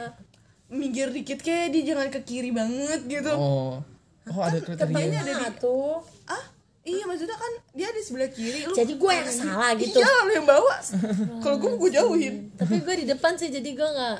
minggir 0.72 1.08
dikit 1.12 1.40
kayak 1.44 1.66
dia 1.76 1.82
jangan 1.92 2.08
ke 2.08 2.20
kiri 2.24 2.52
banget 2.52 3.00
gitu. 3.08 3.32
Oh, 3.36 3.80
oh 4.28 4.40
ada 4.40 4.60
kriteria. 4.60 5.20
Nah, 5.20 5.52
tuh 5.60 6.00
ah 6.28 6.44
iya 6.82 7.06
maksudnya 7.06 7.38
kan 7.38 7.52
dia 7.70 7.88
di 7.88 8.02
sebelah 8.02 8.26
kiri 8.26 8.66
lu 8.66 8.74
jadi 8.74 8.92
gue 8.92 9.12
yang 9.14 9.30
salah 9.30 9.70
gitu. 9.78 9.96
iya 9.96 10.10
lu 10.26 10.32
yang 10.34 10.48
bawa. 10.48 10.74
Kalau 11.38 11.56
gue 11.56 11.70
gue 11.78 11.90
jauhin. 11.92 12.34
Tapi 12.52 12.74
gue 12.78 12.94
di 12.96 13.06
depan 13.06 13.38
sih 13.38 13.48
jadi 13.48 13.70
gue 13.70 13.88
nggak 13.88 14.16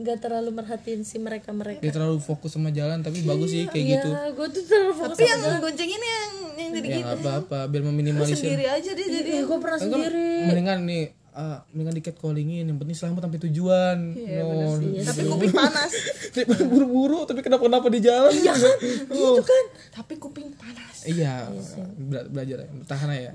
nggak 0.00 0.18
terlalu 0.18 0.50
merhatiin 0.50 1.04
si 1.04 1.20
mereka 1.20 1.52
mereka 1.52 1.78
Dia 1.78 1.92
terlalu 1.92 2.16
fokus 2.18 2.56
sama 2.56 2.72
jalan 2.72 3.04
tapi 3.04 3.20
bagus 3.20 3.52
sih 3.52 3.68
kayak 3.68 3.84
Iya, 3.84 3.94
gitu. 3.98 4.08
gue 4.32 4.46
tuh 4.50 4.62
terlalu 4.64 4.92
fokus 4.96 5.12
tapi 5.12 5.24
yang 5.28 5.60
gonceng 5.60 5.90
ini 5.90 6.06
yang 6.08 6.30
yang 6.56 6.70
jadi 6.72 6.88
Ya 6.88 6.96
gitu. 6.96 7.14
apa-apa 7.20 7.58
biar 7.68 7.82
Lu 7.82 7.88
meminimalisir. 7.92 8.36
sendiri 8.38 8.64
aja 8.64 8.90
dia 8.90 9.06
jadi. 9.06 9.30
Iya, 9.30 9.42
gue 9.44 9.58
pernah 9.60 9.78
Kan 9.78 9.84
sendiri. 9.86 10.32
mendingan 10.48 10.78
nih 10.88 11.04
ah, 11.30 11.58
mendingan 11.70 11.94
di 11.94 12.02
catcallingin 12.02 12.64
yang 12.64 12.78
penting 12.80 12.96
selamat 12.96 13.28
sampai 13.28 13.40
tujuan. 13.44 13.96
no, 14.16 14.80
tapi 15.04 15.22
kuping 15.28 15.52
panas. 15.52 15.92
Buru-buru 16.72 17.22
tapi 17.22 17.40
kenapa 17.40 17.62
kenapa 17.62 17.86
di 17.86 18.00
jalan? 18.00 18.32
Iya. 18.32 18.56
kan? 18.56 18.76
gitu 19.04 19.42
kan. 19.44 19.64
Tapi 19.94 20.12
kuping 20.16 20.48
panas 20.56 20.89
Iya, 21.02 21.48
bela- 21.96 22.28
belajar 22.28 22.56
ya, 22.60 22.68
bertahan 22.74 23.08
ya. 23.10 23.32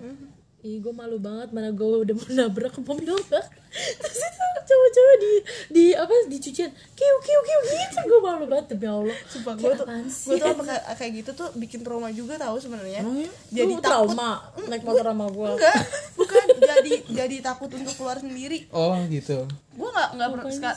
Ih, 0.62 0.82
gue 0.82 0.90
malu 0.90 1.22
banget 1.22 1.54
mana 1.54 1.70
gue 1.70 1.86
udah 1.86 2.16
mau 2.16 2.26
nabrak 2.28 2.74
ke 2.74 2.82
mobil 2.82 3.14
bak. 3.30 3.46
Terus 4.02 4.18
itu 4.18 4.44
cowok-cowok 4.66 5.16
di 5.16 5.34
di 5.70 5.86
apa 5.94 6.10
di 6.26 6.42
cucian 6.42 6.74
kiu 6.74 7.16
kiu 7.22 7.40
kiu 7.40 7.60
gitu 7.70 8.00
gue 8.02 8.20
malu 8.20 8.50
banget 8.50 8.74
demi 8.74 8.90
Allah. 8.90 9.14
Sumpah 9.30 9.54
gue 9.54 9.72
tuh 9.72 9.86
gue 9.86 10.36
tuh 10.36 10.50
apa 10.50 10.64
kayak, 10.98 11.12
gitu 11.22 11.32
tuh 11.38 11.54
bikin 11.54 11.86
trauma 11.86 12.10
juga 12.10 12.42
tahu 12.42 12.58
sebenarnya 12.58 13.06
Emangnya? 13.06 13.30
jadi 13.54 13.70
Lu 13.70 13.78
takut 13.78 13.86
trauma 13.86 14.32
naik 14.66 14.82
motor 14.82 15.06
sama 15.06 15.26
gue. 15.30 15.50
enggak 15.54 15.76
bukan 16.18 16.46
jadi 16.58 16.94
jadi 17.14 17.36
takut 17.46 17.70
untuk 17.70 17.94
keluar 17.94 18.18
sendiri 18.18 18.66
Oh 18.74 18.98
gitu. 19.06 19.46
gue 19.46 19.90
nggak 19.92 20.10
nggak 20.18 20.30
pernah 20.34 20.74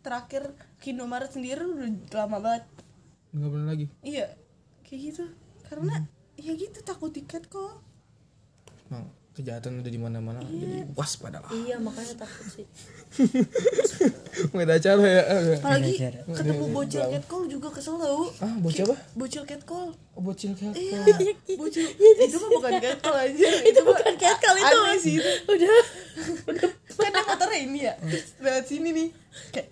terakhir 0.00 0.42
Indomaret 0.82 1.30
sendiri 1.30 1.60
udah 1.62 1.92
lama 2.16 2.38
banget 2.40 2.64
Enggak 3.30 3.48
pernah 3.50 3.66
lagi. 3.68 3.86
iya 4.00 4.26
kayak 4.82 5.00
gitu 5.04 5.24
karena 5.72 6.04
ya 6.36 6.52
gitu 6.52 6.84
takut 6.84 7.08
tiket 7.08 7.48
kok. 7.48 7.80
Emang 8.86 9.08
kejahatan 9.32 9.80
udah 9.80 9.88
di 9.88 9.96
mana-mana 9.96 10.44
jadi 10.44 10.84
waspada 10.92 11.40
lah. 11.40 11.48
Iya 11.48 11.80
makanya 11.80 12.20
takut 12.20 12.44
sih. 12.52 12.68
Nggak 14.52 14.64
ada 14.64 14.74
acara 14.76 15.02
ya. 15.02 15.22
apalagi 15.56 15.92
ketemu 16.28 16.64
bocil 16.68 17.00
catcall 17.08 17.42
juga 17.48 17.68
kesel 17.72 17.96
tau 17.96 18.28
Ah, 18.40 18.52
bocil 18.60 18.84
apa? 18.84 18.96
bocil 19.16 19.42
catcall. 19.44 19.88
Oh, 20.12 20.20
bocil 20.20 20.52
kayak 20.52 20.76
iya 20.82 21.00
bocil. 21.56 21.88
Itu 21.96 22.36
mah 22.36 22.50
bukan 22.52 22.72
catcall 22.76 23.16
aja. 23.16 23.48
Itu, 23.64 23.80
Bukan 23.80 24.14
kali 24.20 24.60
itu. 24.60 24.76
aneh 24.76 24.98
sih. 25.00 25.16
itu 25.16 25.32
Udah. 25.48 25.80
kan 26.92 27.08
dia 27.08 27.22
motornya 27.24 27.58
ini 27.58 27.80
ya. 27.88 27.94
Lewat 28.36 28.64
sini 28.68 28.88
nih. 28.92 29.08
Kayak 29.48 29.68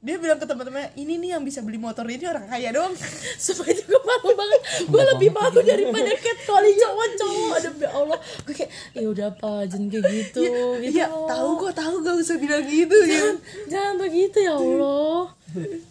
dia 0.00 0.16
bilang 0.16 0.40
ke 0.40 0.48
teman-temannya 0.48 0.96
ini 0.96 1.20
nih 1.20 1.36
yang 1.36 1.44
bisa 1.44 1.60
beli 1.60 1.76
motor 1.76 2.08
ini 2.08 2.24
orang 2.24 2.48
kaya 2.48 2.72
doang. 2.72 2.96
Sumpah 3.36 3.68
itu 3.68 3.84
gue 3.84 4.00
malu 4.00 4.32
banget. 4.32 4.60
Gue 4.88 5.02
lebih 5.12 5.28
malu 5.28 5.60
daripada 5.60 6.12
catcalling 6.16 6.76
cowok-cowok. 6.80 7.52
Aduh 7.60 7.74
ya 7.76 7.90
Allah. 7.92 8.18
Gue 8.48 8.54
kayak 8.56 8.70
ya 8.96 9.06
udah 9.12 9.26
apa 9.28 9.52
jangan 9.68 9.86
kayak 9.92 10.04
gitu. 10.08 10.40
Gitu 10.40 10.96
iya 10.96 11.04
tahu 11.04 11.50
kok 11.60 11.72
tahu 11.76 11.94
gak 12.00 12.16
usah 12.16 12.36
bilang 12.40 12.64
gitu 12.64 12.96
jangan, 12.96 13.36
gitu 13.36 13.68
jangan 13.68 13.94
begitu 14.00 14.38
ya 14.40 14.52
Allah. 14.56 15.20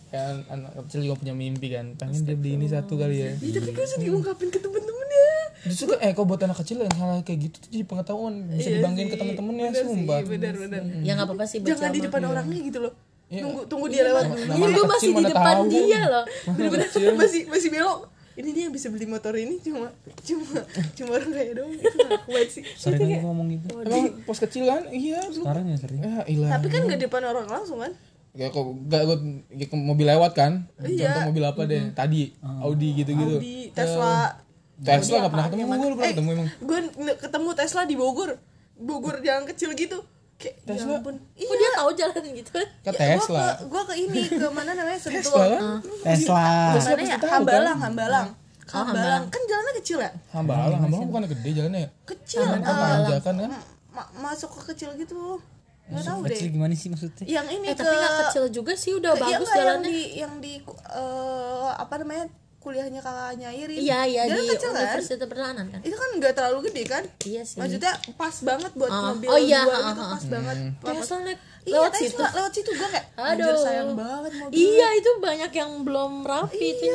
Kan 0.10 0.36
anak 0.50 0.72
kecil 0.90 1.00
juga 1.06 1.16
punya 1.22 1.34
mimpi 1.38 1.68
kan. 1.70 1.86
Pengen 1.94 2.26
dia 2.26 2.34
beli 2.34 2.52
ini 2.58 2.66
satu 2.66 2.98
kali 2.98 3.18
ya. 3.22 3.32
Ya, 3.38 3.62
tapi 3.62 3.70
gue 3.78 3.86
usah 3.86 4.02
diungkapin 4.02 4.50
ke 4.50 4.58
temen-temennya. 4.58 5.30
Justru 5.70 5.94
eh 6.02 6.18
kok 6.18 6.26
buat 6.26 6.42
anak 6.42 6.58
kecil 6.66 6.82
yang 6.82 6.98
salah 6.98 7.22
kayak 7.22 7.46
gitu 7.46 7.56
tuh 7.62 7.70
jadi 7.78 7.86
pengetahuan. 7.86 8.34
Bisa 8.58 8.74
dibanggain 8.74 9.14
ke 9.14 9.18
temen-temennya 9.22 9.70
sumpah. 9.86 10.26
benar 10.26 10.58
benar. 10.58 10.82
Ya 11.06 11.14
nggak 11.14 11.30
apa-apa 11.30 11.46
sih 11.46 11.62
jangan 11.62 11.94
di 11.94 12.02
depan 12.02 12.26
orangnya 12.26 12.58
gitu 12.66 12.82
loh 12.90 13.09
Iya. 13.30 13.42
tunggu 13.42 13.62
tunggu 13.66 13.86
dia 13.88 14.04
lewat 14.04 14.24
dulu 14.26 14.42
Iya, 14.42 14.54
anak 14.58 14.74
gue 14.74 14.86
masih 14.90 15.10
di 15.12 15.24
depan 15.24 15.56
tahu. 15.56 15.66
dia 15.70 16.02
loh 16.04 16.26
bener-bener 16.50 16.88
masih 17.22 17.42
masih 17.46 17.70
belok 17.70 18.00
ini 18.34 18.50
dia 18.50 18.64
yang 18.66 18.74
bisa 18.74 18.88
beli 18.88 19.06
motor 19.06 19.34
ini 19.34 19.60
cuma 19.60 19.92
cuma 20.20 20.48
cuma 20.96 21.10
orang 21.14 21.30
kaya 21.30 21.52
doang 21.54 21.72
itu 21.72 21.88
kuat 22.24 22.48
sih 22.48 22.64
sering 22.74 23.00
lagi 23.00 23.20
ngomong 23.20 23.48
gitu 23.52 23.68
Emang 23.80 24.24
pos 24.24 24.40
kecil 24.40 24.64
kan? 24.66 24.82
Iya. 24.90 25.20
sekarang 25.30 25.64
ya 25.64 25.78
sering 25.78 26.00
Ya 26.00 26.24
ilah. 26.26 26.50
tapi 26.52 26.68
kan 26.68 26.82
nggak 26.84 27.02
depan 27.02 27.22
orang 27.24 27.46
langsung 27.46 27.80
kan 27.80 27.94
Ya 28.30 28.46
kok 28.48 28.62
gak 28.86 29.02
gue 29.04 29.18
ya, 29.52 29.66
mobil 29.74 30.06
lewat 30.08 30.32
kan? 30.32 30.70
Iya. 30.80 31.10
Contoh 31.12 31.34
mobil 31.34 31.44
apa 31.44 31.62
deh? 31.66 31.84
Tadi 31.92 32.30
Audi 32.62 32.90
gitu-gitu. 32.96 33.38
di 33.38 33.56
Tesla 33.70 34.38
Tesla 34.80 35.16
gak 35.20 35.32
pernah 35.34 35.48
ketemu 35.50 35.66
gue, 35.68 35.90
pernah 35.92 35.98
eh 36.00 36.12
ketemu 36.14 36.30
emang. 36.32 36.48
gue 36.56 36.80
ketemu 37.20 37.50
Tesla 37.54 37.82
di 37.84 37.96
Bogor 37.96 38.32
Bogor 38.76 39.20
jalan 39.20 39.44
kecil 39.46 39.74
gitu 39.74 40.00
kayak 40.40 40.56
Tesla? 40.64 40.88
ya 40.88 40.98
ampun 40.98 41.16
kok 41.20 41.54
dia 41.54 41.70
tahu 41.76 41.90
jalan 41.94 42.24
gitu 42.34 42.52
Ke 42.56 42.90
Iya, 42.90 43.00
Tesla. 43.14 43.38
Gua 43.38 43.52
ke, 43.52 43.64
gua 43.68 43.82
ke 43.84 43.94
ini 43.98 44.22
ke 44.24 44.48
mana 44.50 44.72
namanya 44.72 44.96
Sentul. 44.98 45.20
Tesla 45.20 45.44
kan? 45.46 45.62
Tesla 46.00 46.44
Mana 46.90 47.04
ya? 47.04 47.18
Hambalang, 47.20 47.78
Hambalang. 47.78 48.28
Hambalang. 48.66 49.24
Kan 49.28 49.42
jalannya 49.44 49.74
kecil 49.78 49.98
ya? 50.00 50.12
Hambalang, 50.32 50.80
Hambalang 50.80 51.08
bukan 51.08 51.24
gede 51.28 51.50
jalannya 51.54 51.80
ya? 51.82 51.90
Kecil. 52.06 52.40
Kan 52.42 52.62
eh, 52.62 52.72
tanjakan 52.72 53.36
kan? 53.38 53.52
ma- 53.90 54.12
masuk 54.22 54.50
ke 54.56 54.72
kecil 54.72 54.96
gitu. 54.96 55.44
Gak 55.90 56.06
tahu 56.06 56.20
deh. 56.24 56.32
kecil 56.32 56.48
gimana 56.54 56.72
sih 56.72 56.86
maksudnya 56.88 57.26
Yang 57.26 57.48
ini 57.52 57.66
eh 57.66 57.74
ke 57.74 57.82
tapi 57.82 57.96
nggak 57.98 58.14
kecil 58.24 58.44
juga 58.54 58.74
sih 58.78 58.94
udah 58.94 59.12
ke- 59.12 59.20
yang 59.20 59.26
bagus 59.34 59.42
nggak, 59.44 59.58
yang 59.58 59.66
jalannya 59.66 59.90
di 59.90 60.02
yang 60.16 60.34
di 60.38 60.54
eh, 60.94 61.70
apa 61.76 61.94
namanya? 61.98 62.26
Kuliahnya 62.60 63.00
kakaknya 63.00 63.50
Irin. 63.50 63.78
iya 63.78 64.00
iya 64.04 64.22
Dia 64.26 64.36
di 64.36 64.42
kan 64.42 64.52
kecil 64.52 64.70
kan? 64.70 64.78
Universitas 64.82 65.26
Pertahanan 65.26 65.66
kan? 65.70 65.80
Itu 65.80 65.96
kan 65.96 66.10
nggak 66.14 66.34
terlalu 66.34 66.60
gede 66.68 66.84
kan? 66.86 67.04
iya 67.24 67.42
sih. 67.42 67.56
Maksudnya 67.56 67.92
pas 68.14 68.36
banget 68.42 68.72
buat 68.74 68.90
Ah. 68.90 69.04
mobil 69.10 69.28
Oh 69.28 69.40
iya, 69.40 69.62
dua 69.62 69.72
ah, 69.72 69.82
gitu 69.86 70.02
ah, 70.02 70.10
pas 70.10 70.24
banget. 70.30 70.56
Pas- 70.78 70.96
Tesla 70.98 71.18
naik 71.22 71.40
Iya, 71.60 71.76
lewat 71.76 71.92
situ. 71.94 72.22
lewat 72.22 72.52
situ 72.52 72.70
gue 72.72 72.88
kayak 72.90 73.06
Aduh. 73.14 73.30
anjir 73.30 73.56
sayang 73.58 73.92
banget 73.94 74.32
mobil. 74.34 74.56
iya 74.58 74.88
itu 74.94 75.10
banyak 75.18 75.52
yang 75.54 75.72
belum 75.82 76.12
rapi 76.24 76.66
itu. 76.74 76.88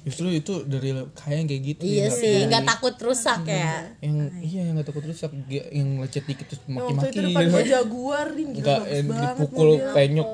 Justru 0.00 0.26
itu 0.32 0.54
dari 0.64 0.88
kayak 1.12 1.36
yang 1.36 1.46
kayak 1.46 1.62
gitu 1.66 1.82
iya 1.82 2.06
ya, 2.06 2.08
sih 2.08 2.34
nggak 2.44 2.64
takut 2.64 2.94
rusak 2.96 3.40
ya. 3.44 3.92
Yang 4.00 4.16
iya. 4.40 4.60
yang 4.64 4.74
gak 4.74 4.88
takut 4.88 5.04
rusak 5.04 5.30
yang 5.48 5.88
lecet 5.98 6.24
dikit 6.24 6.46
terus 6.46 6.62
Yang 6.62 6.74
waktu 6.74 6.88
maki-maki. 6.88 7.10
itu 7.10 7.20
depan 7.20 7.42
gua 7.44 7.62
Jaguar 7.74 8.26
bagus 8.30 8.88
eh, 8.88 9.02
banget 9.02 9.26
dipukul 9.34 9.68
penyok 9.92 10.28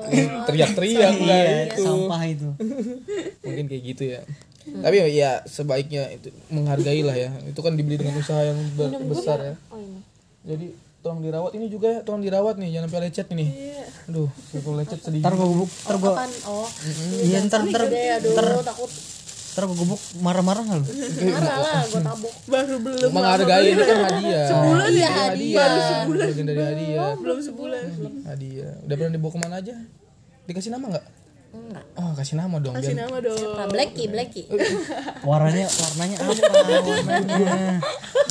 teriak-teriak 0.45 1.11
enggak 1.13 1.45
itu. 1.67 1.83
sampah 1.83 2.21
itu. 2.25 2.49
Mungkin 3.41 3.65
kayak 3.65 3.83
gitu 3.85 4.03
ya 4.07 4.21
tapi 4.65 4.97
ya 5.13 5.45
sebaiknya 5.45 6.09
itu 6.09 6.33
menghargai 6.49 7.05
lah 7.05 7.13
ya. 7.13 7.29
Itu 7.45 7.61
kan 7.61 7.77
dibeli 7.77 8.01
dengan 8.01 8.17
usaha 8.17 8.41
yang 8.41 8.57
ber- 8.73 8.97
besar 9.05 9.37
ya. 9.39 9.53
Jadi 10.45 10.73
tolong 10.99 11.21
dirawat 11.21 11.53
ini 11.53 11.69
juga 11.69 11.87
ya. 11.89 11.99
Tolong 12.01 12.25
dirawat 12.25 12.57
nih 12.57 12.73
jangan 12.73 12.89
sampai 12.89 13.01
lecet 13.05 13.27
ini. 13.31 13.45
Aduh 14.09 14.29
kalau 14.51 14.77
lecet 14.77 14.99
sedih. 15.01 15.21
Ntar 15.21 15.33
gue 15.33 15.47
gubuk 15.47 15.69
ntar 15.69 15.95
gue 15.95 16.11
Apaan? 16.11 16.31
oh. 16.49 16.67
Iya 17.21 17.39
ntar 17.45 17.61
ntar. 17.63 17.81
gede 17.85 18.03
aduh 18.17 18.33
takut. 18.65 18.89
Ntar 19.55 19.63
gue 19.69 19.77
gubuk 19.77 20.01
marah-marah 20.19 20.63
nggak 20.65 20.77
lu? 20.81 20.85
Marah 21.29 21.57
lah 21.61 21.81
gue 21.85 22.01
tabok. 22.01 22.33
Baru 22.49 22.75
belum 22.81 23.09
menghargai 23.13 23.65
ini 23.69 23.83
kan 23.85 23.97
hadiah. 24.01 24.45
Sebulan 24.49 24.89
iya 24.89 25.09
hadiah. 25.13 25.69
bagian 26.09 26.45
dari 26.45 26.61
hadiah 26.61 27.11
belum 27.21 27.37
sebulan. 27.37 27.83
Hadiah. 28.25 28.73
Udah 28.81 28.95
pernah 28.97 29.13
dibawa 29.13 29.31
ke 29.31 29.39
mana 29.45 29.55
aja? 29.61 29.75
Dikasih 30.45 30.73
nama 30.73 30.85
nggak 30.89 31.05
enggak. 31.55 31.85
Oh 31.95 32.11
kasih 32.13 32.35
nama 32.35 32.55
dong. 32.59 32.75
Kasih 32.75 32.93
biar 32.93 33.07
nama 33.07 33.17
dong. 33.23 33.55
Apa? 33.55 33.71
Blacky 33.71 34.03
Blacky. 34.11 34.43
Warnanya 35.23 35.67
warnanya 35.71 36.17
apa? 36.21 36.31
Warnanya 36.83 37.79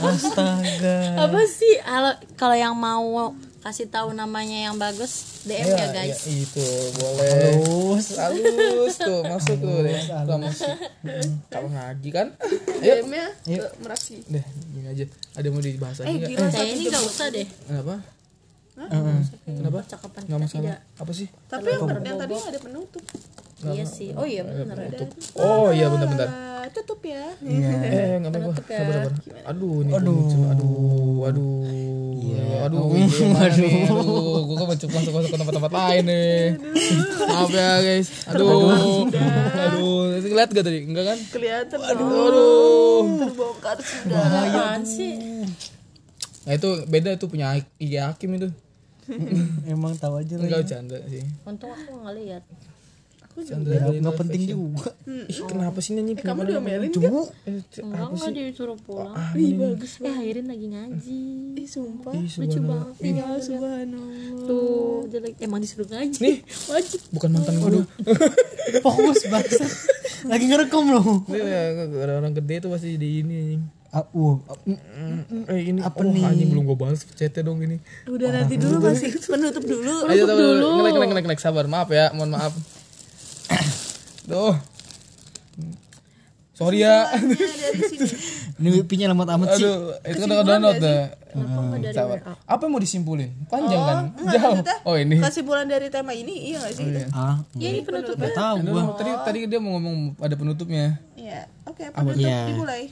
astaga. 0.04 0.98
Apa 1.24 1.40
sih? 1.48 1.74
Halo, 1.84 2.12
kalau 2.36 2.56
yang 2.56 2.76
mau 2.76 3.32
kasih 3.64 3.88
tahu 3.88 4.12
namanya 4.12 4.68
yang 4.68 4.76
bagus 4.76 5.40
DM 5.48 5.72
ya, 5.72 5.88
guys. 5.88 6.20
ya, 6.28 6.36
itu 6.36 6.68
boleh. 7.00 7.28
Terus 7.32 8.06
halus 8.20 8.96
tuh 9.00 9.24
masuk 9.24 9.56
tuh 9.56 9.88
deh 9.88 9.96
Lah, 10.12 10.36
masuk 10.36 10.68
kalau 11.48 11.68
ngaji 11.72 12.08
kan? 12.12 12.36
Ayo 12.84 13.00
DM-nya 13.08 13.32
ke 13.48 13.68
Meraki. 13.80 14.20
Deh 14.28 14.44
gini 14.68 14.84
aja. 14.84 15.04
Ada 15.32 15.48
mau 15.48 15.64
dibahas 15.64 15.96
lagi 16.04 16.12
eh 16.12 16.16
gila 16.28 16.48
ini 16.60 16.82
nggak 16.92 17.04
usah 17.08 17.26
deh. 17.32 17.48
Kenapa 17.48 18.13
kenapa? 18.74 19.78
Cakapan 19.86 20.20
kita 20.26 20.38
masalah. 20.38 20.62
Tidak. 20.66 20.78
Apa 20.98 21.12
sih? 21.14 21.28
Tapi 21.46 21.68
yang, 21.70 21.86
yang 22.02 22.18
tadi 22.18 22.34
ada 22.34 22.58
penutup. 22.58 23.04
Iya 23.64 23.84
sih. 23.86 24.10
Oh 24.12 24.26
iya 24.26 24.42
benar 24.44 24.76
ada 24.76 25.06
oh 25.40 25.72
iya 25.72 25.86
bentar 25.88 26.08
bentar. 26.10 26.28
Ah, 26.28 26.66
tutup 26.68 27.00
ya. 27.06 27.32
Eh 27.40 28.18
nggak 28.20 28.30
apa-apa. 28.34 28.52
Sabar 28.60 28.94
sabar. 29.08 29.12
aduh 29.48 29.74
ini 29.80 29.90
aduh. 29.94 30.20
aduh 30.52 31.18
aduh. 31.30 31.62
Aduh 32.64 32.96
ini 32.96 33.28
mana 33.28 33.52
nih? 33.52 33.84
Aduh 33.88 34.40
gua 34.48 34.56
kan 34.64 34.66
mencoba 34.72 34.92
masuk 34.96 35.12
masuk 35.12 35.30
ke 35.30 35.38
tempat-tempat 35.38 35.72
lain 35.72 36.04
nih. 36.08 36.44
Maaf 37.30 37.50
ya 37.52 37.70
guys. 37.80 38.08
Aduh. 38.32 39.06
Aduh 39.08 39.94
lihat 40.18 40.50
gak 40.50 40.64
tadi? 40.66 40.80
Enggak 40.84 41.04
kan? 41.14 41.18
Kelihatan 41.30 41.78
aduh, 41.78 42.08
aduh. 42.10 43.02
terbongkar 43.22 43.78
sudah. 43.80 44.18
Apaan 44.50 44.82
sih? 44.82 45.14
Nah 46.44 46.52
itu 46.52 46.68
beda 46.84 47.16
itu 47.16 47.26
punya 47.30 47.56
IG 47.80 47.92
Hakim 47.96 48.36
itu 48.36 48.48
emang 49.74 49.92
tahu 49.96 50.20
aja 50.20 50.34
lah 50.38 50.44
enggak 50.48 50.60
bercanda 50.64 50.98
sih. 51.08 51.24
Untung 51.44 51.70
aku 51.70 51.92
nggak 52.00 52.14
lihat. 52.20 52.42
Bercanda 53.34 53.66
nggak 53.66 53.98
nggak 53.98 54.16
penting 54.16 54.42
juga. 54.46 54.90
Ih, 55.10 55.42
kenapa 55.50 55.78
sih 55.82 55.92
nyanyi 55.98 56.14
kamu 56.14 56.40
diomelin 56.46 56.90
Cuk. 56.94 57.02
Eh, 57.44 57.60
c- 57.66 57.82
enggak 57.82 58.08
enggak 58.14 58.32
disuruh 58.32 58.78
pulang. 58.78 59.16
Ih, 59.34 59.52
bagus 59.58 59.92
eh 60.00 60.14
Airin 60.14 60.46
lagi 60.46 60.66
ngaji. 60.70 61.20
Ih, 61.58 61.68
sumpah. 61.68 62.14
Ih, 62.14 62.30
lucu 62.30 62.58
subhanallah. 62.58 62.94
banget 62.94 63.18
ya 63.18 63.28
subhanallah. 63.42 64.46
Tuh 64.46 65.06
lagi 65.10 65.38
emang 65.42 65.60
disuruh 65.60 65.88
ngaji. 65.90 66.18
Nih. 66.22 66.36
wajib. 66.70 67.00
bukan 67.10 67.28
mantan 67.34 67.56
guru 67.58 67.80
fokus 68.84 69.26
banget 69.26 69.60
lagi 70.24 70.44
ngerekam 70.48 70.84
loh. 70.88 71.20
Ini 71.28 71.36
ya, 71.44 71.62
orang 72.16 72.32
gede 72.32 72.64
tuh 72.64 72.70
pasti 72.72 72.96
di 72.96 73.20
ini 73.20 73.34
anjing. 73.34 73.62
Ah, 73.94 74.02
uh, 74.10 74.34
Eh 75.46 75.70
ini 75.70 75.78
apa 75.78 76.02
oh, 76.02 76.10
nih? 76.10 76.26
Anjing 76.26 76.50
belum 76.50 76.66
gue 76.66 76.74
balas 76.74 77.06
chatnya 77.06 77.46
dong 77.46 77.62
ini. 77.62 77.78
udah 78.10 78.28
nanti 78.34 78.58
dulu 78.58 78.82
masih 78.82 79.14
penutup 79.30 79.62
dulu 79.62 80.10
Ayo 80.10 80.26
dulu. 80.26 80.82
Ngelek 80.82 80.92
ngelek 80.98 81.08
ngelek 81.14 81.24
ngelek 81.30 81.40
sabar. 81.40 81.70
Maaf 81.70 81.88
ya, 81.94 82.10
mohon 82.10 82.34
maaf. 82.34 82.50
Duh. 84.30 84.58
Sorry 86.54 86.82
ya. 86.82 87.10
dari 87.10 87.82
sini 87.90 88.06
ini 88.54 88.68
wipinya 88.70 89.10
lemot 89.10 89.26
amat 89.26 89.58
sih 89.58 89.66
Aduh, 89.66 89.98
itu 90.06 90.18
kan 90.22 90.28
udah 90.30 90.46
download. 90.46 90.78
WA 90.78 91.02
Apa 92.46 92.62
yang 92.62 92.70
mau 92.70 92.78
disimpulin? 92.78 93.30
Panjang 93.50 93.82
kan? 93.82 93.98
Enggak, 94.14 94.38
Jauh. 94.38 94.58
Oh 94.86 94.94
ini. 94.94 95.18
kesimpulan 95.18 95.66
dari 95.66 95.90
tema 95.90 96.14
ini 96.14 96.54
iya 96.54 96.62
gak 96.62 96.74
sih 96.78 96.86
ah 97.10 97.42
ya 97.58 97.74
ini 97.74 97.82
penutup 97.82 98.14
nggak 98.14 98.38
tahu 98.38 98.56
Aduh, 98.62 98.70
gua 98.70 98.82
tadi 98.94 99.10
tadi 99.26 99.38
dia 99.50 99.58
mau 99.58 99.74
ngomong 99.74 100.14
ada 100.22 100.34
penutupnya. 100.38 101.02
iya 101.18 101.50
oke 101.66 101.82
penutup 101.90 102.22
Iya. 102.22 102.38
dimulai 102.46 102.82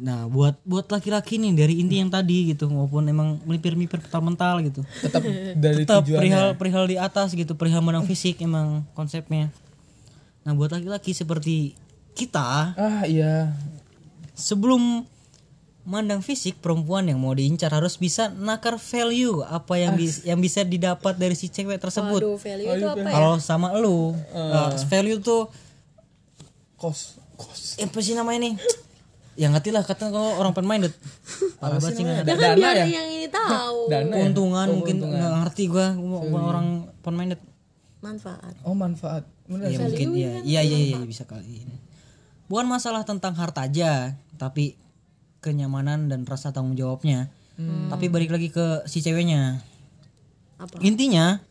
Nah, 0.00 0.24
buat 0.26 0.56
buat 0.64 0.88
laki-laki 0.88 1.36
nih 1.36 1.52
dari 1.52 1.74
inti 1.76 1.96
yang 1.96 2.08
tadi 2.08 2.48
gitu 2.48 2.66
maupun 2.66 3.04
emang 3.04 3.36
melipir-melipir 3.44 4.00
mental 4.16 4.64
gitu. 4.64 4.80
Tetap 4.98 5.20
dari 5.64 5.84
Tetap 5.84 6.02
tujuannya. 6.02 6.16
perihal 6.16 6.46
perihal 6.56 6.84
di 6.86 6.96
atas 6.96 7.32
gitu, 7.32 7.52
perihal 7.52 7.80
menang 7.80 8.02
fisik 8.02 8.40
emang 8.40 8.88
konsepnya. 8.90 9.52
Nah, 10.40 10.52
buat 10.52 10.70
laki-laki 10.70 11.12
seperti 11.12 11.76
kita 12.10 12.72
Ah 12.74 13.04
iya. 13.04 13.52
sebelum 14.32 15.04
mandang 15.82 16.20
fisik 16.20 16.56
perempuan 16.58 17.04
yang 17.04 17.16
mau 17.16 17.32
diincar 17.32 17.68
harus 17.70 17.96
bisa 17.96 18.28
nakar 18.30 18.76
value 18.76 19.40
apa 19.42 19.74
yang 19.76 19.92
bis- 19.94 20.22
yang 20.22 20.36
bisa 20.36 20.60
didapat 20.62 21.12
dari 21.14 21.32
si 21.34 21.46
cewek 21.46 21.76
tersebut. 21.76 22.20
Waduh 22.20 22.36
value 22.36 22.68
itu 22.70 22.86
apa 22.86 23.00
ya 23.00 23.12
Kalau 23.12 23.34
sama 23.38 23.72
lu, 23.74 24.12
uh, 24.30 24.72
value 24.86 25.18
tuh 25.18 25.48
Kos. 26.74 27.20
Kos. 27.34 27.76
eh, 27.76 27.84
apa 27.84 27.98
sih 27.98 28.12
namanya 28.12 28.40
nih? 28.42 28.54
Ya 29.38 29.46
ngerti 29.48 29.70
lah 29.70 29.86
kata 29.86 30.10
kalau 30.10 30.36
orang 30.42 30.52
minded. 30.66 30.92
Parah 31.62 31.78
banget 31.78 31.96
sih 31.96 32.04
nggak 32.04 32.26
ada. 32.26 32.30
ya 32.30 32.36
kan 32.36 32.56
biar 32.58 32.78
yang 32.86 33.08
ini 33.08 33.28
tahu 33.30 33.78
Dana 33.92 34.10
ya? 34.10 34.14
Keuntungan 34.20 34.66
mungkin 34.74 34.96
nggak 35.00 35.32
ngerti 35.46 35.62
gua 35.70 35.86
gua 35.94 36.18
gua 36.26 36.40
orang 36.50 36.66
minded. 37.14 37.40
manfaat 38.00 38.56
Oh 38.64 38.72
manfaat. 38.72 39.28
Iya 39.50 39.76
mungkin 39.84 40.08
iya 40.16 40.40
iya 40.40 40.60
iya 40.64 40.78
iya 40.96 40.98
bisa 41.04 41.28
kali 41.28 41.68
ini. 41.68 41.76
Bukan 42.48 42.66
masalah 42.66 43.04
tentang 43.04 43.36
harta 43.36 43.68
aja, 43.68 44.16
tapi 44.40 44.74
kenyamanan 45.44 46.08
dan 46.08 46.24
rasa 46.24 46.50
tanggung 46.50 46.74
jawabnya. 46.74 47.28
Tapi 47.92 48.08
balik 48.08 48.32
lagi 48.32 48.48
ke 48.48 48.88
si 48.88 49.04
ceweknya. 49.04 49.60
Apa? 50.56 50.80
Intinya 50.80 51.44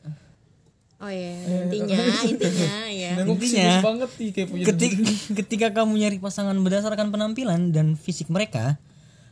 oh 1.00 1.12
ya 1.12 1.34
intinya 1.64 2.00
intinya 2.32 2.74
ya 2.92 3.12
Intinya, 3.24 3.80
banget 3.82 4.10
nih 4.20 4.30
kayak 4.36 4.48
punya 4.52 4.66
ketika, 4.68 4.98
ketika 5.44 5.68
kamu 5.82 5.94
nyari 6.00 6.18
pasangan 6.20 6.56
berdasarkan 6.60 7.10
penampilan 7.10 7.72
dan 7.72 7.96
fisik 7.96 8.28
mereka, 8.28 8.78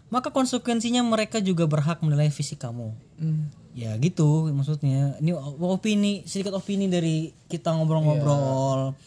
maka 0.07 0.31
konsekuensinya 0.31 1.03
mereka 1.03 1.43
juga 1.43 1.67
berhak 1.67 1.99
menilai 1.99 2.31
fisik 2.31 2.63
kamu. 2.63 2.95
Hmm. 3.19 3.51
Ya 3.77 3.93
gitu 4.01 4.49
maksudnya. 4.49 5.19
Ini 5.21 5.37
opini 5.61 6.25
sedikit 6.25 6.57
opini 6.57 6.89
dari 6.89 7.35
kita 7.51 7.75
ngobrol-ngobrol. 7.77 8.97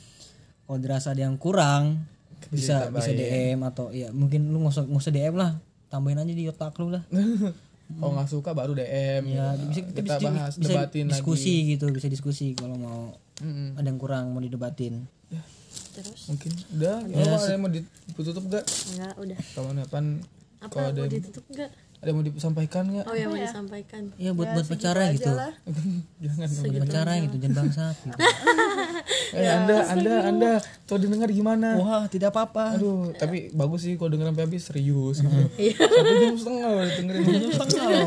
Kalau 0.70 0.78
dirasa 0.78 1.10
ada 1.10 1.26
yang 1.26 1.34
kurang 1.34 2.06
bisa 2.48 2.88
bisa 2.88 3.10
DM 3.12 3.60
atau 3.66 3.92
ya 3.92 4.08
mungkin 4.16 4.48
lu 4.48 4.64
nggak 4.64 4.72
usah 4.72 4.84
nggak 4.88 5.02
usah 5.02 5.12
DM 5.12 5.36
lah. 5.36 5.52
tambahin 5.90 6.22
aja 6.22 6.30
di 6.30 6.46
otak 6.46 6.78
lu 6.78 6.94
lah 6.94 7.02
kalau 7.98 8.12
nggak 8.14 8.28
suka 8.30 8.50
baru 8.54 8.72
DM 8.76 9.22
ya 9.26 9.56
gitu. 9.58 9.66
bisa 9.66 9.80
kita 9.90 10.00
bisa, 10.06 10.16
bahas 10.22 10.52
bisa 10.54 10.70
debatin 10.70 11.04
diskusi 11.10 11.54
lagi 11.54 11.70
gitu 11.74 11.84
bisa 11.90 12.06
diskusi 12.06 12.46
kalau 12.54 12.76
mau 12.78 13.00
Mm-mm. 13.40 13.74
ada 13.80 13.86
yang 13.88 13.98
kurang 13.98 14.30
mau 14.30 14.38
didebatin 14.38 15.08
terus 15.90 16.30
mungkin 16.30 16.52
udah 16.78 17.02
ya, 17.10 17.24
ada 17.26 17.50
yang 17.50 17.62
mau 17.62 17.70
ditutup 17.70 18.44
gak 18.46 18.64
Enggak, 18.94 19.14
udah. 19.18 19.38
kapan 19.54 19.74
kapan 19.84 20.04
Apa 20.60 20.70
kalau 20.70 20.88
ada 20.92 21.00
mau 21.02 21.10
ditutup 21.10 21.44
enggak? 21.50 21.70
Ada 22.00 22.08
yang 22.08 22.16
mau 22.16 22.24
disampaikan 22.24 22.82
nggak? 22.88 23.04
Oh 23.04 23.12
ya 23.12 23.28
mau 23.28 23.36
disampaikan. 23.36 24.02
ya 24.16 24.32
buat 24.32 24.48
buat 24.56 24.66
pacara 24.72 25.12
gitu. 25.12 25.28
lah. 25.36 25.52
Jangan 26.24 26.48
buat 26.48 26.72
pacara 26.88 27.12
gitu 27.20 27.36
jangan 27.36 27.56
bangsat 27.60 27.96
gitu. 28.00 28.18
eh 29.36 29.48
anda 29.52 29.76
anda 29.92 30.14
anda 30.32 30.50
tuh 30.88 30.96
dengar 30.96 31.28
gimana? 31.28 31.76
Wah 31.76 32.08
tidak 32.08 32.32
apa-apa. 32.32 32.80
Aduh 32.80 33.12
tapi 33.20 33.52
bagus 33.52 33.84
sih 33.84 34.00
kalau 34.00 34.16
dengerin 34.16 34.32
sampai 34.32 34.44
habis 34.48 34.62
serius 34.64 35.20
gitu. 35.20 35.40
satu 35.76 36.12
jam 36.24 36.36
setengah 36.40 36.70
dengerin. 36.88 37.24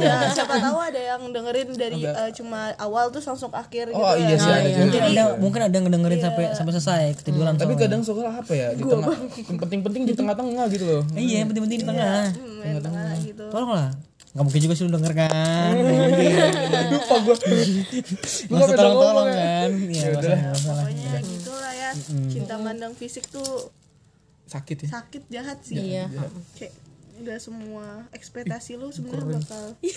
Ya 0.02 0.16
siapa 0.34 0.56
tahu 0.58 0.78
ada 0.82 1.02
yang 1.14 1.22
dengerin 1.30 1.68
dari 1.78 2.02
eh, 2.02 2.32
cuma 2.34 2.74
awal 2.82 3.14
terus 3.14 3.30
langsung 3.30 3.54
akhir 3.54 3.94
gitu 3.94 4.02
oh 4.02 4.18
iya 4.18 4.36
sih 4.42 4.50
ada 4.50 4.70
juga 4.74 4.82
mungkin 4.90 5.02
ada 5.06 5.24
mungkin 5.38 5.62
ada 5.62 5.74
yang 5.78 5.86
ngedengerin 5.86 6.20
sampai 6.22 6.46
sampai 6.58 6.72
selesai 6.74 7.04
ketiduran 7.22 7.54
tapi 7.62 7.78
soalnya. 7.78 7.86
kadang 7.86 8.02
suka 8.02 8.26
apa 8.26 8.54
ya 8.58 8.68
di 8.74 8.82
tengah 8.82 9.18
penting-penting 9.62 10.02
di 10.10 10.14
tengah-tengah 10.18 10.66
gitu 10.74 10.86
loh. 10.90 11.02
Iya 11.14 11.46
yang 11.46 11.48
penting-penting 11.54 11.80
di 11.86 11.88
tengah. 11.88 12.34
Hmm, 12.34 12.82
tengah 12.82 13.10
gitu. 13.22 13.46
Tolonglah 13.54 13.83
nggak 14.34 14.44
mungkin 14.44 14.62
juga 14.62 14.74
sih 14.74 14.84
lu 14.86 14.98
denger 14.98 15.14
kan 15.14 15.74
mungkin 15.78 16.34
lupa 16.90 17.16
gue 17.22 17.36
usah 18.50 18.74
tolong-tolong 18.74 19.30
kan? 19.30 19.70
Iya 19.78 20.08
lah 20.18 20.40
pokoknya 20.58 21.20
gitu 21.22 21.52
lah 21.54 21.74
ya 21.74 21.90
cinta 22.28 22.56
mandang 22.58 22.94
fisik 22.98 23.30
tuh 23.30 23.70
sakit 24.44 24.86
ya? 24.86 24.90
sakit 25.00 25.24
jahat 25.30 25.58
sih. 25.62 25.78
Iya. 25.78 26.10
kayak 26.58 26.74
udah 27.14 27.38
semua 27.38 28.10
ekspektasi 28.10 28.74
lu 28.74 28.90
sebenarnya 28.90 29.38
bakal 29.38 29.78
Eh, 29.78 29.94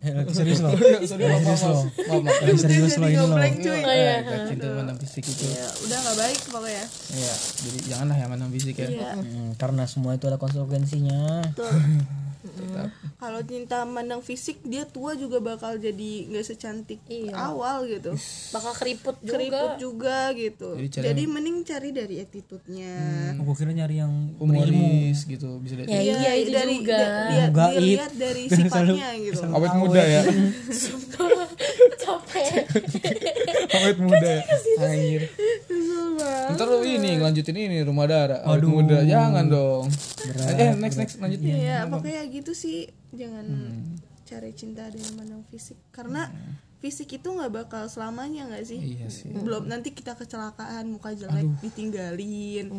lagi 0.00 0.32
serius 0.32 0.64
loh. 0.64 0.72
maaf, 0.72 1.44
maaf. 1.44 2.36
lagi 2.40 2.56
serius 2.56 2.96
loh 2.96 3.08
ini 3.12 3.20
loh. 3.20 3.36
blank 3.36 3.56
cuy. 3.60 3.80
Eh, 3.84 4.18
cinta 4.48 4.66
mandang 4.72 4.96
fisik 4.96 5.24
itu. 5.28 5.44
Ya 5.44 5.68
udah 5.68 5.98
nggak 6.00 6.16
baik 6.16 6.40
pokoknya. 6.48 6.84
Ya 7.12 7.34
jadi 7.60 7.78
janganlah 7.84 8.16
yang 8.16 8.30
mandang 8.32 8.50
fisik 8.52 8.80
ya. 8.80 8.88
Hmm, 9.12 9.52
karena 9.60 9.84
semua 9.84 10.16
itu 10.16 10.24
ada 10.24 10.40
konsekuensinya. 10.40 11.44
Tetap 12.56 12.88
kalau 13.20 13.44
cinta 13.44 13.84
mandang 13.84 14.24
fisik 14.24 14.64
dia 14.64 14.88
tua 14.88 15.12
juga 15.12 15.44
bakal 15.44 15.76
jadi 15.76 16.24
nggak 16.24 16.40
secantik 16.42 17.04
awal 17.30 17.84
gitu. 17.84 18.16
Bakal 18.50 18.72
keriput 18.72 19.16
juga. 19.20 19.36
Keriput 19.36 19.72
juga 19.76 20.16
gitu. 20.32 20.68
Jadi 20.80 20.88
cari 20.88 21.04
jadi 21.04 21.22
mending 21.28 21.56
cari 21.62 21.88
dari 21.92 22.16
attitude-nya. 22.16 22.96
Gue 23.36 23.54
kira 23.54 23.76
nyari 23.76 24.00
yang 24.00 24.12
humoris 24.40 25.28
gitu 25.28 25.60
bisa 25.60 25.76
lihat 25.76 25.88
ya 25.92 26.00
iya 26.00 26.32
itu 26.32 26.48
dari 26.48 26.76
juga. 26.80 26.96
da- 26.96 27.28
dia, 27.28 27.46
Gaib. 27.52 27.76
dilihat 27.76 28.12
dari 28.16 28.42
sifatnya 28.56 29.08
gitu. 29.20 29.44
awet 29.52 29.72
muda 29.76 30.00
ya. 30.00 30.22
Capek. 32.00 32.64
Awet 33.76 33.96
muda. 34.00 34.32
Ya 34.40 34.86
anjir 34.88 35.22
ntar 36.50 36.66
lu 36.66 36.80
ini 36.80 37.16
lanjutin 37.16 37.54
ini 37.54 37.80
rumah 37.80 38.06
darah. 38.06 38.40
Awet 38.42 38.64
muda. 38.64 39.02
Jangan 39.02 39.44
dong. 39.46 39.84
Eh 40.54 40.72
next 40.74 40.96
next 40.96 41.16
lanjut. 41.18 41.40
Ya 41.40 41.84
pokoknya 41.84 42.22
gitu 42.28 42.52
sih. 42.52 42.88
Jangan 43.10 43.46
cari 44.24 44.50
cinta 44.54 44.86
dengan 44.86 45.12
mandang 45.16 45.42
fisik. 45.48 45.76
Karena 45.90 46.30
fisik 46.80 47.12
itu 47.12 47.28
nggak 47.28 47.52
bakal 47.52 47.84
selamanya 47.86 48.48
nggak 48.48 48.64
sih? 48.64 48.78
Iya 48.78 49.10
sih. 49.10 49.28
Belum 49.30 49.66
nanti 49.66 49.90
kita 49.90 50.14
kecelakaan 50.14 50.88
muka 50.88 51.12
jelek 51.12 51.44
ditinggalin. 51.60 52.70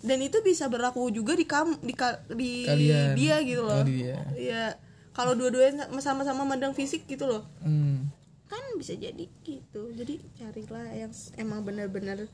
Dan 0.00 0.18
itu 0.18 0.40
bisa 0.40 0.66
berlaku 0.66 1.06
juga 1.10 1.36
di 1.36 1.44
kam 1.44 1.76
di, 1.78 1.94
ka- 1.94 2.24
di 2.28 2.66
Kalian. 2.66 3.14
dia 3.14 3.36
gitu 3.44 3.62
loh. 3.62 3.78
Oh, 3.78 3.86
dia. 3.86 4.16
ya 4.34 4.74
kalau 5.12 5.34
dua-duanya 5.34 5.90
sama-sama 5.98 6.42
mandang 6.42 6.72
fisik 6.72 7.04
gitu 7.04 7.26
loh. 7.26 7.42
Hmm. 7.60 8.10
kan 8.48 8.64
bisa 8.80 8.96
jadi 8.96 9.28
gitu. 9.44 9.92
Jadi 9.92 10.24
carilah 10.34 10.88
yang 10.96 11.12
emang 11.36 11.60
benar-benar 11.60 12.24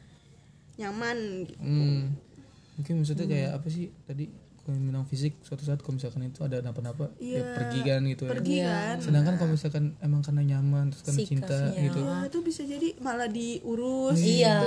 nyaman 0.80 1.46
gitu. 1.46 1.60
Hmm. 1.62 2.18
mungkin 2.74 2.94
maksudnya 2.98 3.26
kayak 3.30 3.50
apa 3.54 3.66
sih? 3.70 3.94
Tadi 4.02 4.26
kalau 4.64 4.80
bilang 4.80 5.06
fisik 5.06 5.38
suatu 5.44 5.62
saat 5.62 5.78
kalau 5.84 6.00
misalkan 6.00 6.24
itu 6.26 6.40
ada 6.42 6.64
apa-apa 6.64 7.12
ya 7.20 7.54
pergi 7.54 7.80
kan 7.84 8.00
gitu 8.08 8.22
ya. 8.26 8.30
Pergi 8.34 8.56
kan. 8.64 8.96
Sedangkan 8.98 9.34
kalau 9.38 9.50
misalkan 9.54 9.84
emang 10.02 10.24
karena 10.24 10.42
nyaman 10.56 10.90
terus 10.90 11.02
karena 11.06 11.20
cinta 11.22 11.58
gitu. 11.76 12.00
Ya 12.02 12.26
itu 12.26 12.38
bisa 12.42 12.62
jadi 12.66 12.88
malah 12.98 13.28
diurus 13.30 14.18
iya. 14.18 14.58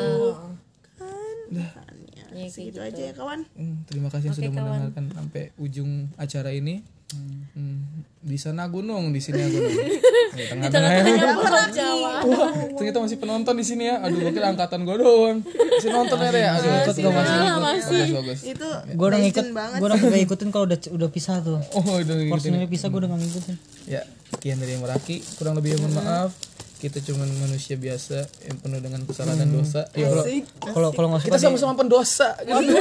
kan 1.75 1.97
makanya 2.37 2.53
segitu 2.53 2.79
aja 2.79 3.01
ya 3.01 3.13
kawan 3.17 3.41
Hmm, 3.57 3.81
terima 3.83 4.13
kasih 4.13 4.29
yang 4.29 4.37
sudah 4.37 4.51
mendengarkan 4.53 5.05
sampai 5.09 5.43
ujung 5.57 5.89
acara 6.15 6.53
ini 6.53 6.85
Hmm, 7.07 7.87
di 8.19 8.35
sana 8.35 8.67
gunung 8.67 9.15
di 9.15 9.23
sini 9.23 9.39
gunung 9.39 9.71
di 10.37 10.43
tengah-tengah 10.43 10.91
Pulau 11.39 11.67
Jawa 11.71 12.13
Wah, 12.19 12.51
ternyata 12.75 12.99
masih 12.99 13.15
penonton 13.15 13.55
di 13.55 13.63
sini 13.63 13.87
ya. 13.87 14.03
Aduh, 14.03 14.19
mungkin 14.19 14.43
angkatan 14.43 14.83
gue 14.83 14.95
doang. 14.99 15.39
Masih 15.39 15.87
nonton 15.87 16.19
ya, 16.19 16.29
ya. 16.35 16.49
Aduh, 16.59 16.67
ikut 16.83 16.95
gue 16.99 17.07
masih. 17.07 17.37
Bagus, 17.39 17.85
bagus. 18.11 18.39
itu 18.43 18.67
gue 18.91 19.07
udah 19.07 19.21
banget 19.23 19.77
gue 19.79 19.87
udah 19.87 19.97
gak 20.03 20.23
ikutin 20.27 20.49
kalau 20.51 20.67
udah 20.67 20.79
udah 20.91 21.07
pisah 21.07 21.39
tuh 21.39 21.63
Oh, 21.71 21.79
udah 21.95 22.03
ngikutin. 22.11 22.27
porsinya 22.27 22.67
pisah 22.67 22.87
gue 22.91 22.99
udah 22.99 23.09
gak 23.09 23.21
ngikutin 23.23 23.55
Ya, 23.87 24.01
sekian 24.35 24.59
dari 24.59 24.75
Meraki. 24.75 25.23
Kurang 25.39 25.55
lebih 25.55 25.79
mohon 25.79 25.95
maaf. 25.95 26.35
Kita 26.77 27.01
cuma 27.01 27.25
manusia 27.25 27.73
biasa 27.73 28.29
yang 28.45 28.57
penuh 28.61 28.77
dengan 28.77 29.01
kesalahan 29.01 29.41
dan 29.41 29.49
dosa. 29.49 29.89
Ya 29.97 30.13
Allah. 30.13 30.25
kalau 30.61 30.89
kalau 30.93 31.07
nggak 31.09 31.25
suka 31.25 31.29
Kita 31.33 31.39
sama-sama 31.41 31.73
pendosa. 31.73 32.37
Gitu. 32.45 32.73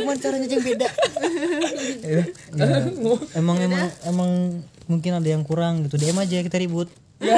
cuman 0.00 0.16
caranya 0.16 0.46
aja 0.48 0.54
yang 0.56 0.64
beda 0.64 0.88
Ya. 2.00 2.22
emang 3.40 3.56
emang 3.60 3.84
emang 4.06 4.30
mungkin 4.90 5.14
ada 5.14 5.28
yang 5.30 5.46
kurang 5.46 5.86
gitu 5.86 5.94
DM 5.94 6.18
aja 6.18 6.42
kita 6.42 6.58
ribut. 6.58 6.90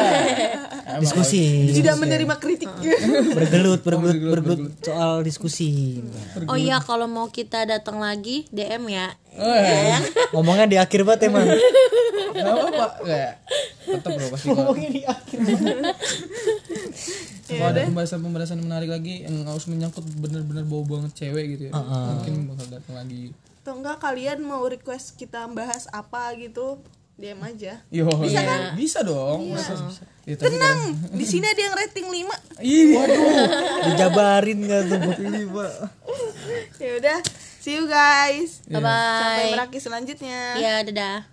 Diskusi. 1.02 1.72
Tidak 1.72 1.96
menerima 1.96 2.36
kritik. 2.36 2.68
Bergelut 3.36 3.80
bergelut 3.80 4.18
bergelut 4.18 4.72
soal 4.84 5.24
diskusi. 5.24 5.98
Oh 6.46 6.58
iya 6.58 6.78
kalau 6.84 7.08
mau 7.08 7.32
kita 7.32 7.64
datang 7.64 7.96
lagi 7.96 8.44
DM 8.52 8.92
ya. 8.92 9.08
Ngomongnya 10.36 10.66
di 10.68 10.76
akhir 10.76 11.08
banget 11.08 11.32
emang. 11.32 11.48
Gak 11.48 12.44
apa-apa. 12.44 12.86
Kayak 13.08 13.32
tetap 13.82 14.10
bro 14.14 14.26
pasti 14.36 14.46
kalau 14.52 14.74
di 14.76 15.02
akhir. 15.02 15.38
Kalau 17.48 17.66
ada 17.72 17.80
pembahasan-pembahasan 17.88 18.60
menarik 18.60 18.90
lagi 18.92 19.24
yang 19.24 19.48
harus 19.48 19.64
menyangkut 19.68 20.04
bener-bener 20.20 20.64
bau 20.68 20.84
banget 20.84 21.24
cewek 21.24 21.56
gitu 21.56 21.62
ya. 21.68 21.72
Mungkin 21.76 22.52
bakal 22.52 22.66
datang 22.68 22.96
lagi. 23.00 23.32
atau 23.62 23.78
enggak 23.78 24.02
kalian 24.02 24.42
mau 24.42 24.66
request 24.66 25.14
kita 25.14 25.46
bahas 25.46 25.86
apa 25.94 26.34
gitu 26.34 26.82
DM 27.16 27.40
aja. 27.44 27.72
Yo, 27.92 28.08
bisa 28.18 28.40
kan? 28.40 28.60
Bisa 28.74 28.98
dong. 29.04 29.52
Bisa. 29.52 29.72
Ya, 30.22 30.38
tapi 30.38 30.54
tenang. 30.54 30.94
di 31.18 31.26
sini 31.26 31.46
ada 31.50 31.60
yang 31.66 31.74
rating 31.74 32.06
5 32.06 32.62
Ih, 32.62 32.94
waduh. 32.94 33.22
dijabarin 33.90 34.58
gak 34.70 34.82
tuh 34.86 34.98
ini 35.18 35.42
pak? 35.50 35.74
Ya 36.78 36.90
udah. 36.98 37.18
See 37.62 37.78
you 37.78 37.86
guys. 37.86 38.62
Bye 38.66 38.82
bye 38.82 38.90
sampai 39.18 39.54
meraki 39.54 39.78
selanjutnya. 39.78 40.58
Ya 40.58 40.82
dadah 40.86 41.31